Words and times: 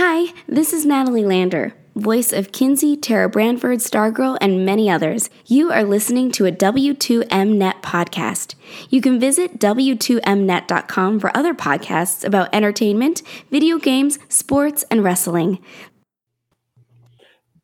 Hi, 0.00 0.32
this 0.46 0.72
is 0.72 0.86
Natalie 0.86 1.24
Lander, 1.24 1.74
voice 1.96 2.32
of 2.32 2.52
Kinsey, 2.52 2.96
Tara 2.96 3.28
Branford, 3.28 3.80
Stargirl, 3.80 4.38
and 4.40 4.64
many 4.64 4.88
others. 4.88 5.28
You 5.46 5.72
are 5.72 5.82
listening 5.82 6.30
to 6.30 6.46
a 6.46 6.52
W2Mnet 6.52 7.82
podcast. 7.82 8.54
You 8.90 9.00
can 9.00 9.18
visit 9.18 9.58
W2Mnet.com 9.58 11.18
for 11.18 11.36
other 11.36 11.52
podcasts 11.52 12.24
about 12.24 12.48
entertainment, 12.54 13.22
video 13.50 13.78
games, 13.78 14.20
sports, 14.28 14.84
and 14.88 15.02
wrestling. 15.02 15.58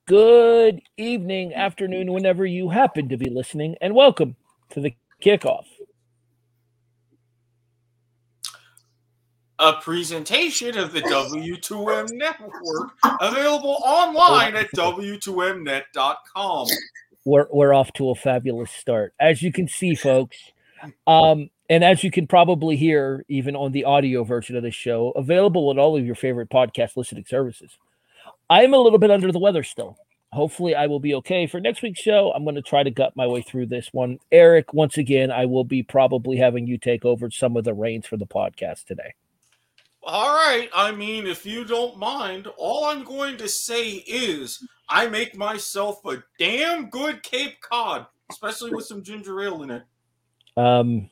Good 0.09 0.81
evening, 0.97 1.55
afternoon, 1.55 2.13
whenever 2.13 2.45
you 2.45 2.71
happen 2.71 3.09
to 3.11 3.17
be 3.17 3.31
listening, 3.31 3.77
and 3.81 3.95
welcome 3.95 4.35
to 4.71 4.81
the 4.81 4.97
kickoff. 5.23 5.67
A 9.59 9.75
presentation 9.75 10.77
of 10.77 10.93
the 10.93 11.03
W2M 11.03 12.13
network 12.13 12.91
available 13.21 13.81
online 13.85 14.57
at 14.57 14.71
W2Mnet.com. 14.73 16.67
We're, 17.25 17.47
we're 17.53 17.73
off 17.73 17.93
to 17.95 18.11
a 18.11 18.15
fabulous 18.15 18.71
start. 18.71 19.15
As 19.21 19.43
you 19.43 19.53
can 19.53 19.69
see, 19.69 19.95
folks, 19.95 20.37
um, 21.07 21.51
and 21.71 21.83
as 21.85 22.05
you 22.05 22.11
can 22.11 22.27
probably 22.27 22.77
hear, 22.77 23.25
even 23.29 23.57
on 23.57 23.73
the 23.73 23.85
audio 23.85 24.25
version 24.25 24.57
of 24.57 24.63
the 24.63 24.71
show, 24.71 25.13
available 25.13 25.71
at 25.71 25.79
all 25.79 25.97
of 25.97 26.05
your 26.05 26.15
favorite 26.15 26.51
podcast 26.51 26.97
listening 26.97 27.25
services. 27.27 27.79
I'm 28.51 28.75
a 28.75 28.79
little 28.79 28.99
bit 28.99 29.11
under 29.11 29.33
the 29.33 29.39
weather 29.39 29.63
still. 29.63 29.97
Hopefully, 30.33 30.75
I 30.75 30.89
will 30.89 31.01
be 31.01 31.15
okay 31.15 31.47
for 31.47 31.61
next 31.61 31.81
week's 31.81 32.01
show. 32.01 32.33
I'm 32.35 32.43
going 32.43 32.57
to 32.57 32.63
try 32.63 32.83
to 32.83 32.91
gut 32.91 33.15
my 33.15 33.27
way 33.27 33.41
through 33.41 33.67
this 33.67 33.91
one. 33.93 34.19
Erik, 34.33 34.75
once 34.75 34.99
again, 34.99 35.31
I 35.31 35.47
will 35.47 35.63
be 35.63 35.85
probably 35.85 36.37
having 36.37 36.67
you 36.67 36.77
take 36.77 37.05
over 37.05 37.31
some 37.31 37.57
of 37.57 37.63
the 37.63 37.73
reins 37.73 38.07
for 38.07 38.17
the 38.17 38.27
podcast 38.27 38.85
today. 38.85 39.15
All 40.07 40.35
right. 40.35 40.69
I 40.75 40.93
mean, 40.93 41.27
if 41.27 41.47
you 41.47 41.65
don't 41.65 41.99
mind, 41.99 42.47
all 42.57 42.85
I'm 42.85 43.05
going 43.05 43.37
to 43.39 43.49
say 43.49 43.91
is 44.07 44.67
I 44.89 45.07
make 45.07 45.37
myself 45.37 46.05
a 46.05 46.23
damn 46.39 46.91
good 46.91 47.23
Cape 47.23 47.61
Cod, 47.61 48.07
especially 48.31 48.73
with 48.73 48.85
some 48.85 49.03
ginger 49.03 49.41
ale 49.41 49.63
in 49.63 49.71
it. 49.71 49.83
Um, 50.57 51.11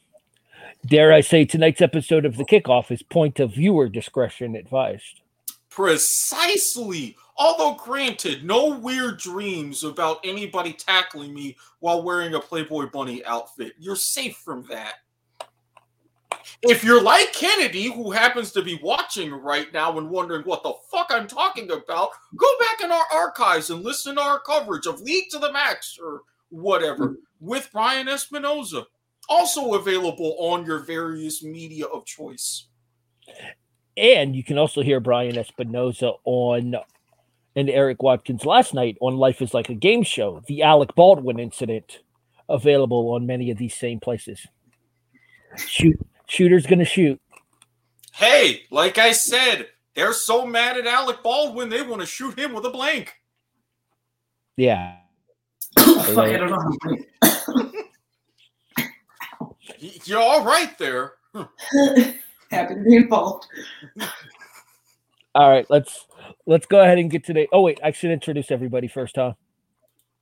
dare 0.87 1.13
I 1.13 1.23
say, 1.23 1.45
tonight's 1.45 1.81
episode 1.81 2.25
of 2.25 2.37
the 2.37 2.45
kickoff 2.45 2.91
is 2.91 3.03
point 3.03 3.41
of 3.41 3.55
viewer 3.55 3.89
discretion 3.89 4.55
advised. 4.55 5.21
Precisely. 5.71 7.17
Although, 7.39 7.75
granted, 7.83 8.45
no 8.45 8.79
weird 8.79 9.19
dreams 9.19 9.85
about 9.85 10.21
anybody 10.23 10.75
tackling 10.75 11.33
me 11.33 11.57
while 11.81 12.03
wearing 12.03 12.35
a 12.35 12.41
Playboy 12.41 12.91
Bunny 12.91 13.25
outfit. 13.25 13.73
You're 13.79 13.97
safe 13.97 14.37
from 14.37 14.67
that. 14.69 14.97
If 16.63 16.85
you're 16.85 17.03
like 17.03 17.33
Keneddi, 17.33 17.93
who 17.93 18.11
happens 18.11 18.53
to 18.53 18.63
be 18.63 18.79
watching 18.83 19.33
right 19.33 19.73
now 19.73 19.99
and 19.99 20.11
wondering 20.11 20.43
what 20.43 20.63
the 20.63 20.75
fuck 20.91 21.09
I'm 21.11 21.27
talking 21.27 21.71
about, 21.71 22.11
go 22.37 22.47
back 22.59 22.81
in 22.83 22.91
our 22.91 23.05
archives 23.13 23.71
and 23.71 23.83
listen 23.83 24.17
to 24.17 24.21
our 24.21 24.41
coverage 24.41 24.87
of 24.87 25.01
League 25.01 25.31
to 25.31 25.39
the 25.39 25.53
Max 25.53 25.99
or 26.03 26.23
whatever 26.51 27.17
with 27.41 27.69
Brian 27.73 28.07
Espinoza. 28.07 28.85
Also 29.29 29.75
available 29.75 30.37
on 30.39 30.67
your 30.67 30.81
various 30.81 31.43
media 31.43 31.87
of 31.87 32.05
choice. 32.05 32.67
And 33.97 34.35
you 34.35 34.43
can 34.43 34.59
also 34.59 34.83
hear 34.83 35.01
Brian 35.01 35.37
Espinoza 35.37 36.19
on 36.25 36.77
and 37.55 37.69
Erik 37.69 38.03
Watkins 38.03 38.47
last 38.47 38.73
night 38.73 38.97
on 39.01 39.17
Life 39.17 39.43
is 39.43 39.53
Like 39.53 39.69
a 39.69 39.75
Game 39.75 40.03
Show, 40.03 40.43
the 40.47 40.63
Alec 40.63 40.95
Baldwin 40.95 41.39
incident, 41.39 42.01
available 42.49 43.11
on 43.13 43.27
many 43.27 43.51
of 43.51 43.59
these 43.59 43.75
same 43.75 44.01
places. 44.01 44.47
Shoot 45.59 45.99
Shooter's 46.33 46.65
gonna 46.67 46.87
shoot. 46.87 47.21
Hey, 48.15 48.63
like 48.71 48.97
I 48.97 49.13
said, 49.13 49.69
they're 49.95 50.15
so 50.15 50.47
mad 50.47 50.79
at 50.79 50.87
Alec 50.87 51.23
Baldwin, 51.23 51.69
they 51.69 51.83
want 51.83 52.01
to 52.01 52.07
shoot 52.07 52.39
him 52.39 52.55
with 52.55 52.65
a 52.65 52.71
blank. 52.71 53.13
Yeah. 54.57 54.97
Fuck, 55.79 56.19
I 56.19 56.39
don't 56.39 56.51
know. 56.51 57.73
You're 59.79 60.23
all 60.23 60.43
right 60.43 60.79
there. 60.79 61.13
Happy 62.51 62.77
to 62.77 62.83
be 62.83 62.97
involved. 62.97 63.47
All 65.35 65.51
right, 65.51 65.67
let's 65.71 66.07
let's 66.45 66.67
go 66.67 66.81
ahead 66.81 66.99
and 66.99 67.11
get 67.11 67.25
today. 67.25 67.49
Oh 67.53 67.63
wait, 67.63 67.81
I 67.83 67.91
should 67.91 68.11
introduce 68.11 68.51
everybody 68.51 68.87
first, 68.87 69.17
huh? 69.17 69.33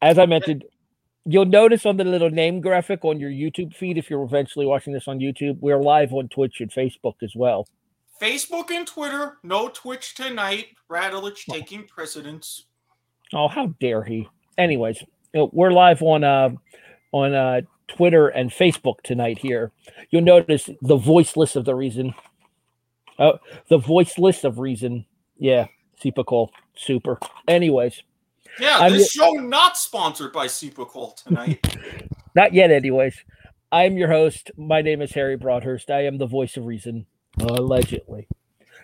As 0.01 0.19
I 0.19 0.27
mentioned, 0.27 0.65
You'll 1.27 1.45
notice 1.45 1.85
on 1.85 1.97
the 1.99 2.05
little 2.05 2.31
name 2.31 2.61
graphic 2.61 3.05
on 3.05 3.21
your 3.21 3.31
YouTube 3.31 3.75
feed, 3.75 3.99
if 3.99 4.09
you're 4.09 4.23
eventually 4.23 4.65
watching 4.65 4.93
this 4.93 5.07
on 5.07 5.19
YouTube, 5.19 5.59
we're 5.61 5.83
live 5.83 6.13
on 6.13 6.29
Twitch 6.29 6.61
and 6.61 6.71
Facebook 6.71 7.17
as 7.23 7.35
well. 7.37 7.69
Facebook 8.21 8.71
and 8.71 8.87
Twitter, 8.87 9.39
no 9.43 9.69
Twitch 9.69 10.15
tonight. 10.15 10.69
Radulich 10.91 11.45
taking 11.49 11.85
precedence. 11.85 12.65
Oh, 13.33 13.49
how 13.49 13.75
dare 13.81 14.03
he? 14.03 14.29
Anyways, 14.59 15.03
we're 15.35 15.73
live 15.73 16.03
on 16.03 16.25
uh 16.25 16.51
on 17.13 17.35
uh 17.35 17.61
Twitter 17.89 18.29
and 18.29 18.51
Facebook 18.51 19.01
tonight 19.03 19.39
here. 19.39 19.73
You'll 20.11 20.23
notice 20.23 20.69
the 20.83 20.97
voiceless 20.97 21.57
of 21.57 21.65
the 21.65 21.75
reason. 21.75 22.15
Oh, 23.19 23.39
the 23.69 23.79
voiceless 23.79 24.45
of 24.45 24.59
reason. 24.59 25.07
Yeah, 25.39 25.67
Call 26.27 26.51
Super. 26.77 27.19
Anyways, 27.47 28.03
yeah, 28.59 28.79
I'm 28.79 28.93
this 28.93 29.11
show 29.11 29.33
not 29.33 29.77
sponsored 29.77 30.33
by 30.33 30.47
Supercall 30.47 31.17
tonight. 31.23 31.77
not 32.35 32.53
yet, 32.53 32.71
anyways. 32.71 33.17
I'm 33.73 33.97
your 33.97 34.09
host. 34.09 34.51
My 34.57 34.83
name 34.83 35.01
is 35.01 35.13
Harry 35.13 35.37
Broadhurst. 35.37 35.91
I 35.91 36.07
am 36.07 36.19
the 36.19 36.27
voice 36.27 36.57
of 36.57 36.67
reason, 36.67 37.07
allegedly. 37.39 38.27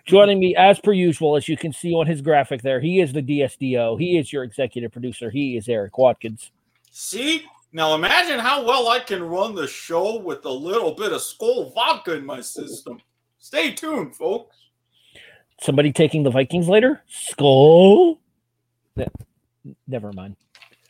Joining 0.05 0.39
me, 0.39 0.55
as 0.55 0.79
per 0.79 0.93
usual, 0.93 1.35
as 1.35 1.49
you 1.49 1.57
can 1.57 1.73
see 1.73 1.93
on 1.93 2.07
his 2.07 2.21
graphic 2.21 2.61
there, 2.61 2.79
he 2.79 3.01
is 3.01 3.11
the 3.11 3.21
DSDO. 3.21 3.99
He 3.99 4.17
is 4.17 4.31
your 4.31 4.43
executive 4.43 4.93
producer. 4.93 5.29
He 5.29 5.57
is 5.57 5.67
Erik 5.67 5.97
Watkins. 5.97 6.51
See? 6.91 7.43
Now 7.73 7.93
imagine 7.93 8.39
how 8.39 8.65
well 8.65 8.87
I 8.87 8.99
can 8.99 9.21
run 9.21 9.53
the 9.53 9.67
show 9.67 10.17
with 10.17 10.45
a 10.45 10.49
little 10.49 10.93
bit 10.93 11.11
of 11.11 11.19
Skol 11.19 11.73
vodka 11.73 12.13
in 12.13 12.25
my 12.25 12.39
system. 12.39 13.01
Stay 13.39 13.73
tuned, 13.73 14.15
folks. 14.15 14.55
Somebody 15.59 15.91
taking 15.91 16.23
the 16.23 16.29
Vikings 16.29 16.69
later? 16.69 17.01
Skol? 17.11 18.19
Never 19.87 20.13
mind. 20.13 20.35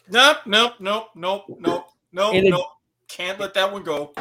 Nope, 0.10 0.38
nope, 0.46 0.74
nope, 0.80 1.10
nope, 1.16 1.44
nope, 1.60 1.88
nope, 2.12 2.36
it 2.36 2.50
nope. 2.50 2.66
Can't 3.08 3.40
let 3.40 3.54
that 3.54 3.72
one 3.72 3.84
go. 3.84 4.14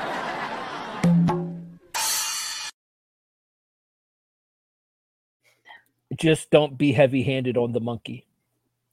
Just 6.15 6.51
don't 6.51 6.79
be 6.79 6.93
heavy 6.93 7.23
handed 7.23 7.57
on 7.57 7.73
the 7.73 7.81
monkey. 7.81 8.25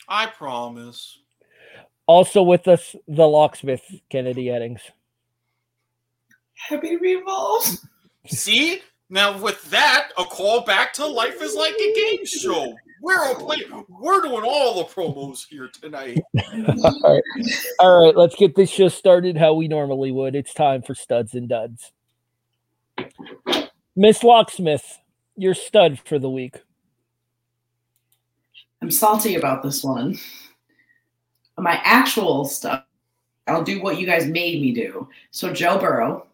I 0.08 0.26
promise. 0.26 1.20
Also 2.06 2.44
with 2.44 2.68
us, 2.68 2.96
the 3.08 3.26
locksmith, 3.26 3.84
Keneddi 4.12 4.46
Eddings. 4.46 4.82
Happy 6.54 6.98
revolve. 6.98 7.66
See? 8.28 8.82
Now 9.10 9.38
with 9.38 9.64
that, 9.70 10.10
a 10.18 10.24
call 10.24 10.62
back 10.62 10.94
to 10.94 11.06
life 11.06 11.42
is 11.42 11.56
like 11.56 11.76
a 11.76 11.94
game 11.94 12.26
show. 12.26 12.76
We're 13.04 13.20
all 13.20 13.36
playing. 13.36 13.86
We're 13.90 14.22
doing 14.22 14.46
all 14.46 14.78
the 14.78 14.86
promos 14.86 15.46
here 15.46 15.68
tonight. 15.68 16.22
all, 16.56 17.14
right. 17.14 17.24
all 17.80 18.06
right, 18.06 18.16
let's 18.16 18.34
get 18.38 18.56
this 18.56 18.70
show 18.70 18.88
started 18.88 19.36
how 19.36 19.56
we 19.56 19.68
normally 19.68 20.14
would. 20.14 20.36
It's 20.36 20.54
time 20.54 20.82
for 20.82 20.96
studs 20.96 21.34
and 21.34 21.50
duds. 21.50 21.92
Miss 23.98 24.24
Locksmith, 24.24 25.00
your 25.36 25.54
stud 25.54 26.00
for 26.06 26.18
the 26.18 26.30
week. 26.30 26.62
I'm 28.82 28.90
salty 28.90 29.36
about 29.36 29.64
this 29.64 29.84
one. 29.84 30.18
My 31.58 31.82
actual 31.84 32.46
stuff, 32.46 32.86
I'll 33.48 33.66
do 33.66 33.82
what 33.82 34.00
you 34.00 34.06
guys 34.06 34.28
made 34.28 34.62
me 34.62 34.72
do. 34.72 35.10
So 35.32 35.52
Joe 35.52 35.78
Burrow 35.78 36.26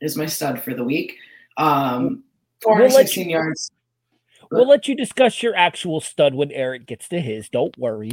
is 0.00 0.16
my 0.16 0.24
stud 0.24 0.62
for 0.62 0.72
the 0.72 0.82
week. 0.82 1.18
Um, 1.58 2.24
416 2.62 3.26
we'll 3.26 3.32
yards. 3.32 3.70
We'll 4.50 4.68
let 4.68 4.88
you 4.88 4.94
discuss 4.94 5.42
your 5.42 5.54
actual 5.54 6.00
stud 6.00 6.34
when 6.34 6.52
Eric 6.52 6.86
gets 6.86 7.08
to 7.08 7.20
his. 7.20 7.48
Don't 7.48 7.76
worry. 7.78 8.12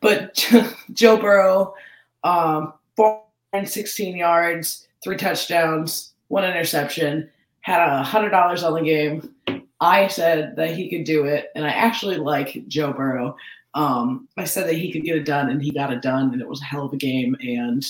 But 0.00 0.34
Joe 0.92 1.16
Burrow, 1.16 1.74
um, 2.22 2.74
416 2.96 4.16
yards, 4.16 4.88
three 5.02 5.16
touchdowns, 5.16 6.12
one 6.28 6.44
interception, 6.44 7.30
had 7.60 7.80
a 7.80 8.02
hundred 8.02 8.30
dollars 8.30 8.62
on 8.62 8.74
the 8.74 8.82
game. 8.82 9.34
I 9.80 10.08
said 10.08 10.56
that 10.56 10.76
he 10.76 10.88
could 10.88 11.04
do 11.04 11.24
it, 11.24 11.50
and 11.54 11.64
I 11.64 11.70
actually 11.70 12.16
like 12.16 12.66
Joe 12.68 12.92
Burrow. 12.92 13.36
Um, 13.74 14.28
I 14.36 14.44
said 14.44 14.68
that 14.68 14.76
he 14.76 14.92
could 14.92 15.04
get 15.04 15.16
it 15.16 15.24
done, 15.24 15.50
and 15.50 15.62
he 15.62 15.70
got 15.70 15.92
it 15.92 16.00
done, 16.00 16.32
and 16.32 16.40
it 16.40 16.48
was 16.48 16.60
a 16.60 16.64
hell 16.64 16.86
of 16.86 16.92
a 16.92 16.96
game. 16.96 17.36
And 17.40 17.84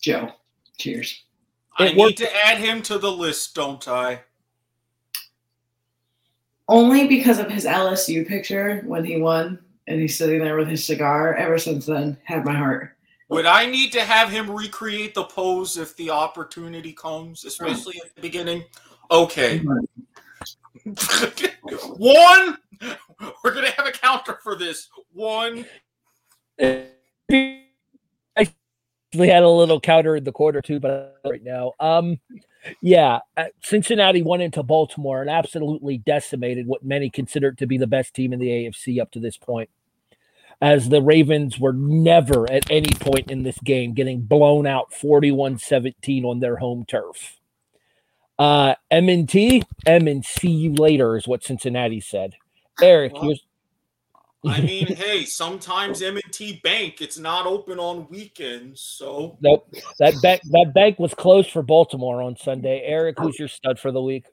Joe, 0.00 0.30
cheers. 0.78 1.22
I 1.78 1.92
need 1.92 2.16
to 2.18 2.46
add 2.46 2.58
him 2.58 2.82
to 2.82 2.98
the 2.98 3.10
list, 3.10 3.54
don't 3.54 3.86
I? 3.88 4.22
Only 6.72 7.06
because 7.06 7.38
of 7.38 7.50
his 7.50 7.66
LSU 7.66 8.26
picture 8.26 8.82
when 8.86 9.04
he 9.04 9.20
won 9.20 9.58
and 9.86 10.00
he's 10.00 10.16
sitting 10.16 10.40
there 10.40 10.56
with 10.56 10.68
his 10.68 10.84
cigar. 10.84 11.34
Ever 11.34 11.58
since 11.58 11.84
then, 11.84 12.16
had 12.24 12.46
my 12.46 12.54
heart. 12.54 12.96
Would 13.28 13.44
I 13.44 13.66
need 13.66 13.92
to 13.92 14.00
have 14.00 14.30
him 14.30 14.50
recreate 14.50 15.14
the 15.14 15.24
pose 15.24 15.76
if 15.76 15.94
the 15.96 16.08
opportunity 16.08 16.94
comes, 16.94 17.44
especially 17.44 18.00
at 18.02 18.14
the 18.14 18.22
beginning? 18.22 18.64
Okay. 19.10 19.58
One. 21.98 22.58
We're 23.44 23.54
gonna 23.54 23.70
have 23.72 23.86
a 23.86 23.92
counter 23.92 24.38
for 24.42 24.56
this. 24.56 24.88
One. 25.12 25.66
I 26.58 26.86
actually 28.36 29.28
had 29.28 29.42
a 29.42 29.48
little 29.48 29.78
counter 29.78 30.16
in 30.16 30.24
the 30.24 30.32
quarter 30.32 30.62
too, 30.62 30.80
but 30.80 31.20
right 31.24 31.42
now, 31.42 31.72
um, 31.80 32.18
yeah, 32.80 33.20
uh, 33.36 33.46
Cincinnati 33.62 34.22
went 34.22 34.42
into 34.42 34.62
Baltimore 34.62 35.20
and 35.20 35.30
absolutely 35.30 35.98
decimated 35.98 36.66
what 36.66 36.84
many 36.84 37.10
considered 37.10 37.58
to 37.58 37.66
be 37.66 37.78
the 37.78 37.86
best 37.86 38.14
team 38.14 38.32
in 38.32 38.38
the 38.38 38.48
AFC 38.48 39.00
up 39.00 39.10
to 39.12 39.20
this 39.20 39.36
point. 39.36 39.70
As 40.60 40.88
the 40.88 41.02
Ravens 41.02 41.58
were 41.58 41.72
never 41.72 42.50
at 42.50 42.70
any 42.70 42.94
point 42.94 43.30
in 43.30 43.42
this 43.42 43.58
game 43.58 43.94
getting 43.94 44.20
blown 44.20 44.66
out 44.66 44.92
41 44.92 45.58
17 45.58 46.24
on 46.24 46.38
their 46.38 46.56
home 46.56 46.84
turf. 46.86 47.38
Uh, 48.38 48.74
M&T, 48.90 49.62
M 49.86 50.08
and 50.08 50.24
see 50.24 50.50
you 50.50 50.74
later 50.74 51.16
is 51.16 51.28
what 51.28 51.44
Cincinnati 51.44 52.00
said. 52.00 52.34
Erik, 52.80 53.12
Well, 53.14 53.22
here's 53.24 53.44
I 54.44 54.60
mean, 54.62 54.86
hey, 54.86 55.24
sometimes 55.24 56.02
M&T 56.02 56.60
Bank 56.64 57.00
it's 57.00 57.18
not 57.18 57.46
open 57.46 57.78
on 57.78 58.08
weekends, 58.08 58.80
so 58.80 59.38
Nope. 59.40 59.72
That 59.98 60.14
bank 60.22 60.42
that 60.50 60.72
bank 60.74 60.98
was 60.98 61.14
closed 61.14 61.50
for 61.50 61.62
Baltimore 61.62 62.22
on 62.22 62.36
Sunday. 62.36 62.82
Erik, 62.84 63.18
who's 63.18 63.38
your 63.38 63.48
stud 63.48 63.78
for 63.78 63.92
the 63.92 64.02
week? 64.02 64.26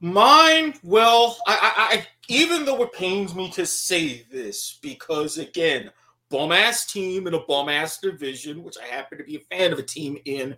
Mine, 0.00 0.74
well, 0.84 1.36
I, 1.46 1.52
I, 1.54 1.96
I 1.96 2.06
even 2.28 2.64
though 2.64 2.82
it 2.82 2.92
pains 2.92 3.34
me 3.34 3.50
to 3.52 3.66
say 3.66 4.24
this, 4.30 4.78
because 4.80 5.38
again, 5.38 5.90
bum 6.30 6.52
ass 6.52 6.86
team 6.86 7.26
in 7.26 7.34
a 7.34 7.40
bum 7.40 7.68
ass 7.68 7.98
division, 7.98 8.62
which 8.62 8.76
I 8.78 8.86
happen 8.86 9.18
to 9.18 9.24
be 9.24 9.36
a 9.36 9.56
fan 9.56 9.72
of 9.72 9.78
a 9.78 9.82
team 9.82 10.18
in, 10.24 10.56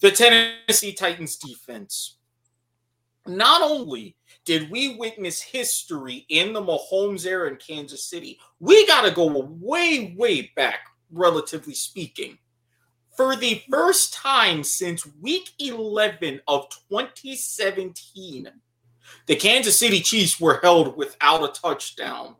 the 0.00 0.10
Tennessee 0.10 0.92
Titans 0.92 1.36
defense. 1.36 2.16
Not 3.26 3.62
only 3.62 4.16
did 4.50 4.68
we 4.68 4.96
witness 4.96 5.40
history 5.40 6.26
in 6.28 6.52
the 6.52 6.60
Mahomes 6.60 7.24
era 7.24 7.48
in 7.48 7.54
Kansas 7.54 8.10
City, 8.10 8.36
we 8.58 8.84
got 8.84 9.02
to 9.02 9.12
go 9.12 9.28
way, 9.60 10.12
way 10.18 10.50
back, 10.56 10.88
relatively 11.12 11.72
speaking. 11.72 12.36
For 13.16 13.36
the 13.36 13.62
first 13.70 14.12
time 14.12 14.64
since 14.64 15.06
week 15.20 15.50
11 15.60 16.40
of 16.48 16.68
2017, 16.90 18.50
the 19.26 19.36
Kansas 19.36 19.78
City 19.78 20.00
Chiefs 20.00 20.40
were 20.40 20.58
held 20.60 20.96
without 20.96 21.44
a 21.44 21.52
touchdown. 21.52 22.34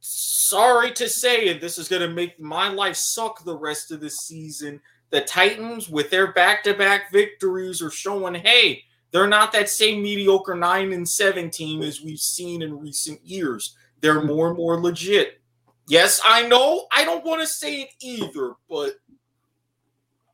Sorry 0.00 0.90
to 0.92 1.06
say, 1.06 1.50
and 1.50 1.60
this 1.60 1.76
is 1.76 1.86
going 1.86 2.00
to 2.00 2.08
make 2.08 2.40
my 2.40 2.70
life 2.70 2.96
suck 2.96 3.44
the 3.44 3.58
rest 3.58 3.92
of 3.92 4.00
the 4.00 4.08
season. 4.08 4.80
The 5.10 5.20
Titans, 5.20 5.90
with 5.90 6.08
their 6.08 6.32
back 6.32 6.64
to 6.64 6.72
back 6.72 7.12
victories, 7.12 7.82
are 7.82 7.90
showing 7.90 8.36
hey, 8.36 8.84
they're 9.16 9.26
not 9.26 9.50
that 9.50 9.70
same 9.70 10.02
mediocre 10.02 10.54
9 10.54 10.92
and 10.92 11.08
7 11.08 11.48
team 11.48 11.80
as 11.80 12.02
we've 12.02 12.18
seen 12.20 12.60
in 12.60 12.78
recent 12.78 13.18
years. 13.24 13.74
They're 14.02 14.22
more 14.22 14.48
and 14.48 14.58
more 14.58 14.78
legit. 14.78 15.40
Yes, 15.88 16.20
I 16.22 16.46
know. 16.46 16.86
I 16.92 17.02
don't 17.06 17.24
want 17.24 17.40
to 17.40 17.46
say 17.46 17.80
it 17.80 17.88
either, 18.00 18.52
but 18.68 18.96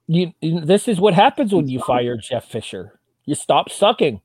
you- 0.08 0.32
this 0.40 0.88
is 0.88 0.98
what 0.98 1.14
happens 1.14 1.54
when 1.54 1.68
you 1.68 1.78
fire 1.80 2.16
Jeff 2.16 2.46
Fisher. 2.46 2.98
You 3.24 3.36
stop 3.36 3.70
sucking. 3.70 4.20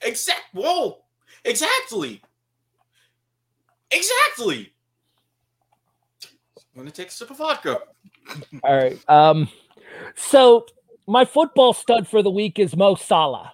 Exact. 0.00 0.44
Whoa. 0.54 1.04
Exactly. 1.44 2.22
Exactly. 3.90 4.72
I'm 6.24 6.30
gonna 6.74 6.90
take 6.90 7.08
a 7.08 7.10
sip 7.10 7.30
of 7.30 7.36
vodka. 7.36 7.80
All 8.64 8.74
right. 8.76 8.98
Um, 9.10 9.50
so 10.16 10.64
my 11.06 11.26
football 11.26 11.74
stud 11.74 12.08
for 12.08 12.22
the 12.22 12.30
week 12.30 12.58
is 12.58 12.74
Mo 12.74 12.94
Salah. 12.94 13.52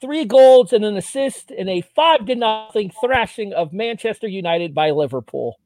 Three 0.00 0.24
goals 0.24 0.72
and 0.72 0.84
an 0.84 0.96
assist 0.96 1.50
in 1.50 1.68
a 1.68 1.80
five 1.80 2.26
to 2.26 2.34
nothing 2.36 2.92
thrashing 3.00 3.52
of 3.52 3.72
Manchester 3.72 4.28
United 4.28 4.74
by 4.74 4.90
Liverpool. 4.90 5.58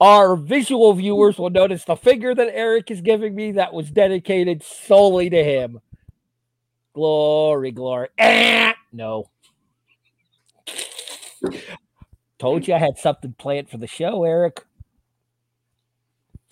Our 0.00 0.36
visual 0.36 0.92
viewers 0.94 1.38
will 1.38 1.50
notice 1.50 1.84
the 1.84 1.96
figure 1.96 2.34
that 2.34 2.54
Erik 2.54 2.90
is 2.90 3.00
giving 3.00 3.34
me 3.34 3.52
that 3.52 3.72
was 3.72 3.90
dedicated 3.90 4.62
solely 4.62 5.30
to 5.30 5.44
him. 5.44 5.80
Glory, 6.92 7.70
glory. 7.70 8.08
Eh, 8.18 8.72
no. 8.92 9.30
Told 12.38 12.66
you 12.66 12.74
I 12.74 12.78
had 12.78 12.98
something 12.98 13.34
planned 13.38 13.70
for 13.70 13.78
the 13.78 13.86
show, 13.86 14.24
Erik. 14.24 14.64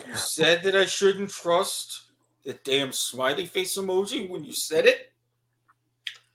You 0.06 0.14
said 0.14 0.62
that 0.62 0.76
I 0.76 0.86
shouldn't 0.86 1.30
trust 1.30 2.02
the 2.44 2.54
damn 2.64 2.92
smiley 2.92 3.46
face 3.46 3.76
emoji 3.76 4.28
when 4.28 4.44
you 4.44 4.52
said 4.52 4.86
it. 4.86 5.09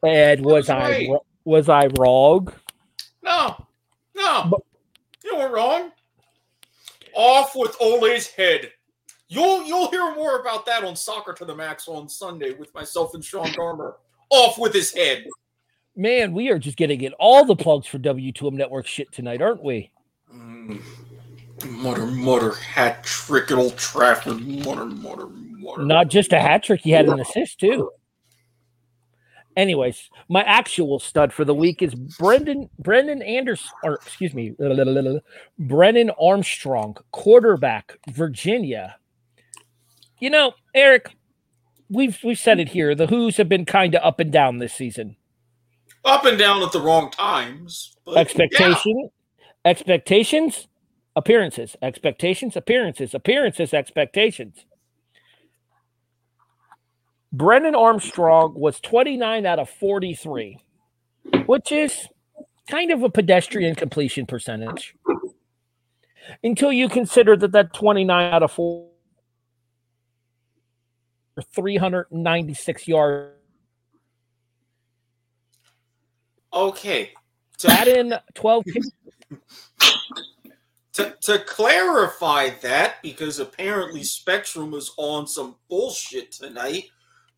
And 0.05 0.43
was 0.45 0.53
was 0.53 0.69
I 0.69 0.89
right. 0.89 1.09
was 1.43 1.69
I 1.69 1.87
wrong? 1.99 2.53
No, 3.23 3.65
no, 4.15 4.47
But- 4.51 4.61
you 5.23 5.37
were 5.37 5.49
wrong. 5.49 5.91
Off 7.15 7.55
with 7.55 7.75
Ole's 7.79 8.27
head. 8.27 8.71
You'll 9.27 9.63
you'll 9.63 9.89
hear 9.89 10.13
more 10.15 10.39
about 10.39 10.65
that 10.67 10.83
on 10.83 10.95
Soccer 10.95 11.33
to 11.33 11.45
the 11.45 11.55
Max 11.55 11.87
on 11.87 12.07
Sunday 12.09 12.51
with 12.53 12.73
myself 12.75 13.13
and 13.15 13.23
Sean 13.23 13.47
Garmer. 13.47 13.95
Off 14.29 14.57
with 14.57 14.73
his 14.73 14.93
head. 14.93 15.25
Man, 15.95 16.33
we 16.33 16.49
are 16.49 16.59
just 16.59 16.77
getting 16.77 17.01
in 17.01 17.13
all 17.13 17.45
the 17.45 17.55
plugs 17.55 17.87
for 17.87 17.97
W2M 17.99 18.53
Network 18.53 18.85
shit 18.85 19.11
tonight, 19.11 19.41
aren't 19.41 19.63
we? 19.63 19.91
Mm. 20.33 20.81
Mutter, 21.67 22.05
mutter, 22.05 22.51
hat 22.55 23.03
trick 23.03 23.49
at 23.49 23.57
Old 23.57 23.77
Trafford. 23.77 24.41
Mutter, 24.45 24.85
mutter, 24.85 25.27
mutter. 25.27 25.83
Not 25.83 26.09
just 26.09 26.33
a 26.33 26.39
hat 26.39 26.63
trick, 26.63 26.81
he 26.81 26.91
had 26.91 27.07
an 27.07 27.19
assist 27.19 27.59
too. 27.59 27.89
Anyways, 29.55 30.09
my 30.27 30.43
actual 30.43 30.99
stud 30.99 31.31
for 31.31 31.45
the 31.45 31.55
week 31.55 31.81
is 31.81 31.95
Brendan 31.95 32.69
Brendan 32.77 33.21
Anderson, 33.21 33.71
or 33.83 33.95
excuse 33.95 34.33
me, 34.33 34.53
Brennan 35.59 36.11
Armstrong, 36.19 36.97
quarterback, 37.11 37.97
Virginia. 38.09 38.97
You 40.19 40.29
know, 40.29 40.53
Erik, 40.73 41.15
we've 41.89 42.19
we've 42.23 42.39
said 42.39 42.59
it 42.59 42.69
here. 42.69 42.95
The 42.95 43.07
Hoos 43.07 43.37
have 43.37 43.47
been 43.47 43.65
kind 43.65 43.95
of 43.95 44.03
up 44.03 44.19
and 44.19 44.31
down 44.31 44.57
this 44.57 44.73
season. 44.73 45.15
Up 46.03 46.25
and 46.25 46.37
down 46.37 46.61
at 46.61 46.71
the 46.71 46.81
wrong 46.81 47.09
times. 47.11 47.95
But 48.05 48.17
expectation 48.17 49.09
expectations 49.63 50.67
appearances 51.15 51.75
expectations 51.81 52.55
appearances 52.55 53.15
appearances 53.15 53.73
expectations 53.73 54.65
brendan 57.37 57.75
armstrong 57.75 58.53
was 58.55 58.79
29 58.79 59.45
out 59.45 59.59
of 59.59 59.69
43 59.69 60.59
which 61.45 61.71
is 61.71 62.07
kind 62.69 62.91
of 62.91 63.03
a 63.03 63.09
pedestrian 63.09 63.75
completion 63.75 64.25
percentage. 64.25 64.95
Until 66.43 66.71
you 66.71 66.89
consider 66.89 67.37
that 67.37 67.51
that 67.51 67.73
29 67.73 68.33
out 68.33 68.43
of 68.43 68.51
4 68.51 68.89
396 71.53 72.87
yards. 72.87 73.33
Okay. 76.53 77.11
To, 77.59 77.71
add 77.71 77.87
in 77.89 78.13
12 78.33 78.63
to, 80.93 81.15
to 81.21 81.39
clarify 81.39 82.49
that, 82.61 82.95
because 83.03 83.39
apparently 83.39 84.03
Spectrum 84.03 84.71
was 84.71 84.93
on 84.97 85.27
some 85.27 85.55
bullshit 85.69 86.31
tonight 86.31 86.85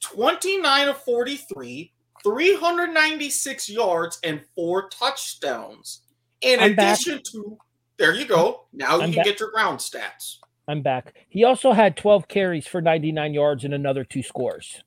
29 0.02 0.88
of 0.90 0.98
43, 1.04 1.92
396 2.24 3.70
yards, 3.70 4.20
and 4.24 4.42
four 4.56 4.90
touchdowns. 4.90 6.02
In 6.42 6.60
I'm 6.60 6.76
back. 6.76 6.96
addition 7.00 7.22
to, 7.32 7.58
there 7.98 8.14
you 8.14 8.26
go. 8.26 8.66
Now 8.74 8.96
I'm 9.00 9.10
you 9.10 9.16
can 9.16 9.16
back. 9.16 9.26
get 9.26 9.40
your 9.40 9.52
ground 9.52 9.80
stats. 9.80 10.38
I'm 10.68 10.82
back. 10.82 11.14
He 11.30 11.44
also 11.44 11.72
had 11.72 11.96
12 11.98 12.28
carries 12.28 12.68
for 12.68 12.82
99 12.82 13.34
yards 13.34 13.64
and 13.64 13.74
another 13.74 14.04
two 14.04 14.22
scores. 14.22 14.84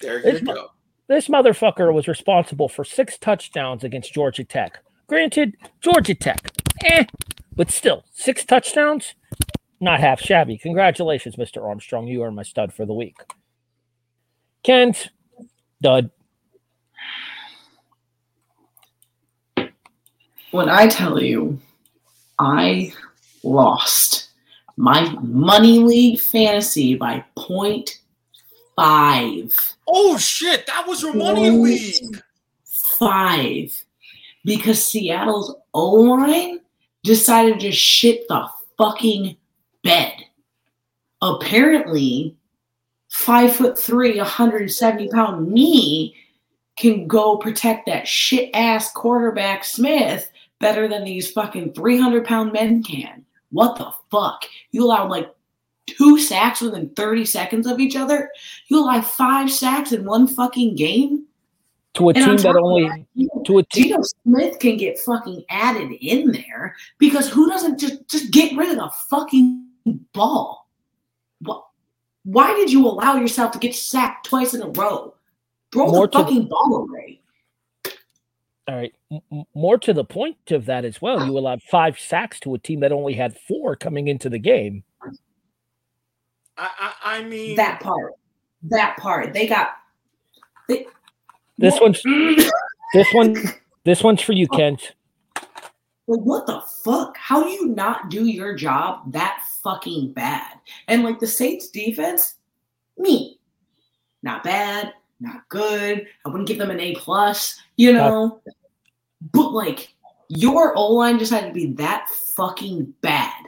There 0.00 0.20
you 0.36 0.44
my- 0.44 0.54
go. 0.54 0.68
This 1.08 1.28
motherfucker 1.28 1.92
was 1.92 2.06
responsible 2.06 2.68
for 2.68 2.84
six 2.84 3.16
touchdowns 3.16 3.82
against 3.82 4.12
Georgia 4.12 4.44
Tech. 4.44 4.82
Granted, 5.06 5.56
Georgia 5.80 6.14
Tech, 6.14 6.50
eh, 6.84 7.04
but 7.56 7.70
still, 7.70 8.04
six 8.12 8.44
touchdowns, 8.44 9.14
not 9.80 10.00
half 10.00 10.20
shabby. 10.20 10.58
Congratulations, 10.58 11.36
Mr. 11.36 11.64
Armstrong. 11.66 12.06
You 12.08 12.22
are 12.24 12.30
my 12.30 12.42
stud 12.42 12.74
for 12.74 12.84
the 12.84 12.92
week. 12.92 13.16
Kent, 14.68 15.08
dud. 15.80 16.10
when 20.50 20.68
I 20.68 20.88
tell 20.88 21.22
you 21.22 21.58
I 22.38 22.92
lost 23.42 24.28
my 24.76 25.08
money 25.22 25.78
league 25.78 26.20
fantasy 26.20 26.96
by 26.96 27.24
point 27.34 27.98
five. 28.76 29.54
Oh, 29.86 30.18
shit. 30.18 30.66
That 30.66 30.86
was 30.86 31.00
your 31.00 31.14
money 31.14 31.48
league. 31.48 32.22
Five. 32.64 33.72
Because 34.44 34.86
Seattle's 34.86 35.54
O 35.72 35.92
line 35.92 36.60
decided 37.04 37.58
to 37.60 37.72
shit 37.72 38.28
the 38.28 38.46
fucking 38.76 39.34
bed. 39.82 40.12
Apparently, 41.22 42.36
five 43.08 43.54
foot 43.54 43.78
three, 43.78 44.16
170 44.18 45.08
pound 45.08 45.50
me 45.50 46.16
can 46.76 47.06
go 47.08 47.36
protect 47.36 47.86
that 47.86 48.06
shit 48.06 48.50
ass 48.54 48.92
quarterback 48.92 49.64
Smith 49.64 50.30
better 50.60 50.88
than 50.88 51.04
these 51.04 51.30
fucking 51.30 51.72
300 51.72 52.24
pound 52.24 52.52
men 52.52 52.82
can. 52.82 53.24
What 53.50 53.76
the 53.78 53.90
fuck? 54.10 54.44
You 54.70 54.84
allowed 54.84 55.10
like 55.10 55.34
two 55.86 56.18
sacks 56.18 56.60
within 56.60 56.90
30 56.90 57.24
seconds 57.24 57.66
of 57.66 57.80
each 57.80 57.96
other? 57.96 58.30
You 58.68 58.80
allowed 58.80 59.06
five 59.06 59.50
sacks 59.50 59.92
in 59.92 60.04
one 60.04 60.26
fucking 60.26 60.76
game? 60.76 61.24
To 61.94 62.10
a 62.10 62.12
And 62.12 62.24
team 62.24 62.36
that 62.36 62.56
only 62.56 62.88
that, 62.88 63.04
you 63.14 63.28
know, 63.34 63.42
to 63.44 63.58
a 63.58 63.62
team 63.64 63.84
Geno 63.84 64.02
Smith 64.02 64.58
can 64.58 64.76
get 64.76 65.00
fucking 65.00 65.42
added 65.48 65.90
in 66.00 66.30
there 66.30 66.76
because 66.98 67.28
who 67.28 67.48
doesn't 67.48 67.80
just 67.80 68.06
just 68.08 68.30
get 68.30 68.56
rid 68.56 68.70
of 68.70 68.76
the 68.76 68.90
fucking 69.10 69.66
ball? 70.12 70.67
What? 72.32 72.48
Why 72.48 72.54
did 72.56 72.70
you 72.72 72.86
allow 72.86 73.16
yourself 73.16 73.52
to 73.52 73.58
get 73.58 73.74
sacked 73.74 74.26
twice 74.26 74.54
in 74.54 74.62
a 74.62 74.68
row? 74.68 75.14
Throw 75.72 75.86
More 75.86 76.06
the 76.06 76.12
to 76.12 76.18
the- 76.18 76.24
fucking 76.24 76.48
ball 76.48 76.86
away. 76.88 77.20
All 78.66 78.76
right. 78.76 78.92
M- 79.10 79.20
m- 79.32 79.44
more 79.54 79.78
to 79.78 79.94
the 79.94 80.04
point 80.04 80.36
of 80.50 80.66
that 80.66 80.84
as 80.84 81.00
well, 81.00 81.24
you 81.24 81.38
allowed 81.38 81.62
five 81.62 81.98
sacks 81.98 82.38
to 82.40 82.54
a 82.54 82.58
team 82.58 82.80
that 82.80 82.92
only 82.92 83.14
had 83.14 83.38
four 83.48 83.76
coming 83.76 84.08
into 84.08 84.28
the 84.28 84.38
game. 84.38 84.84
I, 86.58 86.68
I, 86.78 86.92
I 87.04 87.22
mean, 87.24 87.56
That 87.56 87.80
part. 87.80 88.12
That 88.64 88.96
part. 88.98 89.32
They 89.32 89.46
got. 89.46 89.68
They, 90.68 90.86
This 91.56 91.74
what- 91.74 91.82
one's 91.82 92.02
this 92.94 93.08
one 93.14 93.36
this 93.84 94.02
one's 94.02 94.20
for 94.20 94.32
you, 94.32 94.46
oh. 94.52 94.56
Kent. 94.56 94.94
Like, 96.08 96.20
what 96.20 96.46
the 96.46 96.62
fuck? 96.82 97.18
How 97.18 97.44
do 97.44 97.50
you 97.50 97.68
not 97.68 98.08
do 98.08 98.24
your 98.24 98.54
job 98.54 99.12
that 99.12 99.42
fucking 99.62 100.12
bad? 100.14 100.54
And 100.88 101.04
like 101.04 101.20
the 101.20 101.26
Saints 101.26 101.68
defense, 101.68 102.36
me, 102.96 103.38
not 104.22 104.42
bad, 104.42 104.94
not 105.20 105.46
good. 105.50 106.06
I 106.24 106.28
wouldn't 106.30 106.48
give 106.48 106.56
them 106.56 106.70
an 106.70 106.80
A 106.80 106.94
plus, 106.94 107.60
you 107.76 107.92
know. 107.92 108.40
But 109.32 109.52
like 109.52 109.94
your 110.28 110.76
O 110.78 110.94
line 110.94 111.18
just 111.18 111.30
had 111.30 111.46
to 111.46 111.52
be 111.52 111.72
that 111.74 112.08
fucking 112.34 112.94
bad. 113.02 113.44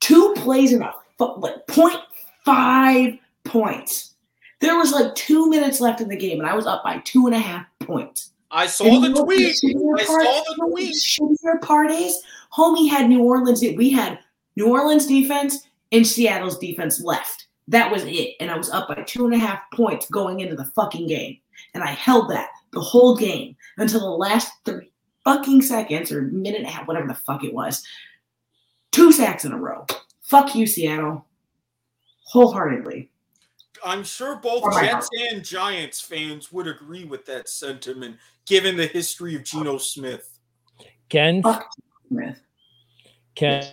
Two 0.00 0.34
plays 0.36 0.72
in 0.72 0.82
a 0.82 0.94
fu- 1.18 1.40
like 1.40 1.66
point 1.66 1.98
five 2.44 3.18
points. 3.42 4.14
There 4.60 4.76
was 4.76 4.92
like 4.92 5.16
two 5.16 5.50
minutes 5.50 5.80
left 5.80 6.00
in 6.00 6.08
the 6.08 6.16
game, 6.16 6.38
and 6.38 6.48
I 6.48 6.54
was 6.54 6.66
up 6.66 6.84
by 6.84 6.98
two 6.98 7.26
and 7.26 7.34
a 7.34 7.40
half 7.40 7.66
points. 7.80 8.33
I 8.54 8.66
saw 8.66 8.84
And 8.84 9.14
the 9.14 9.22
tweet. 9.24 9.48
I 9.48 9.52
saw 9.52 9.66
the 9.66 9.68
you 9.68 9.74
know 10.58 10.66
what 10.66 10.70
tweet. 10.70 10.94
shittier 10.94 11.60
part 11.60 11.90
is, 11.90 12.22
homie 12.56 12.88
had 12.88 13.08
New 13.08 13.22
Orleans. 13.22 13.60
We 13.60 13.90
had 13.90 14.20
New 14.56 14.68
Orleans 14.68 15.06
defense 15.06 15.66
and 15.92 16.06
Seattle's 16.06 16.58
defense 16.58 17.02
left. 17.02 17.48
That 17.68 17.90
was 17.90 18.04
it, 18.04 18.34
and 18.40 18.50
I 18.50 18.56
was 18.56 18.70
up 18.70 18.88
by 18.88 19.02
two 19.02 19.24
and 19.24 19.34
a 19.34 19.38
half 19.38 19.60
points 19.72 20.08
going 20.10 20.40
into 20.40 20.54
the 20.54 20.66
fucking 20.66 21.08
game, 21.08 21.38
and 21.74 21.82
I 21.82 21.90
held 21.90 22.30
that 22.30 22.50
the 22.72 22.80
whole 22.80 23.16
game 23.16 23.56
until 23.78 24.00
the 24.00 24.10
last 24.10 24.52
thirty 24.64 24.92
fucking 25.24 25.62
seconds 25.62 26.12
or 26.12 26.22
minute 26.22 26.60
and 26.60 26.68
a 26.68 26.70
half, 26.70 26.86
whatever 26.86 27.08
the 27.08 27.14
fuck 27.14 27.42
it 27.42 27.54
was. 27.54 27.82
Two 28.92 29.10
sacks 29.10 29.44
in 29.44 29.52
a 29.52 29.58
row. 29.58 29.86
Fuck 30.22 30.54
you, 30.54 30.66
Seattle. 30.66 31.26
Wholeheartedly. 32.26 33.10
I'm 33.84 34.04
sure 34.04 34.36
both 34.36 34.62
Jets 34.80 35.08
and 35.30 35.44
Giants 35.44 36.00
fans 36.00 36.50
would 36.52 36.66
agree 36.66 37.04
with 37.04 37.26
that 37.26 37.48
sentiment, 37.48 38.16
given 38.46 38.76
the 38.76 38.86
history 38.86 39.34
of 39.36 39.44
Geno 39.44 39.78
Smith. 39.78 40.38
Ken, 41.08 41.42
Fuck 41.42 41.68
Smith. 42.08 42.40
Ken, 43.34 43.64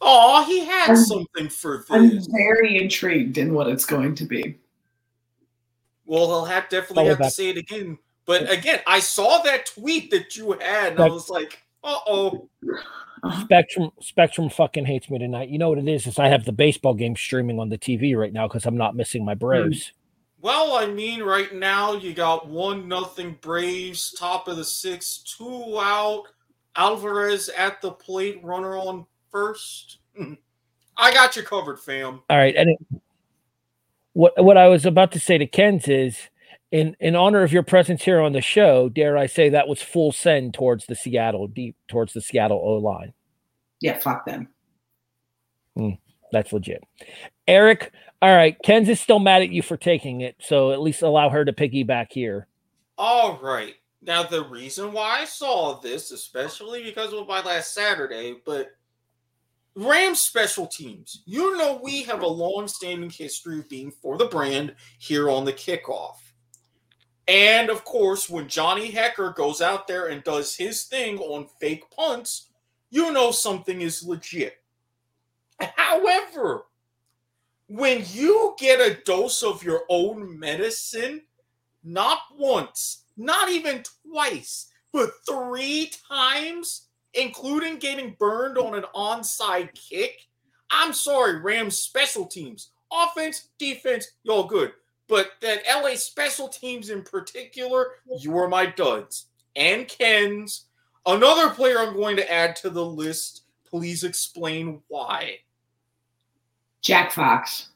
Oh, 0.00 0.44
he 0.46 0.64
had 0.64 0.88
I'm- 0.90 0.96
something 0.96 1.48
for 1.48 1.78
this. 1.78 1.90
I'm 1.90 2.20
very 2.32 2.76
intrigued 2.82 3.38
in 3.38 3.54
what 3.54 3.68
it's 3.68 3.84
going 3.84 4.14
to 4.16 4.24
be. 4.24 4.58
Well, 6.06 6.26
he'll 6.26 6.44
have 6.44 6.64
definitely 6.68 6.96
Follow 6.96 7.08
have 7.10 7.18
to 7.18 7.22
back. 7.24 7.32
say 7.32 7.50
it 7.50 7.56
again. 7.56 7.98
But 8.26 8.50
again, 8.50 8.80
I 8.86 8.98
saw 8.98 9.38
that 9.42 9.66
tweet 9.66 10.10
that 10.10 10.36
you 10.36 10.52
had, 10.52 10.92
and 10.94 11.00
I 11.00 11.08
was 11.08 11.28
like, 11.30 11.62
"Uh 11.84 11.98
oh." 12.06 12.48
Spectrum 13.42 13.90
Spectrum 14.00 14.48
fucking 14.50 14.84
hates 14.86 15.08
me 15.08 15.18
tonight. 15.18 15.48
You 15.48 15.58
know 15.58 15.68
what 15.68 15.78
it 15.78 15.88
is? 15.88 16.06
Is 16.08 16.18
I 16.18 16.26
have 16.28 16.44
the 16.44 16.52
baseball 16.52 16.94
game 16.94 17.14
streaming 17.16 17.60
on 17.60 17.68
the 17.68 17.78
TV 17.78 18.16
right 18.16 18.32
now 18.32 18.48
because 18.48 18.66
I'm 18.66 18.76
not 18.76 18.96
missing 18.96 19.24
my 19.24 19.34
Braves. 19.34 19.92
Well, 20.42 20.74
I 20.74 20.86
mean, 20.86 21.22
right 21.22 21.54
now 21.54 21.94
you 21.94 22.12
got 22.12 22.48
one 22.48 22.88
nothing 22.88 23.38
Braves, 23.40 24.10
top 24.18 24.48
of 24.48 24.56
the 24.56 24.64
sixth, 24.64 25.24
two 25.24 25.78
out. 25.78 26.24
Alvarez 26.74 27.48
at 27.50 27.80
the 27.80 27.92
plate, 27.92 28.40
runner 28.42 28.76
on 28.76 29.06
first. 29.30 29.98
I 30.96 31.14
got 31.14 31.36
you 31.36 31.44
covered, 31.44 31.78
fam. 31.78 32.22
All 32.28 32.36
right, 32.36 32.56
and 32.56 32.70
it, 32.70 32.78
what 34.14 34.32
what 34.42 34.56
I 34.56 34.68
was 34.68 34.84
about 34.84 35.12
to 35.12 35.20
say 35.20 35.38
to 35.38 35.46
Ken's 35.46 35.86
is, 35.86 36.18
in 36.72 36.96
in 36.98 37.14
honor 37.14 37.42
of 37.42 37.52
your 37.52 37.62
presence 37.62 38.02
here 38.02 38.20
on 38.20 38.32
the 38.32 38.40
show, 38.40 38.88
dare 38.88 39.16
I 39.16 39.26
say 39.26 39.48
that 39.50 39.68
was 39.68 39.80
full 39.80 40.10
send 40.10 40.54
towards 40.54 40.86
the 40.86 40.96
Seattle 40.96 41.46
deep 41.46 41.76
towards 41.88 42.14
the 42.14 42.20
Seattle 42.20 42.58
O 42.58 42.74
line. 42.74 43.12
Yeah, 43.80 43.98
fuck 43.98 44.26
them. 44.26 44.48
Hmm, 45.76 45.90
that's 46.32 46.52
legit. 46.52 46.82
Erik, 47.46 47.92
all 48.22 48.34
right, 48.34 48.56
Ken's 48.62 48.88
is 48.88 49.00
still 49.00 49.18
mad 49.18 49.42
at 49.42 49.50
you 49.50 49.62
for 49.62 49.76
taking 49.76 50.20
it, 50.20 50.36
so 50.40 50.70
at 50.70 50.80
least 50.80 51.02
allow 51.02 51.28
her 51.28 51.44
to 51.44 51.52
piggyback 51.52 52.12
here. 52.12 52.46
All 52.96 53.38
right. 53.42 53.74
Now, 54.00 54.22
the 54.22 54.44
reason 54.44 54.92
why 54.92 55.20
I 55.20 55.24
saw 55.24 55.80
this, 55.80 56.12
especially 56.12 56.84
because 56.84 57.12
of 57.12 57.26
my 57.26 57.42
last 57.42 57.74
Saturday, 57.74 58.36
but 58.46 58.70
Rams 59.74 60.20
special 60.20 60.68
teams. 60.68 61.22
You 61.24 61.56
know, 61.56 61.80
we 61.82 62.02
have 62.04 62.22
a 62.22 62.26
long 62.26 62.68
standing 62.68 63.10
history 63.10 63.58
of 63.58 63.68
being 63.68 63.90
for 63.90 64.16
the 64.16 64.26
brand 64.26 64.76
here 64.98 65.28
on 65.28 65.44
the 65.44 65.52
kickoff. 65.52 66.16
And 67.26 67.70
of 67.70 67.84
course, 67.84 68.30
when 68.30 68.48
Johnny 68.48 68.92
Hekker 68.92 69.34
goes 69.34 69.60
out 69.60 69.88
there 69.88 70.06
and 70.06 70.22
does 70.22 70.54
his 70.54 70.84
thing 70.84 71.18
on 71.18 71.48
fake 71.60 71.84
punts, 71.90 72.50
you 72.90 73.12
know 73.12 73.32
something 73.32 73.80
is 73.80 74.04
legit. 74.04 74.58
However, 75.60 76.66
when 77.72 78.04
you 78.12 78.54
get 78.58 78.80
a 78.80 79.02
dose 79.04 79.42
of 79.42 79.64
your 79.64 79.84
own 79.88 80.38
medicine, 80.38 81.22
not 81.82 82.18
once, 82.36 83.04
not 83.16 83.50
even 83.50 83.82
twice, 84.06 84.70
but 84.92 85.10
three 85.26 85.90
times, 86.06 86.88
including 87.14 87.78
getting 87.78 88.14
burned 88.18 88.58
on 88.58 88.74
an 88.74 88.84
onside 88.94 89.70
kick. 89.74 90.20
I'm 90.70 90.92
sorry, 90.92 91.40
Rams 91.40 91.78
special 91.78 92.26
teams, 92.26 92.72
offense, 92.92 93.48
defense, 93.58 94.06
y'all 94.22 94.44
good. 94.44 94.72
But 95.08 95.30
that 95.40 95.62
LA 95.66 95.94
special 95.94 96.48
teams 96.48 96.90
in 96.90 97.02
particular, 97.02 97.92
you 98.18 98.36
are 98.36 98.48
my 98.48 98.66
duds. 98.66 99.28
And 99.56 99.88
Ken's. 99.88 100.66
Another 101.06 101.50
player 101.50 101.78
I'm 101.78 101.96
going 101.96 102.16
to 102.16 102.32
add 102.32 102.54
to 102.56 102.70
the 102.70 102.84
list. 102.84 103.44
Please 103.64 104.04
explain 104.04 104.82
why. 104.88 105.38
Jack 106.82 107.12
Fox. 107.12 107.68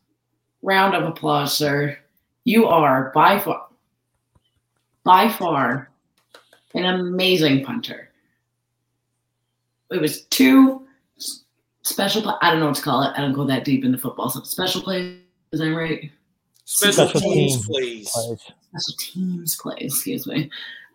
Round 0.63 0.95
of 0.95 1.05
applause, 1.05 1.57
sir. 1.57 1.97
You 2.45 2.67
are 2.67 3.11
by 3.15 3.39
far, 3.39 3.67
by 5.05 5.29
far, 5.29 5.91
an 6.75 6.85
amazing 6.85 7.65
punter. 7.65 8.11
It 9.91 10.01
was 10.01 10.23
two 10.25 10.87
special. 11.83 12.37
I 12.43 12.51
don't 12.51 12.61
know 12.61 12.67
what 12.67 12.77
to 12.77 12.83
call 12.83 13.03
it. 13.03 13.13
I 13.17 13.21
don't 13.21 13.33
go 13.33 13.45
that 13.47 13.65
deep 13.65 13.85
into 13.85 13.99
football. 13.99 14.29
So 14.29 14.43
special 14.43 14.83
plays. 14.83 15.19
Is 15.53 15.61
that 15.61 15.73
right? 15.73 16.11
Special, 16.65 17.09
Special 17.09 17.21
teams 17.21 17.53
teams 17.53 17.67
plays. 17.67 18.11
Players. 18.11 18.41
Special 18.41 18.97
teams 18.99 19.57
plays. 19.57 19.95
Excuse 19.95 20.27
me. 20.27 20.51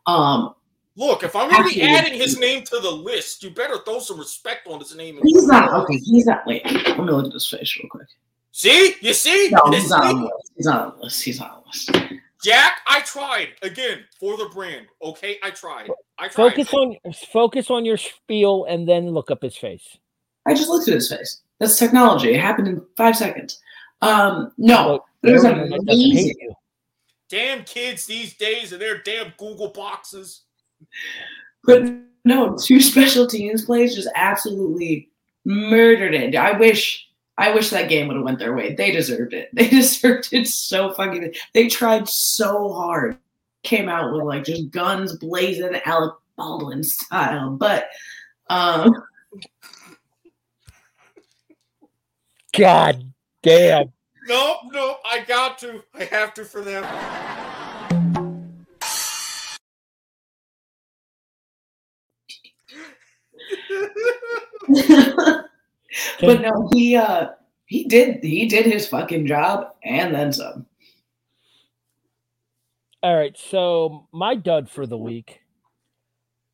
Um, 0.06 0.54
Look, 0.98 1.24
if 1.24 1.36
I'm 1.36 1.50
going 1.50 1.68
to 1.70 1.74
be 1.74 1.82
adding 1.82 2.14
his 2.14 2.38
name 2.38 2.64
to 2.66 2.80
the 2.80 2.92
list, 2.92 3.44
you 3.44 3.50
better 3.50 3.78
throw 3.86 4.00
some 4.00 4.20
respect 4.20 4.68
on 4.68 4.80
his 4.80 4.96
name. 4.96 5.20
he's 5.24 5.48
not 5.48 5.72
okay. 5.84 5.98
He's 5.98 6.26
not. 6.26 6.46
Wait, 6.46 6.66
let 6.66 6.98
me 6.98 7.06
look 7.06 7.28
at 7.28 7.34
his 7.34 7.48
face 7.48 7.78
real 7.78 7.90
quick. 7.90 8.08
See? 8.52 8.96
You 9.02 9.14
see? 9.14 9.50
No, 9.52 9.72
he's 9.72 9.90
not 9.90 10.04
on 10.04 10.22
the 10.22 10.26
list. 10.26 10.52
He's 10.56 10.66
not 10.66 10.82
on 10.82 10.98
the 10.98 11.04
list. 11.04 11.24
He's 11.24 11.40
not 11.40 11.52
on 11.52 11.64
the 11.64 12.00
list. 12.00 12.14
Jack, 12.44 12.74
I 12.88 13.02
tried 13.02 13.50
again 13.62 14.04
for 14.20 14.36
the 14.36 14.50
brand. 14.54 14.88
Okay, 15.02 15.38
I 15.44 15.52
tried. 15.52 15.90
I 16.18 16.28
tried. 16.28 16.50
Focus 16.50 16.74
on 16.74 16.96
focus 17.32 17.70
on 17.70 17.86
your 17.86 17.98
spiel 17.98 18.66
and 18.66 18.88
then 18.90 19.12
look 19.12 19.30
up 19.30 19.44
his 19.44 19.56
face. 19.56 19.98
I 20.48 20.56
just 20.56 20.70
looked 20.70 20.88
at 20.88 20.96
his 20.96 21.10
face. 21.10 21.42
That's 21.60 21.78
technology. 21.78 22.34
It 22.34 22.42
happened 22.42 22.68
in 22.68 22.82
five 22.98 23.16
seconds. 23.16 23.60
Um, 24.02 24.52
no, 24.58 25.02
it 25.24 25.32
was 25.32 25.44
doesn't 25.44 25.72
amazing. 25.72 26.34
Damn 27.30 27.64
kids 27.64 28.06
these 28.08 28.36
days 28.36 28.72
and 28.74 28.82
their 28.82 28.98
damn 28.98 29.34
Google 29.38 29.70
boxes. 29.70 30.42
But 31.64 31.92
no, 32.26 32.58
two 32.58 32.82
special 32.82 33.28
teams 33.28 33.66
plays 33.66 33.96
just 33.96 34.10
absolutely 34.16 35.10
murdered 35.46 36.14
it. 36.14 36.36
I 36.36 36.58
wish, 36.58 37.08
I 37.38 37.54
wish 37.54 37.70
that 37.70 37.90
game 37.90 38.08
would 38.08 38.18
have 38.18 38.26
went 38.26 38.40
their 38.40 38.56
way. 38.56 38.76
They 38.76 38.92
deserved 38.92 39.34
it. 39.34 39.50
They 39.54 39.70
deserved 39.70 40.30
it 40.32 40.48
so 40.48 40.94
fucking. 40.94 41.34
They 41.54 41.68
tried 41.68 42.08
so 42.08 42.74
hard. 42.74 43.18
Came 43.64 43.90
out 43.90 44.12
with 44.12 44.24
like 44.24 44.44
just 44.44 44.72
guns 44.72 45.16
blazing, 45.18 45.80
Alec 45.86 46.14
Baldwin 46.36 46.84
style. 46.84 47.52
But 47.52 47.90
um, 48.50 48.92
God 52.58 53.04
damn. 53.44 53.92
Nope, 54.28 54.58
nope. 54.72 54.98
I 55.06 55.22
got 55.22 55.60
to. 55.60 55.84
I 55.94 56.06
have 56.06 56.34
to 56.36 56.46
for 56.46 56.62
them. 56.62 56.84
But 66.20 66.42
no, 66.42 66.70
he 66.74 66.96
uh 66.96 67.30
he 67.66 67.86
did 67.86 68.24
he 68.24 68.48
did 68.48 68.66
his 68.66 68.88
fucking 68.88 69.28
job 69.28 69.68
and 69.84 70.14
then 70.14 70.32
some. 70.34 70.66
All 73.04 73.16
right, 73.16 73.36
so 73.38 74.08
my 74.12 74.36
dud 74.36 74.70
for 74.70 74.86
the 74.86 74.98
week. 74.98 75.42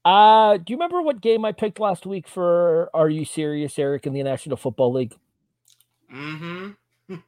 Uh, 0.05 0.55
do 0.55 0.71
you 0.71 0.77
remember 0.77 1.01
what 1.01 1.19
game 1.19 1.43
I 1.43 1.51
picked 1.51 1.81
last 1.81 2.05
week 2.05 2.29
for 2.29 2.89
Are 2.93 3.09
You 3.09 3.25
Serious, 3.25 3.77
Erik, 3.77 4.07
in 4.07 4.13
the 4.13 4.23
National 4.23 4.55
Football 4.55 4.93
League? 4.93 5.13
Mm-hmm. 6.13 6.69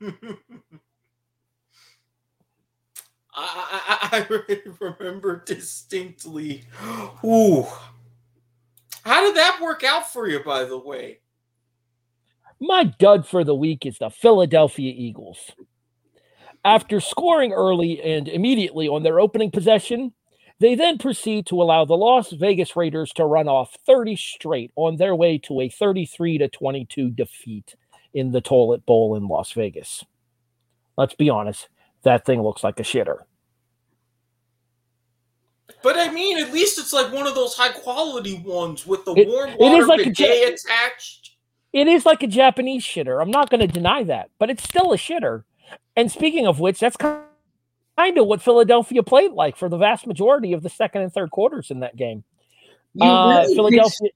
I, 3.36 4.00
I, 4.12 4.26
I 4.30 4.58
remember 4.80 5.44
distinctly. 5.46 6.64
Ooh. 7.26 7.66
How 9.04 9.26
did 9.26 9.36
that 9.36 9.60
work 9.62 9.84
out 9.84 10.12
for 10.12 10.28
you, 10.28 10.44
by 10.44 10.66
the 10.66 10.78
way? 10.78 11.20
My 12.60 12.84
dud 12.84 13.26
for 13.26 13.44
the 13.44 13.56
week 13.56 13.86
is 13.86 13.98
the 13.98 14.10
Philadelphia 14.10 14.94
Eagles. 14.96 15.52
After 16.66 17.00
scoring 17.00 17.54
early 17.54 18.02
and 18.02 18.28
immediately 18.28 18.90
on 18.90 19.04
their 19.04 19.20
opening 19.20 19.50
possession, 19.50 20.14
they 20.60 20.76
then 20.76 20.98
proceed 20.98 21.46
to 21.48 21.62
allow 21.62 21.86
the 21.86 21.96
Las 21.96 22.32
Vegas 22.32 22.76
Raiders 22.76 23.12
to 23.14 23.24
run 23.24 23.48
off 23.48 23.78
30 23.86 24.18
straight 24.18 24.72
on 24.76 24.98
their 24.98 25.16
way 25.16 25.38
to 25.40 25.62
a 25.62 25.70
33 25.70 26.38
to 26.40 26.50
22 26.50 27.12
defeat 27.12 27.76
in 28.14 28.32
the 28.32 28.42
Toilet 28.42 28.86
Bowl 28.86 29.16
in 29.16 29.28
Las 29.28 29.54
Vegas. 29.54 30.04
Let's 30.98 31.16
be 31.16 31.30
honest, 31.30 31.70
that 32.04 32.26
thing 32.26 32.42
looks 32.42 32.62
like 32.62 32.80
a 32.80 32.84
shitter. 32.84 33.20
But 35.84 35.98
I 35.98 36.10
mean, 36.12 36.38
at 36.38 36.52
least 36.52 36.78
it's 36.80 36.94
like 36.94 37.12
one 37.14 37.28
of 37.28 37.36
those 37.36 37.56
high 37.56 37.72
quality 37.72 38.40
ones 38.46 38.86
with 38.86 39.06
the 39.06 39.14
It- 39.14 39.28
warm 39.28 39.56
water 39.58 39.82
is 39.82 39.88
like 39.88 40.02
a 40.06 40.12
ja- 40.12 40.48
attached. 40.54 41.32
It 41.72 41.88
is 41.88 42.06
like 42.06 42.24
a 42.24 42.28
Japanese 42.28 42.84
shitter. 42.84 43.22
I'm 43.22 43.30
not 43.32 43.50
going 43.50 43.62
to 43.62 43.68
deny 43.68 44.04
that, 44.04 44.30
but 44.40 44.50
it's 44.50 44.64
still 44.64 44.92
a 44.92 44.98
shitter. 44.98 45.44
And 45.96 46.12
speaking 46.12 46.48
of 46.48 46.60
which, 46.60 46.80
that's 46.80 46.98
kind 46.98 47.22
of 48.18 48.26
what 48.26 48.42
Philadelphia 48.42 49.04
played 49.04 49.32
like 49.34 49.56
for 49.56 49.70
the 49.70 49.78
vast 49.78 50.08
majority 50.08 50.54
of 50.54 50.64
the 50.64 50.70
second 50.70 51.04
and 51.04 51.14
third 51.14 51.30
quarters 51.32 51.70
in 51.70 51.82
that 51.82 51.96
game. 51.96 52.24
You 52.96 53.06
Uh, 53.06 53.42
really 53.42 53.56
Philadelphia. 53.56 53.98
pitched- 54.02 54.16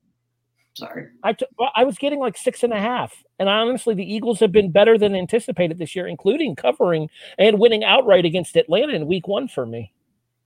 sorry. 0.79 1.07
I 1.23 1.33
t- 1.33 1.45
well, 1.59 1.71
I 1.75 1.83
was 1.83 1.97
getting 1.99 2.19
like 2.19 2.35
six 2.37 2.63
and 2.63 2.73
a 2.73 2.79
half, 2.79 3.23
and 3.37 3.47
honestly, 3.47 3.93
the 3.93 4.11
Eagles 4.11 4.39
have 4.39 4.51
been 4.51 4.71
better 4.71 4.97
than 4.97 5.13
anticipated 5.15 5.77
this 5.77 5.95
year, 5.95 6.07
including 6.07 6.55
covering 6.55 7.09
and 7.37 7.59
winning 7.59 7.83
outright 7.83 8.25
against 8.25 8.55
Atlanta 8.57 8.93
in 8.93 9.05
Week 9.05 9.27
One 9.27 9.47
for 9.47 9.65
me. 9.67 9.91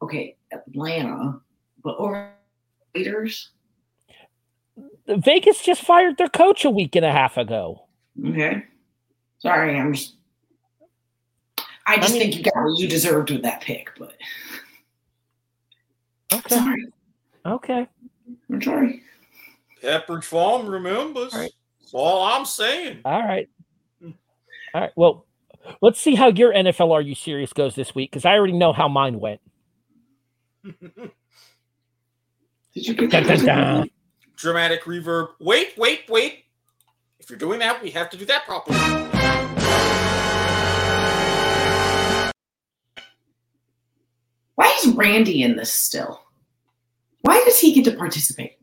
Okay, 0.02 0.36
Atlanta, 0.52 1.40
but 1.84 1.96
over 1.98 2.32
Raiders. 2.96 3.50
Vegas 5.08 5.62
just 5.64 5.82
fired 5.82 6.18
their 6.18 6.28
coach 6.30 6.66
a 6.66 6.70
week 6.70 6.96
and 6.96 7.06
a 7.06 7.12
half 7.12 7.38
ago. 7.38 7.88
Okay. 8.26 8.64
Sorry, 9.40 9.78
I'm 9.78 9.94
just 9.94 10.16
I 11.88 11.98
just 11.98 12.14
mean- 12.14 12.22
think 12.24 12.36
you 12.38 12.44
got 12.44 12.56
what 12.56 12.78
you 12.80 12.88
deserved 12.88 13.32
with 13.32 13.42
that 13.44 13.62
pick, 13.62 13.90
but 13.98 14.14
Okay, 16.34 16.56
sorry. 16.56 16.86
okay. 17.46 17.88
I'm 18.52 18.62
sorry. 18.62 19.02
Pepperidge 19.82 20.26
Farm 20.26 20.68
remembers. 20.68 21.34
All 21.34 21.40
right. 21.40 21.52
That's 21.80 21.94
all 21.94 22.24
I'm 22.24 22.46
saying. 22.46 23.00
All 23.06 23.22
right. 23.24 23.48
All 24.04 24.12
right. 24.82 24.92
Well, 24.98 25.26
let's 25.82 26.00
see 26.02 26.16
how 26.16 26.28
your 26.28 26.52
NFL 26.54 26.92
Are 26.92 27.02
You 27.02 27.16
Serious 27.16 27.54
goes 27.54 27.76
this 27.76 27.96
week 27.96 28.12
because 28.12 28.26
I 28.26 28.34
already 28.34 28.54
know 28.54 28.74
how 28.74 28.90
mine 28.90 29.20
went. 29.22 29.40
Did 32.74 32.88
you 32.88 32.94
get 32.94 33.10
Dun, 33.12 33.24
dun, 33.24 33.46
that? 33.46 33.46
dun. 33.46 33.90
Dramatic 34.36 34.84
reverb. 34.84 35.30
Wait, 35.40 35.74
wait, 35.78 36.02
wait. 36.10 36.46
If 37.20 37.30
you're 37.30 37.40
doing 37.40 37.60
that, 37.60 37.82
we 37.82 37.90
have 37.92 38.10
to 38.12 38.18
do 38.18 38.26
that 38.26 38.46
properly. 38.46 38.78
Why 44.56 44.76
is 44.84 44.88
Randy 44.94 45.44
in 45.44 45.56
this 45.56 45.72
still? 45.72 46.22
Why 47.22 47.44
does 47.46 47.60
he 47.60 47.74
get 47.74 47.86
to 47.86 47.98
participate? 47.98 48.54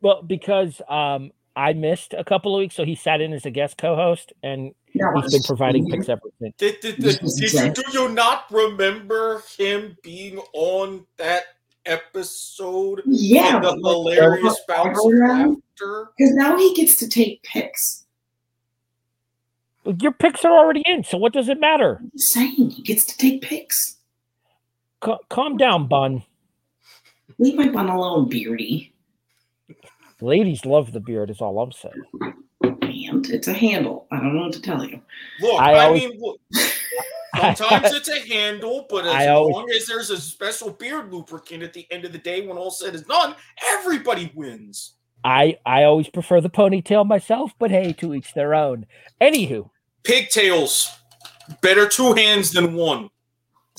Well, 0.00 0.22
because 0.22 0.80
um, 0.88 1.32
I 1.56 1.72
missed 1.72 2.14
a 2.16 2.22
couple 2.22 2.54
of 2.54 2.60
weeks, 2.60 2.74
so 2.76 2.84
he 2.84 2.94
sat 2.94 3.20
in 3.20 3.32
as 3.32 3.46
a 3.46 3.50
guest 3.50 3.78
co-host, 3.78 4.32
and 4.42 4.66
No, 4.66 4.72
he's 5.22 5.32
been 5.32 5.42
providing 5.42 5.88
picks 5.88 6.08
ever 6.08 6.20
since. 6.40 6.54
Did, 6.58 6.80
did, 6.80 6.96
did, 6.96 7.20
did 7.20 7.52
you, 7.52 7.72
do 7.72 7.82
you 7.92 8.08
not 8.10 8.44
remember 8.50 9.42
him 9.58 9.96
being 10.02 10.38
on 10.52 11.06
that 11.16 11.44
episode? 11.84 13.02
Yeah, 13.06 13.60
the 13.60 13.72
hilarious 13.74 14.58
but- 14.66 14.76
bounce 14.76 14.98
of 15.04 15.12
around? 15.12 15.48
laughter. 15.80 16.10
Because 16.16 16.34
now 16.34 16.56
he 16.56 16.74
gets 16.74 16.96
to 16.96 17.08
take 17.08 17.42
picks. 17.42 18.04
Your 20.00 20.12
picks 20.12 20.44
are 20.44 20.50
already 20.52 20.82
in, 20.84 21.04
so 21.04 21.16
what 21.16 21.32
does 21.32 21.48
it 21.48 21.60
matter? 21.60 21.98
I'm 22.02 22.10
saying, 22.16 22.70
he 22.70 22.82
gets 22.82 23.04
to 23.06 23.16
take 23.16 23.42
picks. 23.42 23.98
Ca- 25.00 25.18
calm 25.28 25.56
down, 25.56 25.86
Bun. 25.86 26.24
Leave 27.38 27.54
my 27.54 27.68
bun 27.68 27.88
alone, 27.88 28.28
Beardy. 28.28 28.92
Ladies 30.20 30.64
love 30.64 30.92
the 30.92 31.00
beard, 31.00 31.30
is 31.30 31.40
all 31.40 31.60
I'm 31.60 31.70
saying. 31.70 32.34
And 32.82 33.28
it's 33.30 33.48
a 33.48 33.52
handle. 33.52 34.06
I 34.10 34.16
don't 34.16 34.34
know 34.34 34.42
what 34.42 34.52
to 34.54 34.62
tell 34.62 34.84
you. 34.84 35.00
Look, 35.40 35.60
I 35.60 35.72
I, 35.74 35.84
always- 35.86 36.02
mean, 36.08 36.20
look, 36.20 36.40
sometimes 37.56 37.92
it's 37.94 38.08
a 38.08 38.20
handle, 38.20 38.86
but 38.88 39.04
as 39.06 39.12
I 39.12 39.28
always- 39.28 39.54
long 39.54 39.70
as 39.70 39.86
there's 39.86 40.10
a 40.10 40.18
special 40.20 40.70
beard 40.70 41.12
lubricant 41.12 41.62
at 41.62 41.72
the 41.72 41.86
end 41.90 42.04
of 42.04 42.12
the 42.12 42.18
day, 42.18 42.46
when 42.46 42.56
all 42.56 42.70
said 42.70 42.94
is 42.94 43.02
done, 43.02 43.34
everybody 43.68 44.30
wins. 44.34 44.94
I 45.24 45.58
I 45.66 45.84
always 45.84 46.08
prefer 46.08 46.40
the 46.40 46.50
ponytail 46.50 47.06
myself, 47.06 47.52
but 47.58 47.70
hey, 47.70 47.92
to 47.94 48.14
each 48.14 48.32
their 48.34 48.54
own. 48.54 48.86
Anywho, 49.20 49.70
Pigtails, 50.04 50.88
better 51.62 51.88
two 51.88 52.12
hands 52.14 52.52
than 52.52 52.74
one. 52.74 53.08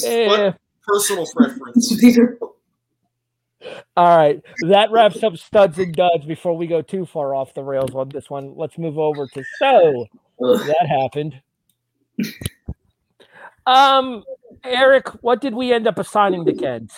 eh, 0.04 0.28
But 0.28 0.58
personal 0.86 1.26
preference. 1.36 1.96
These 3.60 3.70
are 3.70 3.84
all 3.96 4.18
right, 4.18 4.42
that 4.68 4.92
wraps 4.92 5.24
up 5.24 5.38
studs 5.38 5.80
and 5.80 5.94
duds. 5.96 6.26
Before 6.26 6.56
we 6.56 6.68
go 6.68 6.82
too 6.82 7.06
far 7.06 7.34
off 7.34 7.54
the 7.54 7.64
rails 7.64 7.96
on 7.96 8.10
this 8.10 8.30
one, 8.30 8.54
let's 8.56 8.78
move 8.78 8.98
over 9.00 9.28
to 9.28 9.44
so 9.60 10.06
that 10.40 10.88
happened. 10.88 11.42
Um, 13.66 14.24
Erik, 14.64 15.08
what 15.24 15.42
did 15.42 15.54
we 15.54 15.74
end 15.74 15.88
up 15.88 16.00
assigning 16.00 16.46
to 16.46 16.54
Kent? 16.54 16.92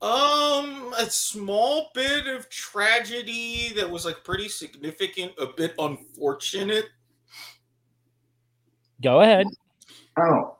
Um, 0.00 0.94
a 0.98 1.08
small 1.08 1.90
bit 1.94 2.26
of 2.26 2.48
tragedy 2.50 3.72
that 3.76 3.88
was 3.88 4.04
like 4.04 4.22
pretty 4.22 4.48
significant, 4.48 5.32
a 5.38 5.46
bit 5.46 5.74
unfortunate. 5.78 6.86
Go 9.02 9.20
ahead. 9.20 9.46
Oh. 10.18 10.56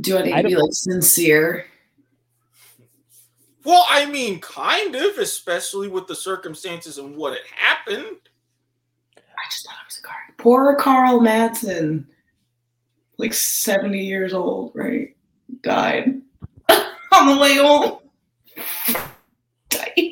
Do 0.00 0.18
I 0.18 0.22
need 0.22 0.32
I 0.32 0.42
to 0.42 0.48
be 0.48 0.56
like 0.56 0.72
sincere? 0.72 1.66
Well, 3.64 3.84
I 3.88 4.06
mean, 4.06 4.40
kind 4.40 4.94
of, 4.94 5.18
especially 5.18 5.88
with 5.88 6.06
the 6.06 6.14
circumstances 6.14 6.98
and 6.98 7.16
what 7.16 7.32
had 7.32 7.42
happened. 7.54 8.16
I 9.16 9.50
just 9.50 9.66
thought 9.66 9.74
it 9.82 9.86
was 9.88 9.98
a 9.98 10.02
car. 10.06 10.16
Poor 10.38 10.74
Carl 10.76 11.20
Madsen, 11.20 12.04
like 13.18 13.32
70 13.32 13.98
years 14.04 14.34
old, 14.34 14.72
right? 14.74 15.16
Died 15.62 16.20
on 17.12 17.26
the 17.26 17.38
way 17.40 17.56
home. 17.56 17.98
Died. 19.70 20.10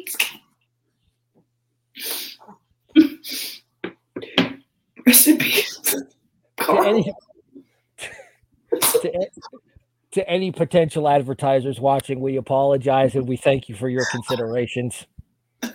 Rest 5.07 5.29
in 5.29 5.39
peace. 5.39 5.77
To 5.79 6.07
Carl. 6.59 6.85
any, 6.87 7.13
to, 8.81 9.13
a- 9.15 9.72
to 10.13 10.29
any 10.29 10.53
potential 10.53 11.09
advertisers 11.09 11.81
watching, 11.81 12.21
we 12.21 12.37
apologize 12.37 13.15
and 13.15 13.27
we 13.27 13.37
thank 13.37 13.69
you 13.69 13.75
for 13.75 13.89
your 13.89 14.05
considerations. 14.11 15.07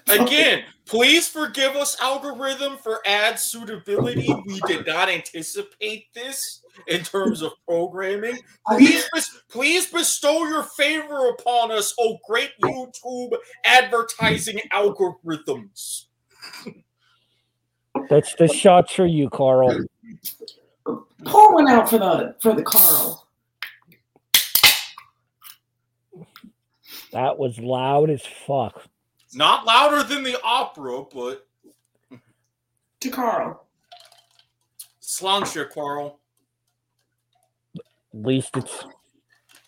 Again, 0.10 0.64
please 0.86 1.28
forgive 1.28 1.76
us, 1.76 2.00
algorithm, 2.02 2.78
for 2.78 3.00
ad 3.06 3.40
suitability. 3.40 4.28
We 4.46 4.60
did 4.68 4.86
not 4.86 5.10
anticipate 5.10 6.14
this 6.14 6.62
in 6.88 7.04
terms 7.04 7.42
of 7.42 7.54
programming. 7.68 8.38
Please, 8.68 9.08
bes- 9.14 9.42
please 9.50 9.90
bestow 9.90 10.46
your 10.46 10.64
favor 10.64 11.30
upon 11.30 11.72
us, 11.72 11.94
oh 12.00 12.18
great 12.28 12.52
YouTube 12.62 13.32
advertising 13.66 14.60
algorithms. 14.74 16.06
That's 18.10 18.36
the 18.36 18.48
shots 18.48 18.94
for 18.94 19.06
you, 19.06 19.30
Carl. 19.30 19.86
Pour 21.26 21.54
one 21.54 21.68
out 21.68 21.90
for 21.90 21.98
the 21.98 22.36
for 22.40 22.54
the 22.54 22.64
Carl. 22.64 23.27
That 27.18 27.40
was 27.40 27.58
loud 27.58 28.12
as 28.12 28.22
fuck. 28.24 28.86
Not 29.34 29.66
louder 29.66 30.04
than 30.04 30.22
the 30.22 30.40
opera, 30.44 31.02
but 31.12 31.48
To 33.00 33.10
Carl. 33.10 33.66
Sláinte, 35.02 35.68
Carl. 35.72 36.20
At 37.76 37.82
least 38.24 38.56
it's 38.56 38.86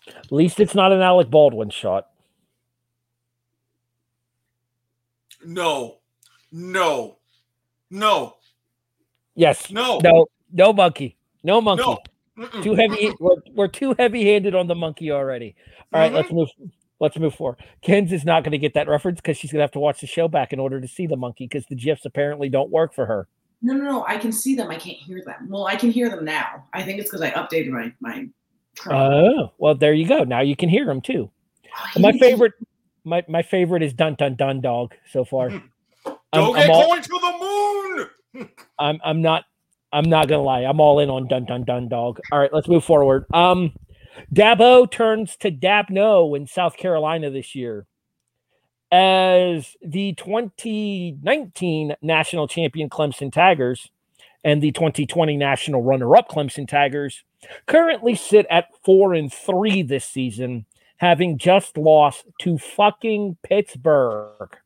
at 0.06 0.30
least 0.30 0.60
it's 0.60 0.76
not 0.76 0.92
an 0.92 1.00
Alec 1.02 1.28
Baldwin 1.28 1.70
shot. 1.70 2.10
No. 5.44 5.98
No. 6.52 7.18
No. 7.90 8.36
Yes. 9.34 9.72
No. 9.72 9.98
No. 10.04 10.26
No 10.52 10.72
monkey. 10.72 11.16
No 11.42 11.60
monkey. 11.60 11.96
No. 12.36 12.46
Too 12.62 12.76
heavy. 12.76 13.10
We're, 13.18 13.34
we're 13.54 13.68
too 13.68 13.96
heavy-handed 13.98 14.54
on 14.54 14.68
the 14.68 14.76
monkey 14.76 15.10
already. 15.10 15.56
All 15.92 16.00
right, 16.00 16.12
Mhm. 16.12 16.14
let's 16.14 16.30
move. 16.30 16.48
Let's 17.00 17.18
move 17.18 17.34
forward. 17.34 17.58
Ken's 17.80 18.12
is 18.12 18.24
not 18.24 18.44
going 18.44 18.52
to 18.52 18.58
get 18.58 18.74
that 18.74 18.86
reference 18.86 19.20
because 19.20 19.38
she's 19.38 19.50
going 19.50 19.60
to 19.60 19.64
have 19.64 19.72
to 19.72 19.78
watch 19.78 20.00
the 20.02 20.06
show 20.06 20.28
back 20.28 20.52
in 20.52 20.60
order 20.60 20.80
to 20.80 20.86
see 20.86 21.06
the 21.06 21.16
monkey 21.16 21.46
because 21.46 21.66
the 21.66 21.74
gifs 21.74 22.04
apparently 22.04 22.50
don't 22.50 22.70
work 22.70 22.94
for 22.94 23.06
her. 23.06 23.26
No, 23.62 23.72
no, 23.74 23.84
no. 23.84 24.04
I 24.06 24.18
can 24.18 24.32
see 24.32 24.54
them. 24.54 24.70
I 24.70 24.76
can't 24.76 24.98
hear 24.98 25.22
them. 25.24 25.48
Well, 25.48 25.66
I 25.66 25.76
can 25.76 25.90
hear 25.90 26.10
them 26.10 26.24
now. 26.24 26.66
I 26.72 26.82
think 26.82 27.00
it's 27.00 27.10
because 27.10 27.22
I 27.22 27.30
updated 27.30 27.70
my 27.70 27.92
my. 28.00 28.28
Chrome. 28.78 28.96
Oh, 28.96 29.52
well, 29.58 29.74
there 29.74 29.92
you 29.92 30.06
go. 30.06 30.24
Now 30.24 30.40
you 30.40 30.54
can 30.54 30.68
hear 30.68 30.86
them 30.86 31.00
too. 31.00 31.30
Oh, 31.96 32.00
My 32.00 32.12
favorite, 32.12 32.52
my 33.04 33.24
my 33.28 33.42
favorite 33.42 33.82
is 33.82 33.92
Dun 33.92 34.14
Dun 34.14 34.36
Dun 34.36 34.60
Dog 34.60 34.94
so 35.10 35.24
far. 35.24 35.48
Don't 35.50 35.66
I'm, 36.32 36.52
get 36.54 36.64
I'm, 36.64 36.70
all, 36.70 36.86
going 36.86 37.02
to 37.02 37.08
the 38.32 38.38
moon. 38.38 38.48
I'm 38.78 39.00
I'm 39.04 39.22
not 39.22 39.44
I'm 39.92 40.08
not 40.08 40.28
gonna 40.28 40.42
lie. 40.42 40.60
I'm 40.60 40.80
all 40.80 41.00
in 41.00 41.10
on 41.10 41.26
Dun 41.26 41.44
Dun 41.44 41.64
Dun 41.64 41.88
Dog. 41.88 42.20
All 42.30 42.38
right, 42.38 42.52
let's 42.52 42.68
move 42.68 42.84
forward. 42.84 43.26
Um, 43.34 43.72
Dabo 44.32 44.90
turns 44.90 45.36
to 45.36 45.50
Dabno 45.50 46.36
in 46.36 46.46
South 46.46 46.76
Carolina 46.76 47.30
this 47.30 47.54
year 47.54 47.86
as 48.92 49.76
the 49.82 50.14
2019 50.14 51.94
national 52.02 52.48
champion 52.48 52.90
Clemson 52.90 53.32
Tigers 53.32 53.90
and 54.42 54.62
the 54.62 54.72
2020 54.72 55.36
national 55.36 55.82
runner-up 55.82 56.28
Clemson 56.28 56.66
Tigers 56.66 57.22
currently 57.66 58.14
sit 58.14 58.46
at 58.50 58.68
four 58.84 59.14
and 59.14 59.32
three 59.32 59.82
this 59.82 60.04
season, 60.04 60.66
having 60.96 61.38
just 61.38 61.76
lost 61.76 62.24
to 62.40 62.58
fucking 62.58 63.36
Pittsburgh. 63.42 64.56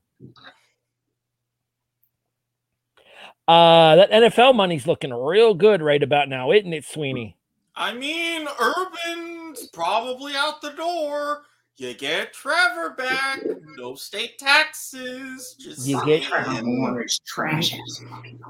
Uh, 3.46 3.96
that 3.96 4.10
NFL 4.10 4.54
money's 4.54 4.86
looking 4.86 5.12
real 5.12 5.52
good 5.52 5.82
right 5.82 6.02
about 6.02 6.28
now, 6.28 6.50
isn't 6.50 6.72
it, 6.72 6.84
Swinney? 6.84 7.34
I 7.76 7.92
mean, 7.94 8.46
Urban's 8.60 9.66
probably 9.72 10.34
out 10.36 10.60
the 10.62 10.70
door. 10.70 11.42
You 11.76 11.92
get 11.94 12.32
Trevor 12.32 12.90
back. 12.90 13.40
No 13.76 13.96
state 13.96 14.38
taxes. 14.38 15.56
Just 15.58 15.86
You 15.86 16.04
get- 16.06 16.22
Trevor 16.22 16.52
saying. 16.54 16.64
Lawrence, 16.64 17.18
trash 17.26 17.74
ass. 17.74 18.00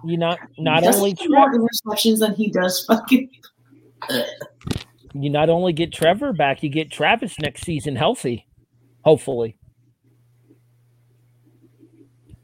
You 0.05 0.19
not 0.19 0.39
not 0.59 0.83
He 0.83 0.89
only 0.91 1.15
more 1.31 1.49
Trevor, 1.49 1.67
interceptions 1.87 2.19
than 2.19 2.35
he 2.35 2.51
does 2.51 2.85
fucking. 2.85 3.31
you 5.15 5.31
not 5.31 5.49
only 5.49 5.73
get 5.73 5.91
Trevor 5.91 6.35
back, 6.35 6.63
you 6.63 6.69
get 6.69 6.91
Travis 6.91 7.39
next 7.39 7.63
season 7.63 7.97
healthy, 7.97 8.47
hopefully. 9.07 9.57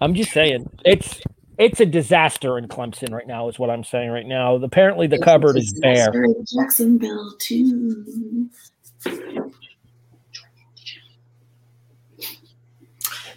I'm 0.01 0.15
just 0.15 0.33
saying 0.33 0.67
it's 0.87 1.21
it's 1.61 1.79
a 1.79 1.87
disaster 1.87 2.57
in 2.57 2.67
Clemson 2.69 3.13
right 3.13 3.27
now, 3.27 3.49
is 3.49 3.59
what 3.59 3.69
I'm 3.71 3.85
saying 3.85 4.11
right 4.11 4.27
now. 4.27 4.55
Apparently, 4.55 5.07
the 5.07 5.19
cupboard 5.19 5.59
is 5.59 5.79
bare. 5.81 6.11
Jacksonville 6.57 7.35
too. 7.39 8.49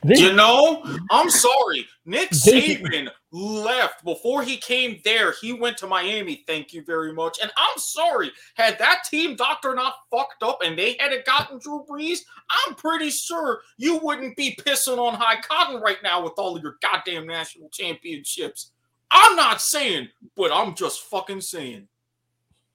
This, 0.03 0.19
You 0.19 0.33
know, 0.33 0.83
I'm 1.12 1.29
sorry. 1.29 1.86
Nick 2.05 2.29
This- 2.29 2.45
Saban 2.47 3.09
left 3.33 4.05
before 4.05 4.43
he 4.43 4.57
came 4.57 5.01
there. 5.03 5.33
He 5.41 5.51
went 5.51 5.77
to 5.79 5.87
Miami. 5.87 6.43
Thank 6.47 6.71
you 6.71 6.83
very 6.83 7.11
much. 7.11 7.39
And 7.41 7.51
I'm 7.57 7.77
sorry. 7.77 8.31
Had 8.53 8.77
that 8.79 9.03
team 9.09 9.35
doctor 9.35 9.73
not 9.75 9.95
fucked 10.11 10.43
up 10.43 10.59
and 10.63 10.77
they 10.77 10.95
hadn't 10.99 11.25
gotten 11.25 11.59
Drew 11.59 11.83
Brees, 11.89 12.19
I'm 12.49 12.75
pretty 12.75 13.09
sure 13.09 13.61
you 13.77 13.97
wouldn't 13.97 14.37
be 14.37 14.55
pissing 14.55 14.99
on 14.99 15.15
high 15.15 15.41
cotton 15.41 15.81
right 15.81 16.01
now 16.03 16.23
with 16.23 16.33
all 16.37 16.55
of 16.55 16.63
your 16.63 16.77
goddamn 16.81 17.27
national 17.27 17.69
championships. 17.69 18.71
I'm 19.11 19.35
not 19.35 19.61
saying, 19.61 20.09
but 20.37 20.51
I'm 20.53 20.75
just 20.75 21.01
fucking 21.01 21.41
saying. 21.41 21.87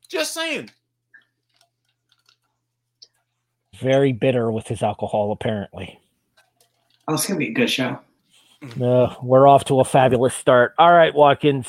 Just 0.09 0.35
saying. 0.35 0.71
very 3.79 4.13
bitter 4.13 4.51
with 4.51 4.67
his 4.67 4.83
alcohol, 4.83 5.33
apparently. 5.33 6.01
Oh, 7.07 7.15
it's 7.15 7.27
gonna 7.27 7.39
be 7.39 7.49
a 7.49 7.53
good 7.53 7.71
show. 7.71 7.99
Uh, 8.81 9.15
we're 9.23 9.47
off 9.47 9.65
to 9.67 9.81
a 9.81 9.85
fabulous 9.85 10.35
start. 10.35 10.75
All 10.79 10.93
right, 10.93 11.15
Watkins. 11.15 11.67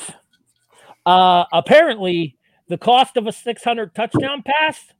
Uh, 1.06 1.44
apparently, 1.52 2.36
the 2.68 2.78
cost 2.78 3.16
of 3.16 3.26
a 3.26 3.32
600 3.32 3.94
touchdown 3.94 4.42
pass, 4.42 4.92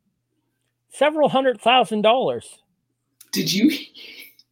several 0.91 1.29
hundred 1.29 1.61
thousand 1.61 2.03
dollars. 2.03 2.59
Did 3.33 3.53
you 3.53 3.71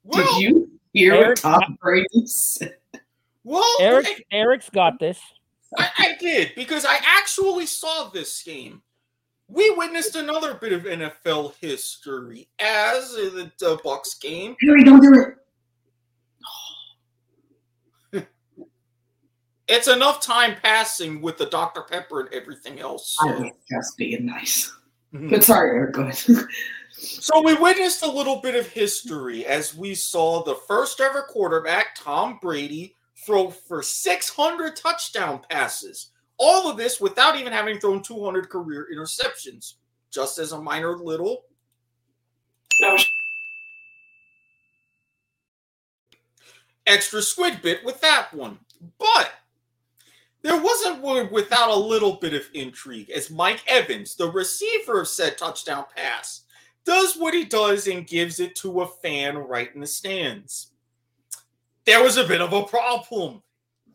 Well, 0.05 0.25
did 0.25 0.43
you 0.43 0.71
hear 0.93 1.15
Erik- 1.15 1.29
what 1.45 1.61
Tom 1.61 1.79
Brady 1.81 2.27
said? 2.27 2.77
well 3.45 3.65
Erik, 3.81 4.25
Erik's 4.31 4.71
got 4.71 4.99
this. 4.99 5.21
I, 5.77 5.91
I 5.99 6.17
did 6.21 6.53
because 6.57 6.85
I 6.85 6.99
actually 7.05 7.67
saw 7.67 8.09
this 8.11 8.43
game. 8.43 8.83
We 9.49 9.71
witnessed 9.71 10.15
another 10.15 10.55
bit 10.55 10.73
of 10.75 10.83
NFL 10.83 11.55
history 11.61 12.49
as 12.59 13.13
the, 13.13 13.51
the 13.59 13.79
Bucs 13.79 14.21
game. 14.21 14.55
Harry, 14.61 14.85
don't 14.85 15.01
do 15.01 15.15
it. 15.15 15.38
It's 19.69 19.89
enough 19.89 20.21
time 20.21 20.57
passing 20.63 21.21
with 21.21 21.37
the 21.37 21.47
Dr. 21.47 21.83
Pepper 21.83 22.21
and 22.21 22.33
everything 22.33 22.81
else. 22.81 23.17
I 23.21 23.27
was 23.33 23.53
just 23.71 23.97
being 23.99 24.27
nice. 24.27 24.73
Mhm. 25.13 25.31
But 25.31 25.45
sorry, 25.45 25.77
Erik, 25.77 25.95
go 25.95 26.03
ahead. 26.03 26.17
so 26.93 27.43
we 27.43 27.55
witnessed 27.55 28.03
a 28.03 28.11
little 28.11 28.41
bit 28.41 28.55
of 28.55 28.67
history 28.67 29.47
as 29.47 29.75
we 29.75 29.95
saw 29.95 30.43
the 30.43 30.55
first 30.67 31.01
ever 31.01 31.23
quarterback, 31.23 31.95
Tom 31.95 32.39
Brady, 32.41 32.95
throw 33.27 33.51
for 33.51 33.83
600 33.83 34.77
touchdown 34.77 35.41
passes. 35.51 36.11
All 36.39 36.71
of 36.71 36.77
this 36.77 37.01
without 37.01 37.37
even 37.37 37.53
having 37.53 37.81
thrown 37.81 38.03
200 38.03 38.49
career 38.49 38.89
interceptions. 38.95 39.75
Just 40.11 40.39
as 40.39 40.53
a 40.53 40.61
minor 40.61 40.97
little 40.97 41.45
No, 42.81 42.97
extra 46.87 47.21
squid 47.21 47.61
bit 47.61 47.85
with 47.85 48.01
that 48.01 48.33
one. 48.33 48.59
But 48.99 49.33
there 50.49 50.63
wasn't 50.63 51.03
one 51.03 51.31
without 51.31 51.69
a 51.69 51.77
little 51.77 52.15
bit 52.15 52.33
of 52.33 52.49
intrigue 52.55 53.11
as 53.11 53.31
Mike 53.31 53.63
Evans, 53.67 54.15
the 54.15 54.31
receiver 54.31 55.03
of 55.03 55.09
said 55.09 55.37
touchdown 55.37 55.85
pass, 55.95 56.45
does 56.87 57.19
what 57.19 57.35
he 57.35 57.45
does 57.45 57.87
and 57.87 58.07
gives 58.07 58.41
it 58.41 58.57
to 58.57 58.81
a 58.81 58.87
fan 58.87 59.37
right 59.37 59.69
in 59.75 59.83
the 59.83 59.87
stands. 59.87 60.69
There 61.85 62.03
was 62.03 62.17
a 62.17 62.27
bit 62.27 62.41
of 62.41 62.55
a 62.55 62.63
problem. 62.63 63.43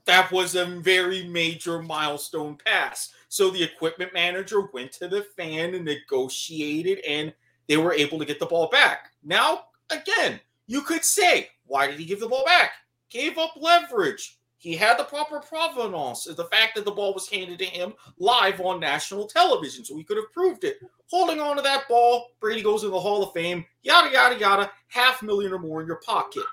That 0.06 0.32
was 0.32 0.54
a 0.54 0.66
very 0.66 1.24
major 1.24 1.82
milestone 1.82 2.56
pass. 2.64 3.12
So 3.30 3.50
the 3.50 3.64
equipment 3.64 4.14
manager 4.14 4.70
went 4.74 4.92
to 4.92 5.08
the 5.08 5.24
fan 5.36 5.74
and 5.74 5.86
negotiated, 5.86 7.00
and 7.00 7.34
they 7.68 7.78
were 7.78 7.94
able 7.94 8.20
to 8.20 8.26
get 8.26 8.40
the 8.40 8.46
ball 8.46 8.70
back. 8.70 9.10
Now, 9.24 9.70
again, 9.90 10.40
you 10.68 10.82
could 10.82 11.04
say, 11.04 11.50
why 11.66 11.88
did 11.88 11.98
he 11.98 12.06
give 12.06 12.20
the 12.20 12.30
ball 12.30 12.46
back? 12.46 12.74
Gave 13.10 13.40
up 13.40 13.56
leverage. 13.60 14.38
He 14.64 14.78
had 14.78 14.98
the 14.98 15.04
proper 15.04 15.42
provenance 15.42 16.26
of 16.26 16.38
the 16.38 16.46
fact 16.46 16.76
that 16.76 16.86
the 16.86 16.92
ball 16.92 17.14
was 17.14 17.28
handed 17.28 17.60
to 17.60 17.66
him 17.66 17.94
live 18.18 18.62
on 18.62 18.80
national 18.80 19.28
television, 19.28 19.84
so 19.84 19.98
he 19.98 20.06
could 20.06 20.16
have 20.16 20.32
proved 20.32 20.64
it. 20.64 20.78
Holding 21.10 21.42
on 21.42 21.58
to 21.58 21.62
that 21.62 21.84
ball, 21.90 22.28
Brady 22.40 22.62
goes 22.62 22.86
in 22.86 22.92
the 22.92 23.00
Hall 23.00 23.22
of 23.22 23.34
Fame, 23.34 23.66
yada, 23.82 24.10
yada, 24.10 24.40
yada, 24.40 24.72
half 24.88 25.22
million 25.22 25.52
or 25.52 25.60
more 25.60 25.82
in 25.82 25.88
your 25.88 26.00
pocket. 26.06 26.46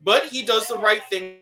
But 0.00 0.24
he 0.24 0.42
does 0.42 0.66
the 0.66 0.78
right 0.78 1.02
thing. 1.10 1.40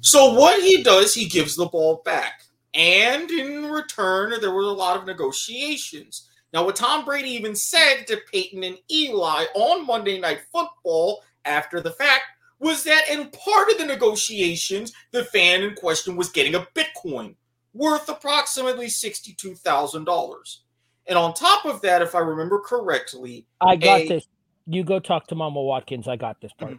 So 0.00 0.34
what 0.34 0.60
he 0.60 0.82
does, 0.82 1.14
he 1.14 1.26
gives 1.26 1.54
the 1.54 1.66
ball 1.66 2.02
back. 2.04 2.42
And 2.74 3.30
in 3.30 3.66
return, 3.66 4.32
there 4.40 4.50
was 4.50 4.66
a 4.66 4.72
lot 4.72 4.96
of 4.96 5.06
negotiations. 5.06 6.28
Now, 6.52 6.64
what 6.64 6.74
Tom 6.74 7.04
Brady 7.04 7.30
even 7.30 7.54
said 7.54 8.08
to 8.08 8.18
Peyton 8.32 8.64
and 8.64 8.78
Eli 8.90 9.44
on 9.54 9.86
Monday 9.86 10.18
Night 10.18 10.40
Football 10.52 11.22
after 11.44 11.80
the 11.80 11.92
fact 11.92 12.22
was 12.60 12.84
that 12.84 13.08
in 13.10 13.28
part 13.30 13.70
of 13.70 13.78
the 13.78 13.84
negotiations, 13.84 14.92
the 15.12 15.24
fan 15.24 15.62
in 15.62 15.74
question 15.74 16.16
was 16.16 16.28
getting 16.30 16.54
a 16.54 16.66
Bitcoin 16.74 17.34
worth 17.72 18.08
approximately 18.08 18.86
$62,000. 18.86 20.58
And 21.06 21.16
on 21.16 21.34
top 21.34 21.64
of 21.64 21.80
that, 21.82 22.02
if 22.02 22.14
I 22.14 22.18
remember 22.20 22.60
correctly, 22.60 23.46
I 23.60 23.76
got 23.76 24.00
a- 24.00 24.08
this. 24.08 24.26
You 24.66 24.84
go 24.84 24.98
talk 25.00 25.28
to 25.28 25.34
Mama 25.34 25.62
Watkins. 25.62 26.06
I 26.06 26.16
got 26.16 26.40
this 26.42 26.52
part. 26.52 26.78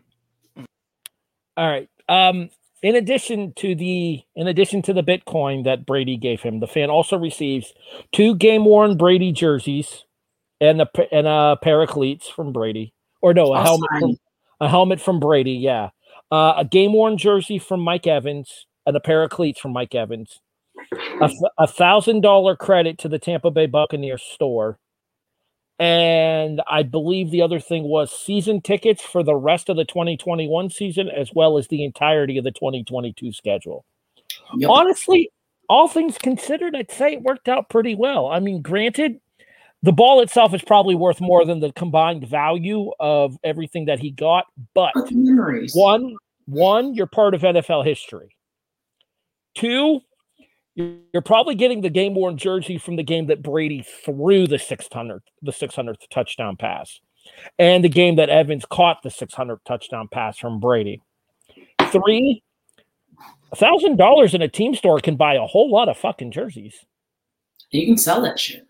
Mhm. 0.55 0.65
All 1.57 1.67
right. 1.67 1.89
Um, 2.07 2.49
in 2.83 2.95
addition 2.95 3.53
to 3.53 3.73
the 3.75 4.23
in 4.35 4.47
addition 4.47 4.81
to 4.83 4.93
the 4.93 5.01
Bitcoin 5.01 5.63
that 5.63 5.85
Brady 5.85 6.15
gave 6.15 6.41
him, 6.41 6.59
the 6.59 6.67
fan 6.67 6.89
also 6.89 7.17
receives 7.17 7.73
two 8.11 8.35
game 8.35 8.65
worn 8.65 8.95
Brady 8.95 9.31
jerseys 9.31 10.05
and 10.61 10.81
a 10.81 10.89
and 11.11 11.27
a 11.27 11.57
pair 11.61 11.81
of 11.81 11.89
cleats 11.89 12.29
from 12.29 12.53
Brady, 12.53 12.93
or 13.21 13.33
no, 13.33 13.53
a 13.53 13.57
I'll 13.57 13.63
helmet 13.63 13.89
from 13.99 14.17
a 14.59 14.67
helmet 14.67 15.01
from 15.01 15.19
Brady. 15.19 15.53
Yeah, 15.53 15.89
uh, 16.31 16.53
a 16.57 16.65
game 16.65 16.93
worn 16.93 17.17
jersey 17.17 17.59
from 17.59 17.81
Mike 17.81 18.07
Evans, 18.07 18.65
and 18.85 18.95
a 18.95 18.99
pair 18.99 19.23
of 19.23 19.29
cleats 19.29 19.59
from 19.59 19.73
Mike 19.73 19.95
Evans, 19.95 20.39
a 21.57 21.67
thousand 21.67 22.21
dollar 22.21 22.55
credit 22.55 22.97
to 22.99 23.09
the 23.09 23.19
Tampa 23.19 23.51
Bay 23.51 23.65
Buccaneers 23.65 24.23
store, 24.23 24.79
and 25.79 26.61
I 26.67 26.83
believe 26.83 27.31
the 27.31 27.41
other 27.41 27.61
thing 27.61 27.83
was 27.83 28.11
season 28.11 28.59
tickets 28.61 29.01
for 29.01 29.23
the 29.23 29.35
rest 29.35 29.69
of 29.69 29.77
the 29.77 29.85
2021 29.85 30.69
season 30.69 31.09
as 31.09 31.31
well 31.33 31.57
as 31.57 31.69
the 31.69 31.85
entirety 31.85 32.37
of 32.37 32.43
the 32.43 32.51
2022 32.51 33.31
schedule. 33.31 33.85
Yep. 34.57 34.69
Honestly, 34.69 35.31
all 35.69 35.87
things 35.87 36.17
considered, 36.17 36.75
I'd 36.75 36.91
say 36.91 37.13
it 37.13 37.21
worked 37.21 37.47
out 37.47 37.69
pretty 37.69 37.95
well. 37.95 38.27
I 38.27 38.41
mean, 38.41 38.61
granted, 38.61 39.21
the 39.81 39.91
ball 39.93 40.21
itself 40.21 40.53
is 40.53 40.61
probably 40.61 40.95
worth 40.95 41.21
more 41.21 41.45
than 41.45 41.59
the 41.59 41.71
combined 41.73 42.27
value 42.27 42.91
of 42.99 43.37
everything 43.43 43.85
that 43.85 43.99
he 43.99 44.11
got, 44.11 44.45
but 44.73 44.91
But 44.93 45.07
the 45.07 45.15
memories. 45.15 45.73
one, 45.73 46.15
one, 46.45 46.93
you're 46.93 47.07
part 47.07 47.33
of 47.33 47.41
NFL 47.41 47.85
history. 47.85 48.35
Two, 49.55 50.01
you're 50.75 51.21
probably 51.23 51.55
getting 51.55 51.81
the 51.81 51.89
game 51.89 52.13
worn 52.15 52.37
jersey 52.37 52.77
from 52.77 52.95
the 52.95 53.03
game 53.03 53.27
that 53.27 53.41
Brady 53.41 53.85
threw 54.05 54.47
the 54.47 54.57
600th, 54.57 55.21
the 55.41 55.51
600th 55.51 56.07
touchdown 56.11 56.55
pass, 56.57 56.99
and 57.57 57.83
the 57.83 57.89
game 57.89 58.15
that 58.17 58.29
Evans 58.29 58.65
caught 58.69 59.01
the 59.03 59.09
600th 59.09 59.59
touchdown 59.65 60.07
pass 60.11 60.37
from 60.37 60.59
Brady. 60.59 61.01
Three, 61.91 62.43
a 63.51 63.55
thousand 63.55 63.97
dollars 63.97 64.33
in 64.33 64.41
a 64.41 64.47
team 64.47 64.75
store 64.75 64.99
can 64.99 65.15
buy 65.15 65.35
a 65.35 65.45
whole 65.45 65.71
lot 65.71 65.89
of 65.89 65.97
fucking 65.97 66.31
jerseys. 66.31 66.85
You 67.71 67.85
can 67.85 67.97
sell 67.97 68.21
that 68.21 68.39
shit. 68.39 68.65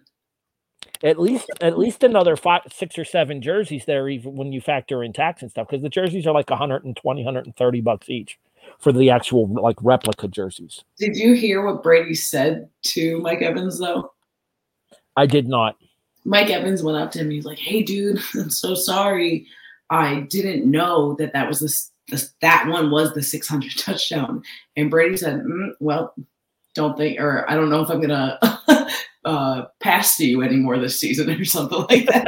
At 1.01 1.19
least, 1.19 1.49
at 1.61 1.77
least 1.77 2.03
another 2.03 2.35
five, 2.35 2.61
six 2.73 2.97
or 2.97 3.05
seven 3.05 3.41
jerseys 3.41 3.85
there, 3.85 4.09
even 4.09 4.35
when 4.35 4.51
you 4.51 4.59
factor 4.59 5.01
in 5.01 5.13
tax 5.13 5.41
and 5.41 5.49
stuff, 5.49 5.67
because 5.69 5.81
the 5.81 5.89
jerseys 5.89 6.27
are 6.27 6.33
like 6.33 6.49
120, 6.49 7.23
130 7.23 7.81
bucks 7.81 8.09
each 8.09 8.37
for 8.79 8.91
the 8.91 9.09
actual 9.09 9.47
like 9.47 9.77
replica 9.81 10.27
jerseys. 10.27 10.83
Did 10.97 11.15
you 11.15 11.33
hear 11.33 11.65
what 11.65 11.83
Brady 11.83 12.13
said 12.13 12.69
to 12.83 13.19
Mike 13.19 13.41
Evans 13.41 13.79
though? 13.79 14.11
I 15.15 15.25
did 15.25 15.47
not. 15.47 15.77
Mike 16.25 16.49
Evans 16.49 16.83
went 16.83 16.97
up 16.97 17.11
to 17.11 17.19
him. 17.19 17.29
He's 17.29 17.45
like, 17.45 17.59
"Hey, 17.59 17.81
dude, 17.81 18.21
I'm 18.35 18.49
so 18.49 18.75
sorry. 18.75 19.47
I 19.89 20.27
didn't 20.29 20.69
know 20.69 21.15
that 21.15 21.33
that 21.33 21.47
was 21.47 21.59
this, 21.59 21.91
this 22.09 22.33
that 22.41 22.67
one 22.67 22.91
was 22.91 23.13
the 23.13 23.23
600 23.23 23.71
touchdown." 23.77 24.43
And 24.75 24.91
Brady 24.91 25.17
said, 25.17 25.41
mm, 25.43 25.71
"Well, 25.79 26.13
don't 26.75 26.97
think, 26.97 27.19
or 27.19 27.49
I 27.49 27.55
don't 27.55 27.69
know 27.69 27.81
if 27.81 27.89
I'm 27.89 28.01
gonna 28.01 28.37
uh, 29.25 29.65
pass 29.79 30.17
to 30.17 30.25
you 30.25 30.41
anymore 30.41 30.77
this 30.77 30.99
season 30.99 31.29
or 31.29 31.45
something 31.45 31.85
like 31.89 32.05
that." 32.07 32.27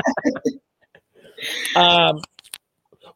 Um, 1.75 2.21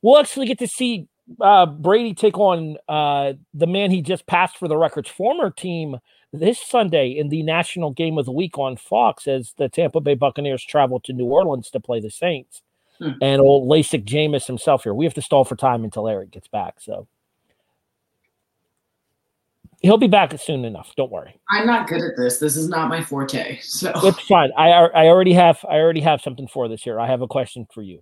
we'll 0.01 0.19
actually 0.19 0.47
get 0.47 0.59
to 0.59 0.67
see 0.67 1.07
uh, 1.41 1.65
Brady 1.65 2.13
take 2.13 2.37
on 2.37 2.77
uh, 2.87 3.33
the 3.53 3.67
man 3.67 3.91
he 3.91 4.01
just 4.01 4.27
passed 4.27 4.57
for 4.57 4.67
the 4.67 4.77
record's 4.77 5.09
former 5.09 5.49
team 5.49 5.97
this 6.31 6.59
Sunday 6.59 7.09
in 7.09 7.29
the 7.29 7.43
National 7.43 7.91
Game 7.91 8.17
of 8.17 8.25
the 8.25 8.31
Week 8.31 8.57
on 8.57 8.77
Fox 8.77 9.27
as 9.27 9.53
the 9.57 9.69
Tampa 9.69 10.01
Bay 10.01 10.15
Buccaneers 10.15 10.63
travel 10.63 10.99
to 11.01 11.13
New 11.13 11.25
Orleans 11.25 11.69
to 11.71 11.79
play 11.79 11.99
the 11.99 12.11
Saints. 12.11 12.61
Hmm. 12.99 13.11
And 13.21 13.41
old 13.41 13.67
LASIK 13.69 14.05
Jameis 14.05 14.47
himself 14.47 14.83
here. 14.83 14.93
We 14.93 15.05
have 15.05 15.13
to 15.15 15.21
stall 15.21 15.43
for 15.43 15.55
time 15.55 15.83
until 15.83 16.07
Erik 16.07 16.31
gets 16.31 16.47
back. 16.47 16.75
So 16.79 17.07
he'll 19.81 19.97
be 19.97 20.07
back 20.07 20.37
soon 20.39 20.65
enough. 20.65 20.93
Don't 20.95 21.11
worry. 21.11 21.39
I'm 21.49 21.65
not 21.65 21.87
good 21.87 22.01
at 22.01 22.17
this. 22.17 22.39
This 22.39 22.55
is 22.55 22.69
not 22.69 22.89
my 22.89 23.03
forte. 23.03 23.59
So 23.61 23.91
It's 23.95 24.19
fine. 24.21 24.51
I 24.57 24.69
I 24.69 25.07
already 25.07 25.33
have 25.33 25.63
I 25.69 25.75
already 25.75 26.01
have 26.01 26.21
something 26.21 26.47
for 26.47 26.67
this 26.67 26.83
here. 26.83 26.99
I 26.99 27.07
have 27.07 27.21
a 27.21 27.27
question 27.27 27.67
for 27.73 27.81
you. 27.81 28.01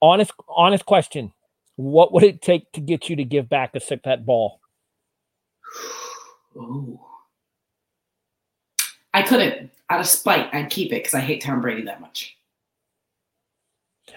Honest 0.00 0.32
honest 0.48 0.86
question. 0.86 1.32
What 1.76 2.12
would 2.12 2.24
it 2.24 2.42
take 2.42 2.72
to 2.72 2.80
get 2.80 3.08
you 3.08 3.16
to 3.16 3.24
give 3.24 3.48
back 3.48 3.74
a 3.74 3.80
sick 3.80 4.02
that 4.04 4.26
ball? 4.26 4.60
Ooh. 6.56 7.00
I 9.14 9.22
couldn't. 9.22 9.70
Out 9.90 10.00
of 10.00 10.06
spite, 10.06 10.52
I'd 10.52 10.70
keep 10.70 10.92
it 10.92 10.96
because 10.96 11.14
I 11.14 11.20
hate 11.20 11.42
Tom 11.42 11.60
Brady 11.60 11.82
that 11.82 12.00
much. 12.00 12.36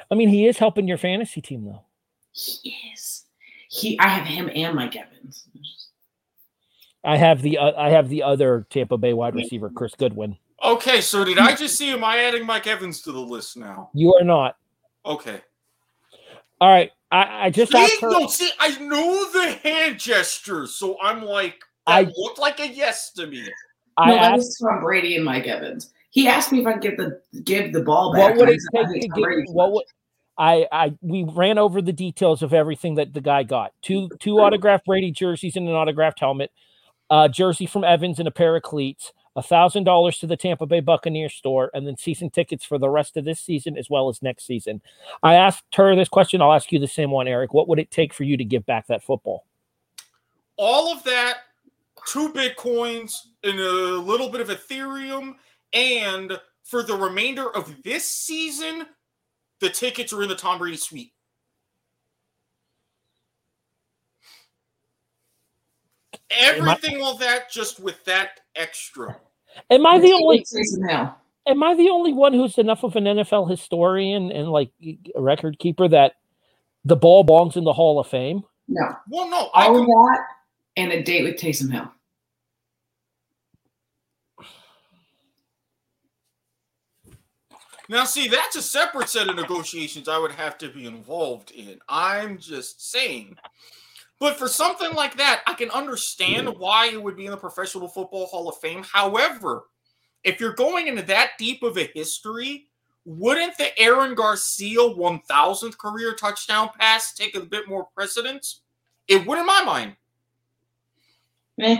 I 0.09 0.15
mean, 0.15 0.29
he 0.29 0.45
is 0.47 0.57
helping 0.57 0.87
your 0.87 0.97
fantasy 0.97 1.41
team 1.41 1.65
though. 1.65 1.83
He 2.33 2.75
is. 2.93 3.25
He. 3.69 3.97
I 3.99 4.07
have 4.09 4.25
him 4.25 4.49
and 4.53 4.75
Mike 4.75 4.95
Evans. 4.95 5.47
I 7.03 7.17
have 7.17 7.41
the 7.41 7.57
uh, 7.57 7.71
I 7.77 7.89
have 7.89 8.09
the 8.09 8.23
other 8.23 8.65
Tampa 8.69 8.97
Bay 8.97 9.13
wide 9.13 9.35
receiver, 9.35 9.69
Chris 9.69 9.93
Godwin. 9.95 10.37
Okay, 10.63 11.01
so 11.01 11.23
did 11.25 11.39
I 11.39 11.55
just 11.55 11.75
see? 11.77 11.91
Am 11.91 12.03
I 12.03 12.17
adding 12.19 12.45
Mike 12.45 12.67
Evans 12.67 13.01
to 13.01 13.11
the 13.11 13.19
list 13.19 13.57
now? 13.57 13.89
You 13.93 14.13
are 14.15 14.23
not. 14.23 14.57
Okay. 15.05 15.41
All 16.59 16.69
right. 16.69 16.91
I, 17.11 17.47
I 17.47 17.49
just 17.49 17.71
See, 17.71 17.77
asked 17.77 17.99
her. 18.01 18.09
no, 18.11 18.27
see, 18.27 18.49
I 18.59 18.77
knew 18.79 19.29
the 19.33 19.51
hand 19.63 19.99
gestures, 19.99 20.75
so 20.75 20.97
I'm 21.01 21.23
like, 21.23 21.61
I- 21.87 22.03
looked 22.15 22.39
like 22.39 22.59
a 22.59 22.67
yes 22.67 23.11
to 23.13 23.27
me. 23.27 23.49
I 23.97 24.09
no, 24.09 24.15
that 24.15 24.23
asked 24.33 24.37
was 24.37 24.57
Tom 24.59 24.79
Brady 24.81 25.15
and 25.17 25.25
Mike 25.25 25.47
Evans. 25.47 25.91
He 26.11 26.27
asked 26.27 26.51
me 26.51 26.61
if 26.61 26.67
I'd 26.67 26.81
give 26.81 26.97
the 26.97 27.19
give 27.43 27.73
the 27.73 27.81
ball 27.81 28.13
back. 28.13 28.35
what 28.35 28.37
would 28.37 28.49
it 28.49 28.61
take 28.73 29.01
to 29.01 29.07
Tom 29.09 29.21
get 29.21 29.49
what 29.53 29.71
would 29.73 29.83
I 30.37 30.67
I 30.71 30.93
we 31.01 31.23
ran 31.23 31.57
over 31.57 31.81
the 31.81 31.91
details 31.91 32.41
of 32.41 32.53
everything 32.53 32.95
that 32.95 33.13
the 33.13 33.21
guy 33.21 33.43
got. 33.43 33.73
Two 33.81 34.09
two 34.19 34.39
autographed 34.39 34.85
Brady 34.85 35.11
jerseys 35.11 35.55
and 35.57 35.67
an 35.67 35.73
autographed 35.75 36.19
helmet, 36.19 36.51
a 37.11 37.29
jersey 37.29 37.67
from 37.67 37.83
Evans 37.83 38.17
and 38.17 38.27
a 38.27 38.31
pair 38.31 38.55
of 38.55 38.63
cleats, 38.63 39.11
thousand 39.43 39.83
dollars 39.83 40.17
to 40.19 40.27
the 40.27 40.37
Tampa 40.37 40.65
Bay 40.65 40.79
Buccaneers 40.79 41.33
store, 41.33 41.69
and 41.73 41.85
then 41.85 41.97
season 41.97 42.29
tickets 42.29 42.65
for 42.65 42.79
the 42.79 42.89
rest 42.89 43.17
of 43.17 43.25
this 43.25 43.39
season 43.39 43.77
as 43.77 43.89
well 43.89 44.09
as 44.09 44.21
next 44.21 44.47
season. 44.47 44.81
I 45.21 45.35
asked 45.35 45.75
her 45.75 45.95
this 45.95 46.09
question. 46.09 46.41
I'll 46.41 46.53
ask 46.53 46.71
you 46.71 46.79
the 46.79 46.87
same 46.87 47.11
one, 47.11 47.27
Erik. 47.27 47.53
What 47.53 47.67
would 47.67 47.79
it 47.79 47.91
take 47.91 48.13
for 48.13 48.23
you 48.23 48.37
to 48.37 48.45
give 48.45 48.65
back 48.65 48.87
that 48.87 49.03
football? 49.03 49.45
All 50.57 50.91
of 50.91 51.03
that, 51.03 51.39
two 52.07 52.31
bitcoins 52.33 53.13
and 53.43 53.59
a 53.59 53.97
little 53.97 54.29
bit 54.29 54.41
of 54.41 54.47
Ethereum, 54.47 55.35
and 55.73 56.39
for 56.63 56.81
the 56.81 56.95
remainder 56.95 57.49
of 57.49 57.83
this 57.83 58.07
season, 58.07 58.85
the 59.59 59.69
tickets 59.69 60.13
are 60.13 60.23
in 60.23 60.29
the 60.29 60.35
Tom 60.35 60.57
Brady 60.57 60.77
suite. 60.77 61.11
Everything 66.39 67.01
all 67.01 67.17
that 67.17 67.51
just 67.51 67.79
with 67.79 68.03
that 68.05 68.39
extra. 68.55 69.17
Am 69.69 69.85
I 69.85 69.99
the 69.99 70.13
only 70.13 70.39
Taysom 70.39 70.89
Hill. 70.89 71.15
am 71.47 71.63
I 71.63 71.75
the 71.75 71.89
only 71.89 72.13
one 72.13 72.33
who's 72.33 72.57
enough 72.57 72.83
of 72.83 72.95
an 72.95 73.03
NFL 73.05 73.49
historian 73.49 74.31
and 74.31 74.49
like 74.49 74.71
a 74.81 75.21
record 75.21 75.59
keeper 75.59 75.87
that 75.87 76.13
the 76.85 76.95
ball 76.95 77.23
belongs 77.23 77.57
in 77.57 77.63
the 77.63 77.73
Hall 77.73 77.99
of 77.99 78.07
Fame? 78.07 78.43
No, 78.67 78.95
Well, 79.09 79.29
no, 79.29 79.49
I 79.53 79.65
all 79.65 79.81
of 79.81 79.85
can, 79.85 79.87
that 79.87 80.27
and 80.77 80.91
a 80.93 81.03
date 81.03 81.23
with 81.23 81.35
Taysom 81.35 81.71
Hill. 81.71 81.91
now 87.89 88.05
see 88.05 88.29
that's 88.29 88.55
a 88.55 88.61
separate 88.61 89.09
set 89.09 89.27
of 89.27 89.35
negotiations 89.35 90.07
I 90.07 90.17
would 90.17 90.31
have 90.31 90.57
to 90.59 90.69
be 90.69 90.85
involved 90.85 91.51
in. 91.51 91.79
I'm 91.89 92.37
just 92.37 92.89
saying. 92.89 93.37
But 94.21 94.37
for 94.37 94.47
something 94.47 94.93
like 94.93 95.17
that, 95.17 95.41
I 95.47 95.55
can 95.55 95.71
understand 95.71 96.47
why 96.59 96.89
it 96.89 97.01
would 97.01 97.17
be 97.17 97.25
in 97.25 97.31
the 97.31 97.37
Professional 97.37 97.87
Football 97.87 98.27
Hall 98.27 98.47
of 98.47 98.55
Fame. 98.59 98.83
However, 98.83 99.63
if 100.23 100.39
you're 100.39 100.53
going 100.53 100.85
into 100.85 101.01
that 101.01 101.31
deep 101.39 101.63
of 101.63 101.75
a 101.75 101.89
history, 101.95 102.67
wouldn't 103.03 103.57
the 103.57 103.77
Aaron 103.79 104.13
Garcia 104.13 104.77
1000th 104.77 105.75
career 105.79 106.13
touchdown 106.13 106.69
pass 106.79 107.15
take 107.15 107.35
a 107.35 107.39
bit 107.39 107.67
more 107.67 107.87
precedence? 107.95 108.61
It 109.07 109.25
would 109.25 109.39
in 109.39 109.45
my 109.47 109.63
mind. 109.63 109.95
Eh. 111.59 111.77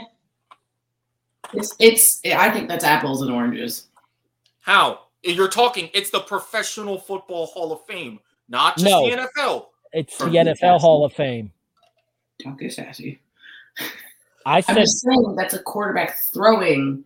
It's 1.54 1.76
it's. 1.78 2.22
I 2.26 2.50
think 2.50 2.68
that's 2.68 2.84
apples 2.84 3.22
and 3.22 3.30
oranges. 3.30 3.90
How? 4.62 5.02
You're 5.22 5.48
talking, 5.48 5.92
it's 5.94 6.10
the 6.10 6.22
Professional 6.22 6.98
Football 6.98 7.46
Hall 7.46 7.72
of 7.72 7.86
Fame, 7.86 8.20
not 8.50 8.78
just 8.78 8.90
No. 8.90 9.08
the 9.08 9.16
NFL. 9.16 9.68
It's 9.94 10.18
the 10.18 10.26
NFL 10.26 10.82
Hall 10.82 11.06
of 11.06 11.14
Fame. 11.14 11.52
Don't 12.44 12.60
get 12.60 12.74
sassy. 12.74 13.22
I 14.46 14.64
I'm 14.68 14.76
just 14.76 15.02
saying 15.02 15.36
that's 15.38 15.54
a 15.54 15.62
quarterback 15.64 16.18
throwing. 16.34 17.04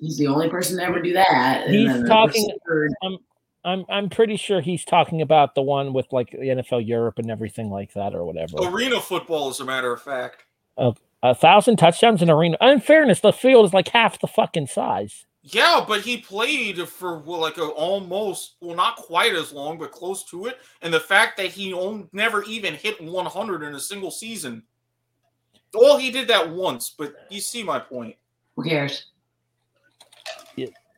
He's 0.00 0.16
the 0.18 0.26
only 0.26 0.48
person 0.48 0.76
to 0.78 0.84
ever 0.84 1.00
do 1.00 1.12
that. 1.12 1.68
He's 1.68 1.88
then 1.88 2.02
the 2.02 2.08
talking- 2.08 2.50
receiver- 2.64 2.88
I'm 3.64 3.84
I'm 3.88 4.08
pretty 4.08 4.36
sure 4.36 4.60
he's 4.60 4.84
talking 4.84 5.22
about 5.22 5.54
the 5.54 5.62
one 5.62 5.92
with 5.92 6.12
like 6.12 6.32
the 6.32 6.38
NFL 6.38 6.84
Europe 6.86 7.20
and 7.20 7.30
everything 7.30 7.70
like 7.70 7.92
that 7.94 8.12
or 8.12 8.24
whatever. 8.24 8.56
Arena 8.60 9.00
football, 9.00 9.50
as 9.50 9.60
a 9.60 9.64
matter 9.64 9.92
of 9.92 10.02
fact. 10.02 10.42
A 11.24 11.34
thousand 11.36 11.76
touchdowns 11.76 12.20
in 12.22 12.28
arena. 12.30 12.56
In 12.60 12.80
fairness, 12.80 13.20
the 13.20 13.32
field 13.32 13.64
is 13.66 13.72
like 13.72 13.86
half 13.86 14.18
the 14.18 14.26
fucking 14.26 14.66
size. 14.66 15.26
Yeah, 15.42 15.84
but 15.86 16.02
he 16.02 16.18
played 16.18 16.78
for 16.88 17.18
well, 17.18 17.40
like 17.40 17.58
a 17.58 17.64
almost 17.64 18.54
well, 18.60 18.76
not 18.76 18.96
quite 18.96 19.34
as 19.34 19.52
long, 19.52 19.78
but 19.78 19.90
close 19.90 20.24
to 20.30 20.46
it. 20.46 20.58
And 20.82 20.94
the 20.94 21.00
fact 21.00 21.36
that 21.38 21.46
he 21.46 21.72
on, 21.72 22.08
never 22.12 22.44
even 22.44 22.74
hit 22.74 23.02
100 23.02 23.62
in 23.62 23.74
a 23.74 23.80
single 23.80 24.10
season. 24.10 24.62
Well, 25.74 25.98
he 25.98 26.10
did 26.10 26.28
that 26.28 26.50
once, 26.50 26.94
but 26.96 27.14
you 27.30 27.40
see 27.40 27.62
my 27.62 27.78
point. 27.78 28.16
Who 28.56 28.64
cares? 28.64 29.06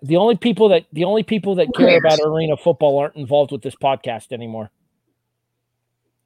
The 0.04 0.18
only 0.18 0.37
people 0.37 0.68
that 0.68 0.85
the 0.92 1.04
only 1.04 1.22
people 1.22 1.54
that 1.54 1.68
Who 1.68 1.72
care 1.72 2.00
cares? 2.00 2.18
about 2.18 2.28
arena 2.28 2.59
football 2.59 2.98
aren't 2.98 3.16
involved 3.16 3.50
with 3.50 3.62
this 3.62 3.74
podcast 3.74 4.33
anymore. 4.33 4.70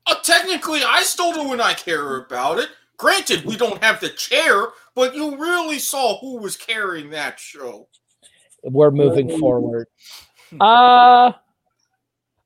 Uh, 0.05 0.17
technically, 0.25 0.81
I 0.83 1.03
still 1.05 1.33
do 1.33 1.49
when 1.49 1.61
I 1.61 1.75
care 1.75 2.17
about 2.17 2.59
it. 2.59 2.71
Granted, 2.97 3.45
we 3.45 3.57
don't 3.57 3.81
have 3.85 4.01
the 4.01 4.09
chair, 4.09 4.69
but 4.97 5.15
you 5.15 5.37
really 5.39 5.79
saw 5.79 6.19
who 6.19 6.39
was 6.39 6.57
carrying 6.57 7.11
that 7.11 7.39
show. 7.39 7.87
We're 8.63 8.91
moving 8.91 9.39
forward. 9.39 9.87
Uh 10.59 11.33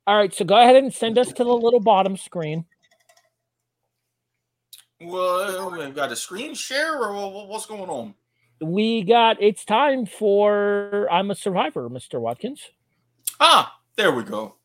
all 0.04 0.16
right, 0.16 0.34
so 0.34 0.44
go 0.44 0.60
ahead 0.60 0.74
and 0.74 0.92
send 0.92 1.16
us 1.18 1.28
to 1.34 1.44
the 1.44 1.52
little 1.54 1.78
bottom 1.78 2.16
screen. 2.16 2.64
Well, 5.00 5.70
we've 5.70 5.94
got 5.94 6.10
a 6.10 6.16
screen 6.16 6.54
share, 6.54 6.96
or 6.98 7.12
wha- 7.12 7.28
wha- 7.28 7.44
what's 7.46 7.66
going 7.66 7.88
on? 7.88 8.14
We 8.60 9.02
got 9.02 9.40
it's 9.40 9.64
time 9.64 10.06
for 10.06 11.08
I'm 11.10 11.30
a 11.30 11.36
survivor, 11.36 11.88
Mr. 11.88 12.20
Watkins. 12.20 12.70
Ah, 13.38 13.78
there 13.96 14.10
we 14.12 14.24
go. 14.24 14.56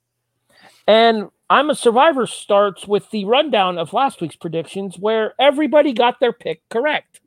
And 0.88 1.30
I'm 1.50 1.70
a 1.70 1.76
Survivor 1.76 2.28
starts 2.28 2.88
with 2.88 3.10
the 3.12 3.26
rundown 3.26 3.78
of 3.78 3.94
last 3.94 4.22
week's 4.22 4.36
predictions 4.36 4.98
where 4.98 5.34
everybody 5.40 5.94
got 5.94 6.20
their 6.20 6.34
pick 6.34 6.62
correct. 6.70 7.22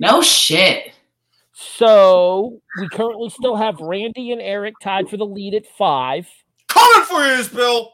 No 0.00 0.22
shit. 0.22 0.92
So 1.54 2.60
we 2.80 2.88
currently 2.88 3.30
still 3.30 3.54
have 3.54 3.78
Randy 3.80 4.32
and 4.32 4.42
Eric 4.42 4.74
tied 4.82 5.08
for 5.08 5.16
the 5.16 5.24
lead 5.24 5.54
at 5.54 5.66
five. 5.78 6.28
Coming 6.68 7.06
for 7.06 7.24
you, 7.24 7.44
Bill. 7.54 7.92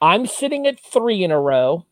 I'm 0.00 0.26
sitting 0.26 0.66
at 0.66 0.78
three 0.80 1.22
in 1.22 1.30
a 1.30 1.40
row. 1.40 1.86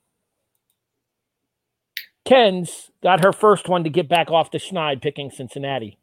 Ken's 2.25 2.91
got 3.03 3.23
her 3.23 3.33
first 3.33 3.69
one 3.69 3.85
to 3.85 3.91
get 3.91 4.09
back 4.09 4.31
off 4.31 4.51
the 4.51 4.59
schneid 4.59 5.01
picking 5.01 5.31
Cincinnati. 5.31 5.99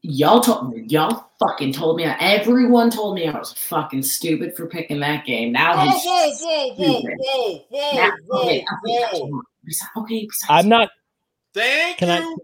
Y'all 0.00 0.40
told 0.40 0.74
me, 0.74 0.84
y'all 0.88 1.30
fucking 1.38 1.72
told 1.72 1.96
me. 1.96 2.04
Everyone 2.04 2.90
told 2.90 3.14
me 3.14 3.26
I 3.26 3.38
was 3.38 3.52
fucking 3.52 4.02
stupid 4.02 4.56
for 4.56 4.66
picking 4.66 5.00
that 5.00 5.24
game. 5.24 5.52
Now 5.52 5.76
Whoa, 5.76 5.90
he's 5.90 6.38
stupid. 6.38 7.16
whoa, 7.18 7.64
whoa, 7.70 7.94
Now, 7.94 8.12
whoa, 8.26 8.42
okay, 8.42 8.64
okay, 8.86 9.30
okay, 9.96 10.28
I'm 10.48 10.68
not 10.68 10.90
Thank 11.54 11.98
Can 11.98 12.10
I- 12.10 12.18
you. 12.18 12.38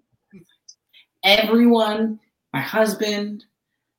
everyone, 1.24 2.20
my 2.52 2.60
husband, 2.60 3.44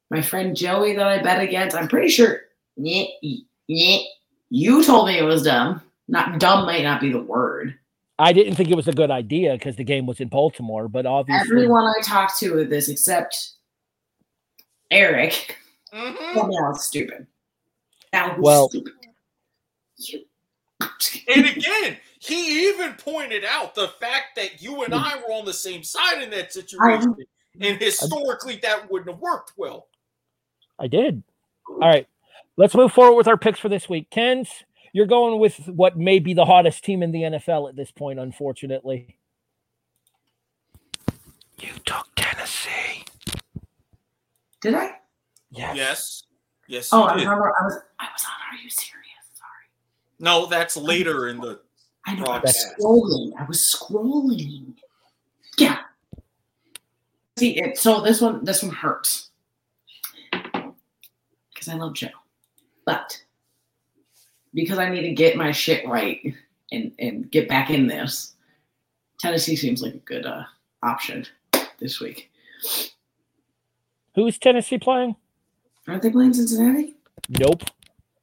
my 0.09 0.21
friend 0.21 0.55
Joey 0.55 0.95
that 0.95 1.07
I 1.07 1.21
bet 1.21 1.41
against. 1.41 1.75
I'm 1.75 1.87
pretty 1.87 2.09
sure. 2.09 2.41
Yeah, 2.77 3.03
yeah, 3.67 3.97
you 4.49 4.83
told 4.83 5.07
me 5.07 5.17
it 5.17 5.23
was 5.23 5.43
dumb. 5.43 5.81
Not 6.07 6.39
dumb 6.39 6.65
might 6.65 6.83
not 6.83 7.01
be 7.01 7.11
the 7.11 7.19
word. 7.21 7.75
I 8.19 8.33
didn't 8.33 8.55
think 8.55 8.69
it 8.69 8.75
was 8.75 8.87
a 8.87 8.93
good 8.93 9.11
idea 9.11 9.53
because 9.53 9.75
the 9.75 9.83
game 9.83 10.05
was 10.05 10.19
in 10.19 10.27
Baltimore, 10.27 10.87
but 10.87 11.05
obviously 11.05 11.47
Everyone 11.57 11.85
I 11.85 12.01
talked 12.01 12.37
to 12.39 12.53
with 12.55 12.69
this, 12.69 12.87
except 12.87 13.51
Eric, 14.91 15.57
Mhm. 15.93 16.33
told 16.33 16.49
me 16.49 16.57
I 16.57 16.69
was 16.69 16.85
stupid. 16.85 17.27
Now 18.13 18.33
who's 18.33 18.43
Well- 18.43 18.69
stupid? 18.69 18.93
You. 19.97 20.25
And 21.27 21.45
again, 21.45 21.97
he 22.23 22.67
even 22.69 22.93
pointed 22.93 23.43
out 23.43 23.73
the 23.73 23.87
fact 23.99 24.35
that 24.35 24.61
you 24.61 24.83
and 24.83 24.93
I 24.93 25.15
were 25.17 25.33
on 25.33 25.43
the 25.43 25.53
same 25.53 25.81
side 25.83 26.21
in 26.21 26.29
that 26.29 26.53
situation. 26.53 27.09
Um, 27.09 27.15
and 27.59 27.81
historically, 27.81 28.57
that 28.57 28.89
wouldn't 28.91 29.09
have 29.09 29.19
worked 29.19 29.53
well. 29.57 29.87
I 30.79 30.85
did. 30.85 31.23
All 31.67 31.79
right. 31.79 32.07
Let's 32.57 32.75
move 32.75 32.91
forward 32.91 33.15
with 33.17 33.27
our 33.27 33.37
picks 33.37 33.59
for 33.59 33.69
this 33.69 33.89
week. 33.89 34.09
Ken's, 34.11 34.49
you're 34.93 35.07
going 35.07 35.39
with 35.39 35.57
what 35.67 35.97
may 35.97 36.19
be 36.19 36.35
the 36.35 36.45
hottest 36.45 36.83
team 36.83 37.01
in 37.01 37.11
the 37.11 37.23
NFL 37.23 37.67
at 37.69 37.75
this 37.75 37.89
point, 37.91 38.19
unfortunately. 38.19 39.17
You 41.59 41.69
took 41.85 42.07
Tennessee. 42.15 43.03
Did 44.61 44.75
I? 44.75 44.91
Yes. 45.49 45.75
Yes. 45.75 46.23
Yes, 46.67 46.89
Oh, 46.93 46.99
you 46.99 47.03
I 47.05 47.13
did. 47.15 47.23
remember. 47.23 47.51
I 47.59 47.63
was. 47.63 47.77
I 47.99 48.05
was 48.05 48.23
on. 48.25 48.55
Are 48.57 48.63
you 48.63 48.69
serious? 48.69 49.07
Sorry. 49.33 49.67
No, 50.19 50.45
that's 50.45 50.77
later 50.77 51.27
in 51.27 51.37
the. 51.41 51.59
I 52.05 52.15
know. 52.15 52.25
I 52.25 52.39
was 52.39 52.75
scrolling. 52.79 53.31
I 53.39 53.45
was 53.45 53.59
scrolling. 53.59 54.73
Yeah. 55.57 55.79
See, 57.37 57.57
it, 57.59 57.77
so 57.77 58.01
this 58.01 58.21
one, 58.21 58.43
this 58.43 58.63
one 58.63 58.73
hurts 58.73 59.29
because 60.31 61.67
I 61.69 61.75
love 61.75 61.93
Joe, 61.93 62.09
but 62.85 63.23
because 64.53 64.79
I 64.79 64.89
need 64.89 65.01
to 65.01 65.13
get 65.13 65.37
my 65.37 65.51
shit 65.51 65.87
right 65.87 66.19
and 66.71 66.91
and 66.99 67.29
get 67.31 67.47
back 67.47 67.69
in 67.69 67.87
this, 67.87 68.33
Tennessee 69.19 69.55
seems 69.55 69.81
like 69.81 69.93
a 69.93 69.99
good 69.99 70.25
uh, 70.25 70.43
option 70.83 71.25
this 71.79 71.99
week. 71.99 72.31
Who 74.15 74.27
is 74.27 74.37
Tennessee 74.37 74.77
playing? 74.77 75.15
Aren't 75.87 76.03
they 76.03 76.11
playing 76.11 76.33
Cincinnati? 76.33 76.95
Nope. 77.29 77.63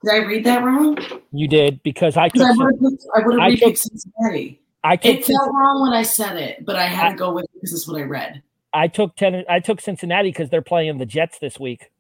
Did 0.05 0.13
I 0.15 0.17
read 0.19 0.45
that 0.45 0.63
wrong? 0.65 0.97
You 1.33 1.49
did 1.49 1.83
because 1.83 2.17
I 2.17 2.29
took 2.29 2.43
I 2.43 2.53
Cin- 2.53 2.59
would 2.59 2.75
have 2.75 2.99
I 3.23 3.27
would 3.27 3.41
I 3.41 3.55
took- 3.57 3.77
Cincinnati. 3.77 4.61
I 4.85 4.97
took 4.97 5.17
It 5.17 5.25
felt 5.25 5.51
wrong 5.53 5.83
when 5.83 5.93
I 5.93 6.03
said 6.03 6.37
it, 6.37 6.65
but 6.65 6.77
I 6.77 6.85
had 6.87 7.07
I- 7.09 7.11
to 7.13 7.17
go 7.17 7.33
with 7.33 7.45
it 7.45 7.51
because 7.55 7.71
this 7.73 7.81
is 7.81 7.89
what 7.89 8.01
I 8.01 8.05
read. 8.05 8.43
I 8.73 8.87
took 8.87 9.17
ten 9.17 9.45
I 9.49 9.61
took 9.61 9.81
Cincinnati 9.81 10.29
because 10.29 10.51
they're 10.51 10.63
playing 10.63 10.99
the 10.99 11.07
Jets 11.07 11.39
this 11.39 11.59
week. 11.59 11.91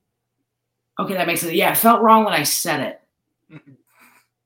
Okay, 1.00 1.14
that 1.14 1.26
makes 1.26 1.42
it. 1.42 1.54
Yeah, 1.54 1.72
it 1.72 1.78
felt 1.78 2.02
wrong 2.02 2.24
when 2.24 2.34
I 2.34 2.42
said 2.44 2.80
it. 3.50 3.61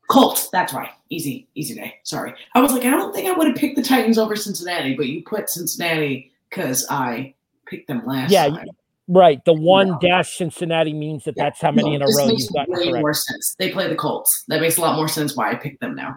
Colts. 0.09 0.49
That's 0.51 0.73
right. 0.75 0.91
Easy, 1.09 1.49
easy 1.55 1.75
day. 1.75 1.97
Sorry. 2.05 2.35
I 2.55 2.61
was 2.61 2.73
like, 2.73 2.85
I 2.85 2.91
don't 2.91 3.15
think 3.15 3.29
I 3.29 3.33
would 3.33 3.47
have 3.47 3.57
picked 3.57 3.77
the 3.77 3.83
Titans 3.83 4.19
over 4.19 4.37
Cincinnati, 4.37 4.95
but 4.95 5.07
you 5.07 5.23
put 5.25 5.49
Cincinnati 5.49 6.31
because 6.51 6.87
I 6.91 7.35
picked 7.67 7.89
them 7.89 8.03
last 8.07 8.31
Yeah, 8.31 8.49
time. 8.49 8.67
Right. 9.09 9.45
The 9.45 9.53
one 9.53 9.89
No. 9.89 9.99
dash 10.01 10.37
Cincinnati 10.37 10.93
means 10.93 11.25
that 11.25 11.35
Yeah, 11.37 11.45
that's 11.45 11.61
how 11.61 11.73
many 11.73 11.91
no, 11.91 11.97
in 11.97 12.03
a 12.03 12.07
this 12.07 12.17
row 12.19 12.27
makes 12.29 12.43
you've 12.45 12.53
got 12.53 12.69
way 12.69 12.89
correct. 12.89 13.03
more 13.03 13.15
sense. 13.15 13.55
They 13.59 13.71
play 13.71 13.89
the 13.89 13.97
Colts. 13.97 14.45
That 14.49 14.61
makes 14.61 14.77
a 14.77 14.81
lot 14.81 14.97
more 14.97 15.09
sense 15.09 15.37
why 15.37 15.51
I 15.51 15.55
picked 15.57 15.81
them 15.81 15.95
now. 15.95 16.15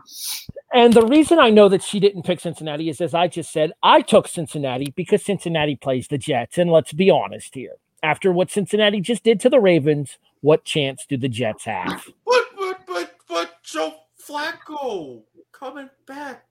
And 0.73 0.93
the 0.93 1.05
reason 1.05 1.39
I 1.39 1.49
know 1.49 1.67
that 1.69 1.81
she 1.83 1.99
didn't 1.99 2.23
pick 2.23 2.39
Cincinnati 2.39 2.89
is, 2.89 3.01
as 3.01 3.13
I 3.13 3.27
just 3.27 3.51
said, 3.51 3.71
I 3.81 4.01
took 4.01 4.27
Cincinnati 4.27 4.93
because 4.95 5.23
Cincinnati 5.23 5.75
plays 5.75 6.07
the 6.07 6.17
Jets. 6.17 6.57
And 6.57 6.71
let's 6.71 6.93
be 6.93 7.09
honest 7.09 7.55
here. 7.55 7.73
After 8.03 8.31
what 8.31 8.51
Cincinnati 8.51 9.01
just 9.01 9.23
did 9.23 9.39
to 9.39 9.49
the 9.49 9.59
Ravens, 9.59 10.17
what 10.41 10.63
chance 10.63 11.05
do 11.07 11.17
the 11.17 11.29
Jets 11.29 11.65
have? 11.65 12.05
But, 12.25 12.43
but, 12.55 12.79
but, 12.85 13.15
but, 13.27 13.63
Joe 13.63 13.95
Flacco 14.29 15.23
coming 15.51 15.89
back. 16.05 16.45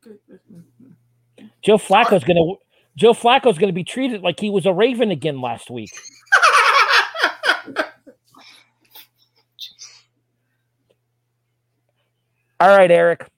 Joe 1.63 1.79
Flacco's 1.79 2.25
gonna 2.25 2.55
Joe 2.97 3.13
Flacco's 3.13 3.59
gonna 3.59 3.73
be 3.73 3.85
treated 3.85 4.23
like 4.23 4.39
he 4.39 4.51
was 4.51 4.67
a 4.67 4.73
Raven 4.73 5.11
again 5.11 5.41
last 5.41 5.71
week. 5.71 5.91
All 12.61 12.69
right, 12.69 12.91
Eric. 12.91 13.29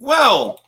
Well, 0.00 0.60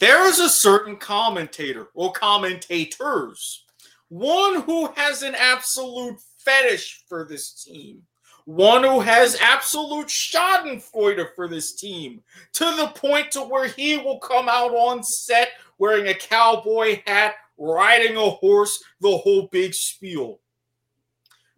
there 0.00 0.26
is 0.26 0.38
a 0.38 0.48
certain 0.48 0.96
commentator 0.96 1.88
or 1.94 2.12
commentators, 2.12 3.64
one 4.08 4.62
who 4.62 4.90
has 4.96 5.22
an 5.22 5.34
absolute 5.34 6.18
fetish 6.38 7.04
for 7.08 7.24
this 7.24 7.64
team, 7.64 8.02
one 8.44 8.82
who 8.82 9.00
has 9.00 9.38
absolute 9.40 10.08
schadenfreude 10.08 11.34
for 11.34 11.48
this 11.48 11.74
team, 11.74 12.22
to 12.54 12.64
the 12.76 12.88
point 12.94 13.30
to 13.32 13.40
where 13.40 13.68
he 13.68 13.96
will 13.96 14.18
come 14.18 14.48
out 14.48 14.72
on 14.72 15.02
set 15.02 15.52
wearing 15.78 16.08
a 16.08 16.14
cowboy 16.14 17.02
hat, 17.06 17.34
riding 17.58 18.16
a 18.16 18.30
horse, 18.30 18.82
the 19.00 19.16
whole 19.16 19.48
big 19.50 19.74
spiel. 19.74 20.40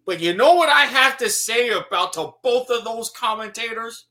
But 0.06 0.20
you 0.20 0.34
know 0.34 0.54
what 0.54 0.68
I 0.68 0.82
have 0.82 1.16
to 1.18 1.28
say 1.28 1.70
about 1.70 2.12
to 2.14 2.30
both 2.42 2.70
of 2.70 2.84
those 2.84 3.10
commentators? 3.10 4.06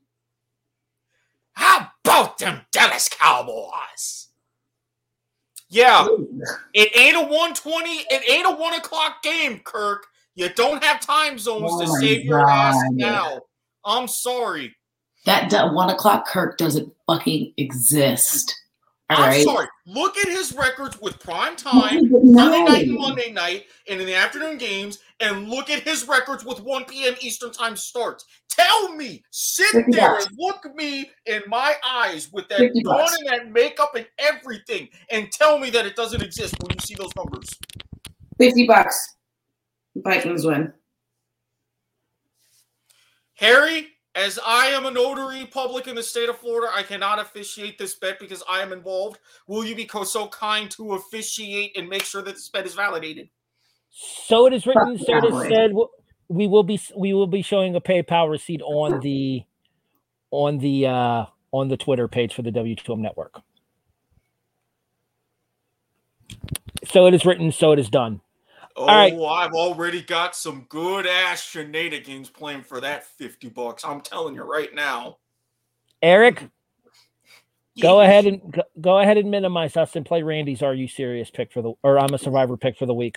How 1.54 1.90
about 2.04 2.38
them 2.38 2.62
Dallas 2.72 3.08
Cowboys? 3.10 4.28
Yeah, 5.70 6.08
it 6.74 6.96
ain't 6.96 7.16
a 7.16 7.22
120, 7.22 7.90
it 8.10 8.30
ain't 8.30 8.46
a 8.46 8.56
one 8.56 8.74
o'clock 8.74 9.24
game, 9.24 9.60
Kirk. 9.64 10.06
You 10.36 10.50
don't 10.50 10.84
have 10.84 11.00
time 11.00 11.40
zones 11.40 11.72
Oh 11.74 11.82
to 11.82 11.88
my 11.88 12.00
save 12.00 12.26
your 12.26 12.48
ass 12.48 12.78
now. 12.92 13.42
I'm 13.86 14.08
sorry. 14.08 14.76
That 15.26 15.50
du- 15.50 15.72
one 15.72 15.90
o'clock 15.90 16.28
Kirk 16.28 16.58
doesn't 16.58 16.94
fucking 17.08 17.54
exist. 17.58 18.54
All 19.10 19.18
I'm 19.22 19.30
right. 19.30 19.44
sorry. 19.44 19.68
Look 19.86 20.18
at 20.18 20.28
his 20.28 20.54
records 20.54 21.00
with 21.00 21.20
prime 21.20 21.56
time, 21.56 22.10
Sunday 22.10 22.64
night 22.64 22.88
and. 22.88 22.96
Monday 22.96 23.32
night, 23.32 23.66
and 23.88 24.00
in 24.02 24.08
the 24.08 24.16
afternoon 24.16 24.58
games, 24.58 25.00
and 25.20 25.48
look 25.48 25.70
at 25.70 25.84
his 25.84 26.08
records 26.08 26.44
with 26.44 26.60
1 26.62 26.86
p.m. 26.86 27.14
Eastern 27.22 27.52
time 27.52 27.76
starts. 27.76 28.26
Tell 28.50 28.96
me, 28.96 29.22
sit 29.30 29.86
there 29.90 30.14
bucks. 30.14 30.26
and 30.26 30.36
look 30.40 30.76
me 30.76 31.12
in 31.28 31.44
my 31.48 31.76
eyes 31.86 32.32
with 32.32 32.48
that 32.50 32.60
50 32.60 32.82
dawn 32.84 33.10
and 33.20 33.28
that 33.28 33.52
makeup 33.52 33.94
and 33.96 34.08
everything, 34.18 34.88
and 35.12 35.32
tell 35.32 35.60
me 35.60 35.70
that 35.70 35.86
it 35.86 35.96
doesn't 35.96 36.24
exist 36.24 36.56
when 36.62 36.72
you 36.72 36.80
see 36.84 36.96
those 36.96 37.12
numbers. 37.16 37.50
Fifty 38.40 38.66
bucks. 38.66 39.16
Vikings 39.96 40.46
win. 40.46 40.74
Harry, 43.36 43.88
as 44.16 44.40
I 44.46 44.68
am 44.68 44.86
a 44.86 44.92
notary 44.92 45.46
public 45.46 45.88
in 45.88 45.96
the 45.96 46.04
state 46.04 46.30
of 46.30 46.38
Florida, 46.38 46.72
I 46.74 46.84
cannot 46.84 47.20
officiate 47.20 47.78
this 47.78 47.96
bet 47.96 48.18
because 48.18 48.42
I 48.50 48.62
am 48.62 48.72
involved. 48.72 49.20
Will 49.48 49.66
you 49.66 49.76
be 49.76 49.90
so 50.06 50.28
kind 50.30 50.72
to 50.72 50.94
officiate 50.94 51.76
and 51.78 51.90
make 51.90 52.04
sure 52.04 52.22
that 52.22 52.34
this 52.34 52.50
bet 52.50 52.66
is 52.66 52.74
validated? 52.74 53.30
So 53.90 54.46
it 54.46 54.54
is 54.54 54.66
written. 54.66 54.98
Fuck 54.98 55.08
So 55.08 55.18
it 55.18 55.26
is 55.26 55.48
said. 55.50 55.72
We 56.28 56.48
will 56.48 56.64
be 56.64 56.80
we 56.96 57.14
will 57.14 57.28
be 57.28 57.42
showing 57.42 57.76
a 57.76 57.82
PayPal 57.82 58.32
receipt 58.32 58.62
on 58.62 59.00
the 59.02 59.44
on 60.32 60.58
the 60.58 60.88
uh 60.88 61.26
on 61.52 61.68
the 61.68 61.78
Twitter 61.78 62.08
page 62.08 62.34
for 62.34 62.42
the 62.42 62.52
W2M 62.52 63.00
network. 63.00 63.42
So 66.86 67.06
it 67.06 67.14
is 67.14 67.26
written, 67.26 67.52
so 67.52 67.72
it 67.74 67.80
is 67.80 67.90
done. 67.90 68.22
Oh, 68.78 68.86
right. 68.88 69.14
I've 69.14 69.54
already 69.54 70.02
got 70.02 70.36
some 70.36 70.66
good 70.70 71.08
ass 71.08 71.42
shenanigans 71.42 72.30
playing 72.30 72.64
for 72.64 72.82
that 72.82 73.06
50 73.06 73.50
bucks. 73.50 73.86
I'm 73.86 74.02
telling 74.02 74.36
you 74.36 74.44
right 74.44 74.74
now. 74.76 75.18
Eric, 76.02 76.50
go 77.82 78.02
ahead 78.02 78.26
and 78.26 78.42
go, 78.52 78.62
go 78.82 79.00
ahead 79.00 79.18
and 79.18 79.32
minimize 79.32 79.78
us 79.78 79.96
and 79.96 80.06
play 80.06 80.24
Randy's 80.24 80.62
Are 80.62 80.74
You 80.74 80.88
Serious 80.90 81.32
pick 81.32 81.54
for 81.54 81.62
the 81.62 81.74
or 81.84 81.98
I'm 82.00 82.14
a 82.14 82.18
Survivor 82.18 82.58
pick 82.58 82.78
for 82.78 82.86
the 82.86 82.94
week. 82.94 83.16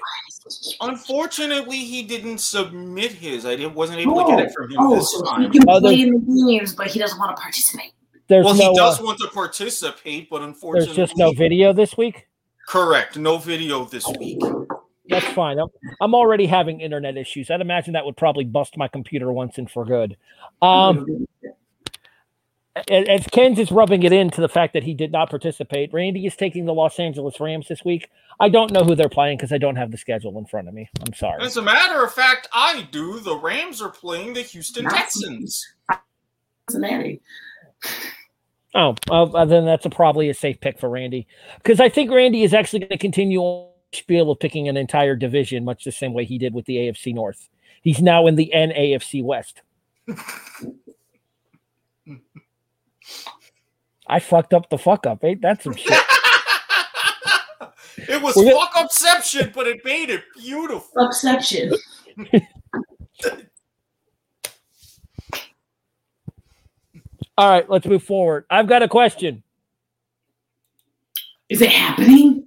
Unfortunately, 0.80 1.78
he 1.78 2.02
didn't 2.04 2.38
submit 2.38 3.12
his. 3.12 3.44
I 3.44 3.56
didn't 3.56 3.74
wasn't 3.74 3.98
able 3.98 4.16
to 4.22 4.24
get 4.28 4.38
it 4.38 4.52
from 4.52 4.70
him 4.70 4.76
Oh, 4.78 4.94
this 4.94 5.12
so 5.12 5.22
time. 5.24 5.42
he 5.42 5.58
can 5.58 5.68
Oh, 5.68 5.80
play 5.80 6.00
in 6.00 6.12
the 6.12 6.46
games, 6.52 6.72
but 6.72 6.86
he 6.86 6.98
doesn't 7.00 7.18
want 7.18 7.36
to 7.36 7.42
participate. 7.42 7.92
There's 8.28 8.44
Well, 8.44 8.54
no 8.54 8.70
he 8.70 8.76
does 8.76 9.00
uh, 9.00 9.04
want 9.04 9.18
to 9.20 9.28
participate, 9.28 10.30
but 10.30 10.42
unfortunately, 10.42 10.94
there's 10.94 11.08
just 11.10 11.18
no 11.18 11.32
video 11.32 11.72
this 11.72 11.96
week. 11.96 12.28
correct. 12.68 13.16
No 13.16 13.38
video 13.38 13.84
this 13.84 14.06
week. 14.18 14.40
That's 15.08 15.26
fine. 15.26 15.58
I'm, 15.58 15.68
I'm 16.00 16.14
already 16.14 16.46
having 16.46 16.80
internet 16.80 17.16
issues. 17.16 17.50
I'd 17.50 17.60
imagine 17.60 17.94
that 17.94 18.04
would 18.04 18.16
probably 18.16 18.44
bust 18.44 18.76
my 18.76 18.88
computer 18.88 19.32
once 19.32 19.58
and 19.58 19.70
for 19.70 19.84
good. 19.84 20.16
Um, 20.62 21.26
as 22.88 23.26
Ken's 23.32 23.58
is 23.58 23.72
rubbing 23.72 24.02
it 24.02 24.12
into 24.12 24.40
the 24.40 24.48
fact 24.48 24.72
that 24.74 24.84
he 24.84 24.94
did 24.94 25.10
not 25.10 25.30
participate, 25.30 25.92
Randy 25.92 26.26
is 26.26 26.36
taking 26.36 26.66
the 26.66 26.74
Los 26.74 26.98
Angeles 26.98 27.40
Rams 27.40 27.68
this 27.68 27.84
week. 27.84 28.08
I 28.40 28.48
don't 28.48 28.70
know 28.72 28.84
who 28.84 28.94
they're 28.94 29.08
playing 29.08 29.38
because 29.38 29.52
I 29.52 29.58
don't 29.58 29.76
have 29.76 29.90
the 29.90 29.98
schedule 29.98 30.38
in 30.38 30.46
front 30.46 30.68
of 30.68 30.74
me. 30.74 30.88
I'm 31.04 31.14
sorry. 31.14 31.42
As 31.42 31.56
a 31.56 31.62
matter 31.62 32.04
of 32.04 32.12
fact, 32.12 32.48
I 32.52 32.86
do. 32.92 33.18
The 33.20 33.36
Rams 33.36 33.82
are 33.82 33.90
playing 33.90 34.34
the 34.34 34.42
Houston 34.42 34.84
Texans. 34.84 35.66
Cincinnati. 36.70 37.20
Oh, 38.74 38.94
well, 39.08 39.46
then 39.46 39.64
that's 39.64 39.86
a, 39.86 39.90
probably 39.90 40.28
a 40.28 40.34
safe 40.34 40.60
pick 40.60 40.78
for 40.78 40.88
Randy 40.88 41.26
because 41.56 41.80
I 41.80 41.88
think 41.88 42.10
Randy 42.10 42.42
is 42.42 42.52
actually 42.54 42.80
going 42.80 42.90
to 42.90 42.98
continue 42.98 43.40
on 43.40 43.70
the 43.70 43.77
spiel 43.92 44.30
of 44.30 44.38
picking 44.40 44.68
an 44.68 44.76
entire 44.76 45.16
division, 45.16 45.64
much 45.64 45.84
the 45.84 45.92
same 45.92 46.12
way 46.12 46.24
he 46.24 46.38
did 46.38 46.54
with 46.54 46.66
the 46.66 46.76
AFC 46.76 47.14
North. 47.14 47.48
He's 47.82 48.02
now 48.02 48.26
in 48.26 48.36
the 48.36 48.50
NAFC 48.54 49.22
West. 49.22 49.62
I 54.06 54.20
fucked 54.20 54.54
up 54.54 54.70
the 54.70 54.78
fuck 54.78 55.06
up. 55.06 55.22
Eh? 55.22 55.28
Ain't 55.28 55.42
that 55.42 55.62
some 55.62 55.74
shit? 55.74 55.92
it 58.08 58.22
was 58.22 58.34
We're 58.36 58.44
gonna- 58.50 58.56
fuck 58.56 58.72
upception, 58.74 59.52
but 59.52 59.66
it 59.66 59.84
made 59.84 60.08
it 60.10 60.22
beautiful. 60.36 61.06
Exception. 61.06 61.72
All 67.36 67.48
right, 67.48 67.68
let's 67.70 67.86
move 67.86 68.02
forward. 68.02 68.46
I've 68.50 68.66
got 68.66 68.82
a 68.82 68.88
question. 68.88 69.44
Is 71.48 71.62
it 71.62 71.70
happening? 71.70 72.37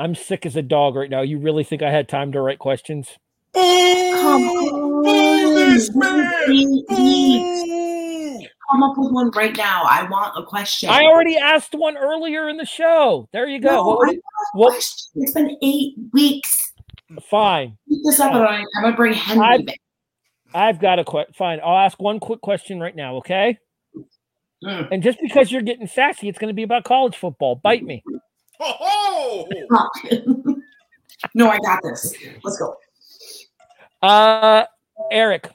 I'm 0.00 0.14
sick 0.14 0.46
as 0.46 0.56
a 0.56 0.62
dog 0.62 0.96
right 0.96 1.10
now. 1.10 1.20
You 1.20 1.38
really 1.38 1.62
think 1.62 1.82
I 1.82 1.90
had 1.90 2.08
time 2.08 2.32
to 2.32 2.40
write 2.40 2.58
questions? 2.58 3.18
Come 3.54 4.48
Boo! 4.48 5.78
Boo 5.92 6.84
on. 6.88 8.46
Come 8.70 8.82
up 8.84 8.96
with 8.96 9.12
one 9.12 9.30
right 9.32 9.54
now. 9.56 9.82
I 9.88 10.06
want 10.08 10.32
a 10.38 10.44
question. 10.46 10.88
I 10.88 11.02
already 11.04 11.36
asked 11.36 11.74
one 11.74 11.96
earlier 11.98 12.48
in 12.48 12.56
the 12.56 12.64
show. 12.64 13.28
There 13.32 13.46
you 13.48 13.60
go. 13.60 13.68
No, 13.68 13.82
What 13.84 13.98
would 13.98 14.16
I 14.16 14.20
what? 14.54 14.74
It's 14.76 15.32
been 15.34 15.56
eight 15.62 15.94
weeks. 16.12 16.72
fine. 17.28 17.76
Keep 17.88 17.98
this 18.04 18.20
up, 18.20 18.32
and 18.32 18.42
I- 18.44 18.58
I'm 18.76 18.82
gonna 18.82 18.96
bring 18.96 19.12
Henry 19.12 19.44
I- 19.44 19.58
back. 19.62 19.76
I've 20.54 20.80
got 20.80 20.98
a 20.98 21.04
question. 21.04 21.34
Fine. 21.34 21.60
I'll 21.64 21.76
ask 21.78 22.00
one 22.00 22.20
quick 22.20 22.40
question 22.40 22.80
right 22.80 22.94
now, 22.96 23.16
okay? 23.16 23.58
Mm. 24.64 24.88
And 24.92 25.02
just 25.02 25.18
because 25.20 25.52
you're 25.52 25.62
getting 25.62 25.86
sassy, 25.86 26.28
it's 26.28 26.38
going 26.38 26.48
to 26.50 26.54
be 26.54 26.62
about 26.64 26.84
college 26.84 27.16
football. 27.16 27.54
Bite 27.54 27.82
me. 27.84 28.02
Ho 28.60 28.74
ho! 28.78 29.48
no, 31.34 31.48
I 31.50 31.58
got 31.58 31.82
this. 31.82 32.14
Let's 32.44 32.58
go. 32.58 32.76
Uh, 34.02 34.64
Eric, 35.10 35.50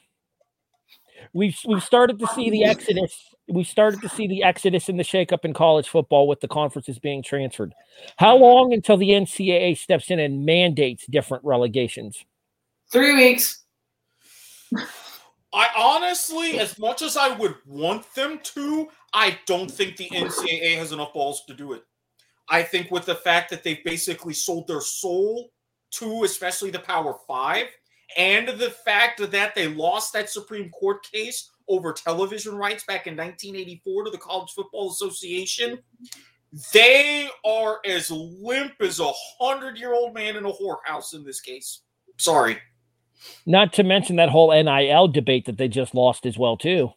we've 1.34 1.58
we've 1.68 1.84
started 1.84 2.18
to 2.20 2.28
see 2.28 2.50
the 2.50 2.64
exodus. 2.64 3.16
We 3.48 3.64
started 3.64 4.02
to 4.02 4.10
see 4.10 4.28
the 4.28 4.42
exodus 4.42 4.90
and 4.90 4.98
the 4.98 5.04
shakeup 5.04 5.46
in 5.46 5.54
college 5.54 5.88
football 5.88 6.28
with 6.28 6.40
the 6.40 6.48
conferences 6.48 6.98
being 6.98 7.22
transferred. 7.22 7.76
How 8.18 8.36
long 8.38 8.74
until 8.74 8.98
the 8.98 9.10
NCAA 9.10 9.78
steps 9.78 10.10
in 10.10 10.20
and 10.20 10.44
mandates 10.44 11.06
different 11.06 11.46
relegations? 11.46 12.26
Three 12.92 13.14
weeks. 13.14 13.66
I 15.54 15.70
honestly, 15.78 16.60
as 16.60 16.80
much 16.80 17.04
as 17.04 17.16
I 17.16 17.38
would 17.38 17.56
want 17.68 18.12
them 18.16 18.40
to, 18.56 18.90
I 19.14 19.38
don't 19.46 19.70
think 19.70 19.96
the 19.96 20.10
NCAA 20.10 20.78
has 20.78 20.92
enough 20.92 21.14
balls 21.14 21.44
to 21.48 21.54
do 21.54 21.74
it. 21.74 21.84
I 22.50 22.64
think 22.64 22.92
with 22.92 23.06
the 23.06 23.16
fact 23.16 23.50
that 23.50 23.64
they've 23.64 23.84
basically 23.84 24.34
sold 24.34 24.68
their 24.68 24.82
soul 24.82 25.52
to, 25.92 26.24
especially 26.24 26.70
the 26.70 26.80
Power 26.80 27.18
Five, 27.28 27.68
and 28.18 28.48
the 28.48 28.70
fact 28.70 29.20
that 29.20 29.56
they 29.56 29.68
lost 29.68 30.14
that 30.14 30.30
Supreme 30.30 30.70
Court 30.70 31.04
case 31.12 31.50
over 31.68 31.92
television 31.92 32.56
rights 32.56 32.84
back 32.84 33.08
in 33.08 33.18
1984 33.18 34.06
to 34.06 34.12
the 34.12 34.18
College 34.18 34.52
Football 34.52 34.92
Association, 34.92 35.80
they 36.72 37.30
are 37.44 37.80
as 37.86 38.12
limp 38.12 38.74
as 38.80 39.00
a 39.00 39.12
hundred-year-old 39.40 40.14
man 40.14 40.36
in 40.36 40.46
a 40.46 40.52
whorehouse 40.52 41.14
in 41.14 41.24
this 41.24 41.42
case. 41.42 41.82
Sorry. 42.18 42.58
Not 43.46 43.74
to 43.74 43.84
mention 43.84 44.18
that 44.18 44.30
whole 44.30 44.52
NIL 44.52 45.08
debate 45.08 45.46
that 45.46 45.58
they 45.58 45.68
just 45.68 45.96
lost 45.96 46.26
as 46.26 46.38
well 46.38 46.56
too. 46.56 46.94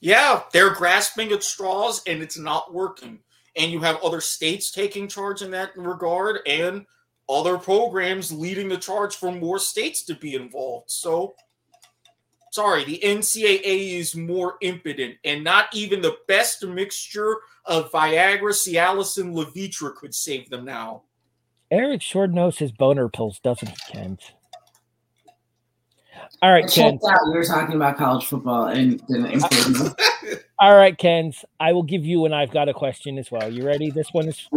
Yeah, 0.00 0.42
they're 0.52 0.70
grasping 0.70 1.32
at 1.32 1.42
straws 1.42 2.02
and 2.06 2.22
it's 2.22 2.38
not 2.38 2.72
working. 2.72 3.18
And 3.56 3.72
you 3.72 3.80
have 3.80 4.02
other 4.02 4.20
states 4.20 4.70
taking 4.70 5.08
charge 5.08 5.42
in 5.42 5.50
that 5.52 5.76
regard 5.76 6.40
and 6.46 6.84
other 7.28 7.58
programs 7.58 8.30
leading 8.30 8.68
the 8.68 8.76
charge 8.76 9.16
for 9.16 9.32
more 9.32 9.58
states 9.58 10.02
to 10.04 10.14
be 10.14 10.34
involved. 10.34 10.90
So, 10.90 11.34
sorry, 12.52 12.84
the 12.84 13.00
NCAA 13.02 13.98
is 13.98 14.14
more 14.14 14.56
impotent, 14.60 15.16
and 15.24 15.42
not 15.42 15.66
even 15.74 16.00
the 16.00 16.16
best 16.28 16.64
mixture 16.64 17.36
of 17.64 17.90
Viagra, 17.90 18.52
Cialis, 18.52 19.18
and 19.18 19.34
Levitra 19.34 19.94
could 19.94 20.14
save 20.14 20.48
them 20.50 20.64
now. 20.64 21.02
Eric 21.70 22.00
sure 22.00 22.28
knows 22.28 22.58
his 22.58 22.70
boner 22.70 23.08
pills, 23.08 23.40
doesn't 23.40 23.68
he, 23.68 23.76
Ken? 23.92 24.18
All 26.42 26.52
right, 26.52 26.64
I 26.64 26.68
Ken. 26.68 26.92
checked 26.92 27.04
out. 27.04 27.18
You 27.26 27.32
were 27.32 27.44
talking 27.44 27.74
about 27.74 27.96
college 27.96 28.26
football 28.26 28.66
and 28.66 29.04
didn't 29.06 29.26
inform 29.26 29.72
me. 29.72 29.90
All 30.58 30.74
right, 30.74 30.96
Kens. 30.96 31.44
I 31.60 31.72
will 31.72 31.82
give 31.82 32.04
you 32.04 32.24
and 32.24 32.34
I've 32.34 32.50
got 32.50 32.68
a 32.68 32.74
question 32.74 33.18
as 33.18 33.30
well. 33.30 33.52
You 33.52 33.66
ready? 33.66 33.90
This 33.90 34.12
one 34.12 34.28
is 34.28 34.48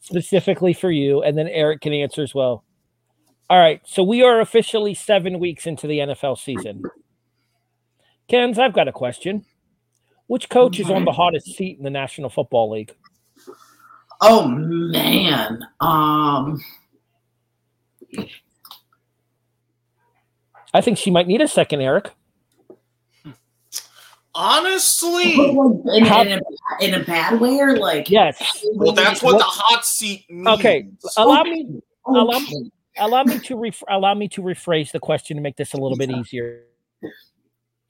specifically 0.00 0.72
for 0.72 0.90
you, 0.90 1.22
and 1.22 1.36
then 1.36 1.48
Eric 1.48 1.82
can 1.82 1.92
answer 1.92 2.22
as 2.22 2.34
well. 2.34 2.64
All 3.50 3.58
right, 3.58 3.80
so 3.84 4.02
we 4.02 4.22
are 4.22 4.40
officially 4.40 4.94
seven 4.94 5.38
weeks 5.38 5.66
into 5.66 5.86
the 5.86 5.98
NFL 6.00 6.38
season. 6.38 6.82
Kens, 8.28 8.58
I've 8.58 8.74
got 8.74 8.88
a 8.88 8.92
question. 8.92 9.44
Which 10.26 10.50
coach 10.50 10.78
is 10.78 10.90
on 10.90 11.06
the 11.06 11.12
hottest 11.12 11.46
seat 11.56 11.78
in 11.78 11.84
the 11.84 11.90
National 11.90 12.28
Football 12.28 12.72
League? 12.72 12.94
Oh 14.20 14.46
man. 14.46 15.60
Um. 15.80 16.60
I 20.74 20.82
think 20.82 20.98
she 20.98 21.10
might 21.10 21.26
need 21.26 21.40
a 21.40 21.48
second, 21.48 21.80
Eric. 21.80 22.10
Honestly, 24.40 25.34
In, 25.34 26.04
How- 26.04 26.22
in, 26.22 26.28
a, 26.38 26.40
in 26.80 26.94
a 26.94 27.00
bad 27.04 27.40
way 27.40 27.58
or 27.58 27.76
like? 27.76 28.08
Yes. 28.08 28.64
well, 28.74 28.92
that's 28.92 29.20
what 29.20 29.36
the 29.38 29.42
hot 29.44 29.84
seat 29.84 30.26
means. 30.30 30.46
Okay. 30.46 30.86
Allow 31.16 31.42
me 31.42 31.82
allow 32.06 32.36
Okay. 32.36 32.54
me 32.54 32.70
allow 32.98 33.24
me 33.24 33.40
to 33.40 33.56
ref- 33.56 33.82
allow 33.88 34.14
me 34.14 34.28
to 34.28 34.40
rephrase 34.40 34.92
the 34.92 35.00
question 35.00 35.36
to 35.36 35.42
make 35.42 35.56
this 35.56 35.72
a 35.74 35.76
little 35.76 35.96
bit 35.98 36.10
easier. 36.12 36.62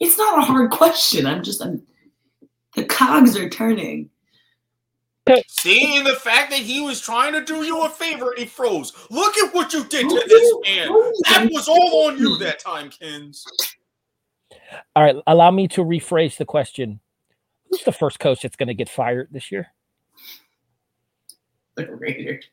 It's 0.00 0.16
not 0.16 0.38
a 0.38 0.40
hard 0.40 0.70
question. 0.70 1.26
I'm 1.26 1.42
just. 1.42 1.62
I'm, 1.62 1.82
the 2.74 2.84
cogs 2.84 3.36
are 3.36 3.50
turning. 3.50 4.08
Seeing 5.48 6.04
the 6.04 6.14
fact 6.14 6.50
that 6.50 6.60
he 6.60 6.80
was 6.80 6.98
trying 7.02 7.34
to 7.34 7.44
do 7.44 7.62
you 7.62 7.82
a 7.82 7.90
favor 7.90 8.32
he 8.38 8.46
froze. 8.46 8.94
Look 9.10 9.36
at 9.36 9.52
what 9.52 9.74
you 9.74 9.84
did 9.84 10.08
to 10.08 10.22
this 10.26 10.54
man. 10.66 10.88
That 11.28 11.50
was 11.52 11.68
all 11.68 12.06
on 12.06 12.16
you 12.16 12.38
that 12.38 12.58
time, 12.60 12.88
Kins. 12.88 13.44
All 14.94 15.02
right, 15.02 15.16
allow 15.26 15.50
me 15.50 15.68
to 15.68 15.82
rephrase 15.82 16.36
the 16.36 16.44
question. 16.44 17.00
Who's 17.70 17.82
the 17.84 17.92
first 17.92 18.18
coach 18.18 18.42
that's 18.42 18.56
going 18.56 18.68
to 18.68 18.74
get 18.74 18.88
fired 18.88 19.28
this 19.30 19.50
year? 19.52 19.68
The 21.76 21.86
Raiders. 21.94 22.44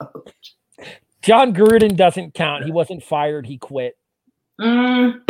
John 1.22 1.54
Gruden 1.54 1.96
doesn't 1.96 2.34
count. 2.34 2.64
He 2.64 2.72
wasn't 2.72 3.02
fired, 3.02 3.46
he 3.46 3.58
quit. 3.58 3.96
Mm. 4.60 5.20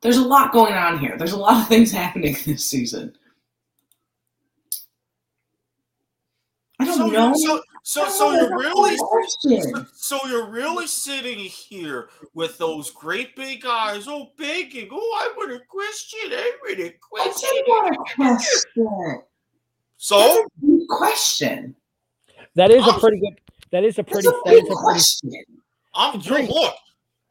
There's 0.00 0.16
a 0.18 0.22
lot 0.24 0.52
going 0.52 0.74
on 0.74 0.98
here. 0.98 1.16
There's 1.18 1.32
a 1.32 1.36
lot 1.38 1.60
of 1.62 1.68
things 1.68 1.90
happening 1.92 2.36
this 2.46 2.64
season. 2.64 3.14
I 6.78 6.84
don't 6.84 6.96
So, 6.96 7.06
know. 7.08 7.32
so, 7.34 7.62
So, 7.88 8.08
so 8.08 8.32
you're 8.32 8.58
really, 8.58 8.96
Question. 8.96 9.86
so 9.94 10.18
you're 10.26 10.50
really 10.50 10.88
sitting 10.88 11.38
here 11.38 12.08
with 12.34 12.58
those 12.58 12.90
great 12.90 13.36
big 13.36 13.64
eyes, 13.64 14.08
oh, 14.08 14.32
begging, 14.36 14.88
oh, 14.90 15.16
I 15.20 15.32
want 15.36 15.52
a 15.52 15.60
question, 15.68 16.18
I 16.32 16.52
want 16.64 16.80
a 16.80 16.86
I 16.86 16.94
question. 17.00 17.48
didn't 17.54 17.68
want 17.68 17.94
a 17.94 18.14
question. 18.16 19.22
So, 19.98 20.18
That's 20.18 20.36
a 20.36 20.66
good 20.66 20.88
question. 20.88 21.76
That 22.56 22.72
is 22.72 22.84
a 22.84 22.90
Oh. 22.92 22.98
pretty 22.98 23.20
good. 23.20 23.38
That 23.70 23.84
is 23.84 23.94
a 24.00 24.02
That's 24.02 24.12
pretty. 24.14 24.26
a 24.26 24.30
That 24.32 24.42
good 24.46 24.54
is 24.54 24.60
pretty. 24.62 24.74
question. 24.74 25.32
I'm 25.94 26.20
you 26.20 26.28
Great. 26.28 26.50
look, 26.50 26.74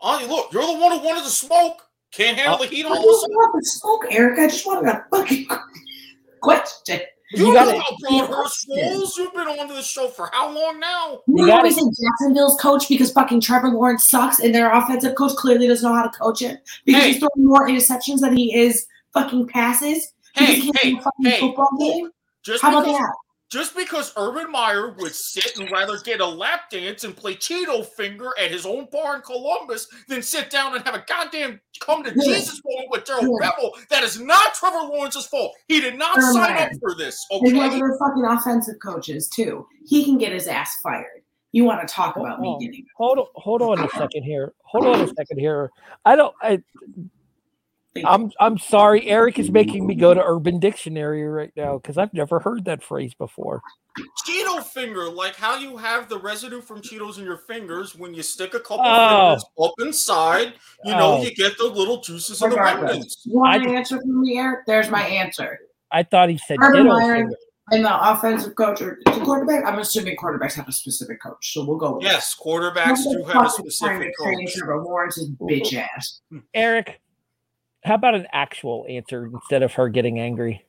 I 0.01 0.25
look, 0.25 0.53
you're 0.53 0.65
the 0.65 0.71
one 0.79 0.97
who 0.97 1.05
wanted 1.05 1.25
to 1.25 1.31
smoke. 1.31 1.81
Can't 2.13 2.37
uh, 2.39 2.41
handle 2.43 2.59
the 2.59 2.67
heat 2.73 2.85
I 2.85 2.91
on 2.91 2.95
don't 2.95 3.01
the 3.03 3.27
want 3.29 3.61
the 3.61 3.65
smoke, 3.69 4.05
Eric. 4.09 4.39
I 4.39 4.47
just 4.47 4.65
wanted 4.65 4.87
a 4.89 5.05
fucking 5.11 5.47
question. 6.41 7.01
You, 7.31 7.47
You 7.47 7.53
know 7.53 7.65
gotta- 7.65 7.77
about 7.77 8.27
Broadhurst 8.29 8.61
Schools? 8.61 9.17
You've 9.17 9.33
been 9.33 9.47
on 9.47 9.67
the 9.67 9.81
show 9.81 10.07
for 10.09 10.29
how 10.31 10.49
long 10.51 10.79
now? 10.79 11.21
You 11.27 11.39
You 11.39 11.45
gotta- 11.47 11.57
always 11.57 11.75
say 11.75 11.81
Jacksonville's 11.81 12.55
coach 12.61 12.87
because 12.87 13.11
fucking 13.11 13.41
Trevor 13.41 13.69
Lawrence 13.69 14.07
sucks 14.07 14.39
and 14.39 14.53
their 14.53 14.71
offensive 14.71 15.15
coach 15.15 15.35
clearly 15.35 15.67
doesn't 15.67 15.89
know 15.89 15.95
how 15.95 16.03
to 16.03 16.17
coach 16.17 16.41
it 16.43 16.61
because 16.85 17.01
Hey. 17.03 17.11
he's 17.13 17.19
throwing 17.19 17.31
more 17.47 17.67
interceptions 17.67 18.19
than 18.19 18.37
he 18.37 18.55
is 18.55 18.85
fucking 19.13 19.47
passes. 19.47 20.13
Hey, 20.35 20.59
he 20.59 20.71
hey, 20.81 20.91
fucking 20.95 21.25
hey, 21.25 21.39
football 21.39 21.69
game. 21.79 22.09
Just 22.43 22.61
How 22.61 22.69
about 22.69 22.85
that? 22.85 23.13
Just 23.55 23.73
because 23.73 24.11
Urban 24.17 24.51
Meyer 24.51 24.91
would 24.99 25.15
sit 25.15 25.57
and 25.57 25.71
rather 25.71 25.97
get 25.99 26.19
a 26.19 26.25
lap 26.27 26.69
dance 26.69 27.05
and 27.05 27.15
play 27.15 27.35
Cheeto 27.35 27.85
finger 27.85 28.31
at 28.37 28.51
his 28.51 28.65
own 28.65 28.85
bar 28.91 29.15
in 29.15 29.21
Columbus 29.21 29.87
than 30.09 30.21
sit 30.21 30.49
down 30.49 30.75
and 30.75 30.83
have 30.83 30.93
a 30.93 31.05
goddamn 31.07 31.61
come 31.79 32.03
to 32.03 32.09
Yeah. 32.09 32.33
Jesus 32.35 32.59
moment 32.65 32.89
with 32.91 33.05
Darrell 33.05 33.37
Yeah. 33.41 33.51
Bevell, 33.51 33.71
that 33.91 34.03
is 34.03 34.19
not 34.19 34.55
Trevor 34.55 34.79
Lawrence's 34.79 35.25
fault. 35.27 35.55
He 35.69 35.79
did 35.79 35.97
not 35.97 36.17
Urban 36.17 36.33
sign 36.33 36.53
Meyer. 36.53 36.65
up 36.65 36.71
for 36.81 36.95
this. 36.95 37.17
And 37.31 37.47
he 37.47 37.57
has 37.59 37.73
Okay. 37.73 37.81
fucking 37.97 38.25
offensive 38.25 38.75
coaches 38.83 39.29
too. 39.29 39.65
He 39.87 40.03
can 40.03 40.17
get 40.17 40.33
his 40.33 40.47
ass 40.47 40.77
fired. 40.83 41.23
You 41.53 41.63
want 41.63 41.79
to 41.87 41.87
talk 41.93 42.17
about 42.17 42.41
me 42.41 42.49
Oh. 42.49 42.59
getting 42.59 42.85
Hold 42.97 43.19
on, 43.19 43.25
hold 43.35 43.61
on 43.61 43.79
a 43.79 43.87
second 43.91 44.23
here. 44.23 44.51
Hold 44.65 44.85
on 44.87 44.99
a 44.99 45.07
second 45.15 45.39
here. 45.39 45.71
I 46.03 46.17
don't. 46.17 46.35
I, 46.41 46.59
I'm. 48.03 48.31
I'm 48.39 48.57
sorry. 48.57 49.07
Eric 49.07 49.39
is 49.39 49.49
making 49.51 49.85
me 49.87 49.95
go 49.95 50.13
to 50.13 50.21
Urban 50.21 50.59
Dictionary 50.59 51.23
right 51.23 51.51
now 51.55 51.77
because 51.77 51.97
I've 51.97 52.13
never 52.13 52.39
heard 52.39 52.65
that 52.65 52.83
phrase 52.83 53.13
before. 53.13 53.61
Cheeto 54.27 54.61
finger, 54.63 55.09
like 55.09 55.35
how 55.35 55.57
you 55.57 55.77
have 55.77 56.09
the 56.09 56.17
residue 56.17 56.59
from 56.59 56.81
Cheetos 56.81 57.17
in 57.17 57.23
your 57.23 57.37
fingers 57.37 57.95
when 57.95 58.13
you 58.13 58.21
stick 58.23 58.53
a 58.53 58.59
couple 58.59 58.81
Oh. 58.85 59.29
fingers 59.37 59.45
up 59.61 59.73
inside, 59.79 60.53
you 60.83 60.91
know, 60.91 61.13
Oh. 61.19 61.21
you 61.21 61.33
get 61.33 61.57
the 61.57 61.63
little 61.65 62.01
juices 62.01 62.41
and 62.41 62.51
the 62.51 62.57
Regardless. 62.57 62.89
remnants. 62.91 63.21
You 63.25 63.39
want 63.39 63.53
I- 63.53 63.63
an 63.69 63.75
answer 63.75 64.01
from 64.01 64.21
me, 64.21 64.37
Eric? 64.37 64.65
There's 64.67 64.89
my 64.89 65.01
answer. 65.03 65.57
I 65.91 66.03
thought 66.03 66.27
he 66.29 66.37
said 66.45 66.57
Urban 66.61 66.83
ditto 66.83 66.99
Meyer 66.99 67.29
and 67.71 67.85
the 67.85 68.11
offensive 68.11 68.53
coach 68.55 68.81
or 68.81 68.99
the 69.05 69.11
quarterback. 69.23 69.63
I'm 69.65 69.79
assuming 69.79 70.17
quarterbacks 70.17 70.53
have 70.55 70.67
a 70.67 70.73
specific 70.73 71.21
coach, 71.21 71.53
so 71.53 71.63
we'll 71.63 71.77
go 71.77 71.93
with 71.95 72.03
Yes, 72.03 72.35
that. 72.35 72.43
quarterbacks 72.43 73.03
do 73.09 73.23
have 73.23 73.45
a 73.45 73.49
specific 73.49 74.11
coach. 74.19 74.53
Trevor 74.55 74.83
Lawrence's 74.83 75.29
bitch 75.41 75.73
ass. 75.73 76.19
Eric, 76.53 76.99
how 77.85 77.95
about 77.95 78.15
an 78.15 78.27
actual 78.33 78.85
answer 78.89 79.25
instead 79.33 79.63
of 79.63 79.73
her 79.73 79.87
getting 79.89 80.19
angry? 80.19 80.65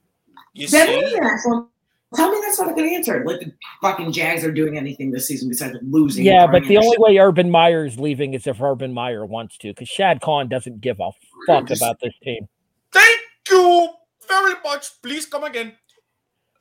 You 0.54 0.68
That 0.68 0.88
see? 0.88 0.94
is 0.94 1.12
an 1.14 1.24
actual. 1.24 1.68
Tell 2.14 2.30
me 2.30 2.38
that's 2.44 2.58
not 2.60 2.70
a 2.70 2.74
good 2.74 2.86
answer. 2.86 3.24
Like 3.26 3.40
the 3.40 3.52
fucking 3.82 4.12
Jags 4.12 4.44
are 4.44 4.52
doing 4.52 4.78
anything 4.78 5.10
this 5.10 5.26
season 5.26 5.48
besides 5.48 5.76
losing. 5.82 6.24
Yeah, 6.24 6.46
but 6.46 6.62
the 6.64 6.76
only 6.78 6.96
way 6.98 7.18
Urban 7.18 7.50
Meyer 7.50 7.84
is 7.84 7.98
leaving 7.98 8.32
is 8.34 8.46
if 8.46 8.60
Urban 8.62 8.94
Meyer 8.94 9.26
wants 9.26 9.58
to, 9.58 9.68
because 9.68 9.88
Shad 9.88 10.20
Khan 10.20 10.48
doesn't 10.48 10.80
give 10.80 11.00
a 11.00 11.10
fuck 11.46 11.66
Just- 11.66 11.82
about 11.82 11.98
this 12.00 12.14
team. 12.22 12.48
Thank 12.92 13.18
you 13.50 13.88
very 14.28 14.54
much. 14.64 15.02
Please 15.02 15.26
come 15.26 15.44
again. 15.44 15.72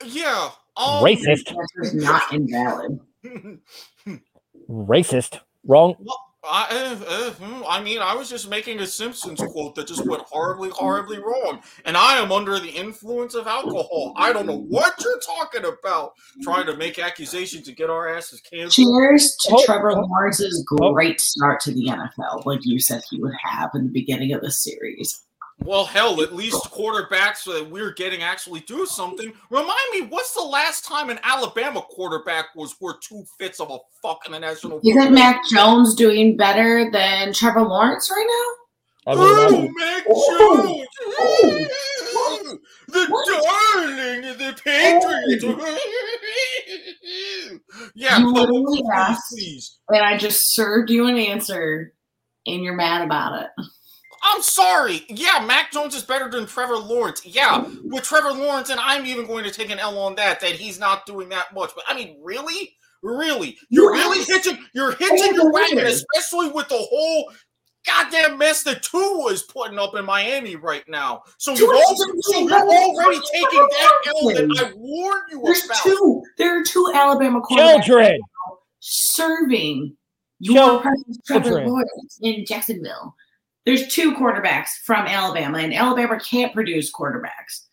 Yeah. 0.04 0.50
Um, 0.76 1.04
Racist. 1.04 1.56
That's 1.78 1.94
not 1.94 2.34
invalid. 2.34 3.00
Racist. 4.70 5.40
Wrong. 5.66 5.96
well, 6.00 6.20
I, 6.48 6.68
uh, 6.70 7.06
uh, 7.06 7.32
hmm, 7.32 7.64
I 7.68 7.82
mean, 7.82 8.00
I 8.00 8.16
was 8.16 8.30
just 8.30 8.50
making 8.50 8.80
a 8.80 8.88
Simpsons 8.88 9.42
quote 9.42 9.76
that 9.76 9.88
just 9.88 10.06
went 10.06 10.24
horribly, 10.24 10.70
horribly 10.70 11.20
wrong. 11.20 11.62
And 11.86 11.98
I 11.98 12.18
am 12.18 12.32
under 12.32 12.60
the 12.60 12.70
influence 12.70 13.36
of 13.36 13.48
alcohol. 13.48 14.14
I 14.16 14.32
don't 14.32 14.46
know 14.46 14.60
what 14.60 14.94
you're 15.04 15.20
talking 15.20 15.66
about. 15.66 16.14
Trying 16.44 16.66
to 16.68 16.78
make 16.78 17.00
accusations 17.00 17.66
to 17.66 17.72
get 17.72 17.90
our 17.90 18.16
asses 18.16 18.42
canceled. 18.42 18.72
Cheers 18.72 19.36
to 19.42 19.56
Oh, 19.56 19.66
Trevor 19.66 19.92
oh, 19.92 20.02
Lawrence's 20.02 20.66
oh. 20.72 20.94
great 20.94 21.22
start 21.22 21.60
to 21.62 21.72
the 21.72 21.88
NFL, 21.88 22.46
like 22.46 22.60
you 22.64 22.80
said 22.80 23.02
he 23.10 23.20
would 23.22 23.34
have 23.42 23.72
in 23.74 23.86
the 23.86 23.92
beginning 23.92 24.34
of 24.34 24.42
the 24.42 24.52
series. 24.52 25.24
Well, 25.66 25.86
hell, 25.86 26.22
at 26.22 26.36
least 26.36 26.56
quarterbacks 26.72 27.44
that 27.46 27.68
we're 27.70 27.92
getting 27.94 28.22
actually 28.22 28.60
do 28.62 28.86
something. 28.86 29.34
Remind 29.50 29.78
me, 29.94 30.02
what's 30.02 30.34
the 30.36 30.42
last 30.44 30.86
time 30.86 31.10
an 31.10 31.20
Alabama 31.24 31.82
quarterback 31.82 32.54
was 32.56 32.80
worth 32.80 33.00
two 33.02 33.24
fits 33.40 33.60
of 33.60 33.72
a 33.72 33.78
fuck 34.02 34.20
in 34.28 34.32
the 34.34 34.40
national? 34.40 34.80
Isn't 34.84 34.94
football? 34.94 35.12
Mac 35.12 35.42
Jones 35.50 35.96
doing 35.96 36.38
better 36.38 36.92
than 36.92 37.34
Trevor 37.34 37.64
Lawrence 37.64 38.12
right 38.12 38.28
now? 38.28 39.12
I 39.12 39.16
mean, 39.16 39.24
Oh, 39.28 39.56
I'm- 39.56 39.74
Mac 39.76 40.04
Oh, 40.08 40.78
Jones! 40.78 40.88
Oh, 42.18 42.58
the 42.90 43.00
oh. 43.00 43.08
What? 43.10 43.28
darling 43.76 44.26
of 44.26 44.38
the 44.38 44.54
Patriots! 44.64 45.44
Oh. 45.48 45.80
yeah, 47.96 48.20
You 48.20 48.34
but 48.34 48.50
literally 48.50 48.84
asked- 48.94 49.32
please. 49.32 49.80
And 49.90 50.04
I 50.06 50.18
just 50.18 50.54
served 50.54 50.92
you 50.92 51.08
an 51.08 51.18
answer, 51.18 51.94
and 52.46 52.64
you're 52.64 52.76
mad 52.76 53.02
about 53.04 53.42
it. 53.44 53.50
I'm 54.28 54.42
sorry. 54.42 55.04
Yeah, 55.08 55.44
Mac 55.46 55.72
Jones 55.72 55.94
is 55.96 56.04
better 56.04 56.30
than 56.30 56.46
Trevor 56.48 56.78
Lawrence. 56.78 57.26
Yeah, 57.26 57.66
with 57.84 58.04
Trevor 58.04 58.32
Lawrence, 58.34 58.70
and 58.72 58.80
I'm 58.80 59.06
even 59.06 59.28
going 59.28 59.44
to 59.44 59.52
take 59.52 59.70
an 59.70 59.80
L 59.80 59.98
on 60.00 60.16
that, 60.16 60.40
that 60.40 60.52
he's 60.54 60.80
not 60.80 61.06
doing 61.06 61.30
that 61.30 61.54
much. 61.54 61.72
But 61.76 61.84
I 61.88 61.96
mean, 61.96 62.18
really? 62.24 62.76
Really? 63.04 63.58
You're 63.70 63.96
You 63.96 64.02
really 64.02 64.24
hitching 64.24 64.58
you're 64.74 64.96
hitching 64.96 65.36
your 65.36 65.52
wagon, 65.52 65.78
especially 65.86 66.50
with 66.50 66.68
the 66.70 66.78
whole 66.78 67.32
goddamn 67.86 68.40
mess 68.40 68.64
that 68.64 68.82
Tua 68.82 69.32
is 69.32 69.44
putting 69.44 69.78
up 69.78 69.96
in 69.96 70.04
Miami 70.06 70.56
right 70.56 70.84
now. 70.90 71.22
So 71.38 71.54
you're, 71.54 71.72
Tua's 71.72 72.22
so 72.22 72.40
you're 72.40 72.52
already 72.68 73.20
taking 73.32 73.60
that 73.60 73.92
L 74.08 74.28
that 74.30 74.66
I 74.66 74.72
warned 74.76 75.24
you 75.30 75.42
There's 75.46 75.66
about. 75.66 75.78
two. 75.84 76.24
There 76.40 76.60
are 76.60 76.64
two 76.64 76.92
Alabama 76.96 77.42
quarterbacks 77.42 77.84
Children. 77.84 78.20
serving 78.80 79.96
your 80.40 80.56
Children. 80.56 80.82
presence, 80.82 81.20
Trevor 81.28 81.68
Lawrence 81.68 82.20
in 82.24 82.44
Jacksonville. 82.44 83.16
There's 83.66 83.88
two 83.88 84.14
quarterbacks 84.16 84.70
from 84.84 85.06
Alabama, 85.08 85.58
and 85.60 85.74
Alabama 85.74 86.20
can't 86.20 86.54
produce 86.54 86.92
quarterbacks. 86.92 87.66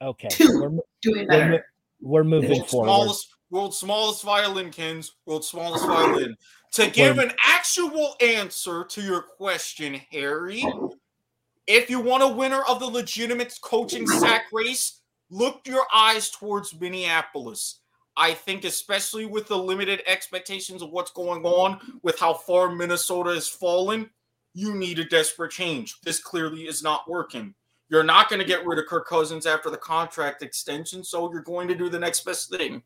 Okay. 0.00 0.28
Two. 0.28 0.60
We're, 0.60 0.70
mo- 0.70 0.82
Doing 1.02 1.26
we're, 1.28 1.38
better. 1.38 1.66
we're 2.00 2.24
moving 2.24 2.50
World's 2.50 2.70
forward. 2.70 2.86
smallest, 2.86 3.28
world's 3.50 3.78
smallest 3.78 4.22
violin, 4.24 4.70
Kins. 4.70 5.12
World's 5.26 5.48
smallest 5.48 5.86
violin. 5.86 6.36
To 6.72 6.90
give 6.90 7.18
an 7.18 7.32
actual 7.46 8.14
answer 8.20 8.84
to 8.84 9.02
your 9.02 9.22
question, 9.22 10.00
Harry, 10.12 10.64
if 11.66 11.90
you 11.90 12.00
want 12.00 12.22
a 12.22 12.28
winner 12.28 12.62
of 12.68 12.78
the 12.80 12.86
legitimate 12.86 13.58
coaching 13.62 14.06
sack 14.06 14.44
race, 14.52 15.00
look 15.30 15.60
your 15.66 15.84
eyes 15.94 16.30
towards 16.30 16.78
Minneapolis. 16.78 17.80
I 18.16 18.34
think, 18.34 18.64
especially 18.64 19.26
with 19.26 19.46
the 19.46 19.56
limited 19.56 20.02
expectations 20.06 20.82
of 20.82 20.90
what's 20.90 21.12
going 21.12 21.44
on, 21.44 22.00
with 22.02 22.18
how 22.18 22.34
far 22.34 22.74
Minnesota 22.74 23.30
has 23.30 23.48
fallen, 23.48 24.10
you 24.54 24.74
need 24.74 24.98
a 24.98 25.04
desperate 25.04 25.52
change. 25.52 26.00
This 26.02 26.20
clearly 26.20 26.62
is 26.62 26.82
not 26.82 27.08
working. 27.08 27.54
You're 27.90 28.04
not 28.04 28.28
going 28.28 28.40
to 28.40 28.46
get 28.46 28.66
rid 28.66 28.78
of 28.78 28.86
Kirk 28.86 29.06
Cousins 29.08 29.46
after 29.46 29.70
the 29.70 29.76
contract 29.78 30.42
extension, 30.42 31.02
so 31.02 31.30
you're 31.32 31.42
going 31.42 31.68
to 31.68 31.74
do 31.74 31.88
the 31.88 31.98
next 31.98 32.24
best 32.24 32.50
thing. 32.50 32.82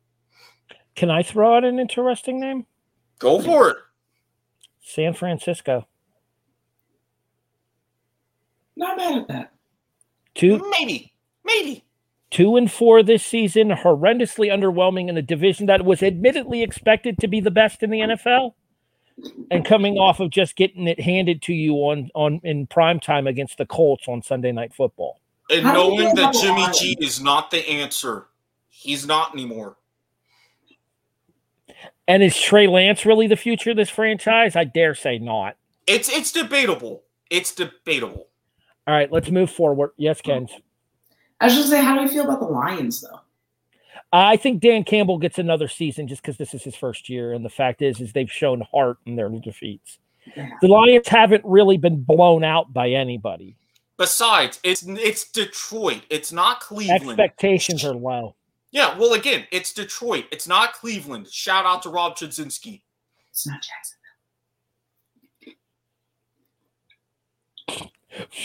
Can 0.95 1.09
I 1.09 1.23
throw 1.23 1.57
out 1.57 1.65
an 1.65 1.79
interesting 1.79 2.39
name? 2.39 2.65
Go 3.19 3.41
for 3.41 3.69
it. 3.69 3.77
San 4.81 5.13
Francisco. 5.13 5.87
Not 8.75 8.97
mad 8.97 9.17
at 9.19 9.27
that. 9.27 9.53
Two 10.35 10.71
Maybe. 10.79 11.13
Maybe. 11.43 11.83
two 12.31 12.55
and 12.55 12.71
four 12.71 13.03
this 13.03 13.25
season, 13.25 13.69
horrendously 13.69 14.51
underwhelming 14.51 15.09
in 15.09 15.17
a 15.17 15.21
division 15.21 15.67
that 15.67 15.85
was 15.85 16.01
admittedly 16.01 16.63
expected 16.63 17.17
to 17.19 17.27
be 17.27 17.39
the 17.39 17.51
best 17.51 17.83
in 17.83 17.91
the 17.91 17.99
NFL. 17.99 18.53
And 19.51 19.63
coming 19.63 19.97
off 19.97 20.19
of 20.19 20.29
just 20.31 20.55
getting 20.55 20.87
it 20.87 20.99
handed 20.99 21.41
to 21.43 21.53
you 21.53 21.73
on 21.75 22.09
on 22.15 22.41
in 22.43 22.67
prime 22.67 22.99
time 22.99 23.27
against 23.27 23.57
the 23.57 23.65
Colts 23.65 24.07
on 24.07 24.21
Sunday 24.21 24.51
night 24.51 24.73
football. 24.73 25.19
And 25.49 25.65
How 25.65 25.73
knowing 25.73 26.15
that 26.15 26.33
Jimmy 26.33 26.65
G 26.73 26.97
is 26.99 27.21
not 27.21 27.51
the 27.51 27.67
answer. 27.69 28.27
He's 28.69 29.05
not 29.05 29.33
anymore. 29.33 29.77
And 32.07 32.23
is 32.23 32.39
Trey 32.39 32.67
Lance 32.67 33.05
really 33.05 33.27
the 33.27 33.35
future 33.35 33.71
of 33.71 33.77
this 33.77 33.89
franchise? 33.89 34.55
I 34.55 34.63
dare 34.63 34.95
say 34.95 35.19
not. 35.19 35.57
It's 35.87 36.09
it's 36.09 36.31
debatable. 36.31 37.03
It's 37.29 37.53
debatable. 37.53 38.27
All 38.85 38.93
right, 38.93 39.11
let's 39.11 39.29
move 39.29 39.49
forward. 39.49 39.91
Yes, 39.95 40.21
Ken. 40.21 40.47
I 41.39 41.45
was 41.45 41.55
just 41.55 41.69
say, 41.69 41.81
how 41.81 41.95
do 41.95 42.01
you 42.01 42.09
feel 42.09 42.25
about 42.25 42.39
the 42.39 42.45
Lions, 42.45 43.01
though? 43.01 43.21
I 44.13 44.37
think 44.37 44.61
Dan 44.61 44.83
Campbell 44.83 45.17
gets 45.17 45.39
another 45.39 45.67
season 45.67 46.07
just 46.07 46.21
because 46.21 46.37
this 46.37 46.53
is 46.53 46.63
his 46.63 46.75
first 46.75 47.09
year, 47.09 47.33
and 47.33 47.43
the 47.43 47.49
fact 47.49 47.81
is, 47.81 47.99
is 47.99 48.13
they've 48.13 48.31
shown 48.31 48.61
heart 48.61 48.97
in 49.07 49.15
their 49.15 49.27
defeats. 49.29 49.97
Yeah. 50.37 50.49
The 50.61 50.67
Lions 50.67 51.07
haven't 51.07 51.43
really 51.43 51.77
been 51.77 52.03
blown 52.03 52.43
out 52.43 52.71
by 52.71 52.91
anybody. 52.91 53.55
Besides, 53.97 54.59
it's 54.63 54.83
it's 54.87 55.29
Detroit. 55.31 56.01
It's 56.09 56.31
not 56.31 56.59
Cleveland. 56.59 57.19
Expectations 57.19 57.83
are 57.83 57.95
low. 57.95 58.35
Yeah, 58.71 58.97
well, 58.97 59.13
again, 59.13 59.45
it's 59.51 59.73
Detroit. 59.73 60.25
It's 60.31 60.47
not 60.47 60.73
Cleveland. 60.73 61.27
Shout 61.27 61.65
out 61.65 61.83
to 61.83 61.89
Rob 61.89 62.15
Chudzinski. 62.15 62.81
It's 63.29 63.47
not 63.47 63.61
Jackson. 63.61 63.97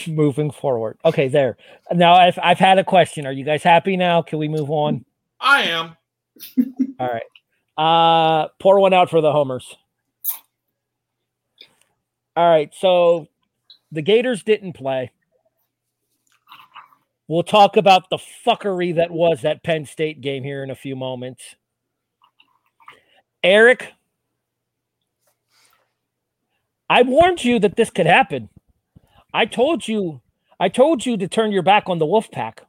Moving 0.07 0.51
forward. 0.51 0.99
Okay, 1.05 1.29
there. 1.29 1.59
Now 1.93 2.14
I've 2.14 2.39
I've 2.43 2.59
had 2.59 2.79
a 2.79 2.85
question. 2.85 3.27
Are 3.27 3.33
you 3.33 3.45
guys 3.45 3.62
happy 3.62 3.97
now? 3.97 4.23
Can 4.23 4.39
we 4.39 4.49
move 4.49 4.71
on? 4.71 5.05
I 5.41 5.62
am. 5.62 5.97
All 7.01 7.09
right. 7.09 7.22
Uh 7.76 8.49
pour 8.59 8.80
one 8.80 8.93
out 8.93 9.11
for 9.11 9.20
the 9.20 9.32
homers. 9.32 9.76
All 12.39 12.49
right, 12.49 12.72
so 12.72 13.26
the 13.91 14.01
Gators 14.01 14.45
didn't 14.45 14.74
play. 14.74 15.11
We'll 17.26 17.43
talk 17.43 17.76
about 17.76 18.11
the 18.11 18.18
fuckery 18.47 18.95
that 18.95 19.11
was 19.11 19.43
that 19.43 19.64
Penn 19.64 19.84
State 19.86 20.20
game 20.20 20.45
here 20.45 20.62
in 20.62 20.70
a 20.70 20.76
few 20.76 20.95
moments. 20.95 21.57
Eric, 23.43 23.93
I 26.89 27.03
warned 27.03 27.45
you 27.45 27.59
that 27.59 27.74
this 27.74 27.91
could 27.91 28.07
happen. 28.07 28.51
I 29.34 29.45
told 29.45 29.89
you, 29.89 30.20
I 30.61 30.68
told 30.68 31.05
you 31.05 31.16
to 31.16 31.26
turn 31.26 31.51
your 31.51 31.62
back 31.62 31.89
on 31.89 31.99
the 31.99 32.07
Wolfpack. 32.07 32.61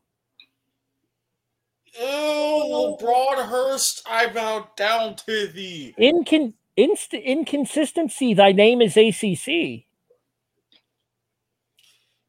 Ew, 1.99 2.97
Broadhurst, 2.99 4.03
I 4.05 4.27
bow 4.27 4.69
down 4.75 5.15
to 5.27 5.47
thee. 5.47 5.95
Incon- 5.97 6.53
inst- 6.75 7.13
inconsistency, 7.13 8.33
thy 8.33 8.51
name 8.51 8.81
is 8.81 8.97
ACC. 8.97 9.85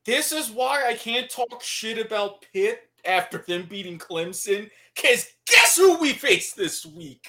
This 0.05 0.33
is 0.33 0.51
why 0.51 0.87
I 0.89 0.95
can't 0.95 1.31
talk 1.31 1.63
shit 1.63 1.99
about 1.99 2.45
Pitt 2.53 2.89
after 3.05 3.39
them 3.47 3.67
beating 3.69 3.99
Clemson. 3.99 4.71
Because 4.95 5.27
guess 5.47 5.77
who 5.77 5.99
we 5.99 6.13
face 6.13 6.53
this 6.53 6.87
week? 6.87 7.29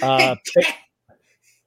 Uh, 0.00 0.36
Pitt- 0.54 0.74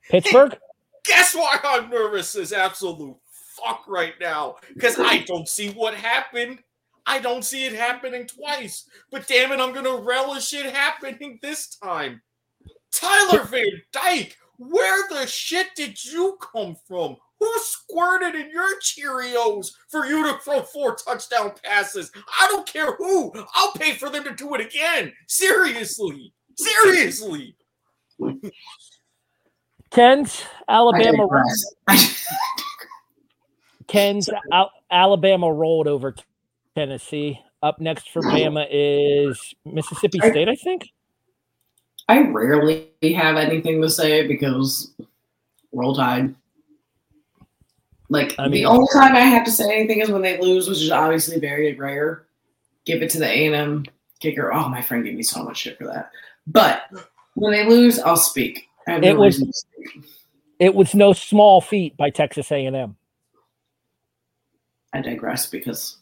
Pittsburgh? 0.09 0.57
Guess 1.05 1.35
why 1.35 1.59
I'm 1.63 1.89
nervous 1.89 2.35
as 2.35 2.53
absolute 2.53 3.17
fuck 3.27 3.83
right 3.87 4.13
now? 4.19 4.55
Because 4.73 4.97
I 4.97 5.19
don't 5.19 5.47
see 5.47 5.69
what 5.71 5.93
happened. 5.93 6.59
I 7.05 7.19
don't 7.19 7.43
see 7.43 7.65
it 7.65 7.73
happening 7.73 8.27
twice. 8.27 8.87
But 9.11 9.27
damn 9.27 9.51
it, 9.51 9.59
I'm 9.59 9.73
gonna 9.73 9.95
relish 9.95 10.53
it 10.53 10.73
happening 10.73 11.39
this 11.41 11.75
time. 11.75 12.21
Tyler 12.91 13.43
Van 13.43 13.81
Dyke, 13.91 14.37
where 14.57 15.07
the 15.09 15.25
shit 15.27 15.67
did 15.75 16.03
you 16.03 16.37
come 16.39 16.75
from? 16.87 17.17
Who 17.39 17.51
squirted 17.57 18.35
in 18.35 18.49
your 18.51 18.79
Cheerios 18.79 19.71
for 19.89 20.05
you 20.05 20.23
to 20.23 20.39
throw 20.39 20.61
four 20.61 20.95
touchdown 20.95 21.51
passes? 21.63 22.11
I 22.39 22.47
don't 22.49 22.65
care 22.65 22.95
who. 22.95 23.33
I'll 23.53 23.73
pay 23.73 23.95
for 23.95 24.09
them 24.09 24.23
to 24.23 24.33
do 24.33 24.53
it 24.55 24.61
again. 24.61 25.11
Seriously. 25.27 26.33
Seriously. 26.55 27.57
Ken's 29.89 30.43
Alabama. 30.69 31.27
digress. 31.27 32.25
Ken's 33.87 34.29
Al- 34.51 34.71
Alabama 34.89 35.51
rolled 35.51 35.87
over 35.87 36.13
t- 36.13 36.23
Tennessee. 36.75 37.39
Up 37.61 37.79
next 37.79 38.09
for 38.09 38.21
Bama 38.21 38.67
is 38.69 39.53
Mississippi 39.65 40.19
State, 40.19 40.49
I 40.49 40.55
think. 40.55 40.89
I 42.09 42.19
rarely 42.23 42.89
have 43.15 43.37
anything 43.37 43.81
to 43.81 43.89
say 43.89 44.27
because 44.27 44.91
roll 45.71 45.95
tide. 45.95 46.35
Like 48.09 48.35
I 48.37 48.43
mean- 48.43 48.51
the 48.51 48.65
only 48.65 48.87
time 48.93 49.15
I 49.15 49.21
have 49.21 49.45
to 49.45 49.51
say 49.51 49.73
anything 49.73 50.01
is 50.01 50.09
when 50.09 50.21
they 50.21 50.39
lose, 50.41 50.67
which 50.67 50.81
is 50.81 50.91
obviously 50.91 51.39
very 51.39 51.73
rare. 51.75 52.25
Give 52.85 53.01
it 53.01 53.09
to 53.11 53.19
the 53.19 53.27
A 53.27 53.45
and 53.45 53.55
M 53.55 53.85
kicker. 54.19 54.51
Oh, 54.53 54.67
my 54.67 54.81
friend 54.81 55.05
gave 55.05 55.15
me 55.15 55.23
so 55.23 55.43
much 55.43 55.57
shit 55.59 55.77
for 55.77 55.85
that. 55.87 56.11
But 56.47 56.81
when 57.35 57.53
they 57.53 57.65
lose, 57.65 57.97
I'll 57.99 58.17
speak. 58.17 58.67
I 58.87 58.91
have 58.91 59.01
no 59.01 59.07
It 59.09 59.17
was- 59.17 59.39
to 59.39 59.53
speak. 59.53 60.03
It 60.59 60.75
was 60.75 60.93
no 60.93 61.13
small 61.13 61.61
feat 61.61 61.95
by 61.97 62.09
Texas 62.09 62.51
A&M. 62.51 62.95
I 64.93 65.01
digress 65.01 65.49
because 65.49 65.97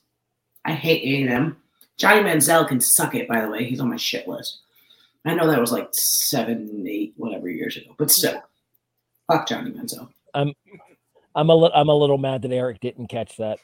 I 0.66 0.74
hate 0.74 1.03
A 1.03 1.22
and 1.24 1.32
M. 1.32 1.57
Johnny 1.97 2.22
Manziel 2.22 2.68
can 2.68 2.82
suck 2.82 3.16
it. 3.16 3.28
By 3.28 3.41
the 3.41 3.49
way, 3.49 3.64
he's 3.64 3.80
on 3.80 3.89
my 3.89 3.97
shit 3.97 4.28
list. 4.28 4.59
I 5.26 5.36
know 5.36 5.47
that 5.47 5.59
was 5.59 5.72
like 5.72 5.89
seven, 5.91 6.86
eight, 6.88 7.14
whatever 7.18 7.47
years 7.49 7.78
ago, 7.78 7.93
but 7.97 8.09
still, 8.09 8.41
fuck 9.28 9.47
Johnny 9.47 9.72
Manziel. 9.72 10.09
I'm 10.34 10.53
I'm 11.36 11.49
a 11.49 11.55
li- 11.55 11.72
I'm 11.74 11.89
a 11.89 11.95
little 11.95 12.18
mad 12.18 12.41
that 12.41 12.51
Eric 12.51 12.80
didn't 12.80 13.07
catch 13.07 13.38
that. 13.38 13.59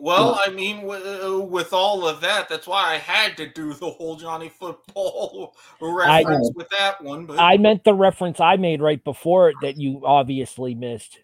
Well, 0.00 0.40
I 0.46 0.50
mean, 0.50 0.82
with, 0.82 1.02
uh, 1.04 1.40
with 1.40 1.72
all 1.72 2.06
of 2.06 2.20
that, 2.20 2.48
that's 2.48 2.68
why 2.68 2.92
I 2.94 2.98
had 2.98 3.36
to 3.38 3.48
do 3.48 3.72
the 3.74 3.90
whole 3.90 4.14
Johnny 4.16 4.48
football 4.48 5.56
reference 5.80 6.52
with 6.54 6.68
that 6.68 7.02
one. 7.02 7.26
But 7.26 7.40
I 7.40 7.56
meant 7.56 7.82
the 7.82 7.94
reference 7.94 8.38
I 8.38 8.56
made 8.56 8.80
right 8.80 9.02
before 9.02 9.48
it 9.48 9.56
that 9.62 9.76
you 9.76 10.02
obviously 10.04 10.74
missed. 10.76 11.18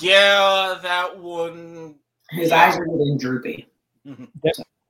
yeah, 0.00 0.78
that 0.82 1.18
one. 1.18 1.96
His 2.30 2.50
Yeah. 2.50 2.68
eyes 2.68 2.76
are 2.76 2.84
getting 2.86 3.18
droopy. 3.18 3.66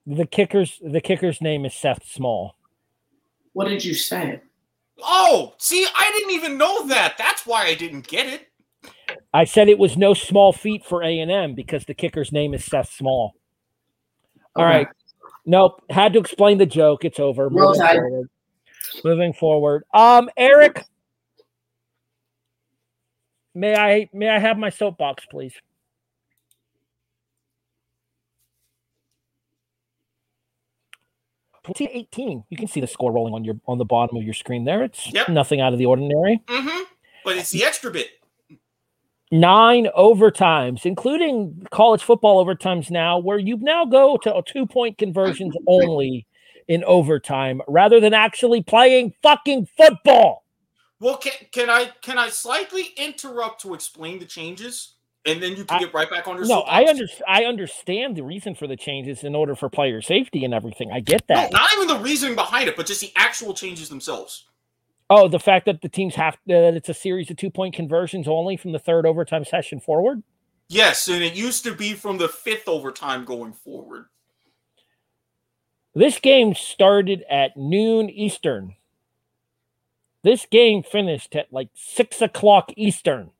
The 0.07 0.27
kicker's 0.27 0.79
the 0.83 1.01
kicker's 1.01 1.41
name 1.41 1.65
is 1.65 1.75
Seth 1.75 2.07
Small. 2.07 2.57
What 3.55 3.69
did 3.69 3.85
you 3.85 3.95
say? 3.95 4.41
Oh, 5.03 5.55
see, 5.59 5.87
I 5.95 6.11
didn't 6.17 6.33
even 6.33 6.57
know 6.59 6.87
that. 6.89 7.17
That's 7.19 7.45
why 7.47 7.67
I 7.67 7.75
didn't 7.75 8.07
get 8.07 8.27
it. 8.27 8.49
I 9.35 9.45
said 9.45 9.69
it 9.69 9.79
was 9.79 9.97
no 9.97 10.15
small 10.15 10.53
feat 10.53 10.85
for 10.85 11.03
A&M 11.03 11.55
because 11.55 11.85
the 11.85 11.93
kicker's 11.95 12.33
name 12.33 12.55
is 12.55 12.65
Seth 12.65 12.91
Small. 12.93 13.35
All 14.55 14.65
Okay. 14.65 14.77
right. 14.79 14.89
Nope. 15.45 15.83
Had 15.91 16.13
to 16.15 16.19
explain 16.19 16.59
the 16.59 16.67
joke. 16.67 17.05
It's 17.05 17.19
over. 17.21 17.49
Roll 17.49 17.69
Moving 17.71 17.81
Tide. 17.83 17.97
forward. 17.97 18.29
Moving 19.05 19.33
forward. 19.33 19.85
Um, 19.93 20.31
Eric. 20.37 20.85
May 23.55 23.75
I 23.75 24.09
may 24.13 24.29
I 24.29 24.39
have 24.39 24.59
my 24.59 24.71
soapbox, 24.71 25.25
please? 25.31 25.55
Twenty 31.67 31.87
eighteen. 31.93 32.45
You 32.49 32.57
can 32.57 32.69
see 32.69 32.81
the 32.81 32.87
score 32.87 33.13
rolling 33.13 33.35
on 33.35 33.45
your 33.45 33.57
on 33.67 33.79
the 33.79 33.85
bottom 33.85 34.17
of 34.17 34.23
your 34.23 34.35
screen 34.35 34.65
there. 34.65 34.85
It's 34.85 35.13
Yep. 35.13 35.29
nothing 35.29 35.61
out 35.61 35.73
of 35.73 35.79
the 35.79 35.87
ordinary. 35.87 36.41
Mm-hmm. 36.47 36.83
But 37.25 37.37
it's 37.37 37.51
the 37.51 37.65
extra 37.65 37.91
bit. 37.91 38.09
nine 39.33 39.89
overtimes, 39.99 40.87
including 40.87 41.67
college 41.73 42.03
football 42.03 42.45
overtimes 42.45 42.91
now, 42.91 43.19
where 43.19 43.39
you 43.39 43.57
now 43.59 43.85
go 43.85 44.17
to 44.19 44.43
two 44.47 44.67
point 44.67 44.97
conversions 44.99 45.55
only 45.67 46.27
in 46.69 46.85
overtime 46.85 47.61
rather 47.69 48.01
than 48.01 48.15
actually 48.15 48.63
playing 48.63 49.13
fucking 49.23 49.67
football. 49.77 50.45
Well, 51.01 51.17
can, 51.19 51.33
can 51.53 51.69
I 51.69 51.91
can 52.01 52.17
I 52.19 52.29
slightly 52.29 52.95
interrupt 52.97 53.61
to 53.63 53.75
explain 53.75 54.19
the 54.19 54.25
changes, 54.25 54.95
and 55.27 55.43
then 55.43 55.57
you 55.57 55.65
can 55.65 55.77
I- 55.77 55.81
get 55.81 55.93
right 55.95 56.09
back 56.09 56.27
on 56.29 56.37
your. 56.37 56.47
No, 56.47 56.61
I 56.61 56.87
under, 56.89 57.07
I 57.27 57.45
understand 57.45 58.17
the 58.17 58.23
reason 58.23 58.55
for 58.55 58.67
the 58.67 58.77
changes 58.77 59.25
in 59.25 59.35
order 59.35 59.55
for 59.55 59.69
player 59.69 60.01
safety 60.03 60.45
and 60.45 60.55
everything. 60.55 60.91
I 60.93 61.01
get 61.01 61.23
No, 61.29 61.35
that. 61.37 61.53
not 61.53 61.71
even 61.75 61.89
the 61.89 61.99
reasoning 61.99 62.35
behind 62.35 62.69
it, 62.69 62.77
but 62.77 62.87
just 62.87 63.01
the 63.01 63.13
actual 63.17 63.53
changes 63.55 63.89
themselves. 63.89 64.45
Oh, 65.09 65.29
the 65.29 65.39
fact 65.39 65.67
that 65.67 65.83
the 65.83 65.89
teams 65.89 66.15
have 66.17 66.35
uh, 66.35 66.39
that 66.47 66.75
it's 66.75 66.89
a 66.89 66.95
series 66.95 67.31
of 67.31 67.37
two 67.37 67.51
point 67.51 67.75
conversions 67.75 68.27
only 68.27 68.57
from 68.57 68.73
the 68.73 68.79
third 68.79 69.07
overtime 69.07 69.45
session 69.45 69.79
forward. 69.81 70.23
Yes, 70.69 71.07
and 71.09 71.23
it 71.23 71.35
used 71.35 71.63
to 71.65 71.73
be 71.75 71.93
from 71.95 72.19
the 72.19 72.29
fifth 72.29 72.67
overtime 72.67 73.25
going 73.25 73.53
forward. 73.53 74.07
This 75.95 76.19
game 76.19 76.55
started 76.55 77.25
at 77.31 77.57
noon 77.57 78.11
Eastern. 78.11 78.75
This 80.25 80.45
game 80.51 80.83
finished 80.83 81.37
at 81.37 81.53
like 81.53 81.69
six 81.75 82.21
o'clock 82.21 82.73
Eastern. 82.77 83.31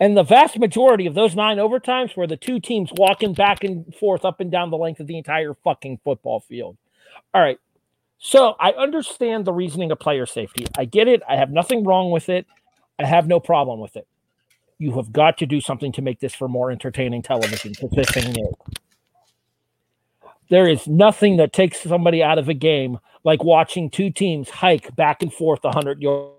And 0.00 0.16
the 0.16 0.22
vast 0.22 0.58
majority 0.58 1.06
of 1.06 1.14
those 1.14 1.34
nine 1.34 1.58
overtimes 1.58 2.16
were 2.16 2.26
the 2.26 2.36
two 2.36 2.60
teams 2.60 2.90
walking 2.96 3.34
back 3.34 3.64
and 3.64 3.94
forth 3.94 4.24
up 4.24 4.40
and 4.40 4.50
down 4.50 4.70
the 4.70 4.76
length 4.76 5.00
of 5.00 5.06
the 5.06 5.18
entire 5.18 5.54
fucking 5.54 6.00
football 6.04 6.40
field. 6.40 6.76
All 7.34 7.40
right. 7.40 7.58
So 8.18 8.56
I 8.58 8.72
understand 8.72 9.44
the 9.44 9.52
reasoning 9.52 9.90
of 9.92 10.00
player 10.00 10.26
safety. 10.26 10.66
I 10.76 10.84
get 10.84 11.08
it. 11.08 11.22
I 11.28 11.36
have 11.36 11.50
nothing 11.50 11.84
wrong 11.84 12.10
with 12.10 12.28
it. 12.28 12.46
I 12.98 13.06
have 13.06 13.28
no 13.28 13.38
problem 13.38 13.80
with 13.80 13.96
it. 13.96 14.06
You 14.78 14.92
have 14.96 15.12
got 15.12 15.38
to 15.38 15.46
do 15.46 15.60
something 15.60 15.92
to 15.92 16.02
make 16.02 16.20
this 16.20 16.34
for 16.34 16.48
more 16.48 16.70
entertaining 16.70 17.22
television 17.22 17.72
this 17.92 18.16
ain't 18.16 18.36
it. 18.36 18.54
There 20.50 20.68
is 20.68 20.86
nothing 20.86 21.36
that 21.36 21.52
takes 21.52 21.82
somebody 21.82 22.22
out 22.22 22.38
of 22.38 22.48
a 22.48 22.54
game 22.54 22.98
like 23.22 23.44
watching 23.44 23.90
two 23.90 24.10
teams 24.10 24.48
hike 24.48 24.94
back 24.96 25.22
and 25.22 25.32
forth 25.32 25.62
100 25.62 26.00
yards 26.00 26.37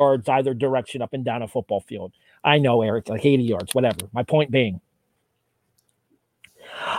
either 0.00 0.54
direction 0.54 1.02
up 1.02 1.12
and 1.12 1.24
down 1.24 1.42
a 1.42 1.48
football 1.48 1.80
field. 1.80 2.12
I 2.44 2.58
know, 2.58 2.82
Eric, 2.82 3.08
like 3.08 3.24
80 3.24 3.42
yards, 3.42 3.74
whatever. 3.74 4.00
My 4.12 4.22
point 4.22 4.50
being, 4.50 4.80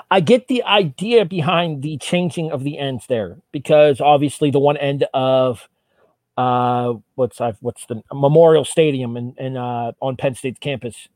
I 0.10 0.20
get 0.20 0.48
the 0.48 0.64
idea 0.64 1.26
behind 1.26 1.84
the 1.84 1.98
changing 1.98 2.52
of 2.52 2.64
the 2.64 2.78
ends 2.78 3.06
there 3.08 3.38
because 3.52 4.02
obviously 4.02 4.52
the 4.52 4.60
one 4.60 4.78
end 4.78 5.06
of 5.14 5.68
uh 6.38 6.93
what's 7.16 7.41
I 7.41 7.54
what's 7.62 7.86
the 7.88 8.04
Memorial 8.14 8.64
Stadium 8.64 9.18
in 9.18 9.58
uh 9.58 9.91
on 10.00 10.16
Penn 10.18 10.36
State's 10.36 10.60
campus 10.60 11.08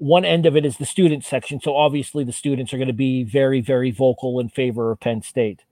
one 0.00 0.24
end 0.24 0.46
of 0.46 0.56
it 0.56 0.64
is 0.64 0.78
the 0.78 0.86
student 0.86 1.24
section. 1.24 1.60
So 1.60 1.76
obviously 1.76 2.24
the 2.24 2.32
students 2.32 2.72
are 2.72 2.78
going 2.78 2.88
to 2.88 2.94
be 2.94 3.22
very, 3.22 3.60
very 3.60 3.90
vocal 3.90 4.40
in 4.40 4.48
favor 4.48 4.90
of 4.90 4.98
Penn 4.98 5.20
State. 5.20 5.64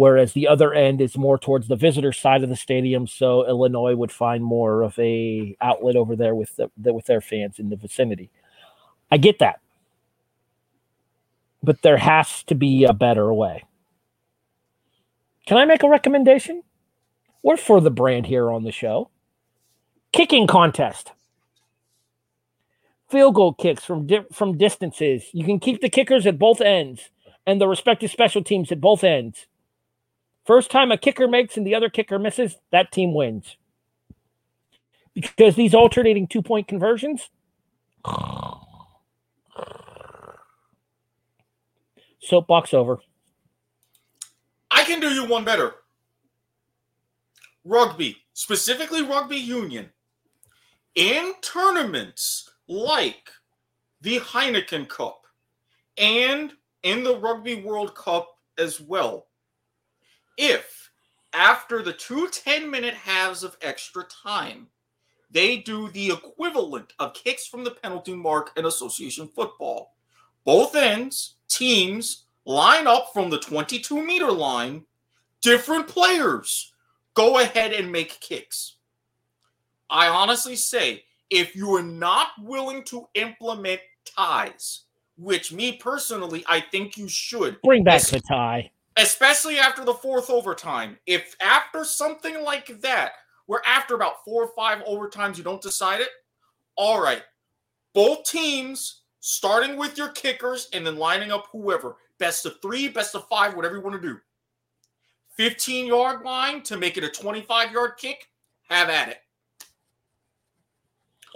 Whereas 0.00 0.32
the 0.32 0.48
other 0.48 0.72
end 0.72 0.98
is 0.98 1.18
more 1.18 1.36
towards 1.36 1.68
the 1.68 1.76
visitor 1.76 2.10
side 2.10 2.42
of 2.42 2.48
the 2.48 2.56
stadium. 2.56 3.06
So 3.06 3.46
Illinois 3.46 3.94
would 3.94 4.10
find 4.10 4.42
more 4.42 4.80
of 4.80 4.98
a 4.98 5.54
outlet 5.60 5.94
over 5.94 6.16
there 6.16 6.34
with 6.34 6.56
the, 6.56 6.70
the, 6.74 6.94
with 6.94 7.04
their 7.04 7.20
fans 7.20 7.58
in 7.58 7.68
the 7.68 7.76
vicinity. 7.76 8.30
I 9.12 9.18
get 9.18 9.40
that, 9.40 9.60
but 11.62 11.82
there 11.82 11.98
has 11.98 12.42
to 12.44 12.54
be 12.54 12.84
a 12.84 12.94
better 12.94 13.30
way. 13.34 13.64
Can 15.46 15.58
I 15.58 15.66
make 15.66 15.82
a 15.82 15.88
recommendation? 15.90 16.62
We're 17.42 17.58
for 17.58 17.82
the 17.82 17.90
brand 17.90 18.24
here 18.24 18.50
on 18.50 18.64
the 18.64 18.72
show. 18.72 19.10
Kicking 20.14 20.46
contest. 20.46 21.12
Field 23.10 23.34
goal 23.34 23.52
kicks 23.52 23.84
from 23.84 24.06
di- 24.06 24.24
from 24.32 24.56
distances. 24.56 25.24
You 25.34 25.44
can 25.44 25.60
keep 25.60 25.82
the 25.82 25.90
kickers 25.90 26.26
at 26.26 26.38
both 26.38 26.62
ends 26.62 27.10
and 27.46 27.60
the 27.60 27.68
respective 27.68 28.10
special 28.10 28.42
teams 28.42 28.72
at 28.72 28.80
both 28.80 29.04
ends. 29.04 29.46
First 30.50 30.72
time 30.72 30.90
a 30.90 30.98
kicker 30.98 31.28
makes 31.28 31.56
and 31.56 31.64
the 31.64 31.76
other 31.76 31.88
kicker 31.88 32.18
misses, 32.18 32.56
that 32.72 32.90
team 32.90 33.14
wins. 33.14 33.56
Because 35.14 35.54
these 35.54 35.74
alternating 35.74 36.26
two 36.26 36.42
point 36.42 36.66
conversions. 36.66 37.30
Soapbox 42.20 42.74
over. 42.74 42.98
I 44.72 44.82
can 44.82 44.98
do 44.98 45.10
you 45.10 45.24
one 45.24 45.44
better. 45.44 45.72
Rugby, 47.64 48.16
specifically 48.32 49.02
rugby 49.02 49.36
union, 49.36 49.90
in 50.96 51.32
tournaments 51.42 52.50
like 52.66 53.30
the 54.00 54.18
Heineken 54.18 54.88
Cup 54.88 55.26
and 55.96 56.54
in 56.82 57.04
the 57.04 57.16
Rugby 57.16 57.62
World 57.62 57.94
Cup 57.94 58.36
as 58.58 58.80
well, 58.80 59.28
if 60.40 60.90
after 61.34 61.82
the 61.82 61.92
two 61.92 62.28
10 62.28 62.70
minute 62.70 62.94
halves 62.94 63.44
of 63.44 63.56
extra 63.60 64.04
time, 64.04 64.68
they 65.30 65.58
do 65.58 65.90
the 65.90 66.10
equivalent 66.10 66.92
of 66.98 67.14
kicks 67.14 67.46
from 67.46 67.62
the 67.62 67.70
penalty 67.70 68.14
mark 68.14 68.50
in 68.56 68.64
association 68.64 69.28
football. 69.28 69.94
Both 70.44 70.74
ends, 70.74 71.36
teams 71.48 72.24
line 72.46 72.86
up 72.86 73.12
from 73.12 73.30
the 73.30 73.38
22 73.38 74.02
meter 74.02 74.32
line, 74.32 74.86
different 75.42 75.86
players 75.86 76.72
go 77.14 77.38
ahead 77.38 77.72
and 77.72 77.92
make 77.92 78.18
kicks. 78.20 78.76
I 79.90 80.08
honestly 80.08 80.56
say, 80.56 81.04
if 81.28 81.54
you 81.54 81.74
are 81.74 81.82
not 81.82 82.28
willing 82.40 82.82
to 82.84 83.06
implement 83.14 83.80
ties, 84.16 84.84
which 85.16 85.52
me 85.52 85.76
personally, 85.76 86.44
I 86.48 86.60
think 86.60 86.96
you 86.96 87.08
should 87.08 87.60
Bring 87.62 87.84
back 87.84 88.02
the 88.02 88.20
tie. 88.20 88.70
Especially 88.96 89.58
after 89.58 89.84
the 89.84 89.94
fourth 89.94 90.30
overtime. 90.30 90.98
If 91.06 91.36
after 91.40 91.84
something 91.84 92.42
like 92.42 92.80
that, 92.80 93.12
where 93.46 93.62
after 93.66 93.94
about 93.94 94.24
four 94.24 94.44
or 94.44 94.52
five 94.54 94.84
overtimes 94.84 95.36
you 95.36 95.44
don't 95.44 95.62
decide 95.62 96.00
it, 96.00 96.10
all 96.76 97.02
right, 97.02 97.22
both 97.92 98.24
teams 98.24 99.02
starting 99.20 99.76
with 99.76 99.98
your 99.98 100.08
kickers 100.08 100.68
and 100.72 100.86
then 100.86 100.96
lining 100.96 101.30
up 101.30 101.48
whoever 101.52 101.96
best 102.18 102.46
of 102.46 102.60
three, 102.62 102.86
best 102.86 103.14
of 103.14 103.26
five, 103.28 103.54
whatever 103.54 103.76
you 103.76 103.82
want 103.82 104.00
to 104.00 104.08
do. 104.08 104.20
15 105.34 105.86
yard 105.86 106.22
line 106.22 106.62
to 106.62 106.76
make 106.76 106.96
it 106.96 107.04
a 107.04 107.08
25 107.08 107.72
yard 107.72 107.92
kick, 107.96 108.28
have 108.68 108.88
at 108.88 109.08
it. 109.08 109.18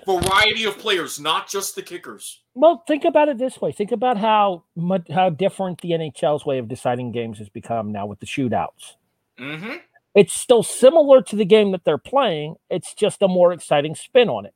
Variety 0.07 0.65
of 0.65 0.79
players, 0.79 1.19
not 1.19 1.49
just 1.49 1.75
the 1.75 1.83
kickers. 1.83 2.43
Well, 2.55 2.85
think 2.87 3.05
about 3.05 3.29
it 3.29 3.39
this 3.39 3.61
way. 3.61 3.73
Think 3.73 3.91
about 3.91 4.17
how 4.17 4.65
much 4.77 5.09
how 5.11 5.29
different 5.31 5.81
the 5.81 5.91
NHL's 5.91 6.47
way 6.47 6.59
of 6.59 6.69
deciding 6.69 7.13
games 7.13 7.39
has 7.39 7.49
become 7.49 7.91
now 7.91 8.07
with 8.07 8.21
the 8.21 8.27
shootouts. 8.27 8.95
Mm-hmm. 9.39 9.77
It's 10.15 10.33
still 10.33 10.63
similar 10.63 11.21
to 11.23 11.35
the 11.37 11.45
game 11.45 11.73
that 11.73 11.85
they're 11.85 11.99
playing. 11.99 12.55
It's 12.71 12.95
just 12.95 13.23
a 13.23 13.29
more 13.29 13.53
exciting 13.53 13.97
spin 13.97 14.29
on 14.29 14.47
it. 14.47 14.55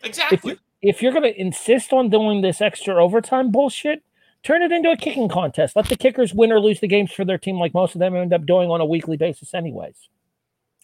If 0.00 0.06
Exactly. 0.06 0.52
you 0.52 0.58
if 0.82 1.02
you're 1.02 1.12
going 1.12 1.24
to 1.24 1.40
insist 1.40 1.92
on 1.92 2.10
doing 2.10 2.42
this 2.42 2.60
extra 2.60 3.02
overtime 3.02 3.50
bullshit, 3.50 4.02
turn 4.42 4.62
it 4.62 4.72
into 4.72 4.90
a 4.90 4.96
kicking 4.96 5.28
contest. 5.28 5.76
Let 5.76 5.88
the 5.88 5.96
kickers 5.96 6.34
win 6.34 6.52
or 6.52 6.60
lose 6.60 6.80
the 6.80 6.88
games 6.88 7.12
for 7.12 7.24
their 7.24 7.38
team, 7.38 7.58
like 7.58 7.74
most 7.74 7.94
of 7.94 8.00
them 8.00 8.14
end 8.14 8.32
up 8.32 8.44
doing 8.44 8.70
on 8.70 8.80
a 8.80 8.86
weekly 8.86 9.16
basis, 9.16 9.54
anyways. 9.54 10.08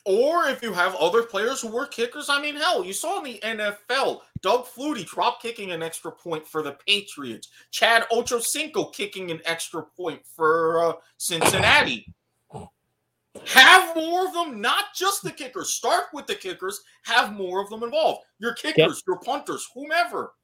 Or 0.05 0.49
if 0.49 0.63
you 0.63 0.73
have 0.73 0.97
other 0.97 1.23
players 1.23 1.61
who 1.61 1.69
were 1.69 1.87
kickers, 1.87 2.29
I 2.29 2.43
mean, 2.43 2.57
hell, 2.57 2.85
you 2.85 2.93
saw 2.93 3.19
in 3.19 3.25
the 3.25 3.41
NFL, 3.43 4.21
Doug 4.41 4.67
Flutie 4.67 5.07
drop 5.07 5.41
kicking 5.41 5.71
an 5.71 5.83
extra 5.83 6.11
point 6.11 6.47
for 6.47 6.61
the 6.63 6.77
Patriots, 6.87 7.49
Chad 7.71 8.05
Ochocinco 8.11 8.93
kicking 8.93 9.31
an 9.31 9.41
extra 9.45 9.83
point 9.83 10.21
for 10.27 10.85
uh, 10.85 10.93
Cincinnati. 11.19 12.13
Have 13.47 13.97
more 13.97 14.27
of 14.27 14.35
them, 14.35 14.61
not 14.61 14.87
just 14.95 15.23
the 15.23 15.31
kickers. 15.31 15.71
Start 15.71 16.07
with 16.13 16.27
the 16.27 16.35
kickers, 16.35 16.81
have 17.05 17.33
more 17.33 17.63
of 17.63 17.71
them 17.71 17.83
involved. 17.83 18.25
Your 18.39 18.55
kickers, 18.55 19.03
your 19.07 19.19
punters, 19.21 19.67
whomever. 19.75 20.35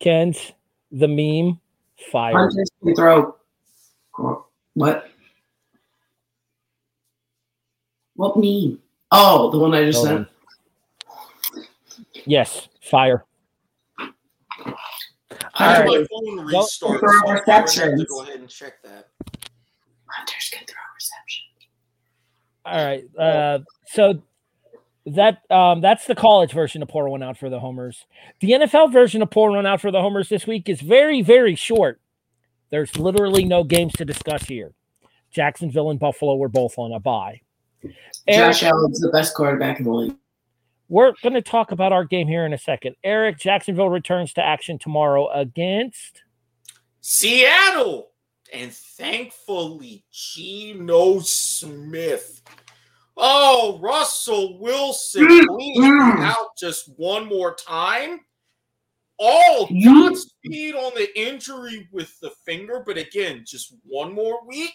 Kent, 0.00 0.54
the 0.92 1.08
meme 1.08 1.60
fire. 2.12 2.32
Hunters 2.32 2.70
can 2.82 2.94
throw. 2.94 3.36
What? 4.74 5.10
What 8.16 8.36
meme? 8.36 8.78
Oh, 9.12 9.50
the 9.50 9.58
one 9.58 9.74
I 9.74 9.84
just 9.84 9.98
Hold 9.98 10.08
sent. 10.08 10.18
on. 10.18 11.64
Yes, 12.26 12.68
fire. 12.82 13.24
I 13.98 14.04
All 15.68 15.74
had 15.74 15.80
right. 15.80 16.00
my 16.00 16.06
phone 16.10 16.46
restart, 16.46 17.00
for 17.00 17.08
so 17.08 17.28
I 17.28 17.34
would 17.34 17.42
have 17.46 17.66
to 17.66 18.06
go 18.08 18.22
ahead 18.22 18.40
and 18.40 18.48
check 18.48 18.82
that. 18.82 19.08
Hunters 20.06 20.50
can 20.52 20.66
throw 20.66 20.76
reception. 20.94 21.44
All 22.64 22.84
right. 22.84 23.04
Uh, 23.18 23.58
so 23.86 24.22
that 25.06 25.50
um, 25.50 25.80
that's 25.80 26.06
the 26.06 26.14
college 26.14 26.52
version 26.52 26.82
of 26.82 26.88
pour 26.88 27.08
one 27.08 27.22
out 27.22 27.38
for 27.38 27.48
the 27.48 27.60
homers. 27.60 28.06
The 28.40 28.50
NFL 28.52 28.92
version 28.92 29.22
of 29.22 29.30
pour 29.30 29.50
one 29.50 29.66
out 29.66 29.80
for 29.80 29.90
the 29.90 30.00
homers 30.00 30.28
this 30.28 30.46
week 30.46 30.68
is 30.68 30.80
very 30.80 31.22
very 31.22 31.54
short. 31.54 32.00
There's 32.70 32.96
literally 32.98 33.44
no 33.44 33.62
games 33.62 33.92
to 33.94 34.04
discuss 34.04 34.44
here. 34.44 34.72
Jacksonville 35.30 35.90
and 35.90 36.00
Buffalo 36.00 36.36
were 36.36 36.48
both 36.48 36.78
on 36.78 36.92
a 36.92 36.98
bye. 36.98 37.42
Eric, 38.28 38.52
Josh 38.56 38.62
Allen's 38.64 39.00
the 39.00 39.10
best 39.10 39.34
quarterback 39.34 39.78
in 39.78 39.84
the 39.84 39.92
league. 39.92 40.16
we're 40.88 41.12
going 41.22 41.34
to 41.34 41.42
talk 41.42 41.72
about 41.72 41.92
our 41.92 42.04
game 42.04 42.26
here 42.28 42.44
in 42.46 42.52
a 42.52 42.58
second. 42.58 42.96
Eric, 43.04 43.38
Jacksonville 43.38 43.90
returns 43.90 44.32
to 44.34 44.42
action 44.44 44.78
tomorrow 44.78 45.28
against. 45.30 46.22
Seattle. 47.00 48.10
And 48.52 48.72
thankfully, 48.72 50.04
Geno 50.12 51.18
Smith. 51.20 52.42
Oh, 53.16 53.78
Russell 53.80 54.58
Wilson, 54.60 55.26
please 55.26 55.78
Mm. 55.78 56.20
out 56.20 56.56
just 56.58 56.88
one 56.96 57.26
more 57.26 57.54
time. 57.54 58.20
All 59.18 59.66
Mm. 59.68 59.84
Godspeed 60.10 60.74
on 60.74 60.92
the 60.94 61.18
injury 61.18 61.88
with 61.90 62.18
the 62.20 62.30
finger, 62.44 62.82
but 62.86 62.98
again, 62.98 63.44
just 63.46 63.74
one 63.84 64.12
more 64.12 64.44
week. 64.46 64.74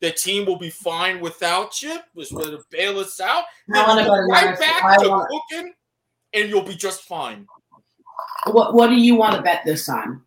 The 0.00 0.10
team 0.12 0.44
will 0.46 0.58
be 0.58 0.70
fine 0.70 1.20
without 1.20 1.80
you. 1.82 1.98
Was 2.14 2.30
ready 2.32 2.50
to 2.50 2.62
bail 2.70 2.98
us 2.98 3.18
out. 3.20 3.44
Then 3.68 3.82
I 3.84 3.88
wanna 3.88 4.02
you'll 4.02 4.10
go 4.10 4.16
go 4.16 4.26
right 4.28 4.58
back 4.58 4.84
I 4.84 4.96
to 5.02 5.08
wanna- 5.08 5.26
cooking, 5.50 5.72
and 6.34 6.48
you'll 6.50 6.62
be 6.62 6.76
just 6.76 7.02
fine. 7.02 7.46
What 8.46 8.74
What 8.74 8.88
do 8.88 8.94
you 8.96 9.14
want 9.14 9.36
to 9.36 9.42
bet 9.42 9.62
this 9.64 9.86
time? 9.86 10.24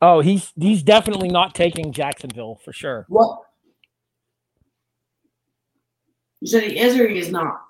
Oh, 0.00 0.20
he's 0.20 0.52
he's 0.58 0.82
definitely 0.82 1.28
not 1.28 1.54
taking 1.54 1.92
Jacksonville 1.92 2.60
for 2.64 2.72
sure. 2.72 3.04
What? 3.08 3.40
You 6.40 6.48
said 6.48 6.64
he 6.64 6.78
is 6.78 6.98
or 6.98 7.08
he 7.08 7.18
is 7.18 7.30
not. 7.30 7.60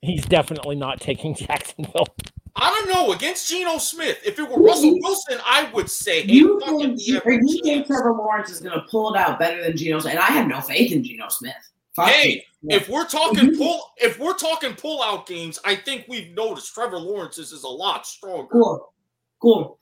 He's 0.00 0.24
definitely 0.24 0.76
not 0.76 1.00
taking 1.00 1.34
Jacksonville. 1.34 2.08
I 2.54 2.68
don't 2.70 2.94
know. 2.94 3.12
Against 3.12 3.48
Geno 3.48 3.78
Smith, 3.78 4.20
if 4.24 4.38
it 4.38 4.48
were 4.48 4.62
Russell 4.62 4.98
Wilson, 5.00 5.38
I 5.44 5.70
would 5.72 5.90
say, 5.90 6.22
hey, 6.22 6.32
You 6.32 6.60
think, 6.60 7.26
or 7.26 7.32
you 7.32 7.60
think. 7.62 7.86
Trevor 7.86 8.12
Lawrence 8.12 8.50
is 8.50 8.60
going 8.60 8.78
to 8.78 8.84
pull 8.90 9.14
it 9.14 9.18
out 9.18 9.38
better 9.38 9.62
than 9.62 9.76
Geno 9.76 10.00
Smith? 10.00 10.12
And 10.12 10.22
I 10.22 10.26
have 10.26 10.48
no 10.48 10.60
faith 10.60 10.92
in 10.92 11.02
Geno 11.02 11.28
Smith. 11.28 11.54
Fuck 11.94 12.08
Hey, 12.08 12.44
if 12.64 12.88
we're 12.88 13.06
talking 13.06 13.56
pull, 13.56 13.80
if 13.96 14.18
we're 14.18 14.36
talking 14.36 14.74
pull 14.74 15.02
out 15.02 15.26
games, 15.26 15.58
I 15.64 15.74
think 15.74 16.06
we've 16.08 16.34
noticed 16.34 16.74
Trevor 16.74 16.98
Lawrence's 16.98 17.52
is 17.52 17.64
a 17.64 17.68
lot 17.68 18.06
stronger. 18.06 18.48
Cool. 18.50 18.92
Cool. 19.40 19.78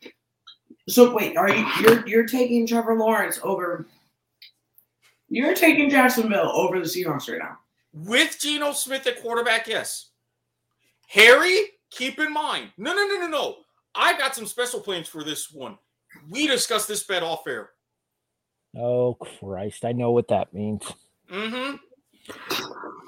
So 0.89 1.15
wait, 1.15 1.37
are 1.37 1.51
you 1.51 1.67
you're 1.81 2.07
you're 2.09 2.27
taking 2.27 2.67
Trevor 2.67 2.97
Lawrence 2.97 3.39
over 3.45 3.87
you're 5.29 5.55
taking 5.55 5.89
Jacksonville 5.89 6.51
over 6.51 6.81
the 6.81 6.87
Seahawks 6.87 7.31
right 7.31 7.39
now. 7.39 7.59
With 7.93 8.39
Geno 8.41 8.73
Smith 8.73 9.07
at 9.07 9.23
quarterback, 9.23 9.69
yes. 9.69 10.11
Harry, 11.09 11.59
keep 11.91 12.19
in 12.19 12.33
mind. 12.33 12.71
No, 12.79 12.95
no, 12.95 13.07
no, 13.07 13.17
no, 13.21 13.29
no. 13.29 13.57
I 13.95 14.17
got 14.17 14.35
some 14.35 14.47
special 14.47 14.81
plans 14.81 15.09
for 15.09 15.25
this 15.25 15.51
one. 15.53 15.77
We 16.29 16.47
discussed 16.47 16.89
this 16.89 17.03
bet 17.05 17.23
off 17.23 17.47
air. 17.47 17.71
Oh 18.77 19.15
Christ, 19.15 19.85
I 19.85 19.93
know 19.93 20.13
what 20.13 20.29
that 20.29 20.55
means. 20.55 20.85
Mm-hmm. 21.31 21.77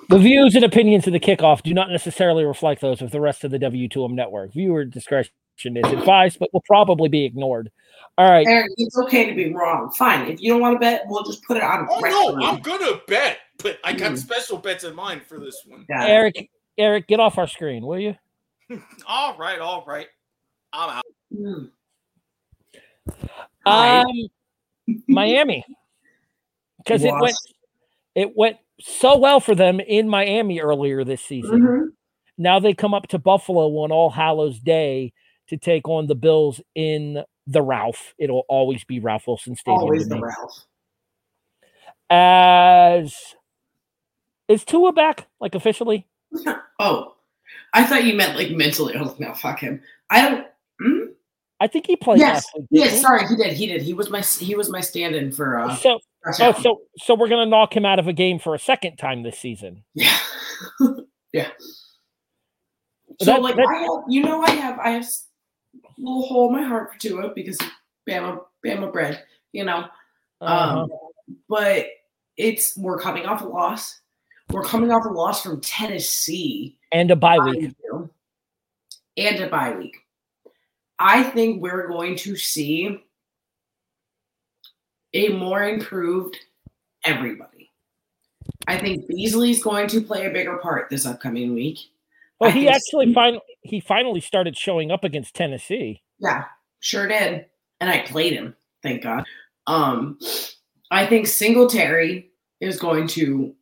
The 0.09 0.19
views 0.19 0.55
and 0.55 0.65
opinions 0.65 1.07
of 1.07 1.13
the 1.13 1.21
kickoff 1.21 1.63
do 1.63 1.73
not 1.73 1.91
necessarily 1.91 2.45
reflect 2.45 2.81
those 2.81 3.01
of 3.03 3.11
the 3.11 3.21
rest 3.21 3.45
of 3.45 3.51
the 3.51 3.59
W2M 3.59 4.13
network. 4.13 4.53
Viewer 4.53 4.85
discretion 4.85 5.33
is 5.65 5.93
advised, 5.93 6.39
but 6.39 6.53
will 6.53 6.65
probably 6.67 7.09
be 7.09 7.25
ignored. 7.25 7.71
All 8.19 8.31
right. 8.31 8.47
Eric, 8.47 8.73
it's 8.77 8.99
okay 8.99 9.31
to 9.31 9.35
be 9.35 9.55
wrong. 9.55 9.91
Fine. 9.93 10.29
If 10.29 10.41
you 10.41 10.51
don't 10.53 10.61
want 10.61 10.75
to 10.75 10.81
bet, 10.81 11.03
we'll 11.07 11.23
just 11.25 11.45
put 11.45 11.57
it 11.57 11.63
on. 11.63 11.87
Oh 11.91 12.01
record. 12.01 12.39
no, 12.41 12.47
I'm 12.47 12.61
gonna 12.61 13.01
bet, 13.07 13.39
but 13.59 13.79
I 13.85 13.93
got 13.93 14.13
Mm. 14.13 14.19
special 14.19 14.59
bets 14.59 14.85
in 14.85 14.95
mind 14.95 15.23
for 15.23 15.39
this 15.39 15.63
one. 15.67 15.87
Eric, 15.91 16.51
Eric, 16.77 17.07
get 17.07 17.21
off 17.21 17.39
our 17.39 17.47
screen, 17.47 17.87
will 17.87 18.01
you? 18.01 18.17
All 19.07 19.37
right, 19.37 19.59
all 19.59 19.85
right. 19.87 20.07
I'm 20.73 20.91
out. 20.91 21.05
Mm. 21.35 21.71
Um, 23.67 24.07
Miami, 25.09 25.65
because 26.79 27.05
it 27.05 27.13
went 27.13 27.37
it 28.15 28.37
went 28.37 28.57
so 28.81 29.19
well 29.19 29.41
for 29.41 29.55
them 29.55 29.81
in 29.81 30.09
Miami 30.09 30.61
earlier 30.61 31.05
this 31.05 31.23
season. 31.23 31.61
Mhm. 31.61 31.87
Now 32.39 32.59
they 32.59 32.75
come 32.75 32.95
up 32.95 33.09
to 33.09 33.19
Buffalo 33.19 33.69
on 33.83 33.93
All 33.93 34.11
Hallows 34.11 34.59
Day 34.59 35.13
to 35.49 35.57
take 35.57 35.89
on 35.89 36.07
the 36.07 36.15
Bills 36.15 36.61
in 36.75 37.23
the 37.47 37.63
Ralph. 37.63 38.15
It'll 38.19 38.45
always 38.49 38.85
be 38.85 39.01
Ralph 39.01 39.27
Wilson 39.27 39.57
Stadium. 39.57 39.81
Always 39.81 40.09
the. 40.09 40.21
Ralph. 40.21 40.67
As 42.09 43.15
is 44.49 44.65
Tua 44.65 44.93
back 44.93 45.29
like 45.41 45.55
officially? 45.55 46.07
Oh, 46.79 47.12
I 47.75 47.85
thought 47.85 48.05
you 48.05 48.15
meant 48.15 48.37
like 48.37 48.51
mentally. 48.51 48.95
I 48.97 49.01
was 49.01 49.11
like, 49.13 49.21
no, 49.21 49.35
fuck 49.35 49.61
him. 49.61 49.83
I 50.11 50.29
don't. 50.29 50.47
Hmm? 50.81 50.99
I 51.61 51.69
think 51.69 51.87
he 51.87 51.97
played 51.97 52.19
Yes, 52.19 52.45
last 52.57 52.67
yes. 52.71 52.93
he? 52.95 52.99
Sorry, 52.99 53.27
he 53.27 53.37
did. 53.37 53.53
He 53.53 53.67
did. 53.67 53.83
He 53.83 53.95
was 53.95 54.11
my 54.11 54.21
he 54.21 54.55
was 54.55 54.69
my 54.69 54.81
stand-in 54.81 55.31
for. 55.33 55.59
uh 55.61 55.77
So, 55.77 56.01
oh, 56.41 56.53
so, 56.61 56.81
so 56.99 57.15
we're 57.15 57.29
gonna 57.29 57.47
knock 57.47 57.77
him 57.77 57.87
out 57.87 57.99
of 57.99 58.09
a 58.09 58.13
game 58.13 58.39
for 58.39 58.55
a 58.55 58.59
second 58.59 58.97
time 58.97 59.23
this 59.23 59.39
season. 59.39 59.85
Yeah. 59.95 60.17
yeah. 61.33 61.49
So 63.21 63.27
That- 63.27 63.43
like 63.43 63.57
that- 63.57 63.67
I 63.69 63.83
have, 63.83 64.05
you 64.09 64.23
know, 64.23 64.43
I 64.43 64.51
have 64.51 64.79
I 64.81 64.91
have 64.91 65.05
a 65.05 65.89
little 65.99 66.27
hole 66.27 66.49
in 66.49 66.61
my 66.61 66.67
heart 66.67 66.93
for 66.93 66.99
Tua 66.99 67.33
because 67.35 67.59
Bama 68.09 68.41
Bama 68.67 68.93
bread, 68.93 69.23
you 69.53 69.65
know. 69.65 69.85
Uh-huh. 70.41 70.81
Um, 70.81 70.91
but 71.49 71.87
it's 72.37 72.77
we're 72.77 72.99
coming 72.99 73.25
off 73.27 73.43
a 73.43 73.47
loss. 73.47 74.01
We're 74.53 74.63
coming 74.63 74.91
off 74.91 75.07
a 75.07 75.09
loss 75.09 75.43
from 75.43 75.63
Tennessee 75.63 76.77
and 76.93 77.11
a 77.11 77.17
bye 77.17 77.39
week. 77.39 77.75
and 79.17 79.41
a 79.41 79.49
bye 79.49 79.75
week. 79.75 79.97
I 80.99 81.23
think 81.23 81.63
we're 81.63 81.89
going 81.89 82.17
to 82.17 82.37
see 82.37 83.03
a 85.15 85.29
more 85.31 85.63
improved 85.63 86.37
everybody. 87.05 87.71
I 88.67 88.79
think 88.79 89.09
Beasley's 89.09 89.63
going 89.63 89.89
to 89.89 90.03
play 90.03 90.27
a 90.27 90.31
bigger 90.31 90.59
part 90.59 90.91
this 90.91 91.07
upcoming 91.07 91.55
week. 91.55 91.79
Well, 92.39 92.51
I 92.51 92.53
he 92.53 92.69
actually 92.69 93.07
Sing- 93.07 93.15
finally 93.15 93.41
he 93.63 93.81
finally 93.81 94.21
started 94.21 94.55
showing 94.57 94.91
up 94.91 95.03
against 95.03 95.35
Tennessee. 95.35 96.03
Yeah, 96.19 96.45
sure 96.81 97.09
did. 97.09 97.47
And 97.81 97.89
I 97.89 98.01
played 98.01 98.35
him, 98.35 98.55
thank 98.83 99.03
God. 99.03 99.25
Um, 99.67 100.19
I 100.91 101.07
think 101.07 101.27
Singletary 101.27 102.33
is 102.61 102.79
going 102.79 103.07
to 103.09 103.55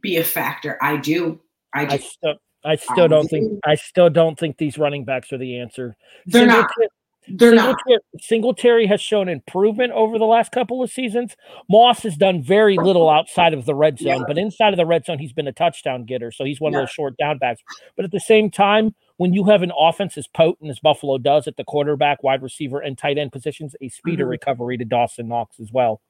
be 0.00 0.16
a 0.16 0.24
factor. 0.24 0.78
I 0.82 0.96
do. 0.96 1.40
I 1.74 1.84
do. 1.84 1.94
I 1.94 1.98
still 1.98 2.34
I 2.64 2.76
still 2.76 3.08
don't 3.08 3.28
think 3.28 3.58
I 3.64 3.74
still 3.74 4.10
don't 4.10 4.38
think 4.38 4.58
these 4.58 4.76
running 4.78 5.04
backs 5.04 5.32
are 5.32 5.38
the 5.38 5.58
answer. 5.58 5.96
They're 6.26 6.46
not. 6.46 6.68
Singletary- 6.76 6.88
They're 7.28 7.54
not. 7.54 7.76
Singletary, 7.86 8.00
Singletary 8.20 8.86
has 8.86 9.00
shown 9.00 9.28
improvement 9.28 9.92
over 9.92 10.18
the 10.18 10.24
last 10.24 10.52
couple 10.52 10.82
of 10.82 10.90
seasons. 10.90 11.36
Moss 11.68 12.02
has 12.02 12.16
done 12.16 12.42
very 12.42 12.76
little 12.76 13.08
outside 13.08 13.54
of 13.54 13.66
the 13.66 13.74
red 13.74 13.98
zone, 13.98 14.18
Yeah. 14.20 14.24
but 14.26 14.36
inside 14.38 14.72
of 14.72 14.78
the 14.78 14.86
red 14.86 15.04
zone, 15.04 15.18
he's 15.18 15.32
been 15.32 15.46
a 15.46 15.52
touchdown 15.52 16.04
getter. 16.04 16.30
So 16.32 16.44
he's 16.44 16.60
one 16.60 16.72
Yeah. 16.72 16.80
of 16.80 16.82
those 16.86 16.90
short 16.90 17.16
down 17.18 17.38
backs. 17.38 17.62
But 17.96 18.04
at 18.04 18.10
the 18.10 18.20
same 18.20 18.50
time, 18.50 18.94
when 19.16 19.32
you 19.32 19.44
have 19.44 19.62
an 19.62 19.70
offense 19.78 20.16
as 20.18 20.26
potent 20.26 20.70
as 20.70 20.80
Buffalo 20.80 21.18
does 21.18 21.46
at 21.46 21.56
the 21.56 21.64
quarterback, 21.64 22.22
wide 22.22 22.42
receiver, 22.42 22.80
and 22.80 22.96
tight 22.98 23.16
end 23.18 23.32
positions, 23.32 23.76
a 23.80 23.88
speeder 23.90 24.26
Mhm. 24.26 24.30
recovery 24.30 24.76
to 24.78 24.84
Dawson 24.84 25.28
Knox 25.28 25.60
as 25.60 25.70
well. 25.70 26.00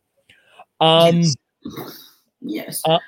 Um, 0.80 1.22
yes. 1.22 2.08
yes. 2.40 2.82
uh, 2.86 2.98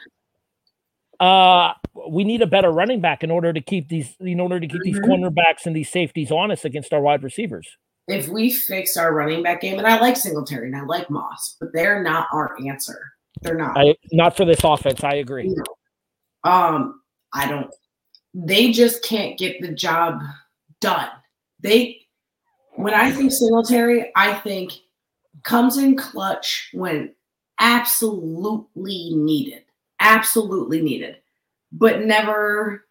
uh, 1.23 1.75
we 2.11 2.25
need 2.25 2.43
a 2.43 2.47
better 2.47 2.71
running 2.71 3.01
back 3.01 3.23
in 3.23 3.31
order 3.31 3.53
to 3.53 3.61
keep 3.61 3.89
these 3.89 4.17
in 4.21 4.41
order 4.41 4.59
to 4.59 4.67
keep 4.67 4.83
these 4.83 4.99
Mhm. 4.99 5.05
cornerbacks 5.07 5.67
and 5.67 5.77
these 5.77 5.91
safeties 5.91 6.31
honest 6.33 6.65
against 6.65 6.93
our 6.93 7.01
wide 7.01 7.23
receivers. 7.23 7.77
if 8.09 8.27
we 8.29 8.51
fix 8.51 8.97
our 8.97 9.15
running 9.15 9.45
back 9.45 9.61
game, 9.61 9.79
and 9.79 9.87
I 9.87 10.01
like 10.01 10.17
Singletary 10.17 10.67
and 10.67 10.77
I 10.77 10.83
like 10.85 11.09
Moss, 11.09 11.57
but 11.61 11.69
they're 11.73 12.03
not 12.03 12.27
our 12.33 12.57
answer. 12.67 13.13
They're 13.43 13.55
not. 13.57 13.79
I 13.79 13.95
not 14.11 14.37
for 14.37 14.45
this 14.45 14.65
offense. 14.65 15.05
I 15.05 15.15
agree. 15.15 15.47
No. 15.55 15.63
Um, 16.51 17.01
I 17.33 17.47
don't. 17.47 17.73
They 18.35 18.73
just 18.73 19.05
can't 19.05 19.39
get 19.39 19.61
the 19.63 19.73
job 19.73 20.21
done. 20.81 21.09
They, 21.61 22.01
when 22.75 22.93
I 22.93 23.13
think 23.13 23.31
Singletary, 23.31 24.11
I 24.17 24.35
think 24.35 24.73
comes 25.45 25.79
in 25.79 25.97
clutch 25.97 26.71
when 26.73 27.15
absolutely 27.61 29.13
needed, 29.15 29.65
absolutely 30.03 30.83
needed, 30.83 31.17
but 31.73 32.03
never. 32.03 32.85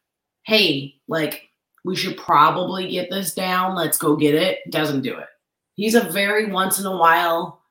Hey, 0.44 0.96
like 1.08 1.50
we 1.86 1.96
should 1.96 2.18
probably 2.18 2.90
get 2.90 3.10
this 3.12 3.34
down. 3.34 3.76
Let's 3.76 3.98
go 3.98 4.16
get 4.16 4.34
it. 4.34 4.60
Doesn't 4.72 5.02
do 5.02 5.18
it. 5.18 5.28
He's 5.76 5.96
a 5.96 6.10
very 6.10 6.52
once 6.52 6.80
in 6.80 6.86
a 6.86 6.98
while. 6.98 7.62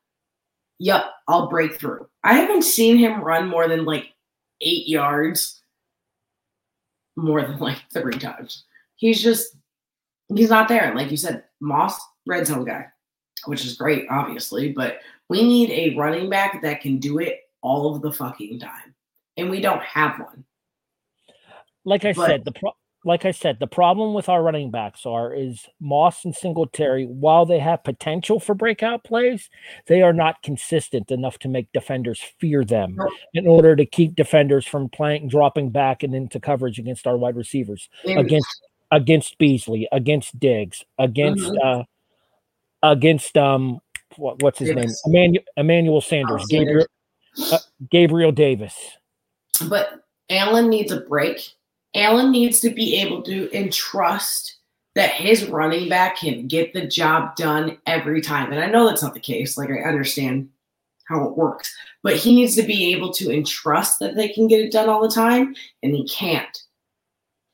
Yep, 0.78 1.04
I'll 1.28 1.48
break 1.48 1.74
through. 1.74 2.06
I 2.22 2.34
haven't 2.34 2.62
seen 2.62 2.96
him 2.96 3.22
run 3.22 3.48
more 3.48 3.68
than 3.68 3.84
like 3.84 4.12
eight 4.60 4.88
yards 4.88 5.60
more 7.16 7.42
than 7.42 7.58
like 7.58 7.78
three 7.92 8.18
times. 8.18 8.64
He's 8.96 9.22
just 9.22 9.56
he's 10.34 10.50
not 10.50 10.68
there. 10.68 10.94
Like 10.94 11.10
you 11.10 11.16
said, 11.16 11.44
Moss, 11.60 11.98
red 12.26 12.46
zone 12.46 12.64
guy, 12.64 12.86
which 13.46 13.64
is 13.64 13.76
great, 13.76 14.06
obviously, 14.10 14.72
but 14.72 15.00
we 15.28 15.42
need 15.42 15.70
a 15.70 15.96
running 15.96 16.30
back 16.30 16.62
that 16.62 16.80
can 16.80 16.98
do 16.98 17.18
it 17.18 17.40
all 17.62 17.94
of 17.94 18.02
the 18.02 18.12
fucking 18.12 18.58
time. 18.58 18.94
And 19.40 19.50
we 19.50 19.60
don't 19.60 19.82
have 19.82 20.18
one. 20.20 20.44
Like 21.84 22.04
I 22.04 22.12
But- 22.12 22.26
said, 22.26 22.44
the 22.44 22.52
pro- 22.52 22.76
like 23.02 23.24
I 23.24 23.30
said, 23.30 23.58
the 23.58 23.66
problem 23.66 24.12
with 24.12 24.28
our 24.28 24.42
running 24.42 24.70
backs 24.70 25.06
are 25.06 25.32
is 25.32 25.66
Moss 25.80 26.22
and 26.26 26.34
Singletary. 26.36 27.06
While 27.06 27.46
they 27.46 27.58
have 27.58 27.82
potential 27.82 28.38
for 28.38 28.54
breakout 28.54 29.04
plays, 29.04 29.48
they 29.86 30.02
are 30.02 30.12
not 30.12 30.42
consistent 30.42 31.10
enough 31.10 31.38
to 31.38 31.48
make 31.48 31.72
defenders 31.72 32.20
fear 32.38 32.62
them. 32.62 32.98
In 33.32 33.46
order 33.46 33.74
to 33.74 33.86
keep 33.86 34.14
defenders 34.16 34.66
from 34.66 34.90
playing, 34.90 35.28
dropping 35.28 35.70
back 35.70 36.02
and 36.02 36.14
into 36.14 36.38
coverage 36.38 36.78
against 36.78 37.06
our 37.06 37.16
wide 37.16 37.36
receivers. 37.36 37.88
Against 38.04 38.60
against 38.90 39.38
Beasley, 39.38 39.88
against 39.92 40.38
Diggs, 40.38 40.84
against 40.98 41.44
Mm-hmm. 41.44 41.80
uh 41.80 41.84
against 42.82 43.38
um 43.38 43.80
what, 44.16 44.42
what's 44.42 44.58
his 44.58 44.74
name? 44.74 44.88
Emmanuel, 45.06 45.44
Emmanuel 45.56 46.00
Sanders, 46.02 46.42
Oh, 46.42 46.46
Gabriel 46.50 46.86
uh, 47.52 47.58
Gabriel 47.90 48.32
Davis. 48.32 48.74
But 49.62 50.04
Allen 50.30 50.68
needs 50.68 50.92
a 50.92 51.00
break. 51.00 51.52
Allen 51.94 52.30
needs 52.30 52.60
to 52.60 52.70
be 52.70 53.00
able 53.00 53.22
to 53.22 53.50
entrust 53.56 54.56
that 54.94 55.12
his 55.12 55.46
running 55.46 55.88
back 55.88 56.16
can 56.18 56.46
get 56.46 56.72
the 56.72 56.86
job 56.86 57.36
done 57.36 57.78
every 57.86 58.20
time. 58.20 58.52
And 58.52 58.60
I 58.62 58.66
know 58.66 58.86
that's 58.86 59.02
not 59.02 59.14
the 59.14 59.20
case. 59.20 59.56
Like 59.56 59.70
I 59.70 59.88
understand 59.88 60.48
how 61.08 61.26
it 61.26 61.36
works, 61.36 61.74
but 62.02 62.16
he 62.16 62.34
needs 62.34 62.54
to 62.56 62.62
be 62.62 62.92
able 62.92 63.12
to 63.14 63.32
entrust 63.32 63.98
that 63.98 64.14
they 64.14 64.28
can 64.28 64.46
get 64.46 64.60
it 64.60 64.72
done 64.72 64.88
all 64.88 65.02
the 65.02 65.14
time, 65.14 65.54
and 65.82 65.94
he 65.94 66.06
can't. 66.06 66.56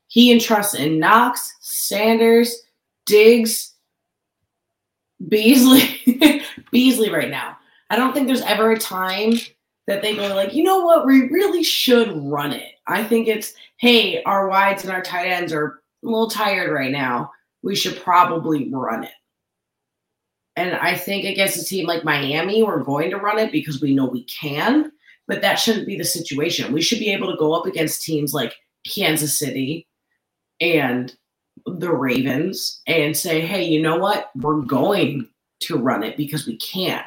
He 0.09 0.31
entrusts 0.31 0.75
in 0.75 0.99
Knox, 0.99 1.55
Sanders, 1.61 2.55
Diggs, 3.07 3.75
Beasley, 5.29 6.43
Beasley 6.71 7.11
right 7.11 7.31
now. 7.31 7.57
I 7.89 7.97
don't 7.97 8.13
think 8.13 8.27
there's 8.27 8.43
ever 8.43 8.73
a 8.73 8.79
time 8.79 9.35
that 9.87 10.03
they 10.03 10.17
go 10.17 10.35
like, 10.35 10.53
you 10.55 10.63
know 10.63 10.85
what, 10.85 11.07
we 11.07 11.29
really 11.29 11.63
should 11.63 12.11
run 12.17 12.53
it. 12.53 12.73
I 12.87 13.05
think 13.05 13.29
it's, 13.29 13.55
hey, 13.79 14.23
our 14.25 14.49
wides 14.49 14.85
and 14.85 14.93
our 14.93 15.03
tight 15.03 15.29
ends 15.29 15.53
are 15.53 15.81
a 16.05 16.07
little 16.07 16.31
tired 16.31 16.73
right 16.73 16.91
now. 16.91 17.31
We 17.63 17.77
should 17.77 18.01
probably 18.01 18.69
run 18.71 19.05
it. 19.05 19.13
And 20.57 20.75
I 20.75 20.97
think 20.97 21.25
against 21.25 21.61
a 21.61 21.65
team 21.65 21.87
like 21.87 22.05
Miami, 22.05 22.63
we're 22.63 22.83
going 22.83 23.11
to 23.11 23.19
run 23.19 23.39
it 23.39 23.53
because 23.53 23.81
we 23.81 23.95
know 23.95 24.07
we 24.07 24.25
can, 24.25 24.91
but 25.29 25.43
that 25.43 25.57
shouldn't 25.57 25.87
be 25.87 25.97
the 25.97 26.05
situation. 26.05 26.73
We 26.73 26.83
should 26.83 26.99
be 26.99 27.13
able 27.13 27.31
to 27.31 27.39
go 27.39 27.53
up 27.53 27.67
against 27.67 28.03
teams 28.03 28.33
like 28.33 28.55
Kansas 28.87 29.39
City 29.39 29.87
and 30.61 31.15
the 31.67 31.93
Ravens 31.93 32.81
and 32.87 33.17
say, 33.17 33.41
hey, 33.41 33.65
you 33.65 33.83
know 33.83 33.99
what? 33.99 34.31
We're 34.35 34.63
going 34.63 35.29
to 35.61 35.77
run 35.77 36.03
it 36.03 36.17
because 36.17 36.47
we 36.47 36.57
can. 36.57 37.03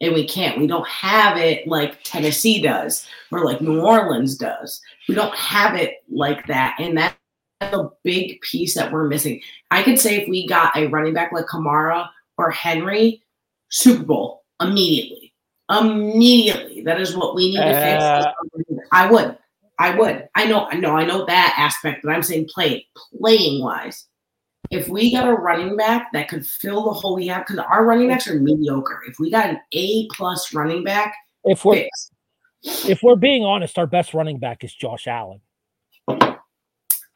And 0.00 0.12
we 0.12 0.26
can't. 0.28 0.58
We 0.58 0.66
don't 0.66 0.86
have 0.86 1.38
it 1.38 1.66
like 1.66 2.02
Tennessee 2.04 2.60
does 2.60 3.06
or 3.32 3.44
like 3.44 3.60
New 3.62 3.80
Orleans 3.80 4.36
does. 4.36 4.80
We 5.08 5.14
don't 5.14 5.34
have 5.34 5.74
it 5.74 6.02
like 6.10 6.46
that. 6.48 6.76
And 6.78 6.98
that's 6.98 7.16
a 7.62 7.88
big 8.04 8.40
piece 8.42 8.74
that 8.74 8.92
we're 8.92 9.08
missing. 9.08 9.40
I 9.70 9.82
could 9.82 9.98
say 9.98 10.16
if 10.16 10.28
we 10.28 10.46
got 10.46 10.76
a 10.76 10.88
running 10.88 11.14
back 11.14 11.32
like 11.32 11.46
Kamara 11.46 12.08
or 12.36 12.50
Henry, 12.50 13.22
Super 13.70 14.04
Bowl 14.04 14.44
immediately. 14.60 15.32
Immediately. 15.70 16.82
That 16.82 17.00
is 17.00 17.16
what 17.16 17.34
we 17.34 17.50
need 17.50 17.56
to 17.56 17.76
Uh, 17.76 18.32
fix. 18.60 18.84
I 18.92 19.10
would. 19.10 19.38
I 19.78 19.94
would. 19.94 20.28
I 20.34 20.46
know. 20.46 20.66
I 20.70 20.76
know. 20.76 20.92
I 20.94 21.04
know 21.04 21.24
that 21.26 21.54
aspect, 21.58 22.02
but 22.04 22.12
I'm 22.12 22.22
saying 22.22 22.48
play 22.52 22.86
playing 23.18 23.62
wise. 23.62 24.06
If 24.70 24.88
we 24.88 25.12
got 25.12 25.28
a 25.28 25.32
running 25.32 25.76
back 25.76 26.12
that 26.12 26.28
could 26.28 26.46
fill 26.46 26.84
the 26.84 26.92
hole 26.92 27.16
we 27.16 27.26
have, 27.28 27.46
because 27.46 27.64
our 27.70 27.84
running 27.84 28.08
backs 28.08 28.28
are 28.28 28.38
mediocre. 28.38 29.02
If 29.08 29.18
we 29.18 29.30
got 29.30 29.48
an 29.48 29.60
A 29.72 30.08
plus 30.12 30.52
running 30.54 30.84
back, 30.84 31.14
If 31.44 31.64
we're 31.64 31.74
fix. 31.74 32.10
if 32.88 33.02
we're 33.02 33.16
being 33.16 33.44
honest, 33.44 33.78
our 33.78 33.86
best 33.86 34.14
running 34.14 34.38
back 34.38 34.64
is 34.64 34.74
Josh 34.74 35.06
Allen. 35.06 35.40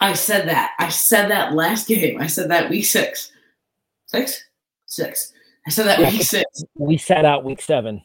I 0.03 0.15
said 0.15 0.49
that. 0.49 0.73
I 0.79 0.89
said 0.89 1.31
that 1.31 1.53
last 1.55 1.87
game. 1.89 2.21
I 2.21 2.27
said 2.27 2.51
that 2.51 2.71
week 2.71 2.87
six. 2.87 3.33
Six? 4.07 4.43
Six. 4.87 5.33
I 5.67 5.71
said 5.71 5.87
that 5.87 5.99
Yeah. 6.01 6.11
week 6.11 6.23
six. 6.23 6.65
We 6.77 6.97
sat 6.97 7.25
out 7.25 7.45
week 7.45 7.61
seven. 7.61 8.03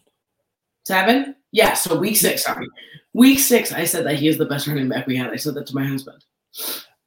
Seven? 0.85 1.35
Yeah, 1.51 1.73
so 1.73 1.97
week 1.97 2.17
six, 2.17 2.43
sorry. 2.43 2.67
Week 3.13 3.39
six, 3.39 3.71
I 3.71 3.85
said 3.85 4.05
that 4.05 4.15
he 4.17 4.27
is 4.27 4.37
the 4.37 4.45
best 4.45 4.67
running 4.67 4.89
back 4.89 5.07
we 5.07 5.15
had. 5.15 5.31
I 5.31 5.37
said 5.37 5.53
that 5.55 5.65
to 5.67 5.73
my 5.75 5.85
husband. 5.85 6.23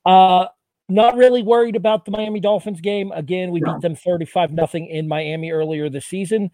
Uh 0.07 0.47
not 0.89 1.17
really 1.17 1.43
worried 1.43 1.77
about 1.77 2.05
the 2.05 2.11
Miami 2.11 2.41
Dolphins 2.41 2.81
game. 2.81 3.13
Again, 3.13 3.51
we 3.51 3.61
beat 3.61 3.81
them 3.81 3.95
35 3.95 4.53
nothing 4.53 4.87
in 4.87 5.07
Miami 5.07 5.51
earlier 5.51 5.91
this 5.91 6.07
season. 6.07 6.51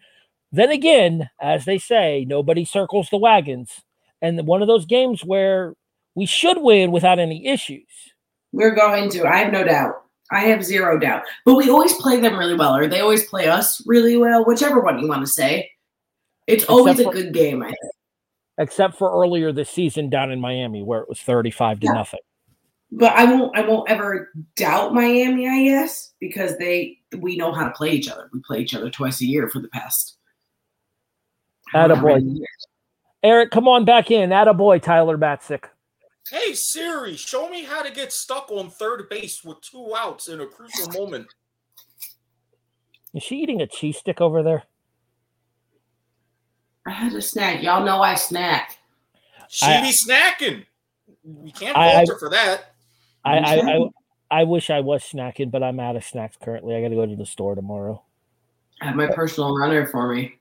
Then 0.51 0.71
again, 0.71 1.29
as 1.41 1.65
they 1.65 1.77
say, 1.77 2.25
nobody 2.27 2.65
circles 2.65 3.09
the 3.09 3.17
wagons. 3.17 3.81
And 4.21 4.45
one 4.45 4.61
of 4.61 4.67
those 4.67 4.85
games 4.85 5.23
where 5.23 5.73
we 6.15 6.25
should 6.25 6.57
win 6.61 6.91
without 6.91 7.19
any 7.19 7.45
issues. 7.47 7.87
We're 8.51 8.75
going 8.75 9.09
to. 9.11 9.25
I 9.27 9.37
have 9.37 9.51
no 9.51 9.63
doubt. 9.63 9.93
I 10.31 10.41
have 10.45 10.63
zero 10.63 10.97
doubt. 10.97 11.23
But 11.45 11.55
we 11.55 11.69
always 11.69 11.93
play 11.93 12.19
them 12.19 12.37
really 12.37 12.55
well, 12.55 12.75
or 12.75 12.87
they 12.87 13.01
always 13.01 13.25
play 13.27 13.47
us 13.47 13.81
really 13.85 14.17
well, 14.17 14.45
whichever 14.45 14.79
one 14.81 14.99
you 14.99 15.07
want 15.07 15.21
to 15.21 15.31
say. 15.31 15.69
It's 16.47 16.63
always 16.65 16.99
a 16.99 17.05
good 17.05 17.33
game, 17.33 17.61
I 17.63 17.67
think. 17.67 17.77
Except 18.57 18.97
for 18.97 19.11
earlier 19.11 19.51
this 19.51 19.69
season 19.69 20.09
down 20.09 20.31
in 20.31 20.39
Miami 20.39 20.81
where 20.81 21.01
it 21.01 21.09
was 21.09 21.19
35 21.19 21.81
to 21.81 21.87
Yeah. 21.87 21.93
nothing. 21.93 22.19
But 22.91 23.13
I 23.13 23.25
won't 23.25 23.57
I 23.57 23.61
won't 23.67 23.89
ever 23.89 24.31
doubt 24.55 24.93
Miami, 24.93 25.47
I 25.47 25.63
guess, 25.65 26.13
because 26.19 26.57
they 26.57 26.99
we 27.17 27.35
know 27.35 27.51
how 27.51 27.65
to 27.65 27.71
play 27.71 27.91
each 27.91 28.09
other. 28.09 28.29
We 28.31 28.39
play 28.45 28.59
each 28.59 28.75
other 28.75 28.89
twice 28.89 29.21
a 29.21 29.25
year 29.25 29.49
for 29.49 29.59
the 29.59 29.67
past 29.69 30.17
however 31.73 31.95
Attaboy. 31.95 32.23
many. 32.23 32.41
Erik, 33.23 33.49
come 33.51 33.67
on 33.67 33.85
back 33.85 34.11
in. 34.11 34.29
Attaboy, 34.29 34.81
Tyler 34.81 35.17
Matzek. 35.17 35.65
Hey 36.29 36.53
Siri, 36.53 37.15
show 37.17 37.49
me 37.49 37.63
how 37.63 37.81
to 37.83 37.91
get 37.91 38.13
stuck 38.13 38.49
on 38.51 38.69
third 38.69 39.09
base 39.09 39.43
with 39.43 39.61
two 39.61 39.93
outs 39.97 40.27
in 40.27 40.39
a 40.41 40.45
crucial 40.45 40.87
moment. 40.91 41.27
Is 43.13 43.23
she 43.23 43.37
eating 43.37 43.61
a 43.61 43.67
cheese 43.67 43.97
stick 43.97 44.21
over 44.21 44.43
there? 44.43 44.63
I 46.85 46.91
had 46.91 47.13
a 47.13 47.21
snack. 47.21 47.63
Y'all 47.63 47.83
know 47.83 48.01
I 48.01 48.15
snack. 48.15 48.77
She 49.49 49.65
I- 49.65 49.81
be 49.81 49.91
snacking. 49.91 50.65
We 51.23 51.51
can't 51.51 51.75
I- 51.77 51.93
fault 51.93 52.09
her 52.09 52.19
for 52.19 52.29
that. 52.29 52.74
I, 53.25 53.37
I, 53.37 53.55
I. 53.77 53.89
I 54.31 54.43
wish 54.43 54.71
I 54.71 54.79
was 54.79 55.03
snacking, 55.03 55.51
but 55.51 55.61
I'm 55.61 55.79
out 55.79 55.95
of 55.95 56.03
snacks 56.03 56.35
currently. 56.41 56.75
I 56.75 56.81
got 56.81 56.89
to 56.89 56.95
go 56.95 57.05
to 57.05 57.15
the 57.15 57.27
store 57.27 57.53
tomorrow. 57.53 58.03
I 58.81 58.87
have 58.87 58.95
my 58.95 59.07
personal 59.07 59.55
runner 59.55 59.85
for 59.85 60.13
me. 60.13 60.39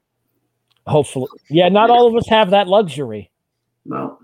Hopefully, 0.86 1.28
yeah. 1.50 1.68
Not 1.68 1.90
all 1.90 2.06
of 2.06 2.16
us 2.16 2.26
have 2.28 2.50
that 2.50 2.66
luxury. 2.66 3.30
Well, 3.84 4.20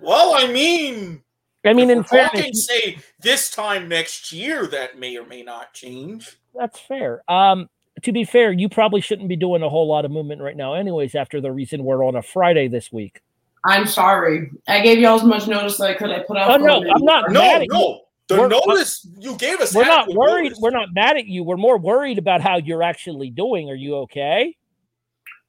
Well, 0.00 0.34
I 0.34 0.52
mean, 0.52 1.22
I 1.64 1.72
mean, 1.72 1.90
in 1.90 1.98
we're 1.98 2.04
fairness, 2.04 2.66
say 2.66 2.98
this 3.20 3.50
time 3.50 3.88
next 3.88 4.32
year, 4.32 4.66
that 4.66 4.98
may 4.98 5.16
or 5.16 5.26
may 5.26 5.42
not 5.42 5.72
change. 5.72 6.38
that's 6.54 6.78
fair. 6.78 7.22
Um, 7.28 7.68
to 8.02 8.12
be 8.12 8.24
fair, 8.24 8.52
you 8.52 8.68
probably 8.68 9.00
shouldn't 9.00 9.28
be 9.28 9.36
doing 9.36 9.62
a 9.62 9.68
whole 9.68 9.88
lot 9.88 10.04
of 10.04 10.10
movement 10.10 10.42
right 10.42 10.56
now, 10.56 10.74
anyways. 10.74 11.14
After 11.14 11.40
the 11.40 11.52
reason 11.52 11.84
we're 11.84 12.04
on 12.04 12.16
a 12.16 12.22
Friday 12.22 12.68
this 12.68 12.92
week. 12.92 13.20
I'm 13.64 13.86
sorry. 13.86 14.50
I 14.68 14.80
gave 14.80 14.98
y'all 14.98 15.16
as 15.16 15.24
much 15.24 15.46
notice 15.46 15.74
as 15.74 15.80
I 15.82 15.94
could. 15.94 16.10
I 16.10 16.20
put 16.20 16.36
out. 16.36 16.50
Oh 16.50 16.58
for 16.58 16.66
no, 16.66 16.74
a 16.82 16.94
I'm 16.94 17.02
not 17.04 17.30
No, 17.30 17.40
mad 17.40 17.56
at 17.62 17.62
you. 17.62 17.68
no. 17.72 18.00
The 18.28 18.36
We're- 18.36 18.48
notice 18.48 19.06
you 19.18 19.36
gave 19.36 19.60
us. 19.60 19.74
We're 19.74 19.84
not 19.84 20.08
worried. 20.08 20.44
notice. 20.44 20.58
We're 20.60 20.70
not 20.70 20.88
mad 20.94 21.16
at 21.16 21.26
you. 21.26 21.42
We're 21.42 21.56
more 21.56 21.78
worried 21.78 22.16
about 22.18 22.40
how 22.40 22.58
you're 22.58 22.82
actually 22.82 23.30
doing. 23.30 23.68
Are 23.68 23.74
you 23.74 23.96
okay? 23.96 24.56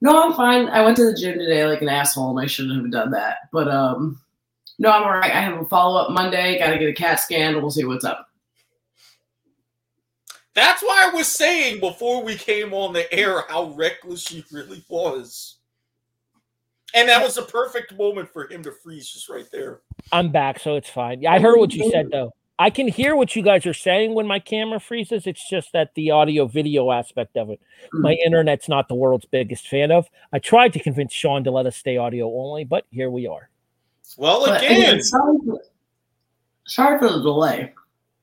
No, 0.02 0.24
I'm 0.24 0.34
fine. 0.34 0.68
I 0.68 0.82
went 0.84 0.98
to 0.98 1.06
the 1.06 1.14
gym 1.16 1.38
today 1.38 1.64
like 1.68 1.84
an 1.84 1.90
asshole, 1.90 2.32
and 2.38 2.44
I 2.44 2.48
shouldn't 2.48 2.82
have 2.82 2.92
done 2.92 3.12
that. 3.12 3.38
But 3.54 3.68
um, 3.68 4.20
no, 4.80 4.90
I'm 4.92 5.04
all 5.04 5.12
right. 5.12 5.32
I 5.32 5.42
have 5.42 5.60
a 5.62 5.66
follow 5.66 6.02
up 6.02 6.10
Monday. 6.12 6.58
Got 6.58 6.72
to 6.72 6.80
get 6.80 6.90
a 6.90 6.94
CAT 6.94 7.20
scan. 7.20 7.54
We'll 7.62 7.70
see 7.70 7.86
what's 7.86 8.04
up. 8.04 8.28
That's 10.56 10.82
why 10.82 11.08
I 11.10 11.16
was 11.16 11.28
saying 11.28 11.80
before 11.80 12.24
we 12.24 12.36
came 12.36 12.74
on 12.74 12.94
the 12.94 13.12
air 13.14 13.44
how 13.48 13.70
reckless 13.76 14.22
she 14.24 14.44
really 14.52 14.84
was. 14.90 15.58
And 16.94 17.08
that 17.10 17.24
was 17.24 17.36
the 17.36 17.44
perfect 17.44 17.98
moment 17.98 18.30
for 18.30 18.52
him 18.52 18.64
to 18.64 18.72
freeze 18.72 19.10
just 19.10 19.30
right 19.30 19.50
there. 19.52 19.82
I'm 20.12 20.32
back, 20.32 20.60
so 20.60 20.76
it's 20.76 20.90
fine. 20.90 21.22
Yeah, 21.22 21.32
I 21.34 21.40
heard 21.40 21.58
what 21.58 21.74
you 21.74 21.90
said 21.90 22.10
though. 22.12 22.34
I 22.60 22.70
can 22.70 22.88
hear 22.88 23.16
what 23.16 23.36
you 23.36 23.42
guys 23.42 23.66
are 23.66 23.74
saying 23.74 24.14
when 24.14 24.28
my 24.28 24.38
camera 24.38 24.80
freezes. 24.80 25.26
It's 25.26 25.50
just 25.50 25.72
that 25.74 25.96
the 25.96 26.12
audio 26.12 26.46
video 26.46 26.92
aspect 26.92 27.36
of 27.36 27.50
it. 27.50 27.60
Hmm. 27.92 28.02
My 28.02 28.14
internet's 28.14 28.70
not 28.70 28.88
the 28.88 28.94
world's 28.94 29.26
biggest 29.26 29.68
fan 29.68 29.92
of. 29.92 30.08
I 30.32 30.40
tried 30.40 30.74
to 30.74 30.80
convince 30.80 31.12
Sean 31.12 31.44
to 31.46 31.52
let 31.52 31.66
us 31.66 31.76
stay 31.76 31.98
audio 31.98 32.32
only, 32.32 32.64
but 32.64 32.86
here 32.92 33.10
we 33.10 33.26
are. 33.26 33.50
Well, 34.18 34.46
But 34.46 34.62
again, 34.62 35.02
sorry, 35.02 35.38
for, 35.46 35.62
sorry 36.68 37.00
for 37.00 37.10
the 37.10 37.22
delay, 37.22 37.74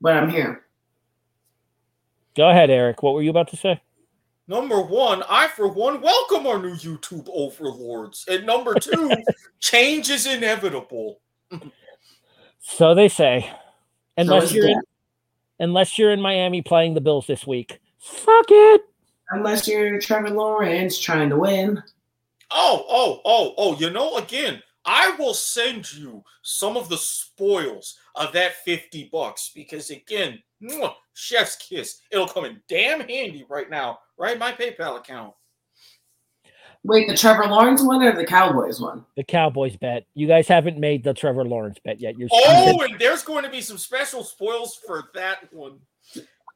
but 0.00 0.12
I'm 0.12 0.28
here. 0.28 0.66
Go 2.36 2.48
ahead, 2.48 2.70
Erik. 2.70 3.02
What 3.02 3.14
were 3.14 3.22
you 3.22 3.30
about 3.30 3.48
to 3.48 3.56
say? 3.56 3.80
Number 4.48 4.80
one, 4.80 5.22
I 5.28 5.48
for 5.48 5.68
one 5.68 6.00
welcome 6.00 6.46
our 6.46 6.58
new 6.58 6.74
YouTube 6.74 7.28
overlords. 7.32 8.24
And 8.28 8.44
number 8.44 8.74
two, 8.74 9.12
change 9.60 10.10
is 10.10 10.26
inevitable. 10.26 11.20
So 12.60 12.94
they 12.94 13.08
say. 13.08 13.50
Unless 14.16 14.44
is 14.44 14.54
you're 14.54 14.68
in, 14.68 14.80
unless 15.60 15.96
you're 15.98 16.10
in 16.10 16.20
Miami 16.20 16.62
playing 16.62 16.94
the 16.94 17.00
Bills 17.00 17.26
this 17.26 17.46
week. 17.46 17.78
Fuck 17.98 18.46
it. 18.48 18.82
Unless 19.30 19.68
you're 19.68 20.00
Trevor 20.00 20.30
Lawrence 20.30 20.98
trying 20.98 21.28
to 21.28 21.36
win. 21.36 21.82
Oh, 22.50 22.84
oh, 22.88 23.20
oh, 23.24 23.54
oh, 23.58 23.76
you 23.78 23.90
know, 23.90 24.16
again, 24.16 24.62
I 24.84 25.14
will 25.18 25.34
send 25.34 25.92
you 25.92 26.24
some 26.42 26.76
of 26.76 26.88
the 26.88 26.96
spoils 26.96 27.98
of 28.14 28.32
that 28.32 28.56
50 28.64 29.10
bucks 29.12 29.50
because, 29.54 29.90
again, 29.90 30.42
mwah, 30.62 30.94
chef's 31.12 31.56
kiss. 31.56 32.00
It'll 32.10 32.26
come 32.26 32.46
in 32.46 32.62
damn 32.68 33.00
handy 33.00 33.44
right 33.50 33.68
now, 33.68 33.98
right? 34.18 34.38
My 34.38 34.52
PayPal 34.52 34.98
account. 34.98 35.34
Wait, 36.84 37.08
the 37.08 37.16
Trevor 37.16 37.46
Lawrence 37.46 37.82
one 37.82 38.02
or 38.02 38.14
the 38.14 38.24
Cowboys 38.24 38.80
one? 38.80 39.04
The 39.16 39.24
Cowboys 39.24 39.76
bet. 39.76 40.04
You 40.14 40.26
guys 40.26 40.46
haven't 40.46 40.78
made 40.78 41.02
the 41.02 41.12
Trevor 41.12 41.44
Lawrence 41.44 41.78
bet 41.84 42.00
yet. 42.00 42.18
You're 42.18 42.28
Oh, 42.32 42.82
and 42.82 42.98
there's 42.98 43.22
going 43.22 43.44
to 43.44 43.50
be 43.50 43.60
some 43.60 43.78
special 43.78 44.22
spoils 44.22 44.78
for 44.86 45.10
that 45.14 45.52
one. 45.52 45.80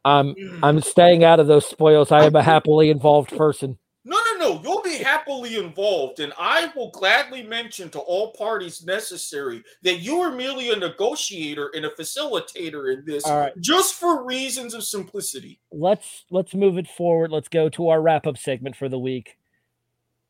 I'm 0.04 0.34
Mm. 0.34 0.60
I'm 0.62 0.80
staying 0.80 1.24
out 1.24 1.40
of 1.40 1.46
those 1.46 1.66
spoils. 1.66 2.10
I 2.12 2.24
am 2.24 2.34
a 2.34 2.42
happily 2.42 2.90
involved 2.90 3.36
person. 3.36 3.78
No, 4.04 4.18
no, 4.32 4.38
no. 4.38 4.62
You'll 4.62 4.82
be 4.82 4.96
happily 4.96 5.56
involved, 5.56 6.18
and 6.18 6.32
I 6.36 6.72
will 6.74 6.90
gladly 6.90 7.44
mention 7.44 7.88
to 7.90 8.00
all 8.00 8.32
parties 8.32 8.84
necessary 8.84 9.62
that 9.82 10.00
you 10.00 10.20
are 10.20 10.32
merely 10.32 10.70
a 10.70 10.76
negotiator 10.76 11.70
and 11.74 11.84
a 11.84 11.90
facilitator 11.90 12.92
in 12.92 13.04
this, 13.04 13.24
right. 13.28 13.52
just 13.60 13.94
for 13.94 14.24
reasons 14.24 14.74
of 14.74 14.82
simplicity. 14.82 15.60
let's 15.70 16.24
let's 16.30 16.54
move 16.54 16.78
it 16.78 16.88
forward. 16.88 17.30
Let's 17.30 17.48
go 17.48 17.68
to 17.70 17.88
our 17.90 18.02
wrap 18.02 18.26
up 18.26 18.38
segment 18.38 18.74
for 18.74 18.88
the 18.88 18.98
week. 18.98 19.38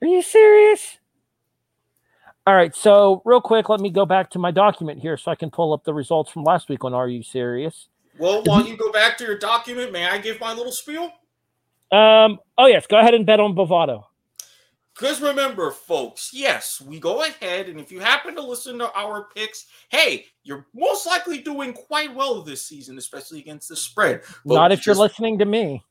Are 0.03 0.09
you 0.09 0.21
serious? 0.21 0.99
All 2.45 2.55
right, 2.57 2.75
so 2.75 3.23
real 3.25 3.41
quick, 3.41 3.69
let 3.69 3.79
me 3.79 3.89
go 3.89 4.05
back 4.05 4.31
to 4.31 4.39
my 4.41 4.51
document 4.51 5.01
here 5.01 5.17
so 5.17 5.31
I 5.31 5.37
can 5.37 5.49
pull 5.49 5.73
up 5.73 5.85
the 5.85 5.95
results 5.95 6.29
from 6.29 6.43
last 6.43 6.69
week 6.69 6.85
on 6.85 6.93
Are 6.93 7.09
You 7.09 7.23
Serious? 7.23 7.89
Well, 8.19 8.43
while 8.43 8.67
you 8.67 8.77
go 8.77 8.91
back 8.91 9.17
to 9.19 9.25
your 9.25 9.39
document, 9.39 9.93
may 9.93 10.07
I 10.07 10.19
give 10.19 10.41
my 10.41 10.53
little 10.53 10.73
spiel? 10.73 11.13
Um, 11.93 12.39
oh 12.57 12.67
yes, 12.67 12.87
go 12.87 12.99
ahead 12.99 13.15
and 13.15 13.27
bet 13.27 13.39
on 13.39 13.55
Bovada. 13.55 14.05
Because 14.95 15.21
remember, 15.23 15.71
folks, 15.71 16.31
yes, 16.33 16.81
we 16.87 17.01
go 17.01 17.25
ahead, 17.25 17.69
and 17.69 17.81
if 17.81 17.91
you 17.91 18.01
happen 18.01 18.35
to 18.35 18.43
listen 18.43 18.79
to 18.79 18.93
our 18.93 19.29
picks, 19.35 19.67
hey, 19.91 20.27
you're 20.43 20.67
most 20.75 21.07
likely 21.07 21.39
doing 21.39 21.73
quite 21.73 22.15
well 22.15 22.43
this 22.43 22.67
season, 22.67 22.99
especially 22.99 23.41
against 23.41 23.69
the 23.69 23.77
spread. 23.77 24.23
But 24.45 24.55
Not 24.55 24.73
if 24.73 24.87
you're 24.87 24.93
just- 24.95 25.01
listening 25.01 25.39
to 25.39 25.45
me. 25.45 25.83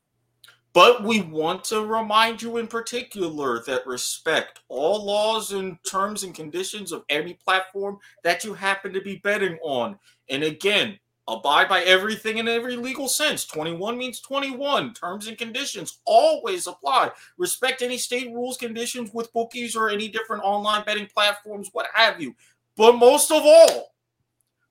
But 0.74 1.02
we 1.04 1.20
want 1.20 1.64
to 1.64 1.84
remind 1.84 2.40
you 2.40 2.56
in 2.56 2.66
particular 2.66 3.62
that 3.64 3.86
respect 3.86 4.60
all 4.68 5.04
laws 5.04 5.52
and 5.52 5.76
terms 5.84 6.22
and 6.22 6.34
conditions 6.34 6.92
of 6.92 7.04
any 7.10 7.34
platform 7.34 7.98
that 8.24 8.42
you 8.42 8.54
happen 8.54 8.94
to 8.94 9.02
be 9.02 9.16
betting 9.16 9.58
on. 9.62 9.98
And 10.30 10.42
again, 10.42 10.98
abide 11.28 11.68
by 11.68 11.82
everything 11.82 12.38
in 12.38 12.48
every 12.48 12.76
legal 12.76 13.08
sense. 13.08 13.44
21 13.44 13.96
means 13.96 14.20
21. 14.20 14.94
Terms 14.94 15.26
and 15.28 15.38
conditions 15.38 16.00
always 16.04 16.66
apply. 16.66 17.10
Respect 17.38 17.82
any 17.82 17.98
state 17.98 18.32
rules, 18.32 18.56
conditions 18.56 19.12
with 19.12 19.32
bookies 19.32 19.76
or 19.76 19.88
any 19.88 20.08
different 20.08 20.42
online 20.42 20.84
betting 20.84 21.06
platforms, 21.06 21.70
what 21.72 21.86
have 21.94 22.20
you. 22.20 22.34
But 22.76 22.96
most 22.96 23.30
of 23.30 23.42
all, 23.44 23.94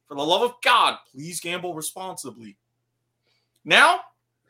for 0.08 0.16
the 0.16 0.26
love 0.26 0.42
of 0.42 0.56
God, 0.62 0.98
please 1.12 1.40
gamble 1.40 1.74
responsibly. 1.74 2.58
Now, 3.64 4.02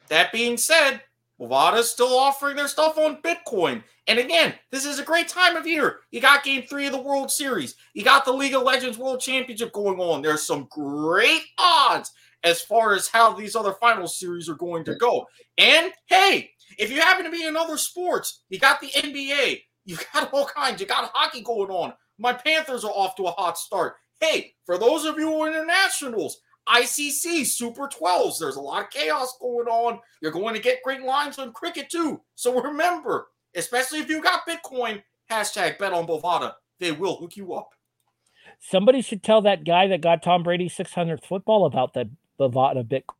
that 0.07 0.31
being 0.31 0.57
said, 0.57 1.01
Bovada's 1.41 1.89
still 1.89 2.15
offering 2.15 2.55
their 2.55 2.67
stuff 2.67 2.99
on 2.99 3.19
Bitcoin. 3.23 3.83
And 4.07 4.19
again, 4.19 4.53
this 4.71 4.85
is 4.85 4.99
a 4.99 5.03
great 5.03 5.27
time 5.27 5.55
of 5.55 5.65
year. 5.65 6.01
You 6.11 6.21
got 6.21 6.43
game 6.43 6.61
three 6.69 6.85
of 6.85 6.91
the 6.91 7.01
World 7.01 7.31
Series. 7.31 7.75
You 7.95 8.03
got 8.03 8.25
the 8.25 8.31
League 8.31 8.53
of 8.53 8.61
Legends 8.61 8.99
World 8.99 9.21
Championship 9.21 9.73
going 9.73 9.99
on. 9.99 10.21
There's 10.21 10.43
some 10.45 10.67
great 10.69 11.41
odds 11.57 12.11
as 12.43 12.61
far 12.61 12.93
as 12.93 13.07
how 13.07 13.33
these 13.33 13.55
other 13.55 13.73
final 13.73 14.07
series 14.07 14.49
are 14.49 14.55
going 14.55 14.83
to 14.83 14.93
go. 14.93 15.25
And 15.57 15.91
hey, 16.05 16.51
if 16.77 16.91
you 16.91 17.01
happen 17.01 17.25
to 17.25 17.31
be 17.31 17.43
in 17.43 17.57
other 17.57 17.77
sports, 17.77 18.43
you 18.49 18.59
got 18.59 18.79
the 18.79 18.89
NBA, 18.89 19.61
you 19.85 19.97
got 20.13 20.31
all 20.31 20.45
kinds, 20.45 20.79
you 20.79 20.85
got 20.85 21.09
hockey 21.11 21.41
going 21.41 21.71
on. 21.71 21.93
My 22.19 22.33
Panthers 22.33 22.85
are 22.85 22.91
off 22.91 23.15
to 23.15 23.23
a 23.23 23.31
hot 23.31 23.57
start. 23.57 23.95
Hey, 24.19 24.53
for 24.67 24.77
those 24.77 25.05
of 25.05 25.17
you 25.17 25.25
who 25.25 25.41
are 25.41 25.47
internationals, 25.47 26.37
ICC 26.67 27.45
Super 27.45 27.87
12s, 27.87 28.39
there's 28.39 28.55
a 28.55 28.61
lot 28.61 28.83
of 28.83 28.89
chaos 28.89 29.37
going 29.39 29.67
on. 29.67 29.99
You're 30.21 30.31
going 30.31 30.53
to 30.53 30.61
get 30.61 30.83
great 30.83 31.01
lines 31.01 31.39
on 31.39 31.53
cricket 31.53 31.89
too. 31.89 32.21
So 32.35 32.61
remember, 32.61 33.27
especially 33.55 33.99
if 33.99 34.09
you 34.09 34.21
got 34.21 34.47
Bitcoin, 34.47 35.01
hashtag 35.29 35.77
bet 35.77 35.93
on 35.93 36.07
Bovada. 36.07 36.53
They 36.79 36.91
will 36.91 37.17
hook 37.17 37.37
you 37.37 37.53
up. 37.53 37.69
Somebody 38.59 39.01
should 39.01 39.23
tell 39.23 39.41
that 39.41 39.65
guy 39.65 39.87
that 39.87 40.01
got 40.01 40.23
Tom 40.23 40.43
Brady's 40.43 40.75
600th 40.75 41.25
football 41.25 41.65
about 41.65 41.93
that 41.93 42.07
Bovada 42.39 42.83
Bitcoin. 42.83 43.15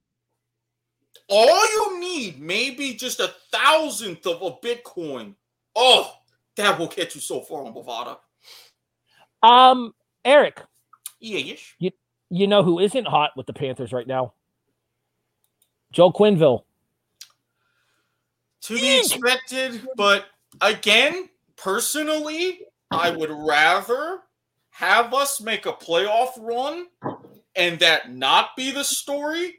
All 1.27 1.71
you 1.71 1.99
need, 1.99 2.41
maybe 2.41 2.93
just 2.93 3.19
a 3.19 3.33
thousandth 3.51 4.25
of 4.27 4.41
a 4.41 4.51
Bitcoin. 4.65 5.35
Oh, 5.75 6.11
that 6.57 6.77
will 6.77 6.87
get 6.87 7.15
you 7.15 7.21
so 7.21 7.41
far 7.41 7.65
on 7.65 7.73
Bovada. 7.73 8.17
Um, 9.41 9.93
Erik. 10.25 10.61
Yeah, 11.19 11.55
You, 11.79 11.91
you 12.32 12.47
know 12.47 12.63
who 12.63 12.79
isn't 12.79 13.07
hot 13.07 13.32
with 13.36 13.45
the 13.45 13.53
Panthers 13.53 13.91
right 13.91 14.07
now? 14.07 14.34
Joe 15.91 16.11
Quenneville. 16.11 16.63
To 18.61 18.75
be 18.75 18.99
expected, 18.99 19.86
but 19.97 20.25
again, 20.61 21.29
personally, 21.57 22.61
I 22.89 23.09
would 23.09 23.32
rather 23.32 24.19
have 24.69 25.13
us 25.13 25.41
make 25.41 25.65
a 25.65 25.73
playoff 25.73 26.29
run 26.39 26.88
and 27.55 27.79
that 27.79 28.13
not 28.13 28.55
be 28.55 28.71
the 28.71 28.84
story 28.84 29.55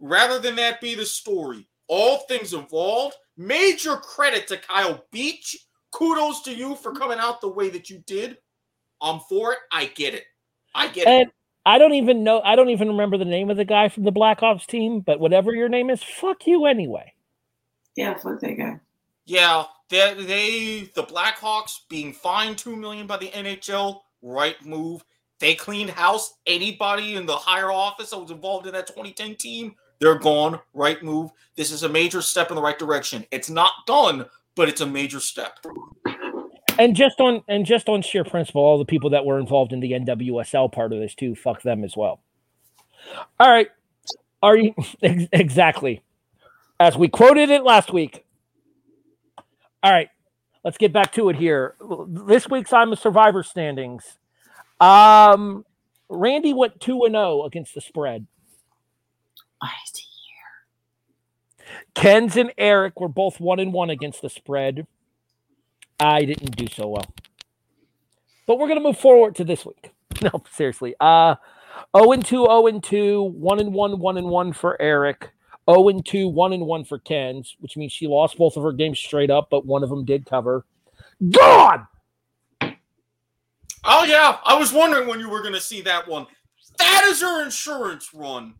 rather 0.00 0.38
than 0.38 0.56
that 0.56 0.80
be 0.80 0.94
the 0.94 1.06
story. 1.06 1.68
All 1.86 2.18
things 2.28 2.54
involved. 2.54 3.16
Major 3.36 3.96
credit 3.96 4.48
to 4.48 4.56
Kyle 4.56 5.04
Beach. 5.12 5.56
Kudos 5.92 6.42
to 6.42 6.54
you 6.54 6.74
for 6.74 6.92
coming 6.92 7.18
out 7.18 7.40
the 7.40 7.48
way 7.48 7.70
that 7.70 7.88
you 7.88 8.02
did. 8.06 8.38
I'm 9.00 9.20
for 9.28 9.52
it. 9.52 9.58
I 9.70 9.86
get 9.86 10.14
it. 10.14 10.24
I 10.74 10.88
get 10.88 11.06
and 11.06 11.28
it. 11.28 11.34
I 11.66 11.78
don't 11.78 11.94
even 11.94 12.22
know. 12.22 12.40
I 12.42 12.54
don't 12.54 12.70
even 12.70 12.86
remember 12.86 13.18
the 13.18 13.24
name 13.24 13.50
of 13.50 13.56
the 13.56 13.64
guy 13.64 13.88
from 13.88 14.04
the 14.04 14.12
Black 14.12 14.40
Ops 14.40 14.66
team, 14.66 15.00
but 15.00 15.18
whatever 15.18 15.52
your 15.52 15.68
name 15.68 15.90
is, 15.90 16.00
fuck 16.00 16.46
you 16.46 16.64
anyway. 16.64 17.12
Yeah, 17.96 18.14
fuck 18.14 18.38
that 18.40 18.56
guy. 18.56 18.78
Yeah, 19.24 19.64
they, 19.90 20.14
they 20.14 20.90
the 20.94 21.02
Blackhawks 21.02 21.80
being 21.88 22.12
fined 22.12 22.56
two 22.56 22.76
million 22.76 23.08
by 23.08 23.16
the 23.16 23.30
NHL, 23.30 24.02
right 24.22 24.64
move. 24.64 25.04
They 25.40 25.56
cleaned 25.56 25.90
house. 25.90 26.34
Anybody 26.46 27.16
in 27.16 27.26
the 27.26 27.36
higher 27.36 27.72
office 27.72 28.10
that 28.10 28.18
was 28.18 28.30
involved 28.30 28.68
in 28.68 28.72
that 28.72 28.86
2010 28.86 29.34
team, 29.34 29.74
they're 30.00 30.20
gone. 30.20 30.60
Right 30.72 31.02
move. 31.02 31.32
This 31.56 31.72
is 31.72 31.82
a 31.82 31.88
major 31.88 32.22
step 32.22 32.50
in 32.50 32.54
the 32.54 32.62
right 32.62 32.78
direction. 32.78 33.26
It's 33.32 33.50
not 33.50 33.72
done, 33.88 34.26
but 34.54 34.68
it's 34.68 34.82
a 34.82 34.86
major 34.86 35.18
step. 35.18 35.58
And 36.78 36.94
just 36.94 37.20
on 37.20 37.42
and 37.48 37.64
just 37.64 37.88
on 37.88 38.02
sheer 38.02 38.24
principle, 38.24 38.62
all 38.62 38.78
the 38.78 38.84
people 38.84 39.10
that 39.10 39.24
were 39.24 39.38
involved 39.38 39.72
in 39.72 39.80
the 39.80 39.92
NWSL 39.92 40.72
part 40.72 40.92
of 40.92 41.00
this 41.00 41.14
too, 41.14 41.34
fuck 41.34 41.62
them 41.62 41.84
as 41.84 41.96
well. 41.96 42.20
All 43.40 43.50
right, 43.50 43.68
are 44.42 44.56
you 44.56 44.74
ex- 45.02 45.24
exactly 45.32 46.02
as 46.78 46.96
we 46.96 47.08
quoted 47.08 47.50
it 47.50 47.62
last 47.62 47.92
week? 47.92 48.24
All 49.82 49.92
right, 49.92 50.08
let's 50.64 50.78
get 50.78 50.92
back 50.92 51.12
to 51.12 51.28
it 51.28 51.36
here. 51.36 51.74
This 52.08 52.48
week's 52.48 52.72
I'm 52.72 52.92
a 52.92 52.96
Survivor 52.96 53.42
standings. 53.42 54.18
Um, 54.80 55.64
Randy 56.08 56.52
went 56.52 56.80
two 56.80 57.04
and 57.04 57.14
zero 57.14 57.44
against 57.44 57.74
the 57.74 57.80
spread. 57.80 58.26
Why 59.58 59.70
is 59.86 59.98
he 59.98 60.06
Ken's 61.94 62.36
and 62.36 62.52
Erik 62.58 63.00
were 63.00 63.08
both 63.08 63.40
one 63.40 63.58
and 63.58 63.72
one 63.72 63.90
against 63.90 64.22
the 64.22 64.28
spread. 64.28 64.86
I 65.98 66.24
didn't 66.24 66.56
do 66.56 66.66
so 66.66 66.88
well. 66.88 67.06
But 68.46 68.58
we're 68.58 68.68
gonna 68.68 68.80
move 68.80 68.98
forward 68.98 69.34
to 69.36 69.44
this 69.44 69.64
week. 69.64 69.92
No, 70.22 70.42
seriously. 70.50 70.94
Uh 70.98 71.34
0 71.96 72.12
and 72.12 72.24
2, 72.24 72.44
0 72.46 72.66
and 72.68 72.82
2, 72.82 73.22
1 73.22 73.60
and 73.60 73.74
1, 73.74 73.98
1 73.98 74.16
and 74.16 74.28
1 74.28 74.52
for 74.52 74.80
Erik. 74.80 75.30
0 75.68 75.88
and 75.88 76.06
2, 76.06 76.28
1 76.28 76.52
and 76.52 76.66
1 76.66 76.84
for 76.84 76.98
Ken's, 76.98 77.56
which 77.60 77.76
means 77.76 77.92
she 77.92 78.06
lost 78.06 78.38
both 78.38 78.56
of 78.56 78.62
her 78.62 78.72
games 78.72 78.98
straight 78.98 79.30
up, 79.30 79.48
but 79.50 79.66
one 79.66 79.82
of 79.82 79.90
them 79.90 80.04
did 80.04 80.24
cover. 80.24 80.64
Gone! 81.30 81.86
Oh 83.84 84.04
yeah, 84.04 84.38
I 84.44 84.58
was 84.58 84.72
wondering 84.72 85.06
when 85.06 85.20
you 85.20 85.28
were 85.28 85.42
going 85.42 85.54
to 85.54 85.60
see 85.60 85.80
that 85.82 86.08
one. 86.08 86.26
That 86.78 87.04
is 87.06 87.20
her 87.20 87.44
insurance 87.44 88.12
run. 88.12 88.54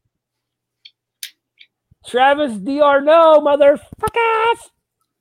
Travis 2.06 2.52
Diarno, 2.52 3.40
motherfuckers! 3.42 4.70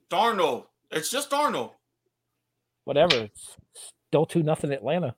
d'Arnaud. 0.09 0.67
It's 0.91 1.09
just 1.09 1.31
d'Arnaud. 1.31 1.74
Whatever. 2.85 3.15
It's 3.23 3.57
still 4.07 4.25
2 4.25 4.41
nothing 4.41 4.71
Atlanta. 4.71 5.15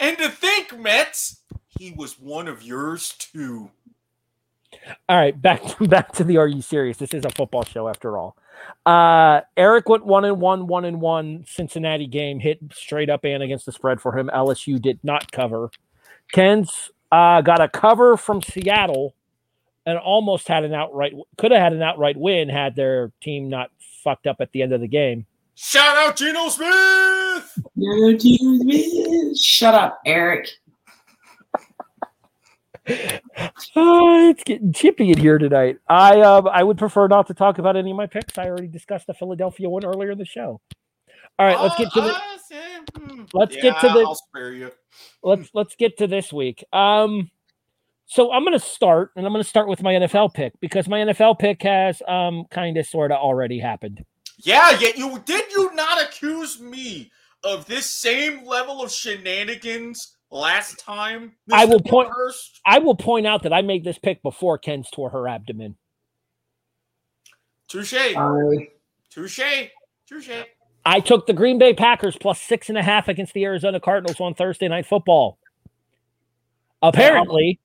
And 0.00 0.18
to 0.18 0.28
think, 0.28 0.78
Mets, 0.78 1.42
he 1.78 1.92
was 1.92 2.18
one 2.18 2.48
of 2.48 2.62
yours 2.62 3.14
too. 3.18 3.70
All 5.08 5.16
right, 5.16 5.40
back 5.40 5.64
to, 5.64 5.88
back 5.88 6.12
to 6.12 6.24
the 6.24 6.36
Are 6.36 6.48
You 6.48 6.62
Serious? 6.62 6.98
This 6.98 7.14
is 7.14 7.24
a 7.24 7.30
football 7.30 7.64
show 7.64 7.88
after 7.88 8.18
all. 8.18 8.36
Uh, 8.84 9.42
Erik 9.56 9.88
went 9.88 10.04
one 10.04 10.24
and 10.24 10.40
one, 10.40 10.66
one 10.66 10.84
and 10.84 11.00
one. 11.00 11.44
Cincinnati 11.46 12.06
game 12.06 12.40
hit 12.40 12.58
straight 12.72 13.08
up 13.08 13.24
and 13.24 13.42
against 13.42 13.66
the 13.66 13.72
spread 13.72 14.00
for 14.00 14.16
him. 14.18 14.30
LSU 14.34 14.80
did 14.80 14.98
not 15.02 15.30
cover. 15.30 15.70
Ken's 16.32 16.90
uh, 17.12 17.40
got 17.40 17.60
a 17.60 17.68
cover 17.68 18.16
from 18.16 18.42
Seattle 18.42 19.14
and 19.86 19.98
almost 19.98 20.48
had 20.48 20.64
an 20.64 20.74
outright 20.74 21.14
could 21.38 21.50
have 21.50 21.62
had 21.62 21.72
an 21.72 21.82
outright 21.82 22.16
win 22.16 22.50
had 22.50 22.76
their 22.76 23.10
team 23.22 23.48
not 23.48 23.70
fucked 24.04 24.26
up 24.26 24.36
at 24.40 24.52
the 24.52 24.60
end 24.60 24.72
of 24.72 24.80
the 24.80 24.88
game. 24.88 25.24
Shout 25.60 25.96
out 25.96 26.14
Geno 26.14 26.48
Smith. 26.50 27.58
No, 27.74 28.12
Jesus, 28.16 28.62
man. 28.64 29.34
Shut 29.34 29.74
up, 29.74 29.98
Erik. 30.06 30.48
Oh, 33.74 34.30
it's 34.30 34.44
getting 34.44 34.72
chippy 34.72 35.10
in 35.10 35.18
here 35.18 35.36
tonight. 35.36 35.78
I 35.88 36.20
um 36.20 36.46
I 36.46 36.62
would 36.62 36.78
prefer 36.78 37.08
not 37.08 37.26
to 37.26 37.34
talk 37.34 37.58
about 37.58 37.76
any 37.76 37.90
of 37.90 37.96
my 37.96 38.06
picks. 38.06 38.38
I 38.38 38.46
already 38.46 38.68
discussed 38.68 39.08
the 39.08 39.14
Philadelphia 39.14 39.68
one 39.68 39.84
earlier 39.84 40.12
in 40.12 40.18
the 40.18 40.24
show. 40.24 40.60
All 41.40 41.46
right, 41.46 41.60
let's 41.60 41.76
get 41.76 41.92
to 41.92 42.00
the 42.02 42.14
I 42.14 42.38
see. 42.48 42.56
Hmm. 42.96 43.24
let's 43.34 43.56
get 43.56 43.80
to 43.80 43.88
the- 43.88 44.04
I'll 44.06 44.14
spare 44.14 44.52
you. 44.52 44.70
let's 45.24 45.50
let's 45.54 45.74
get 45.74 45.98
to 45.98 46.06
this 46.06 46.32
week. 46.32 46.64
Um, 46.72 47.32
so 48.06 48.32
I'm 48.32 48.44
going 48.44 48.58
to 48.58 48.64
start, 48.64 49.10
and 49.16 49.26
I'm 49.26 49.32
going 49.32 49.42
to 49.42 49.48
start 49.48 49.68
with 49.68 49.82
my 49.82 49.92
NFL 49.94 50.32
pick 50.34 50.52
because 50.60 50.88
my 50.88 51.00
NFL 51.00 51.40
pick 51.40 51.62
has 51.64 52.00
um 52.06 52.44
kind 52.48 52.76
of 52.78 52.86
sort 52.86 53.10
of 53.10 53.18
already 53.18 53.58
happened. 53.58 54.04
Yeah, 54.38 54.78
yet 54.78 54.96
you 54.96 55.20
did 55.24 55.50
you 55.52 55.74
not 55.74 56.02
accuse 56.02 56.60
me 56.60 57.10
of 57.44 57.66
this 57.66 57.86
same 57.86 58.44
level 58.46 58.82
of 58.82 58.90
shenanigans 58.92 60.16
last 60.30 60.78
time? 60.78 61.32
I 61.52 61.64
will 61.64 61.80
Mr. 61.80 61.88
point- 61.88 62.08
Hurst? 62.10 62.60
I 62.64 62.78
will 62.78 62.94
point 62.96 63.26
out 63.26 63.42
that 63.42 63.52
I 63.52 63.62
made 63.62 63.84
this 63.84 63.98
pick 63.98 64.22
before 64.22 64.58
Ken's 64.58 64.90
tore 64.90 65.10
her 65.10 65.26
abdomen. 65.28 65.76
Touche. 67.68 68.12
Sorry. 68.12 68.70
Touche. 69.10 69.70
Touche. 70.08 70.30
I 70.84 71.00
took 71.00 71.26
the 71.26 71.34
Green 71.34 71.58
Bay 71.58 71.74
Packers 71.74 72.16
plus 72.16 72.40
six 72.40 72.68
and 72.68 72.78
a 72.78 72.82
half 72.82 73.08
against 73.08 73.34
the 73.34 73.44
Arizona 73.44 73.78
Cardinals 73.78 74.20
on 74.20 74.34
Thursday 74.34 74.68
Night 74.68 74.86
Football. 74.86 75.38
Apparently, 76.80 77.60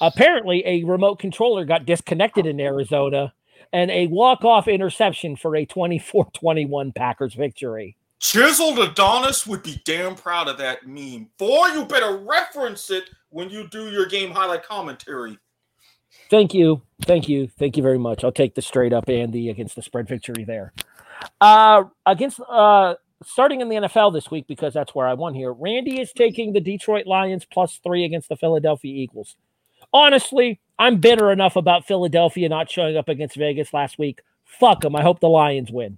apparently, 0.00 0.62
a 0.66 0.84
remote 0.84 1.18
controller 1.18 1.64
got 1.64 1.86
disconnected 1.86 2.46
in 2.46 2.60
Arizona, 2.60 3.32
and 3.74 3.90
a 3.90 4.06
walk-off 4.06 4.68
interception 4.68 5.34
for 5.34 5.56
a 5.56 5.66
24-21 5.66 6.94
Packers 6.94 7.34
victory. 7.34 7.96
Chiseled 8.20 8.78
Adonis 8.78 9.48
would 9.48 9.64
be 9.64 9.82
damn 9.84 10.14
proud 10.14 10.46
of 10.46 10.56
that 10.58 10.86
meme. 10.86 11.28
Boy, 11.38 11.66
you 11.74 11.84
better 11.84 12.16
reference 12.16 12.90
it 12.90 13.10
when 13.30 13.50
you 13.50 13.66
do 13.68 13.90
your 13.90 14.06
game 14.06 14.30
highlight 14.30 14.62
commentary. 14.62 15.36
Thank 16.30 16.54
you. 16.54 16.82
Thank 17.02 17.28
you. 17.28 17.48
Thank 17.58 17.76
you 17.76 17.82
very 17.82 17.98
much. 17.98 18.22
I'll 18.22 18.30
take 18.32 18.54
the 18.54 18.62
straight 18.62 18.92
up 18.92 19.08
Andy 19.08 19.50
against 19.50 19.74
the 19.74 19.82
spread 19.82 20.08
victory 20.08 20.44
there. 20.44 20.72
Uh 21.40 21.84
against 22.06 22.40
uh 22.48 22.94
starting 23.24 23.60
in 23.60 23.68
the 23.68 23.76
NFL 23.76 24.12
this 24.12 24.30
week 24.30 24.46
because 24.46 24.72
that's 24.72 24.94
where 24.94 25.08
I 25.08 25.14
won 25.14 25.34
here. 25.34 25.52
Randy 25.52 26.00
is 26.00 26.12
taking 26.12 26.52
the 26.52 26.60
Detroit 26.60 27.06
Lions 27.06 27.44
plus 27.44 27.80
3 27.82 28.04
against 28.04 28.28
the 28.28 28.36
Philadelphia 28.36 28.94
Eagles. 28.94 29.36
Honestly, 29.94 30.60
I'm 30.78 30.98
bitter 30.98 31.30
enough 31.30 31.54
about 31.56 31.86
Philadelphia 31.86 32.48
not 32.48 32.68
showing 32.70 32.96
up 32.96 33.08
against 33.08 33.36
Vegas 33.36 33.72
last 33.72 33.96
week. 33.98 34.20
Fuck 34.44 34.80
them. 34.82 34.96
I 34.96 35.02
hope 35.02 35.20
the 35.20 35.28
Lions 35.28 35.70
win. 35.70 35.96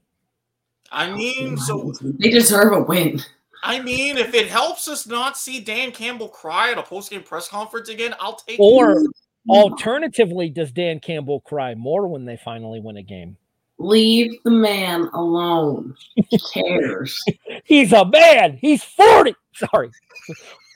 I 0.93 1.11
mean, 1.11 1.57
so 1.57 1.93
They 2.03 2.31
deserve 2.31 2.73
a 2.75 2.81
win. 2.83 3.21
I 3.63 3.81
mean, 3.81 4.19
if 4.19 4.35
it 4.35 4.49
helps 4.49 4.87
us 4.87 5.07
not 5.07 5.37
see 5.37 5.61
Dan 5.61 5.91
Campbell 5.91 6.29
cry 6.29 6.71
at 6.71 6.79
a 6.79 6.83
post-game 6.83 7.23
press 7.23 7.49
conference 7.49 7.89
again, 7.89 8.15
I'll 8.21 8.37
take 8.37 8.61
Or 8.61 9.01
it. 9.01 9.11
alternatively, 9.49 10.51
does 10.51 10.71
Dan 10.73 11.01
Campbell 11.01 11.41
cry 11.41 11.75
more 11.75 12.07
when 12.07 12.27
they 12.27 12.37
finally 12.37 12.79
win 12.81 12.99
a 12.99 13.03
game? 13.03 13.37
Leave 13.79 14.33
the 14.45 14.51
man 14.51 15.09
alone. 15.15 15.97
He 16.15 16.39
cares. 16.55 17.23
He's 17.65 17.93
a 17.93 18.05
man. 18.05 18.59
He's 18.61 18.85
40. 18.85 19.35
Sorry. 19.55 19.91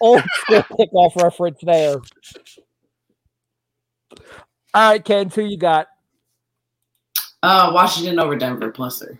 Old 0.01 0.23
school 0.41 0.63
kickoff 0.63 1.23
reference 1.23 1.59
there. 1.63 1.97
All 4.73 4.91
right, 4.91 5.05
Ken, 5.05 5.29
who 5.29 5.43
you 5.43 5.57
got? 5.57 5.89
Uh, 7.43 7.71
Washington 7.75 8.19
over 8.19 8.37
Denver 8.37 8.71
plus 8.71 8.99
three. 8.99 9.19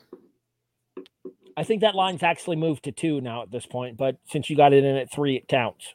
I 1.56 1.64
think 1.64 1.81
that 1.81 1.94
line's 1.94 2.22
actually 2.22 2.56
moved 2.56 2.85
to 2.85 2.93
two 2.93 3.20
now 3.20 3.43
at 3.43 3.51
this 3.51 3.66
point, 3.66 3.97
but 3.97 4.16
since 4.28 4.48
you 4.48 4.56
got 4.56 4.72
it 4.72 4.85
in 4.85 4.97
at 4.97 5.10
three, 5.10 5.36
it 5.36 5.48
counts. 5.48 5.94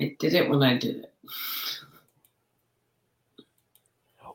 I 0.00 0.14
did 0.18 0.34
it 0.34 0.48
when 0.48 0.62
I 0.62 0.76
did 0.76 0.96
it. 0.96 1.12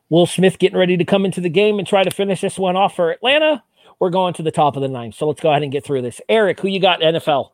Will 0.10 0.26
Smith 0.26 0.60
getting 0.60 0.78
ready 0.78 0.98
to 0.98 1.06
come 1.06 1.24
into 1.24 1.40
the 1.40 1.50
game 1.50 1.80
and 1.80 1.88
try 1.88 2.04
to 2.04 2.12
finish 2.12 2.42
this 2.42 2.60
one 2.60 2.76
off 2.76 2.96
for 2.96 3.12
Atlanta. 3.12 3.64
We're 4.00 4.10
going 4.10 4.34
to 4.34 4.44
the 4.44 4.52
top 4.52 4.76
of 4.76 4.82
the 4.82 4.90
ninth. 4.90 5.16
So 5.16 5.28
let's 5.28 5.40
go 5.40 5.52
ahead 5.52 5.64
and 5.64 5.72
get 5.72 5.86
through 5.86 6.02
this. 6.02 6.20
Erik, 6.28 6.60
who 6.60 6.68
you 6.68 6.82
got 6.82 7.00
NFL? 7.00 7.52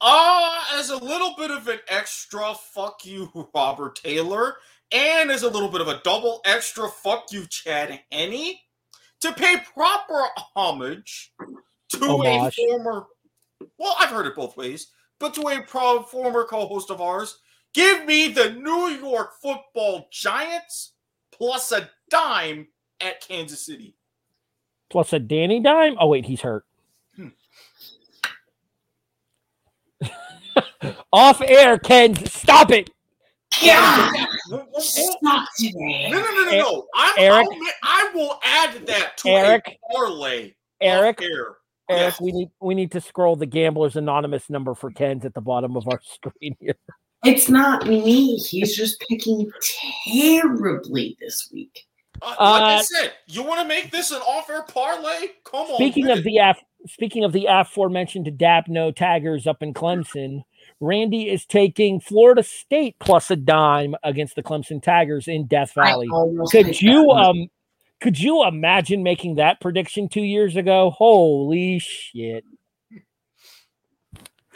Uh, 0.00 0.60
as 0.74 0.90
a 0.90 0.96
little 0.96 1.34
bit 1.36 1.50
of 1.50 1.68
an 1.68 1.80
extra 1.88 2.54
fuck 2.54 3.04
you, 3.04 3.48
Robert 3.54 3.96
Taylor, 3.96 4.56
and 4.92 5.30
as 5.30 5.42
a 5.42 5.48
little 5.48 5.68
bit 5.68 5.80
of 5.80 5.88
a 5.88 6.00
double 6.04 6.40
extra 6.44 6.88
fuck 6.88 7.32
you, 7.32 7.46
Chad 7.46 8.00
Henne, 8.10 8.54
to 9.20 9.32
pay 9.32 9.56
proper 9.74 10.24
homage 10.54 11.32
to 11.90 11.98
Homage. 11.98 12.58
a 12.58 12.68
former, 12.68 13.06
well, 13.78 13.96
I've 13.98 14.10
heard 14.10 14.26
it 14.26 14.36
both 14.36 14.56
ways, 14.56 14.88
but 15.18 15.34
to 15.34 15.48
a 15.48 15.62
pro, 15.62 16.02
former 16.02 16.44
co 16.44 16.66
host 16.66 16.90
of 16.90 17.00
ours, 17.00 17.38
give 17.74 18.04
me 18.04 18.28
the 18.28 18.50
New 18.50 18.88
York 18.88 19.32
football 19.40 20.08
Giants 20.10 20.92
plus 21.30 21.72
a 21.72 21.88
dime 22.10 22.68
at 23.00 23.20
Kansas 23.20 23.64
City. 23.64 23.96
Plus 24.90 25.12
a 25.12 25.18
Danny 25.18 25.60
Dime. 25.60 25.96
Oh, 25.98 26.08
wait, 26.08 26.26
he's 26.26 26.42
hurt. 26.42 26.64
Hmm. 27.16 27.28
Off 31.12 31.40
air, 31.40 31.78
Ken. 31.78 32.14
Stop 32.26 32.70
it. 32.70 32.90
Yeah, 33.60 34.12
Well, 34.50 34.66
well, 34.72 34.80
stop 34.80 35.48
today. 35.58 36.08
No, 36.10 36.20
no, 36.20 36.30
no, 36.30 36.44
no, 36.44 36.50
no. 36.58 36.86
I'm, 36.94 37.12
Erik? 37.18 37.46
I'll 37.50 37.58
I 37.82 38.10
will 38.14 38.40
add 38.44 38.86
that 38.86 39.16
to 39.18 39.28
Erik? 39.28 39.68
a 39.68 39.92
parlay. 39.94 40.54
Erik, 40.80 41.18
off. 41.18 41.24
Erik, 41.24 41.56
Yes. 41.90 42.20
we 42.20 42.32
need 42.32 42.48
we 42.60 42.74
need 42.74 42.90
to 42.92 43.00
scroll 43.00 43.36
the 43.36 43.44
Gamblers 43.46 43.96
Anonymous 43.96 44.48
number 44.48 44.74
for 44.74 44.90
Ken's 44.90 45.24
at 45.26 45.34
the 45.34 45.40
bottom 45.42 45.76
of 45.76 45.86
our 45.88 46.00
screen 46.04 46.56
here. 46.60 46.76
It's 47.24 47.48
not 47.48 47.86
me. 47.86 48.36
He's 48.36 48.74
just 48.76 48.98
picking 49.08 49.50
terribly 50.06 51.16
this 51.20 51.48
week. 51.52 51.84
Uh, 52.20 52.28
like 52.28 52.38
Uh, 52.62 52.64
I 52.64 52.82
said, 52.82 53.12
you 53.26 53.42
want 53.42 53.60
to 53.60 53.68
make 53.68 53.90
this 53.90 54.10
an 54.10 54.18
off-air 54.22 54.62
parlay? 54.62 55.28
Come 55.44 55.66
on. 55.66 55.76
Speaking 55.76 56.08
of 56.10 56.22
the 56.24 56.38
af- 56.38 56.62
speaking 56.88 57.24
of 57.24 57.32
the 57.32 57.46
aforementioned 57.48 58.26
Dabo 58.38 58.94
taggers 58.94 59.46
up 59.46 59.62
in 59.62 59.74
Clemson, 59.74 60.42
Randy 60.82 61.30
is 61.30 61.46
taking 61.46 62.00
Florida 62.00 62.42
State 62.42 62.96
plus 62.98 63.30
a 63.30 63.36
dime 63.36 63.94
against 64.02 64.34
the 64.34 64.42
Clemson 64.42 64.82
Tigers 64.82 65.28
in 65.28 65.46
Death 65.46 65.74
Valley. 65.74 66.08
Could 66.50 66.82
you 66.82 67.10
um 67.10 67.48
could 68.00 68.18
you 68.18 68.44
imagine 68.44 69.04
making 69.04 69.36
that 69.36 69.60
prediction 69.60 70.08
two 70.08 70.22
years 70.22 70.56
ago? 70.56 70.90
Holy 70.90 71.78
shit. 71.78 72.44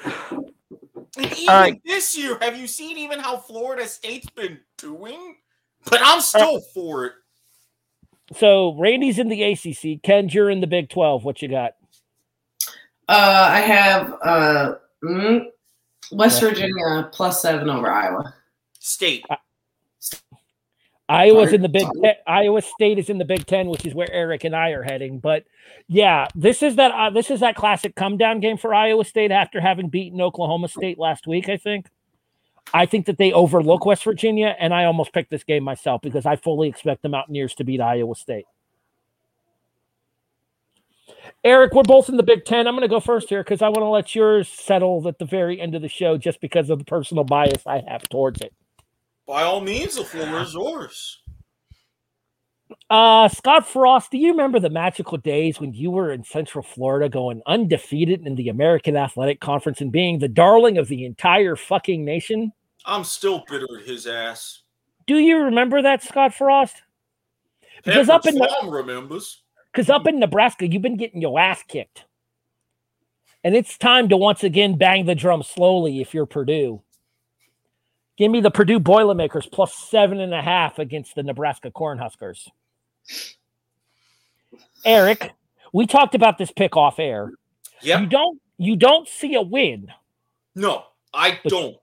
And 0.04 1.32
even 1.32 1.48
All 1.48 1.60
right. 1.60 1.80
this 1.86 2.18
year, 2.18 2.36
have 2.40 2.58
you 2.58 2.66
seen 2.66 2.98
even 2.98 3.20
how 3.20 3.36
Florida 3.36 3.86
State's 3.86 4.28
been 4.30 4.58
doing? 4.76 5.36
But 5.88 6.00
I'm 6.02 6.20
still 6.20 6.60
for 6.74 7.06
it. 7.06 7.12
So 8.36 8.76
Randy's 8.76 9.20
in 9.20 9.28
the 9.28 9.44
ACC. 9.44 10.02
Ken, 10.02 10.28
you're 10.28 10.50
in 10.50 10.60
the 10.60 10.66
Big 10.66 10.90
12. 10.90 11.24
What 11.24 11.40
you 11.40 11.48
got? 11.48 11.74
Uh, 13.08 13.48
I 13.52 13.60
have 13.60 14.14
uh, 14.24 14.74
mm, 15.04 15.46
West 16.12 16.40
West 16.40 16.40
Virginia 16.40 17.08
plus 17.12 17.42
seven 17.42 17.68
over 17.68 17.90
Iowa. 17.90 18.34
State. 18.78 19.24
Iowa's 21.08 21.46
Sorry, 21.48 21.56
in 21.56 21.62
the 21.62 21.68
Big. 21.68 21.86
Ten. 22.02 22.14
Iowa 22.26 22.62
State 22.62 22.98
is 22.98 23.08
in 23.08 23.18
the 23.18 23.24
Big 23.24 23.46
Ten, 23.46 23.68
which 23.68 23.86
is 23.86 23.94
where 23.94 24.10
Erik 24.12 24.44
and 24.44 24.56
I 24.56 24.70
are 24.70 24.82
heading. 24.82 25.18
But 25.20 25.44
yeah, 25.88 26.26
this 26.34 26.62
is 26.62 26.76
that 26.76 26.90
uh, 26.92 27.10
this 27.10 27.30
is 27.30 27.40
that 27.40 27.54
classic 27.54 27.94
come 27.94 28.16
down 28.16 28.40
game 28.40 28.56
for 28.56 28.74
Iowa 28.74 29.04
State 29.04 29.30
after 29.30 29.60
having 29.60 29.88
beaten 29.88 30.20
Oklahoma 30.20 30.68
State 30.68 30.98
last 30.98 31.26
week. 31.26 31.48
I 31.48 31.56
think. 31.56 31.86
I 32.74 32.84
think 32.84 33.06
that 33.06 33.16
they 33.16 33.32
overlook 33.32 33.86
West 33.86 34.02
Virginia, 34.02 34.56
and 34.58 34.74
I 34.74 34.86
almost 34.86 35.12
picked 35.12 35.30
this 35.30 35.44
game 35.44 35.62
myself 35.62 36.00
because 36.02 36.26
I 36.26 36.34
fully 36.34 36.68
expect 36.68 37.02
the 37.02 37.08
Mountaineers 37.08 37.54
to 37.54 37.64
beat 37.64 37.80
Iowa 37.80 38.16
State. 38.16 38.46
Erik, 41.46 41.74
we're 41.74 41.84
both 41.84 42.08
in 42.08 42.16
the 42.16 42.24
Big 42.24 42.44
Ten. 42.44 42.66
I'm 42.66 42.74
going 42.74 42.82
to 42.82 42.88
go 42.88 42.98
first 42.98 43.28
here 43.28 43.44
because 43.44 43.62
I 43.62 43.68
want 43.68 43.82
to 43.82 43.88
let 43.88 44.16
yours 44.16 44.48
settle 44.48 45.06
at 45.06 45.20
the 45.20 45.24
very 45.24 45.60
end 45.60 45.76
of 45.76 45.82
the 45.82 45.88
show, 45.88 46.18
just 46.18 46.40
because 46.40 46.70
of 46.70 46.80
the 46.80 46.84
personal 46.84 47.22
bias 47.22 47.64
I 47.64 47.84
have 47.86 48.08
towards 48.08 48.40
it. 48.40 48.52
By 49.28 49.44
all 49.44 49.60
means, 49.60 49.94
the 49.94 50.04
floor 50.04 50.40
is 50.40 50.54
yours. 50.54 51.22
Uh, 52.90 53.28
Scott 53.28 53.68
Frost, 53.68 54.10
do 54.10 54.18
you 54.18 54.32
remember 54.32 54.58
the 54.58 54.70
magical 54.70 55.18
days 55.18 55.60
when 55.60 55.72
you 55.72 55.92
were 55.92 56.10
in 56.10 56.24
Central 56.24 56.64
Florida 56.64 57.08
going 57.08 57.42
undefeated 57.46 58.26
in 58.26 58.34
the 58.34 58.48
American 58.48 58.96
Athletic 58.96 59.38
Conference 59.38 59.80
and 59.80 59.92
being 59.92 60.18
the 60.18 60.26
darling 60.26 60.78
of 60.78 60.88
the 60.88 61.04
entire 61.04 61.54
fucking 61.54 62.04
nation? 62.04 62.52
I'm 62.84 63.04
still 63.04 63.44
bitter 63.48 63.68
at 63.78 63.86
his 63.86 64.08
ass. 64.08 64.62
Do 65.06 65.18
you 65.18 65.44
remember 65.44 65.80
that, 65.82 66.02
Scott 66.02 66.34
Frost? 66.34 66.82
Because 67.84 68.08
up 68.08 68.26
in 68.26 68.34
the- 68.34 68.46
Tom 68.60 68.68
remembers. 68.68 69.44
Because 69.76 69.90
up 69.90 70.06
in 70.06 70.18
Nebraska, 70.18 70.66
you've 70.66 70.80
been 70.80 70.96
getting 70.96 71.20
your 71.20 71.38
ass 71.38 71.62
kicked. 71.62 72.06
And 73.44 73.54
it's 73.54 73.76
time 73.76 74.08
to 74.08 74.16
once 74.16 74.42
again 74.42 74.78
bang 74.78 75.04
the 75.04 75.14
drum 75.14 75.42
slowly 75.42 76.00
if 76.00 76.14
you're 76.14 76.24
Purdue. 76.24 76.80
Give 78.16 78.30
me 78.30 78.40
the 78.40 78.50
Purdue 78.50 78.80
Boilermakers 78.80 79.44
plus 79.44 79.74
seven 79.74 80.18
and 80.18 80.32
a 80.32 80.40
half 80.40 80.78
against 80.78 81.14
the 81.14 81.22
Nebraska 81.22 81.70
Cornhuskers. 81.70 82.48
Erik, 84.82 85.32
we 85.74 85.86
talked 85.86 86.14
about 86.14 86.38
this 86.38 86.50
pick 86.50 86.74
off 86.74 86.98
air. 86.98 87.32
Yep. 87.82 88.00
You 88.00 88.06
don't 88.06 88.40
you 88.56 88.76
don't 88.76 89.06
see 89.06 89.34
a 89.34 89.42
win. 89.42 89.92
No, 90.54 90.84
I 91.12 91.38
don't. 91.46 91.76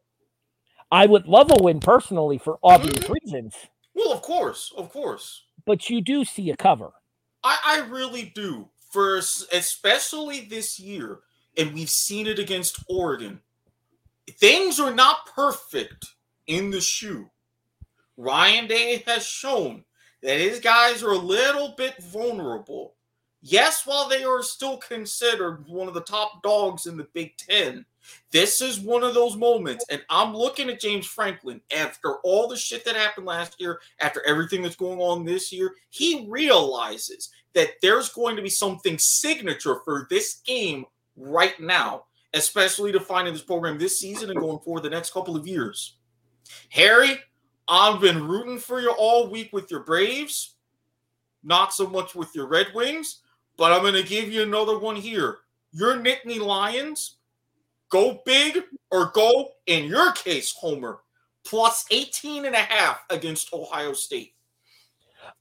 I 0.91 1.06
would 1.06 1.28
love 1.28 1.52
a 1.52 1.61
win 1.61 1.80
personally 1.80 2.40
for 2.40 2.57
obvious 2.64 3.03
mm-hmm. 3.03 3.14
reasons, 3.14 3.53
Well, 3.94 4.11
of 4.11 4.24
course, 4.24 4.74
of 4.76 4.91
course. 4.91 5.44
but 5.64 5.91
you 5.91 6.02
do 6.02 6.26
see 6.26 6.49
a 6.49 6.57
cover. 6.57 6.91
I, 7.44 7.57
I 7.65 7.88
really 7.88 8.32
do. 8.36 8.70
For 8.91 9.18
especially 9.18 10.41
this 10.41 10.80
year, 10.80 11.20
and 11.57 11.74
we've 11.74 11.90
seen 11.90 12.28
it 12.28 12.38
against 12.38 12.84
Oregon. 12.88 13.41
Things 14.30 14.80
are 14.80 14.94
not 14.94 15.26
perfect 15.36 16.06
in 16.45 16.70
the 16.70 16.80
shoe. 16.80 17.30
Ryan 18.18 18.68
Day 18.68 19.03
has 19.07 19.26
shown 19.26 19.84
that 20.22 20.40
his 20.40 20.60
guys 20.60 21.02
are 21.03 21.11
a 21.11 21.18
little 21.18 21.74
bit 21.76 22.02
vulnerable. 22.03 22.95
Yes, 23.45 23.86
while 23.86 24.07
they 24.07 24.24
are 24.24 24.41
still 24.41 24.78
considered 24.78 25.65
one 25.68 25.90
of 25.90 25.94
the 25.94 25.99
top 25.99 26.41
dogs 26.44 26.86
in 26.86 26.95
the 26.95 27.07
Big 27.14 27.36
Ten, 27.36 27.86
this 28.32 28.61
is 28.61 28.80
one 28.80 29.03
of 29.03 29.14
those 29.14 29.36
moments. 29.36 29.86
And 29.91 30.02
I'm 30.10 30.34
looking 30.34 30.70
at 30.70 30.80
James 30.80 31.06
Franklin 31.06 31.60
after 31.76 32.20
all 32.24 32.48
the 32.48 32.56
shit 32.56 32.86
that 32.86 32.95
happened 32.95 33.26
last 33.26 33.60
year, 33.60 33.82
after 33.99 34.26
everything 34.26 34.61
that's 34.61 34.78
going 34.78 34.99
on 34.99 35.26
this 35.26 35.52
year. 35.52 35.74
He 35.90 36.26
realizes 36.30 37.32
that 37.52 37.72
there's 37.82 38.07
going 38.07 38.38
to 38.38 38.41
be 38.41 38.49
something 38.49 38.98
signature 38.98 39.82
for 39.84 40.07
this 40.10 40.36
game 40.45 40.86
right 41.18 41.60
now, 41.60 42.06
especially 42.34 42.94
defining 42.94 43.34
this 43.34 43.41
program 43.41 43.78
this 43.78 43.99
season 43.99 44.30
and 44.30 44.40
going 44.40 44.60
forward 44.60 44.84
the 44.84 44.90
next 44.90 45.11
couple 45.11 45.36
of 45.36 45.45
years. 45.45 45.98
Harry, 46.70 47.20
I've 47.68 47.99
been 47.99 48.26
rooting 48.26 48.57
for 48.57 48.80
you 48.80 48.91
all 48.91 49.30
week 49.30 49.52
with 49.52 49.70
your 49.70 49.82
Braves, 49.82 50.56
not 51.44 51.74
so 51.74 51.88
much 51.88 52.15
with 52.15 52.34
your 52.34 52.48
Red 52.48 52.68
Wings, 52.74 53.20
but 53.57 53.71
I'm 53.71 53.81
going 53.81 53.93
to 53.93 54.03
give 54.03 54.31
you 54.31 54.43
another 54.43 54.77
one 54.77 54.95
here. 54.95 55.39
Your 55.71 55.95
Nittany 55.95 56.39
Lions, 56.39 57.17
go 57.89 58.21
big 58.25 58.63
or 58.91 59.11
go, 59.13 59.49
in 59.67 59.85
your 59.85 60.11
case, 60.13 60.53
Homer, 60.57 60.99
plus 61.45 61.85
18 61.91 62.45
and 62.45 62.55
a 62.55 62.59
half 62.59 63.03
against 63.09 63.53
Ohio 63.53 63.93
State. 63.93 64.34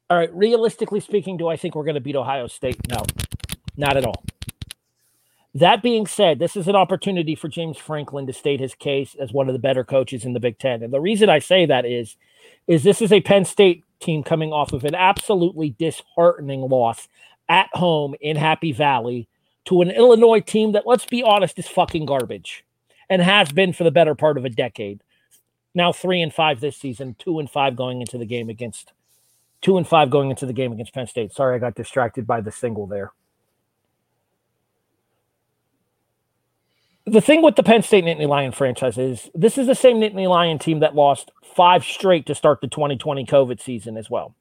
All 0.08 0.18
right, 0.18 0.34
realistically 0.34 1.00
speaking, 1.00 1.36
do 1.36 1.48
I 1.48 1.56
think 1.56 1.74
we're 1.74 1.84
going 1.84 1.94
to 1.94 2.00
beat 2.00 2.16
Ohio 2.16 2.46
State? 2.46 2.76
No, 2.88 3.04
not 3.76 3.96
at 3.96 4.04
all. 4.04 4.22
That 5.54 5.82
being 5.82 6.06
said, 6.06 6.38
this 6.38 6.56
is 6.56 6.66
an 6.66 6.76
opportunity 6.76 7.34
for 7.34 7.48
James 7.48 7.76
Franklin 7.76 8.26
to 8.26 8.32
state 8.32 8.60
his 8.60 8.74
case 8.74 9.14
as 9.20 9.32
one 9.32 9.48
of 9.48 9.52
the 9.52 9.58
better 9.58 9.84
coaches 9.84 10.24
in 10.24 10.32
the 10.32 10.40
Big 10.40 10.58
Ten. 10.58 10.82
And 10.82 10.92
the 10.92 11.00
reason 11.00 11.28
I 11.28 11.40
say 11.40 11.66
that 11.66 11.84
is, 11.84 12.16
is 12.66 12.82
this 12.82 13.02
is 13.02 13.12
a 13.12 13.20
Penn 13.20 13.44
State 13.44 13.84
team 14.00 14.22
coming 14.22 14.50
off 14.50 14.72
of 14.72 14.84
an 14.84 14.94
absolutely 14.94 15.70
disheartening 15.78 16.62
loss 16.62 17.08
at 17.48 17.68
home 17.72 18.14
in 18.20 18.36
Happy 18.36 18.72
Valley 18.72 19.28
to 19.66 19.82
an 19.82 19.90
Illinois 19.90 20.40
team 20.40 20.72
that, 20.72 20.86
let's 20.86 21.06
be 21.06 21.22
honest, 21.22 21.58
is 21.58 21.68
fucking 21.68 22.06
garbage 22.06 22.64
and 23.08 23.22
has 23.22 23.52
been 23.52 23.72
for 23.72 23.84
the 23.84 23.90
better 23.90 24.14
part 24.14 24.36
of 24.38 24.44
a 24.44 24.50
decade. 24.50 25.02
Now 25.74 25.92
three 25.92 26.20
and 26.20 26.32
five 26.32 26.60
this 26.60 26.76
season, 26.76 27.16
two 27.18 27.38
and 27.38 27.50
five 27.50 27.76
going 27.76 28.00
into 28.00 28.18
the 28.18 28.26
game 28.26 28.48
against 28.48 28.92
two 29.60 29.76
and 29.76 29.86
five 29.86 30.10
going 30.10 30.30
into 30.30 30.46
the 30.46 30.52
game 30.52 30.72
against 30.72 30.92
Penn 30.94 31.06
State. 31.06 31.32
Sorry, 31.32 31.56
I 31.56 31.58
got 31.58 31.74
distracted 31.74 32.26
by 32.26 32.40
the 32.40 32.52
single 32.52 32.86
there. 32.86 33.12
the 37.04 37.20
thing 37.20 37.42
with 37.42 37.56
the 37.56 37.62
Penn 37.62 37.82
State 37.82 38.04
Nittany 38.04 38.28
Lion 38.28 38.52
franchise 38.52 38.96
is 38.96 39.30
this 39.34 39.58
is 39.58 39.66
the 39.66 39.74
same 39.74 39.98
Nittany 39.98 40.28
Lion 40.28 40.58
team 40.58 40.80
that 40.80 40.94
lost 40.94 41.30
five 41.56 41.84
straight 41.84 42.26
to 42.26 42.34
start 42.34 42.60
the 42.60 42.68
2020 42.68 43.26
COVID 43.26 43.60
season 43.60 43.96
as 43.96 44.08
well, 44.08 44.34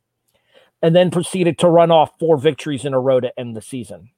and 0.81 0.95
then 0.95 1.11
proceeded 1.11 1.57
to 1.59 1.67
run 1.67 1.91
off 1.91 2.17
four 2.19 2.37
victories 2.37 2.85
in 2.85 2.93
a 2.93 2.99
row 2.99 3.19
to 3.19 3.37
end 3.39 3.55
the 3.55 3.61
season. 3.61 4.09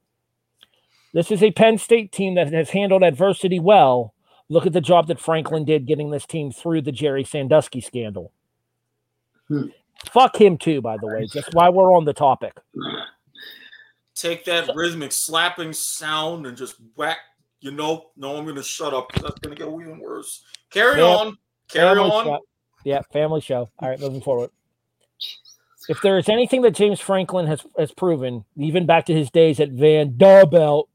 This 1.13 1.29
is 1.31 1.43
a 1.43 1.51
Penn 1.51 1.77
State 1.77 2.11
team 2.11 2.35
that 2.35 2.51
has 2.51 2.71
handled 2.71 3.03
adversity 3.03 3.59
well. 3.59 4.13
Look 4.49 4.65
at 4.65 4.73
the 4.73 4.81
job 4.81 5.07
that 5.07 5.19
Franklin 5.19 5.65
did 5.65 5.85
getting 5.85 6.09
this 6.11 6.25
team 6.25 6.51
through 6.51 6.81
the 6.81 6.91
Jerry 6.91 7.23
Sandusky 7.23 7.81
scandal. 7.81 8.31
Hmm. 9.47 9.67
Fuck 10.11 10.39
him 10.39 10.57
too, 10.57 10.81
by 10.81 10.97
the 10.97 11.07
way, 11.07 11.27
just 11.27 11.53
while 11.53 11.71
we're 11.71 11.95
on 11.95 12.05
the 12.05 12.13
topic. 12.13 12.57
Take 14.15 14.45
that 14.45 14.69
rhythmic 14.75 15.11
slapping 15.11 15.73
sound 15.73 16.45
and 16.45 16.55
just 16.57 16.75
whack. 16.95 17.17
You 17.61 17.71
know, 17.71 18.07
no, 18.17 18.35
I'm 18.35 18.43
going 18.43 18.57
to 18.57 18.63
shut 18.63 18.93
up 18.93 19.11
that's 19.13 19.39
going 19.39 19.55
to 19.55 19.63
get 19.63 19.67
even 19.67 19.99
worse. 19.99 20.43
Carry 20.69 20.99
Yep. 20.99 21.17
on. 21.19 21.37
Carry 21.69 21.95
Family 21.95 22.11
on. 22.11 22.25
show. 22.25 22.39
Yeah, 22.83 23.01
family 23.13 23.39
show. 23.41 23.69
All 23.79 23.89
right, 23.89 23.99
moving 23.99 24.21
forward. 24.21 24.49
If 25.89 26.01
there 26.01 26.17
is 26.17 26.29
anything 26.29 26.61
that 26.61 26.71
James 26.71 26.99
Franklin 26.99 27.47
has 27.47 27.65
has 27.77 27.91
proven, 27.91 28.45
even 28.55 28.85
back 28.85 29.05
to 29.07 29.13
his 29.13 29.29
days 29.29 29.59
at 29.59 29.69
Van 29.71 30.11
Belt, 30.11 30.89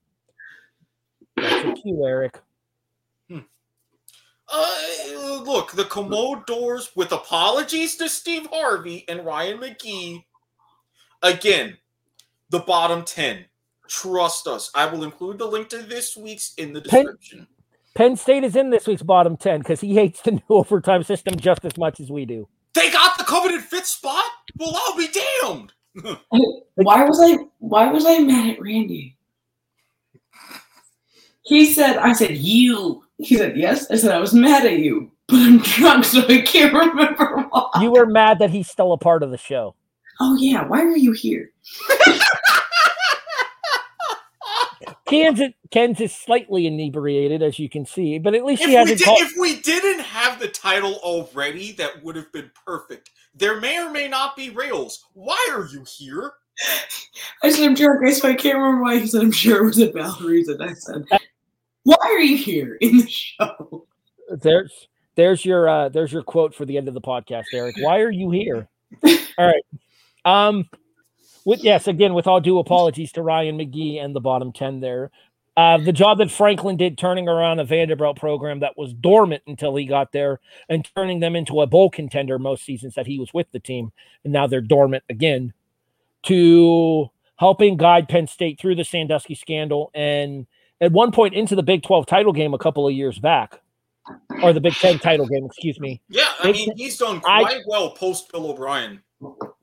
that's 1.36 1.80
cue, 1.80 2.04
Erik. 2.06 2.40
Uh, 4.50 5.42
look, 5.44 5.72
the 5.72 5.84
Commodores, 5.84 6.90
with 6.96 7.12
apologies 7.12 7.96
to 7.96 8.08
Steve 8.08 8.48
Harvey 8.50 9.04
and 9.06 9.26
Ryan 9.26 9.58
McGee, 9.58 10.24
again, 11.22 11.76
the 12.48 12.60
bottom 12.60 13.04
10. 13.04 13.44
Trust 13.88 14.46
us. 14.46 14.70
I 14.74 14.86
will 14.86 15.04
include 15.04 15.38
the 15.38 15.46
link 15.46 15.68
to 15.68 15.78
this 15.78 16.16
week's 16.16 16.54
in 16.54 16.72
the 16.72 16.80
Penn- 16.80 17.04
description. 17.04 17.46
Penn 17.94 18.16
State 18.16 18.44
is 18.44 18.54
in 18.54 18.70
this 18.70 18.86
week's 18.86 19.02
bottom 19.02 19.36
ten 19.36 19.58
because 19.58 19.80
he 19.80 19.94
hates 19.94 20.20
the 20.22 20.32
new 20.32 20.40
overtime 20.50 21.02
system 21.02 21.34
just 21.36 21.64
as 21.64 21.76
much 21.76 21.98
as 21.98 22.10
we 22.10 22.24
do. 22.24 22.46
They 22.78 22.90
got 22.92 23.18
the 23.18 23.24
coveted 23.24 23.60
fifth 23.62 23.86
spot? 23.86 24.24
Well, 24.56 24.72
I'll 24.74 24.96
be 24.96 25.08
damned. 25.08 25.72
Why 26.76 27.04
was 27.04 27.20
I 27.20 27.38
why 27.58 27.90
was 27.90 28.06
I 28.06 28.20
mad 28.20 28.50
at 28.50 28.62
Randy? 28.62 29.16
He 31.42 31.66
said, 31.72 31.96
I 31.96 32.12
said, 32.12 32.36
you. 32.36 33.02
He 33.18 33.36
said, 33.36 33.56
yes. 33.56 33.90
I 33.90 33.96
said, 33.96 34.12
I 34.12 34.20
was 34.20 34.32
mad 34.32 34.64
at 34.64 34.78
you, 34.78 35.10
but 35.26 35.36
I'm 35.38 35.58
drunk, 35.58 36.04
so 36.04 36.24
I 36.28 36.42
can't 36.42 36.72
remember 36.96 37.46
why. 37.50 37.70
You 37.80 37.90
were 37.90 38.06
mad 38.06 38.38
that 38.38 38.50
he's 38.50 38.68
still 38.68 38.92
a 38.92 38.98
part 38.98 39.24
of 39.24 39.32
the 39.32 39.38
show. 39.38 39.74
oh, 40.20 40.36
yeah. 40.36 40.64
Why 40.68 40.82
are 40.82 40.96
you 40.96 41.10
here? 41.12 41.50
Kansas 45.08 45.52
Ken's 45.70 46.00
is 46.00 46.14
slightly 46.14 46.66
inebriated, 46.66 47.42
as 47.42 47.58
you 47.58 47.68
can 47.68 47.86
see, 47.86 48.18
but 48.18 48.34
at 48.34 48.44
least 48.44 48.62
If 48.62 48.68
he 48.68 48.74
hasn't 48.74 48.98
did, 48.98 49.04
called. 49.04 49.20
if 49.20 49.32
we 49.38 49.56
didn't 49.60 50.00
have 50.00 50.38
the 50.38 50.48
title 50.48 50.94
already, 51.02 51.72
that 51.72 52.02
would 52.04 52.16
have 52.16 52.30
been 52.32 52.50
perfect. 52.66 53.10
There 53.34 53.60
may 53.60 53.78
or 53.78 53.90
may 53.90 54.08
not 54.08 54.36
be 54.36 54.50
rails. 54.50 55.06
Why 55.14 55.48
are 55.52 55.66
you 55.66 55.84
here? 55.86 56.32
I 57.42 57.50
said, 57.50 57.64
I'm 57.64 57.74
drunk. 57.74 58.00
I 58.06 58.12
said, 58.12 58.30
I 58.30 58.34
can't 58.34 58.58
remember 58.58 58.82
why. 58.82 58.98
He 58.98 59.06
said, 59.06 59.22
I'm 59.22 59.30
sure 59.32 59.62
it 59.62 59.66
was 59.66 59.78
a 59.78 59.92
valid 59.92 60.20
reason. 60.22 60.60
I 60.60 60.72
said, 60.74 61.04
why 61.84 61.96
are 62.02 62.18
you 62.20 62.36
here 62.36 62.76
in 62.80 62.98
the 62.98 63.08
show? 63.08 63.86
There's 64.30 64.88
there's 65.14 65.44
your 65.44 65.68
uh 65.68 65.88
there's 65.88 66.12
your 66.12 66.22
quote 66.22 66.54
for 66.54 66.64
the 66.66 66.76
end 66.76 66.86
of 66.88 66.94
the 66.94 67.00
podcast, 67.00 67.44
Erik. 67.54 67.76
Why 67.78 68.00
are 68.00 68.10
you 68.10 68.30
here? 68.30 68.68
All 69.38 69.46
right. 69.46 69.64
Um 70.24 70.68
with 71.48 71.64
yes, 71.64 71.88
again, 71.88 72.12
with 72.14 72.26
all 72.26 72.40
due 72.40 72.58
apologies 72.58 73.10
to 73.12 73.22
Ryan 73.22 73.56
McGee 73.58 74.02
and 74.02 74.14
the 74.14 74.20
bottom 74.20 74.52
10 74.52 74.80
there. 74.80 75.10
Uh, 75.56 75.78
the 75.78 75.92
job 75.92 76.18
that 76.18 76.30
Franklin 76.30 76.76
did 76.76 76.96
turning 76.96 77.26
around 77.28 77.58
a 77.58 77.64
Vanderbilt 77.64 78.16
program 78.16 78.60
that 78.60 78.76
was 78.76 78.92
dormant 78.92 79.42
until 79.46 79.74
he 79.74 79.86
got 79.86 80.12
there 80.12 80.38
and 80.68 80.88
turning 80.94 81.18
them 81.20 81.34
into 81.34 81.60
a 81.60 81.66
bowl 81.66 81.90
contender 81.90 82.38
most 82.38 82.64
seasons 82.64 82.94
that 82.94 83.06
he 83.08 83.18
was 83.18 83.34
with 83.34 83.50
the 83.50 83.58
team. 83.58 83.90
And 84.22 84.32
now 84.32 84.46
they're 84.46 84.60
dormant 84.60 85.02
again 85.08 85.52
to 86.24 87.10
helping 87.36 87.76
guide 87.76 88.08
Penn 88.08 88.26
State 88.26 88.60
through 88.60 88.76
the 88.76 88.84
Sandusky 88.84 89.34
scandal 89.34 89.90
and 89.94 90.46
at 90.80 90.92
one 90.92 91.10
point 91.10 91.34
into 91.34 91.56
the 91.56 91.62
Big 91.64 91.82
12 91.82 92.06
title 92.06 92.32
game 92.32 92.54
a 92.54 92.58
couple 92.58 92.86
of 92.86 92.94
years 92.94 93.18
back, 93.18 93.60
or 94.42 94.52
the 94.52 94.60
Big 94.60 94.74
10 94.74 95.00
title 95.00 95.26
game, 95.26 95.44
excuse 95.44 95.80
me. 95.80 96.00
Yeah, 96.08 96.28
I 96.38 96.44
Big 96.44 96.54
mean, 96.54 96.68
Ten- 96.68 96.76
he's 96.76 96.98
done 96.98 97.20
I- 97.26 97.42
quite 97.42 97.62
well 97.66 97.90
post 97.90 98.30
Bill 98.30 98.46
O'Brien. 98.50 99.02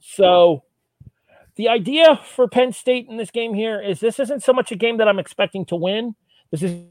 So 0.01 0.64
the 1.55 1.69
idea 1.69 2.19
for 2.35 2.47
Penn 2.47 2.73
State 2.73 3.07
in 3.09 3.17
this 3.17 3.31
game 3.31 3.53
here 3.53 3.81
is 3.81 3.99
this 3.99 4.19
isn't 4.19 4.43
so 4.43 4.53
much 4.53 4.71
a 4.71 4.75
game 4.75 4.97
that 4.97 5.07
I'm 5.07 5.19
expecting 5.19 5.65
to 5.67 5.75
win. 5.75 6.15
This 6.51 6.63
is, 6.63 6.83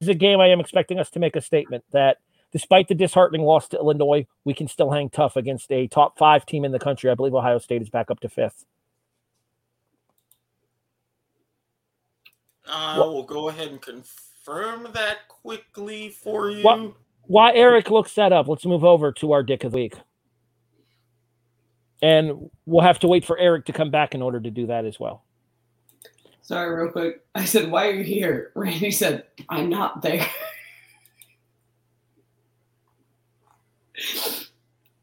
is 0.00 0.08
a 0.08 0.14
game 0.14 0.40
I 0.40 0.48
am 0.48 0.60
expecting 0.60 0.98
us 0.98 1.10
to 1.10 1.18
make 1.18 1.36
a 1.36 1.40
statement 1.40 1.84
that 1.92 2.18
despite 2.52 2.88
the 2.88 2.94
disheartening 2.94 3.42
loss 3.42 3.68
to 3.68 3.78
Illinois, 3.78 4.26
we 4.44 4.54
can 4.54 4.68
still 4.68 4.90
hang 4.90 5.08
tough 5.08 5.36
against 5.36 5.72
a 5.72 5.88
top 5.88 6.18
five 6.18 6.44
team 6.44 6.64
in 6.64 6.72
the 6.72 6.78
country. 6.78 7.10
I 7.10 7.14
believe 7.14 7.34
Ohio 7.34 7.58
State 7.58 7.82
is 7.82 7.88
back 7.88 8.10
up 8.10 8.20
to 8.20 8.28
fifth. 8.28 8.64
I 12.66 12.98
will 12.98 13.24
go 13.24 13.48
ahead 13.48 13.68
and 13.68 13.80
confirm 13.80 14.88
that 14.94 15.28
quickly 15.28 16.10
for 16.10 16.50
you. 16.50 16.94
While 17.26 17.52
Erik 17.54 17.90
looks 17.90 18.14
that 18.14 18.32
up, 18.32 18.48
let's 18.48 18.66
move 18.66 18.84
over 18.84 19.12
to 19.12 19.32
our 19.32 19.42
dick 19.42 19.64
of 19.64 19.72
the 19.72 19.78
week. 19.78 19.94
And 22.02 22.50
we'll 22.66 22.82
have 22.82 22.98
to 23.00 23.08
wait 23.08 23.24
for 23.24 23.38
Erik 23.38 23.64
to 23.66 23.72
come 23.72 23.90
back 23.90 24.14
in 24.14 24.22
order 24.22 24.40
to 24.40 24.50
do 24.50 24.66
that 24.66 24.84
as 24.84 25.00
well. 25.00 25.24
Sorry, 26.42 26.74
real 26.74 26.92
quick. 26.92 27.24
I 27.34 27.44
said, 27.46 27.70
why 27.70 27.88
are 27.88 27.92
you 27.92 28.04
here? 28.04 28.52
Randy 28.54 28.90
said, 28.90 29.24
I'm 29.48 29.70
not 29.70 30.02
there. 30.02 30.26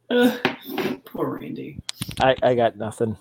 Uh, 0.09 0.37
poor 1.05 1.39
Randy. 1.39 1.79
I, 2.19 2.35
I 2.43 2.53
got 2.53 2.77
nothing. 2.77 3.17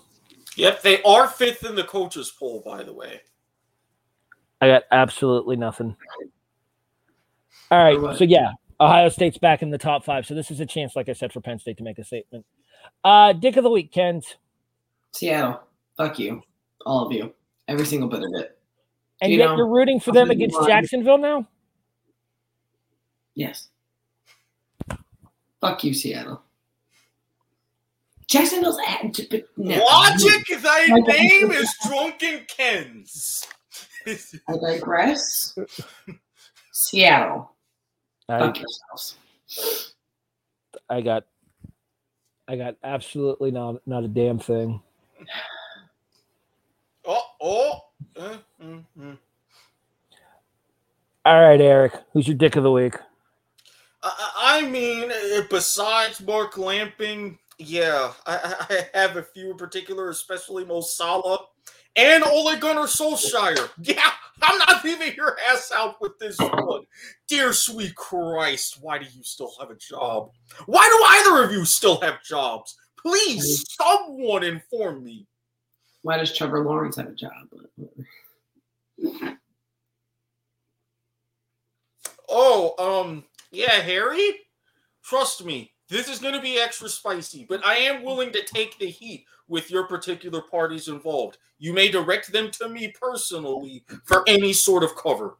Yep, 0.57 0.81
they 0.81 1.01
are 1.03 1.27
fifth 1.27 1.65
in 1.65 1.75
the 1.75 1.83
coaches 1.83 2.31
poll, 2.37 2.61
by 2.63 2.83
the 2.83 2.93
way. 2.93 3.21
I 4.59 4.67
got 4.67 4.83
absolutely 4.91 5.55
nothing. 5.55 5.95
All 7.71 7.83
right. 7.83 7.95
All 7.95 8.03
right. 8.03 8.17
So 8.17 8.25
yeah, 8.25 8.51
Ohio 8.79 9.09
State's 9.09 9.37
back 9.37 9.63
in 9.63 9.71
the 9.71 9.77
top 9.77 10.03
five. 10.03 10.25
So 10.25 10.35
this 10.35 10.51
is 10.51 10.59
a 10.59 10.65
chance, 10.65 10.95
like 10.95 11.09
I 11.09 11.13
said, 11.13 11.31
for 11.33 11.41
Penn 11.41 11.57
State 11.57 11.77
to 11.77 11.83
make 11.83 11.97
a 11.97 12.03
statement. 12.03 12.45
Uh 13.03 13.33
Dick 13.33 13.57
of 13.57 13.63
the 13.63 13.69
week, 13.69 13.91
Kent. 13.91 14.37
Seattle, 15.13 15.61
fuck 15.97 16.19
you. 16.19 16.41
All 16.85 17.05
of 17.05 17.11
you. 17.11 17.33
Every 17.67 17.85
single 17.85 18.09
bit 18.09 18.23
of 18.23 18.33
it. 18.35 18.57
And 19.21 19.31
You 19.31 19.37
yet 19.39 19.45
know, 19.45 19.57
you're 19.57 19.67
rooting 19.67 19.99
for 19.99 20.11
I'll 20.11 20.15
them 20.15 20.31
against 20.31 20.55
lying. 20.55 20.67
Jacksonville 20.67 21.17
now? 21.17 21.47
Yes. 23.35 23.67
Fuck 25.61 25.83
you, 25.83 25.93
Seattle. 25.93 26.41
Jacksonville's 28.27 28.79
at. 28.87 29.03
no. 29.57 29.77
Logic, 29.83 30.61
thy 30.61 30.85
Like- 30.87 31.07
name 31.07 31.51
is 31.51 31.73
Drunken 31.87 32.45
Kens. 32.47 33.45
I 34.07 34.17
digress. 34.57 35.55
Seattle. 36.71 37.51
I, 38.27 38.39
Fuck 38.39 38.57
yourselves. 38.59 39.93
I 40.89 41.01
got 41.01 41.25
I 42.51 42.57
got 42.57 42.75
absolutely 42.83 43.49
not 43.49 43.75
not 43.87 44.03
a 44.03 44.09
damn 44.09 44.37
thing. 44.37 44.81
oh, 47.07 47.23
oh. 47.39 47.79
uh, 48.19 48.37
mm, 48.61 48.83
mm. 48.99 49.17
All 51.23 51.41
right, 51.41 51.61
Erik. 51.61 51.93
Who's 52.11 52.27
your 52.27 52.35
dick 52.35 52.57
of 52.57 52.63
the 52.63 52.71
week? 52.71 52.95
I, 54.03 54.59
I 54.63 54.69
mean, 54.69 55.09
uh, 55.13 55.43
besides 55.49 56.19
Mark 56.19 56.57
Lamping, 56.57 57.39
yeah, 57.57 58.11
I, 58.25 58.57
I 58.69 58.85
I 58.93 58.99
have 58.99 59.15
a 59.15 59.23
few 59.23 59.51
in 59.51 59.57
particular, 59.57 60.09
especially 60.09 60.65
Mo 60.65 60.81
Salah 60.81 61.45
and 61.95 62.23
Ole 62.23 62.55
Gunnar 62.57 62.87
Solskjaer. 62.87 63.69
Yeah, 63.81 64.11
I'm 64.41 64.57
not 64.57 64.83
leaving 64.83 65.13
your 65.15 65.37
ass 65.49 65.71
out 65.75 66.01
with 66.01 66.17
this 66.19 66.37
one. 66.39 66.83
Dear 67.27 67.53
sweet 67.53 67.95
Christ, 67.95 68.77
why 68.81 68.97
do 68.97 69.05
you 69.05 69.23
still 69.23 69.53
have 69.59 69.69
a 69.69 69.75
job? 69.75 70.31
Why 70.65 70.87
do 70.87 71.31
either 71.33 71.43
of 71.43 71.51
you 71.51 71.65
still 71.65 71.99
have 72.01 72.23
jobs? 72.23 72.75
Please, 72.97 73.65
someone 73.69 74.43
inform 74.43 75.03
me. 75.03 75.27
Why 76.03 76.17
does 76.17 76.35
Trevor 76.35 76.63
Lawrence 76.63 76.95
have 76.95 77.07
a 77.07 77.13
job? 77.13 77.31
Oh, 82.29 83.03
um, 83.03 83.25
yeah, 83.51 83.81
Harry. 83.81 84.31
Trust 85.03 85.43
me, 85.43 85.73
this 85.91 86.07
is 86.07 86.19
going 86.19 86.33
to 86.33 86.41
be 86.41 86.57
extra 86.57 86.87
spicy, 86.87 87.45
but 87.47 87.63
I 87.65 87.75
am 87.75 88.03
willing 88.03 88.31
to 88.31 88.43
take 88.43 88.79
the 88.79 88.87
heat 88.87 89.25
with 89.49 89.69
your 89.69 89.85
particular 89.87 90.41
parties 90.41 90.87
involved. 90.87 91.37
You 91.59 91.73
may 91.73 91.89
direct 91.89 92.31
them 92.31 92.49
to 92.51 92.69
me 92.69 92.93
personally 92.99 93.83
for 94.05 94.23
any 94.27 94.53
sort 94.53 94.83
of 94.83 94.95
cover. 94.95 95.37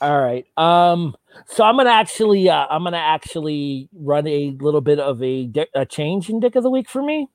All 0.00 0.20
right. 0.20 0.44
Um. 0.58 1.16
So 1.46 1.64
I'm 1.64 1.76
gonna 1.76 1.90
actually, 1.90 2.50
uh, 2.50 2.66
I'm 2.68 2.82
gonna 2.84 2.96
actually 2.98 3.88
run 3.94 4.26
a 4.26 4.56
little 4.60 4.80
bit 4.80 4.98
of 4.98 5.22
a, 5.22 5.50
a 5.74 5.86
change 5.86 6.28
in 6.28 6.40
dick 6.40 6.56
of 6.56 6.64
the 6.64 6.70
week 6.70 6.88
for 6.90 7.02
me. 7.02 7.28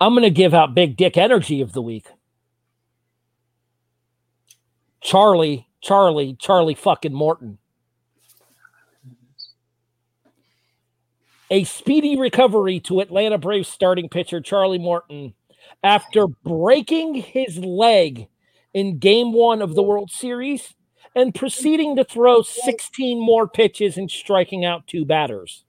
I'm 0.00 0.14
gonna 0.14 0.30
give 0.30 0.54
out 0.54 0.74
big 0.74 0.96
dick 0.96 1.16
energy 1.16 1.60
of 1.60 1.72
the 1.72 1.82
week. 1.82 2.06
Charlie 5.00 5.68
Charlie, 5.80 6.36
Charlie 6.38 6.74
fucking 6.74 7.12
Morton. 7.12 7.58
A 11.50 11.64
speedy 11.64 12.18
recovery 12.18 12.78
to 12.80 13.00
Atlanta 13.00 13.38
Braves 13.38 13.68
starting 13.68 14.10
pitcher 14.10 14.40
Charlie 14.40 14.78
Morton 14.78 15.32
after 15.82 16.26
breaking 16.26 17.14
his 17.14 17.58
leg 17.58 18.28
in 18.74 18.98
game 18.98 19.32
one 19.32 19.62
of 19.62 19.74
the 19.74 19.82
World 19.82 20.10
Series 20.10 20.74
and 21.14 21.34
proceeding 21.34 21.96
to 21.96 22.04
throw 22.04 22.42
16 22.42 23.18
more 23.18 23.48
pitches 23.48 23.96
and 23.96 24.10
striking 24.10 24.66
out 24.66 24.86
two 24.86 25.06
batters. 25.06 25.64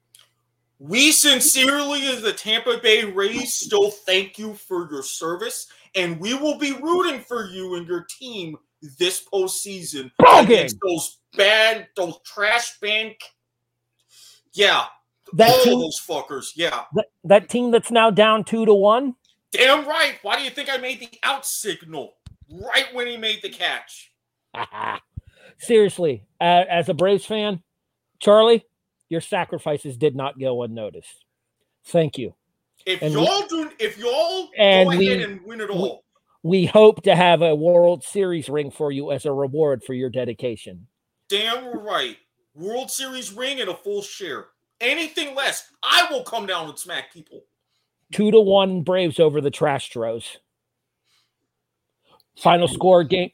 We 0.80 1.12
sincerely, 1.12 2.08
as 2.08 2.22
the 2.22 2.34
Tampa 2.34 2.80
Bay 2.84 3.06
Rays, 3.06 3.54
still 3.54 3.92
thank 3.92 4.38
you 4.38 4.54
for 4.54 4.90
your 4.92 5.04
service, 5.04 5.68
and 5.96 6.20
we 6.20 6.34
will 6.34 6.58
be 6.58 6.74
rooting 6.74 7.22
for 7.22 7.46
you 7.46 7.76
and 7.76 7.88
your 7.88 8.06
team 8.20 8.58
this 8.98 9.26
postseason 9.26 10.12
Ball 10.20 10.44
against 10.44 10.80
game. 10.80 10.90
those 10.90 11.20
bad, 11.36 11.88
those 11.96 12.20
trash 12.26 12.80
band. 12.80 13.16
Yeah, 14.54 14.86
That 15.34 15.50
all 15.52 15.64
team, 15.64 15.80
those 15.80 16.00
fuckers. 16.00 16.52
Yeah, 16.56 16.84
that, 16.96 17.06
that 17.26 17.50
team 17.50 17.72
that's 17.72 17.92
now 17.92 18.10
down 18.10 18.44
two 18.44 18.66
to 18.66 18.74
one. 18.74 19.16
damn 19.52 19.88
right. 19.88 20.16
Why 20.22 20.38
do 20.38 20.44
you 20.44 20.50
think 20.50 20.70
I 20.70 20.78
made 20.78 21.00
the 21.00 21.10
out 21.24 21.46
signal 21.46 22.14
right 22.50 22.94
when 22.94 23.08
he 23.08 23.18
made 23.18 23.42
the 23.42 23.50
catch? 23.50 24.12
Seriously, 25.60 26.24
uh, 26.40 26.64
as 26.70 26.90
a 26.90 26.94
Braves 26.94 27.26
fan, 27.26 27.62
Charlie, 28.20 28.66
your 29.10 29.22
sacrifices 29.22 29.98
did 29.98 30.16
not 30.16 30.40
go 30.40 30.64
unnoticed. 30.64 31.26
Thank 31.86 32.18
you. 32.18 32.36
If 32.86 33.02
And 33.02 33.14
y'all 33.14 33.46
do, 33.48 33.70
if 33.80 33.98
y'all 33.98 34.50
And 34.58 34.90
go 34.90 34.98
we- 34.98 35.12
ahead 35.14 35.30
and 35.30 35.42
win 35.46 35.60
it 35.62 35.70
all, 35.70 36.04
We 36.44 36.66
hope 36.66 37.02
to 37.04 37.16
have 37.16 37.42
a 37.42 37.54
World 37.54 38.04
Series 38.04 38.48
ring 38.48 38.72
for 38.72 38.92
you 38.94 39.12
as 39.12 39.26
a 39.26 39.34
reward 39.34 39.84
for 39.84 39.94
your 39.94 40.10
dedication. 40.10 40.88
damn 41.28 41.78
right. 41.80 42.18
World 42.56 42.90
Series 42.90 43.34
ring 43.34 43.60
and 43.62 43.70
a 43.70 43.76
full 43.76 44.02
share. 44.02 44.48
Anything 44.82 45.36
less, 45.36 45.70
I 45.84 46.08
will 46.10 46.24
come 46.24 46.46
down 46.46 46.70
and 46.70 46.80
smack 46.80 47.14
people. 47.14 47.44
Two 48.12 48.32
to 48.32 48.40
one 48.40 48.82
Braves 48.82 49.20
over 49.20 49.42
the 49.42 49.52
Trastros. 49.52 50.38
Final 52.38 52.68
score 52.68 53.04
game. 53.04 53.32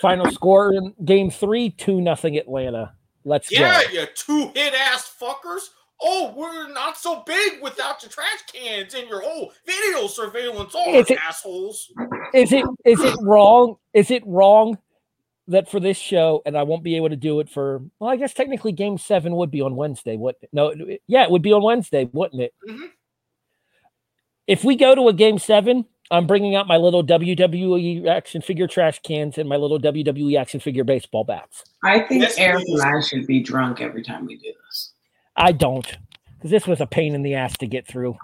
Final 0.00 0.30
score 0.32 0.72
in 0.72 0.94
game 1.04 1.30
three, 1.30 1.70
two 1.70 2.00
nothing 2.00 2.36
Atlanta. 2.38 2.94
Let's 3.24 3.52
Yeah, 3.52 3.82
go. 3.84 3.90
Yeah, 3.92 4.00
you 4.00 4.06
two 4.14 4.50
hit 4.54 4.72
ass 4.74 5.14
fuckers. 5.20 5.68
Oh, 6.02 6.32
we're 6.34 6.72
not 6.72 6.96
so 6.96 7.22
big 7.26 7.62
without 7.62 8.02
your 8.02 8.10
trash 8.10 8.40
cans 8.50 8.94
and 8.94 9.06
your 9.06 9.20
whole 9.20 9.52
video 9.66 10.06
surveillance. 10.06 10.72
Oh, 10.74 10.94
Is 10.94 11.10
it- 11.10 11.18
assholes. 11.22 11.92
Is 12.32 12.52
it 12.52 12.64
is 12.86 13.00
it 13.02 13.14
wrong? 13.20 13.76
Is 13.92 14.10
it 14.10 14.22
wrong 14.26 14.78
that 15.50 15.70
for 15.70 15.78
this 15.80 15.96
show, 15.98 16.42
and 16.46 16.56
I 16.56 16.62
won't 16.62 16.82
be 16.82 16.96
able 16.96 17.10
to 17.10 17.16
do 17.16 17.40
it 17.40 17.48
for 17.48 17.82
well, 17.98 18.10
I 18.10 18.16
guess 18.16 18.32
technically 18.34 18.72
game 18.72 18.98
seven 18.98 19.36
would 19.36 19.50
be 19.50 19.60
on 19.60 19.76
Wednesday. 19.76 20.16
What 20.16 20.36
no 20.52 20.68
it- 20.68 21.02
yeah, 21.06 21.24
it 21.24 21.30
would 21.30 21.42
be 21.42 21.52
on 21.52 21.62
Wednesday, 21.62 22.08
wouldn't 22.12 22.42
it? 22.42 22.54
Mhm. 22.68 22.88
If 24.46 24.64
we 24.64 24.74
go 24.76 24.94
to 24.94 25.08
a 25.08 25.12
game 25.12 25.38
seven, 25.38 25.84
I'm 26.10 26.26
bringing 26.26 26.56
out 26.56 26.66
my 26.66 26.76
little 26.76 27.02
WWE 27.04 28.06
action 28.08 28.42
figure 28.42 28.66
trash 28.66 28.98
cans 29.00 29.38
and 29.38 29.48
my 29.48 29.56
little 29.56 29.78
WWE 29.78 30.36
action 30.36 30.58
figure 30.58 30.82
baseball 30.84 31.22
bats. 31.24 31.64
I 31.84 32.00
think 32.00 32.22
Yes, 32.22 32.36
Erik 32.38 32.64
please. 32.66 32.80
and 32.80 32.96
I 32.96 33.00
should 33.00 33.26
be 33.26 33.40
drunk 33.40 33.80
every 33.80 34.02
time 34.02 34.26
we 34.26 34.36
do 34.36 34.52
this. 34.66 34.92
I 35.36 35.52
don't, 35.52 35.86
because 36.36 36.50
this 36.50 36.66
was 36.66 36.80
a 36.80 36.86
pain 36.86 37.14
in 37.14 37.22
the 37.22 37.34
ass 37.34 37.56
to 37.58 37.66
get 37.66 37.86
through. 37.86 38.16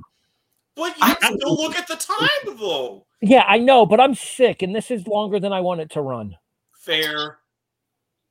But 0.74 0.96
you 0.98 1.02
I- 1.02 1.14
still 1.36 1.54
look 1.54 1.76
at 1.76 1.86
the 1.86 1.96
time, 1.96 2.56
though. 2.58 3.06
Yeah, 3.22 3.44
I 3.46 3.58
know, 3.58 3.86
but 3.86 4.00
I'm 4.00 4.14
sick, 4.14 4.62
and 4.62 4.74
this 4.74 4.90
is 4.90 5.06
longer 5.06 5.38
than 5.40 5.52
I 5.52 5.60
want 5.60 5.80
it 5.80 5.90
to 5.90 6.00
run. 6.02 6.36
Fair. 6.86 7.38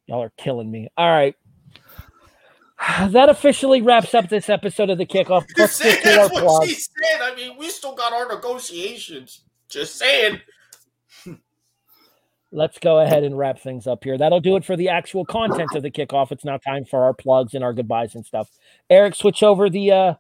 Y'all 0.08 0.24
are 0.24 0.32
killing 0.38 0.72
me. 0.72 0.88
All 0.98 1.10
right. 1.12 1.36
That 3.10 3.30
officially 3.30 3.82
wraps 3.82 4.14
up 4.14 4.30
this 4.30 4.50
episode 4.50 4.90
of 4.90 4.98
the 4.98 5.06
kickoff. 5.06 5.46
Let's 5.58 5.76
saying 5.76 5.96
get 6.04 6.04
to 6.04 6.10
our 6.10 6.16
that's 6.30 6.34
what 6.34 6.44
plug. 6.44 6.68
she 6.68 6.76
said. 6.76 7.22
I 7.22 7.36
mean, 7.36 7.58
we 7.58 7.70
still 7.70 7.96
got 7.96 8.14
our 8.14 8.28
negotiations. 8.28 9.42
Just 9.70 9.98
saying. 9.98 10.42
Let's 12.52 12.78
go 12.80 13.00
ahead 13.00 13.24
and 13.24 13.38
wrap 13.38 13.60
things 13.60 13.88
up 13.88 14.04
here. 14.04 14.18
That'll 14.18 14.40
do 14.40 14.56
it 14.56 14.64
for 14.64 14.78
the 14.78 14.88
actual 14.90 15.26
content 15.26 15.74
of 15.76 15.84
the 15.84 15.92
kickoff. 15.92 16.32
It's 16.32 16.46
now 16.46 16.58
time 16.58 16.86
for 16.86 17.04
our 17.04 17.14
plugs 17.14 17.54
and 17.54 17.64
our 17.64 17.74
goodbyes 17.74 18.16
and 18.16 18.26
stuff. 18.26 18.50
Erik, 18.90 19.16
switch 19.16 19.44
over 19.44 19.70
the 19.70 19.92
uh 19.92 20.14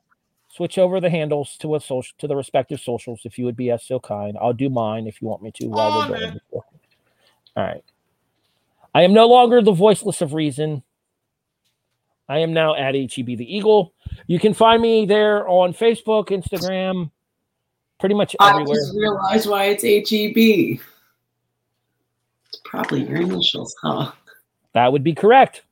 switch 0.49 0.78
over 0.78 0.99
the 0.99 1.10
handles 1.10 1.57
to 1.57 1.76
a 1.76 1.80
social 1.80 2.14
to 2.18 2.28
the 2.28 2.36
respective 2.36 2.80
socials 2.80 3.22
if 3.26 3.38
you 3.38 3.45
would 3.45 3.56
be 3.56 3.72
as 3.72 3.86
so 3.86 3.99
kind. 3.99 4.38
I'll 4.41 4.53
do 4.53 4.70
mine 4.70 5.07
if 5.07 5.22
you 5.22 5.28
want 5.28 5.44
me 5.44 5.52
to 5.56 5.68
while 5.68 5.91
Oh, 5.91 6.10
we're 6.10 6.18
going. 6.18 6.40
All 6.52 7.64
right. 7.64 7.84
I 8.95 9.01
am 9.01 9.13
no 9.13 9.27
longer 9.27 9.61
the 9.61 9.73
voiceless 9.73 10.22
of 10.22 10.34
reason. 10.34 10.81
I 12.30 12.39
am 12.39 12.53
now 12.53 12.76
at 12.76 12.95
HEB 12.95 13.26
the 13.26 13.45
Eagle. 13.45 13.93
You 14.26 14.39
can 14.39 14.53
find 14.53 14.81
me 14.81 15.05
there 15.05 15.45
on 15.49 15.73
Facebook, 15.73 16.30
Instagram, 16.30 17.11
pretty 17.99 18.15
much 18.15 18.38
everywhere. 18.41 18.77
I 18.77 18.80
just 18.80 18.95
realized 18.95 19.49
why 19.49 19.65
it's 19.65 19.84
HEB. 19.84 20.80
It's 22.47 22.61
probably 22.63 23.03
your 23.03 23.17
initials, 23.17 23.76
huh? 23.81 24.13
That 24.72 24.93
would 24.93 25.03
be 25.03 25.13
correct. 25.13 25.63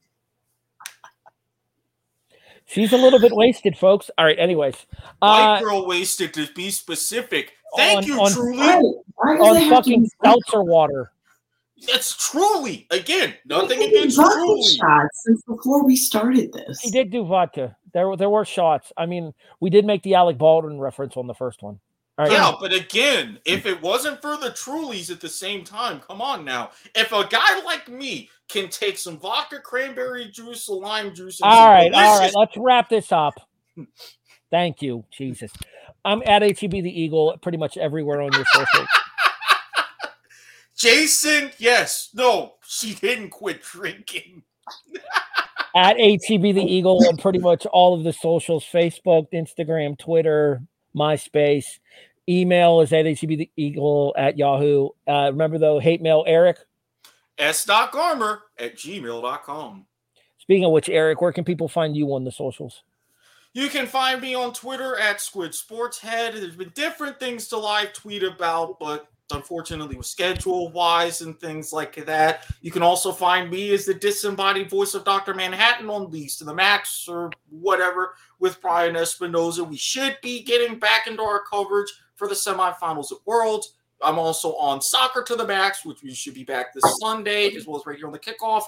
She's 2.66 2.92
a 2.92 2.98
little 2.98 3.20
bit 3.20 3.34
wasted, 3.34 3.78
folks. 3.78 4.12
All 4.18 4.26
right. 4.26 4.38
Anyways, 4.38 4.76
White 5.20 5.58
uh, 5.58 5.60
girl 5.62 5.88
wasted 5.88 6.34
to 6.34 6.48
be 6.56 6.72
specific. 6.72 7.54
Thank 7.78 8.00
on- 8.00 8.04
you, 8.04 8.20
on- 8.20 8.32
truly. 8.34 8.58
Why, 8.58 8.82
why 9.16 9.38
on 9.38 9.70
fucking 9.70 10.04
be 10.04 10.10
seltzer 10.22 10.62
water. 10.62 11.14
It's 11.88 12.30
truly. 12.30 12.88
Again, 12.92 13.34
nothing 13.46 13.82
against 13.82 14.18
vodka 14.18 14.34
truly. 14.34 14.64
shots 14.64 15.24
since 15.26 15.42
before 15.44 15.86
we 15.86 15.96
started 15.96 16.54
this. 16.54 16.80
He 16.82 16.92
did 16.92 17.12
do 17.12 17.26
vodka. 17.26 17.76
There, 17.94 18.10
were 18.10 18.18
there 18.18 18.30
were 18.30 18.46
shots. 18.46 18.92
I 18.98 19.06
mean, 19.06 19.34
we 19.60 19.70
did 19.70 19.86
make 19.86 20.04
the 20.04 20.16
Alec 20.16 20.38
Baldwin 20.38 20.80
reference 20.80 21.18
on 21.18 21.28
the 21.28 21.34
first 21.34 21.62
one. 21.62 21.80
All 22.18 22.26
right. 22.26 22.32
Yeah, 22.32 22.54
but 22.60 22.72
again, 22.74 23.40
if 23.44 23.66
it 23.66 23.82
wasn't 23.82 24.22
for 24.22 24.38
the 24.38 24.52
Trulies 24.52 25.10
at 25.12 25.20
the 25.20 25.30
same 25.30 25.64
time, 25.64 26.00
come 26.00 26.22
on 26.22 26.46
now. 26.46 26.72
If 26.94 27.12
a 27.12 27.28
guy 27.28 27.62
like 27.64 27.90
me 27.90 28.30
can 28.50 28.70
take 28.70 29.00
some 29.00 29.18
vodka, 29.18 29.60
cranberry 29.60 30.30
juice, 30.30 30.70
lime 30.70 31.16
juice, 31.16 31.42
and 31.42 31.50
All 31.52 31.58
some 31.58 31.70
right. 31.70 31.94
All 31.94 32.20
right. 32.20 32.32
Let's 32.36 32.56
wrap 32.56 32.90
this 32.90 33.12
up. 33.12 33.34
Thank 34.52 34.84
you, 34.84 35.04
Jesus. 35.12 35.52
I'm 36.06 36.22
at 36.28 36.44
HEB 36.44 36.72
the 36.72 37.02
Eagle 37.02 37.36
pretty 37.42 37.58
much 37.58 37.78
everywhere 37.78 38.22
on 38.22 38.32
your 38.34 38.46
social. 38.54 38.86
Jason, 40.76 41.52
yes, 41.58 42.10
no, 42.14 42.54
she 42.66 42.96
didn't 42.96 43.30
quit 43.30 43.62
drinking. 43.62 44.44
at 45.76 45.98
HEB 46.00 46.42
the 46.42 46.64
Eagle 46.64 47.06
on 47.08 47.18
pretty 47.18 47.40
much 47.40 47.66
all 47.68 47.94
of 47.96 48.04
the 48.04 48.14
socials 48.14 48.64
Facebook, 48.64 49.28
Instagram, 49.34 49.98
Twitter, 49.98 50.62
MySpace. 50.96 51.80
Email 52.30 52.82
is 52.82 52.94
at 52.94 53.04
the 53.04 53.50
Eagle 53.58 54.14
at 54.18 54.38
Yahoo. 54.38 54.90
Uh, 55.08 55.30
remember 55.32 55.58
though, 55.58 55.80
hate 55.80 56.02
mail 56.02 56.24
Eric. 56.28 56.58
S.Garmer 57.38 58.40
at 58.58 58.76
gmail.com. 58.78 59.86
Speaking 60.38 60.66
of 60.66 60.72
which, 60.72 60.90
Erik, 60.90 61.22
where 61.22 61.32
can 61.32 61.44
people 61.44 61.68
find 61.68 61.96
you 61.96 62.14
on 62.14 62.24
the 62.24 62.32
socials? 62.32 62.84
You 63.54 63.70
can 63.70 63.86
find 63.86 64.22
me 64.22 64.34
on 64.36 64.54
Twitter 64.54 64.98
at 64.98 65.22
Squid 65.22 65.52
Sportshead. 65.52 66.34
There's 66.34 66.56
been 66.56 66.72
different 66.76 67.20
things 67.20 67.48
to 67.50 67.58
live 67.58 67.94
tweet 67.94 68.24
about, 68.24 68.80
but 68.80 69.08
unfortunately, 69.32 69.96
with 69.96 70.06
schedule 70.06 70.72
wise 70.72 71.22
and 71.22 71.40
things 71.40 71.74
like 71.74 71.96
that, 72.06 72.46
you 72.62 72.72
can 72.72 72.84
also 72.84 73.12
find 73.12 73.50
me 73.50 73.74
as 73.74 73.86
the 73.86 73.94
disembodied 73.94 74.70
voice 74.70 74.94
of 74.94 75.06
Dr. 75.06 75.34
Manhattan 75.34 75.90
on 75.90 76.10
League 76.12 76.32
to 76.38 76.44
the 76.44 76.54
Max 76.54 77.08
or 77.08 77.32
whatever 77.50 78.16
with 78.40 78.62
Brian 78.62 78.96
Espinoza. 78.96 79.68
We 79.68 79.78
should 79.78 80.18
be 80.22 80.44
getting 80.44 80.80
back 80.80 81.08
into 81.08 81.24
our 81.24 81.44
coverage 81.50 81.92
for 82.16 82.28
the 82.28 82.36
semifinals 82.36 83.12
at 83.12 83.20
Worlds. 83.26 83.74
I'm 84.02 84.20
also 84.20 84.56
on 84.56 84.82
Soccer 84.82 85.24
to 85.24 85.36
the 85.36 85.48
Max, 85.48 85.86
which 85.86 86.04
we 86.04 86.14
should 86.14 86.34
be 86.34 86.44
back 86.44 86.74
this 86.74 86.98
Sunday, 87.00 87.56
as 87.56 87.66
well 87.66 87.80
as 87.80 87.86
right 87.86 87.98
here 87.98 88.08
on 88.08 88.14
the 88.14 88.20
kickoff. 88.20 88.64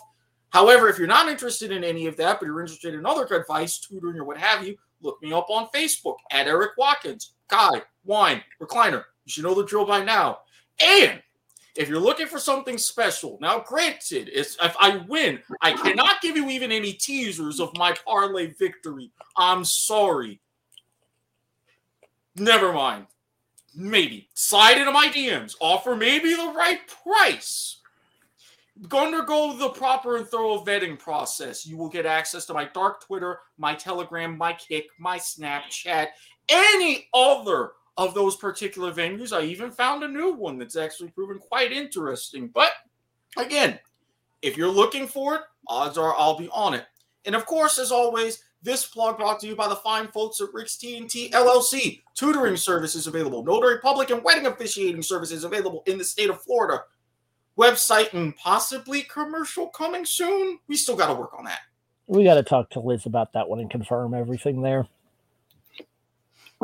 However, 0.49 0.87
if 0.87 0.97
you're 0.97 1.07
not 1.07 1.27
interested 1.27 1.71
in 1.71 1.83
any 1.83 2.07
of 2.07 2.15
that, 2.17 2.39
but 2.39 2.45
you're 2.45 2.61
interested 2.61 2.93
in 2.93 3.05
other 3.05 3.25
advice, 3.35 3.77
tutoring, 3.77 4.17
or 4.17 4.23
what 4.23 4.37
have 4.37 4.65
you, 4.65 4.77
look 5.01 5.21
me 5.21 5.33
up 5.33 5.49
on 5.49 5.67
Facebook 5.75 6.15
at 6.31 6.47
Erik 6.47 6.71
Watkins. 6.77 7.33
Guy, 7.49 7.81
wine, 8.05 8.41
recliner. 8.61 9.03
You 9.25 9.31
should 9.31 9.43
know 9.43 9.55
the 9.55 9.65
drill 9.65 9.85
by 9.85 10.03
now. 10.03 10.39
And 10.79 11.21
if 11.75 11.89
you're 11.89 11.99
looking 11.99 12.27
for 12.27 12.39
something 12.39 12.77
special, 12.77 13.37
now 13.41 13.59
granted, 13.59 14.29
if 14.33 14.55
I 14.59 15.03
win, 15.07 15.39
I 15.61 15.73
cannot 15.73 16.21
give 16.21 16.37
you 16.37 16.49
even 16.49 16.71
any 16.71 16.93
teasers 16.93 17.59
of 17.59 17.75
my 17.77 17.95
parlay 18.05 18.53
victory. 18.53 19.11
I'm 19.35 19.65
sorry. 19.65 20.39
Never 22.35 22.71
mind. 22.71 23.07
Maybe. 23.75 24.29
Slide 24.33 24.77
into 24.77 24.91
my 24.91 25.07
DMs. 25.07 25.55
Offer 25.59 25.95
maybe 25.95 26.33
the 26.33 26.53
right 26.55 26.79
price 27.03 27.75
Go 28.89 29.05
undergo 29.05 29.55
the 29.55 29.69
proper 29.69 30.17
and 30.17 30.27
thorough 30.27 30.63
vetting 30.65 30.99
process. 30.99 31.65
You 31.65 31.77
will 31.77 31.87
get 31.87 32.05
access 32.05 32.45
to 32.47 32.53
my 32.53 32.65
dark 32.65 33.05
Twitter, 33.05 33.39
my 33.57 33.73
Telegram, 33.73 34.37
my 34.37 34.51
Kick, 34.51 34.87
my 34.99 35.17
Snapchat, 35.17 36.07
any 36.49 37.07
other 37.13 37.71
of 37.97 38.13
those 38.13 38.35
particular 38.35 38.91
venues. 38.91 39.35
I 39.35 39.43
even 39.43 39.71
found 39.71 40.03
a 40.03 40.07
new 40.07 40.33
one 40.33 40.57
that's 40.57 40.75
actually 40.75 41.09
proven 41.09 41.39
quite 41.39 41.71
interesting. 41.71 42.47
But 42.47 42.71
again, 43.37 43.79
If 44.41 44.57
you're 44.57 44.69
looking 44.69 45.07
for 45.07 45.35
it, 45.35 45.41
odds 45.67 45.97
are 45.97 46.13
I'll 46.15 46.37
be 46.37 46.49
on 46.49 46.75
it. 46.75 46.85
And 47.25 47.35
of 47.35 47.47
course, 47.47 47.79
as 47.79 47.91
always, 47.91 48.43
this 48.61 48.85
blog 48.85 49.17
brought 49.17 49.39
to 49.39 49.47
you 49.47 49.55
by 49.55 49.67
the 49.67 49.75
fine 49.75 50.07
folks 50.09 50.39
at 50.39 50.53
Rick's 50.53 50.77
T&T 50.77 51.31
LLC. 51.31 52.03
Tutoring 52.13 52.57
services 52.57 53.07
available. 53.07 53.43
Notary 53.43 53.79
public 53.79 54.11
and 54.11 54.23
wedding 54.23 54.45
officiating 54.45 55.01
services 55.01 55.43
available 55.43 55.81
in 55.87 55.97
the 55.97 56.03
state 56.03 56.29
of 56.29 56.41
Florida. 56.43 56.83
Website 57.57 58.13
and 58.13 58.35
possibly 58.35 59.01
commercial 59.01 59.67
coming 59.69 60.05
soon. 60.05 60.59
We 60.67 60.75
still 60.75 60.95
got 60.95 61.07
to 61.07 61.13
work 61.15 61.33
on 61.37 61.45
that. 61.45 61.61
We 62.07 62.23
got 62.23 62.35
to 62.35 62.43
talk 62.43 62.69
to 62.71 62.79
Liz 62.79 63.07
about 63.07 63.33
that 63.33 63.49
one 63.49 63.59
and 63.59 63.69
confirm 63.71 64.13
everything 64.13 64.61
there. 64.61 64.87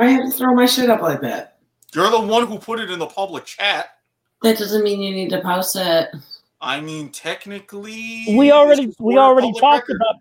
Why 0.02 0.10
have 0.10 0.26
to 0.26 0.32
throw 0.32 0.56
my 0.56 0.66
shit 0.66 0.90
up 0.90 1.04
like 1.04 1.22
that? 1.22 1.60
You're 1.94 2.10
the 2.10 2.20
one 2.20 2.48
who 2.48 2.58
put 2.58 2.80
it 2.80 2.90
in 2.90 2.98
the 2.98 3.06
public 3.06 3.46
chat. 3.46 3.98
That 4.42 4.58
doesn't 4.58 4.84
mean 4.84 5.00
you 5.00 5.14
need 5.14 5.30
to 5.30 5.42
post 5.42 5.76
it. 5.76 6.10
I 6.60 6.82
mean, 6.82 7.10
technically, 7.10 8.26
We 8.36 8.52
already 8.52 8.96
we 9.00 9.20
already 9.20 9.52
talked 9.60 9.90
record. 9.90 9.98
about. 9.98 10.16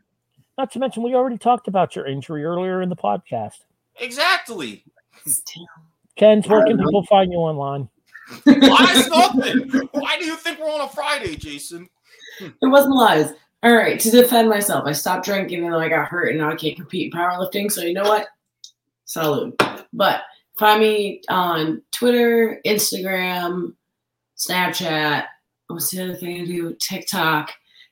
Not 0.58 0.70
to 0.72 0.80
mention, 0.80 1.02
we 1.02 1.14
already 1.14 1.38
talked 1.38 1.66
about 1.66 1.96
your 1.96 2.06
injury 2.06 2.44
earlier 2.44 2.82
in 2.82 2.90
the 2.90 2.96
podcast. 2.96 3.60
Exactly. 3.96 4.84
Ken's, 6.16 6.46
where 6.46 6.66
can 6.66 6.76
people 6.76 7.06
find 7.06 7.32
you 7.32 7.38
online? 7.38 7.88
Lies 8.44 9.08
nothing. 9.08 9.88
Why 9.92 10.18
do 10.18 10.26
you 10.26 10.36
think 10.36 10.58
we're 10.58 10.70
on 10.70 10.82
a 10.82 10.88
Friday, 10.88 11.36
Jason? 11.36 11.88
It 12.38 12.52
wasn't 12.66 12.96
lies. 12.96 13.32
All 13.62 13.74
right, 13.74 13.98
to 13.98 14.10
defend 14.10 14.50
myself, 14.50 14.84
I 14.86 14.92
stopped 14.92 15.24
drinking 15.24 15.64
and 15.64 15.72
then 15.72 15.80
I 15.80 15.88
got 15.88 16.08
hurt 16.08 16.28
and 16.28 16.38
now 16.38 16.50
I 16.50 16.56
can't 16.56 16.76
compete 16.76 17.10
in 17.10 17.18
powerlifting. 17.18 17.72
So 17.72 17.80
you 17.80 17.94
know 17.94 18.02
what? 18.02 18.26
Salute. 19.10 19.60
But 19.92 20.22
find 20.56 20.80
me 20.80 21.20
on 21.28 21.82
Twitter, 21.90 22.60
Instagram, 22.64 23.74
Snapchat. 24.38 25.24
What's 25.66 25.90
the 25.90 26.04
other 26.04 26.14
thing 26.14 26.42
I 26.42 26.44
do? 26.44 26.76
TikTok 26.78 27.50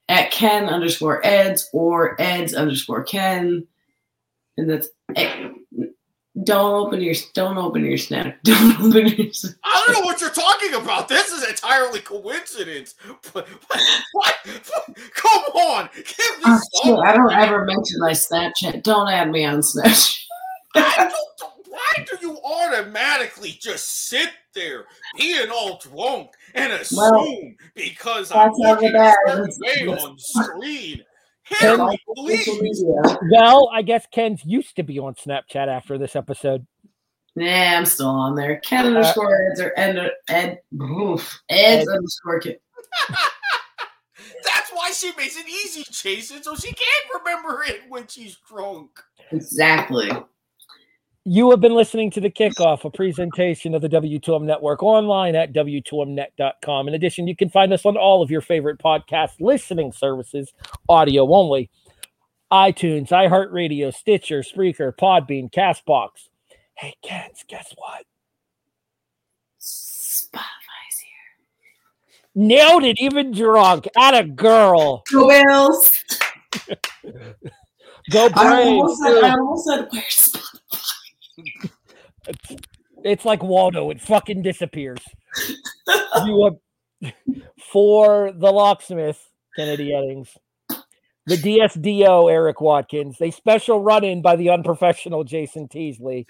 at 0.09 0.31
Ken 0.31 0.66
underscore 0.66 1.20
Eds 1.27 1.69
or 1.73 2.15
Eds 2.20 2.55
underscore 2.55 3.03
Ken. 3.03 3.66
And 4.59 4.70
that's 4.70 4.90
eh, 5.16 5.49
don't 6.45 6.86
open 6.86 7.01
your 7.01 7.16
don't 7.35 7.59
open 7.59 7.85
your 7.85 7.99
snap. 7.99 8.39
Don't 8.45 8.81
open 8.81 9.09
your 9.09 9.32
snap. 9.32 9.57
I 9.65 9.85
don't 9.86 9.99
know 9.99 10.07
what 10.07 10.20
you're 10.20 10.31
talking 10.31 10.74
about. 10.74 11.09
This 11.09 11.32
is 11.32 11.43
entirely 11.49 11.99
coincidence. 11.99 12.95
But, 13.32 13.49
but 13.69 13.82
what? 14.12 14.36
Come 15.15 15.43
on, 15.57 15.89
give 15.95 16.47
me 16.47 16.59
shit, 16.85 16.97
I 16.97 17.12
don't 17.12 17.32
ever 17.32 17.65
mention 17.65 17.99
my 17.99 18.12
Snapchat. 18.12 18.85
Don't 18.85 19.09
add 19.09 19.32
me 19.32 19.45
on 19.45 19.59
Snapchat. 19.59 20.27
I 20.74 21.09
don't- 21.09 21.69
Why 21.69 22.05
do 22.11 22.16
you 22.27 22.39
automatically 22.43 23.51
just 23.61 24.09
sit 24.09 24.31
there 24.55 24.86
being 25.19 25.51
all 25.51 25.78
drunk 25.78 26.31
and 26.55 26.73
assume 26.73 26.99
Well, 26.99 27.51
because 27.74 28.32
I'm 28.32 28.49
that's 28.49 28.59
looking 28.59 28.95
a 28.97 29.12
certain 29.27 29.90
way 29.90 29.99
on 29.99 30.19
screen? 30.19 31.05
Hear 31.45 31.74
And- 31.74 31.82
me, 31.89 31.99
Social 32.07 32.24
please. 32.24 32.61
media. 32.61 33.19
Well, 33.32 33.70
I 33.73 33.82
guess 33.82 34.07
Ken's 34.11 34.45
used 34.45 34.77
to 34.77 34.82
be 34.82 34.99
on 34.99 35.15
Snapchat 35.15 35.69
after 35.69 35.99
this 35.99 36.16
episode. 36.16 36.66
Nah, 37.36 37.47
I'm 37.47 37.85
still 37.86 38.09
on 38.09 38.35
there. 38.35 38.59
Ken 38.61 38.85
uh, 38.85 38.89
underscore 38.89 39.51
Eds 39.51 39.61
or 39.61 39.73
Ed 39.77 40.11
Ed 40.28 40.59
oof, 40.82 41.40
Eds 41.51 41.89
Ed. 41.89 41.93
underscore 41.95 42.40
Ken. 42.40 42.57
That's 44.45 44.70
why 44.73 44.90
she 44.90 45.12
makes 45.16 45.36
it 45.36 45.47
easy, 45.49 45.85
Jason, 45.90 46.43
so 46.43 46.55
she 46.57 46.69
can't 46.73 47.23
remember 47.24 47.62
it 47.66 47.82
when 47.89 48.07
she's 48.07 48.36
drunk. 48.49 48.90
Exactly. 49.31 50.11
You 51.30 51.50
have 51.50 51.60
been 51.60 51.74
listening 51.74 52.10
to 52.12 52.22
The 52.22 52.30
Kickoff, 52.30 52.86
a 52.86 52.90
presentation 52.90 53.74
of 53.74 53.82
the 53.82 53.88
W2M 53.90 54.44
Network 54.44 54.82
online 54.82 55.34
at 55.34 55.52
W2Mnet.com. 55.52 56.88
In 56.88 56.94
addition, 56.94 57.28
you 57.28 57.36
can 57.36 57.50
find 57.50 57.70
us 57.70 57.84
on 57.84 57.98
all 57.98 58.22
of 58.22 58.30
your 58.30 58.40
favorite 58.40 58.78
podcast 58.78 59.32
listening 59.38 59.92
services, 59.92 60.55
audio 60.88 61.30
only 61.30 61.68
iTunes, 62.50 63.09
iHeartRadio, 63.09 63.94
Stitcher, 63.94 64.40
Spreaker, 64.40 64.90
Podbean, 64.96 65.52
Castbox. 65.52 66.30
Hey, 66.78 66.94
Kens, 67.05 67.44
guess 67.46 67.74
what? 67.76 68.05
Spotify's 69.60 70.98
here. 71.02 71.12
Nailed 72.34 72.84
it, 72.84 72.96
even 72.98 73.32
drunk. 73.32 73.86
At 73.98 74.14
a 74.14 74.24
girl. 74.24 75.02
Go 75.12 75.28
Bills. 75.28 76.05
Go 78.10 78.30
I 78.34 78.62
almost 78.64 79.02
said. 79.02 79.24
I 79.24 79.30
almost 79.32 79.66
said 79.66 79.88
where's 79.90 80.32
Spotify? 80.32 80.57
It's 83.05 83.24
like 83.24 83.43
Waldo. 83.43 83.90
It 83.90 84.01
fucking 84.01 84.43
disappears. 84.43 85.01
you 86.24 86.59
uh, 87.05 87.10
for 87.73 88.32
the 88.32 88.51
locksmith, 88.51 89.23
Keneddi 89.59 89.90
Eddings. 89.90 90.28
The 91.27 91.36
DSDO, 91.36 92.31
Erik 92.32 92.60
Watkins. 92.60 93.19
They 93.19 93.31
special 93.31 93.82
run 93.82 94.02
in 94.02 94.23
by 94.23 94.36
the 94.36 94.51
unprofessional 94.51 95.24
Jason 95.24 95.69
Teasley. 95.69 96.27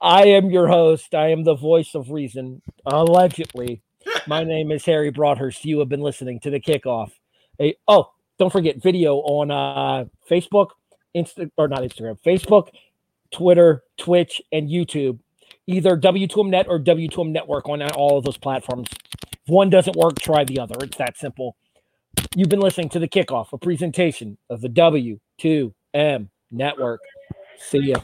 I 0.00 0.24
am 0.28 0.50
your 0.50 0.66
host. 0.66 1.14
I 1.14 1.28
am 1.28 1.44
the 1.44 1.54
voice 1.54 1.94
of 1.94 2.10
reason, 2.10 2.62
allegedly. 2.86 3.82
My 4.26 4.44
name 4.44 4.72
is 4.72 4.84
Harry 4.86 5.10
Broadhurst. 5.10 5.64
You 5.64 5.78
have 5.80 5.90
been 5.90 6.00
listening 6.00 6.40
to 6.40 6.50
the 6.50 6.58
kickoff. 6.58 7.12
A, 7.60 7.76
oh, 7.86 8.10
don't 8.38 8.50
forget 8.50 8.82
video 8.82 9.16
on 9.16 9.50
uh, 9.50 10.06
Facebook, 10.28 10.68
Insta 11.14 11.50
or 11.58 11.68
not 11.68 11.82
Instagram, 11.82 12.18
Facebook, 12.24 12.68
Twitter, 13.32 13.82
Twitch, 13.98 14.40
and 14.52 14.68
YouTube. 14.68 15.18
Either 15.66 15.96
W2Mnet 15.96 16.66
or 16.68 16.80
W2M 16.80 17.30
Network 17.30 17.68
on 17.68 17.82
all 17.92 18.18
of 18.18 18.24
those 18.24 18.38
platforms. 18.38 18.88
If 19.32 19.38
one 19.46 19.70
doesn't 19.70 19.96
work, 19.96 20.18
try 20.18 20.44
the 20.44 20.58
other. 20.58 20.74
It's 20.82 20.96
that 20.98 21.16
simple. 21.16 21.56
You've 22.34 22.48
been 22.48 22.60
listening 22.60 22.88
to 22.90 22.98
the 22.98 23.08
kickoff, 23.08 23.52
a 23.52 23.58
presentation 23.58 24.38
of 24.48 24.60
the 24.60 24.68
W2M 24.68 26.28
Network. 26.50 27.00
See 27.58 27.78
ya. 27.78 27.96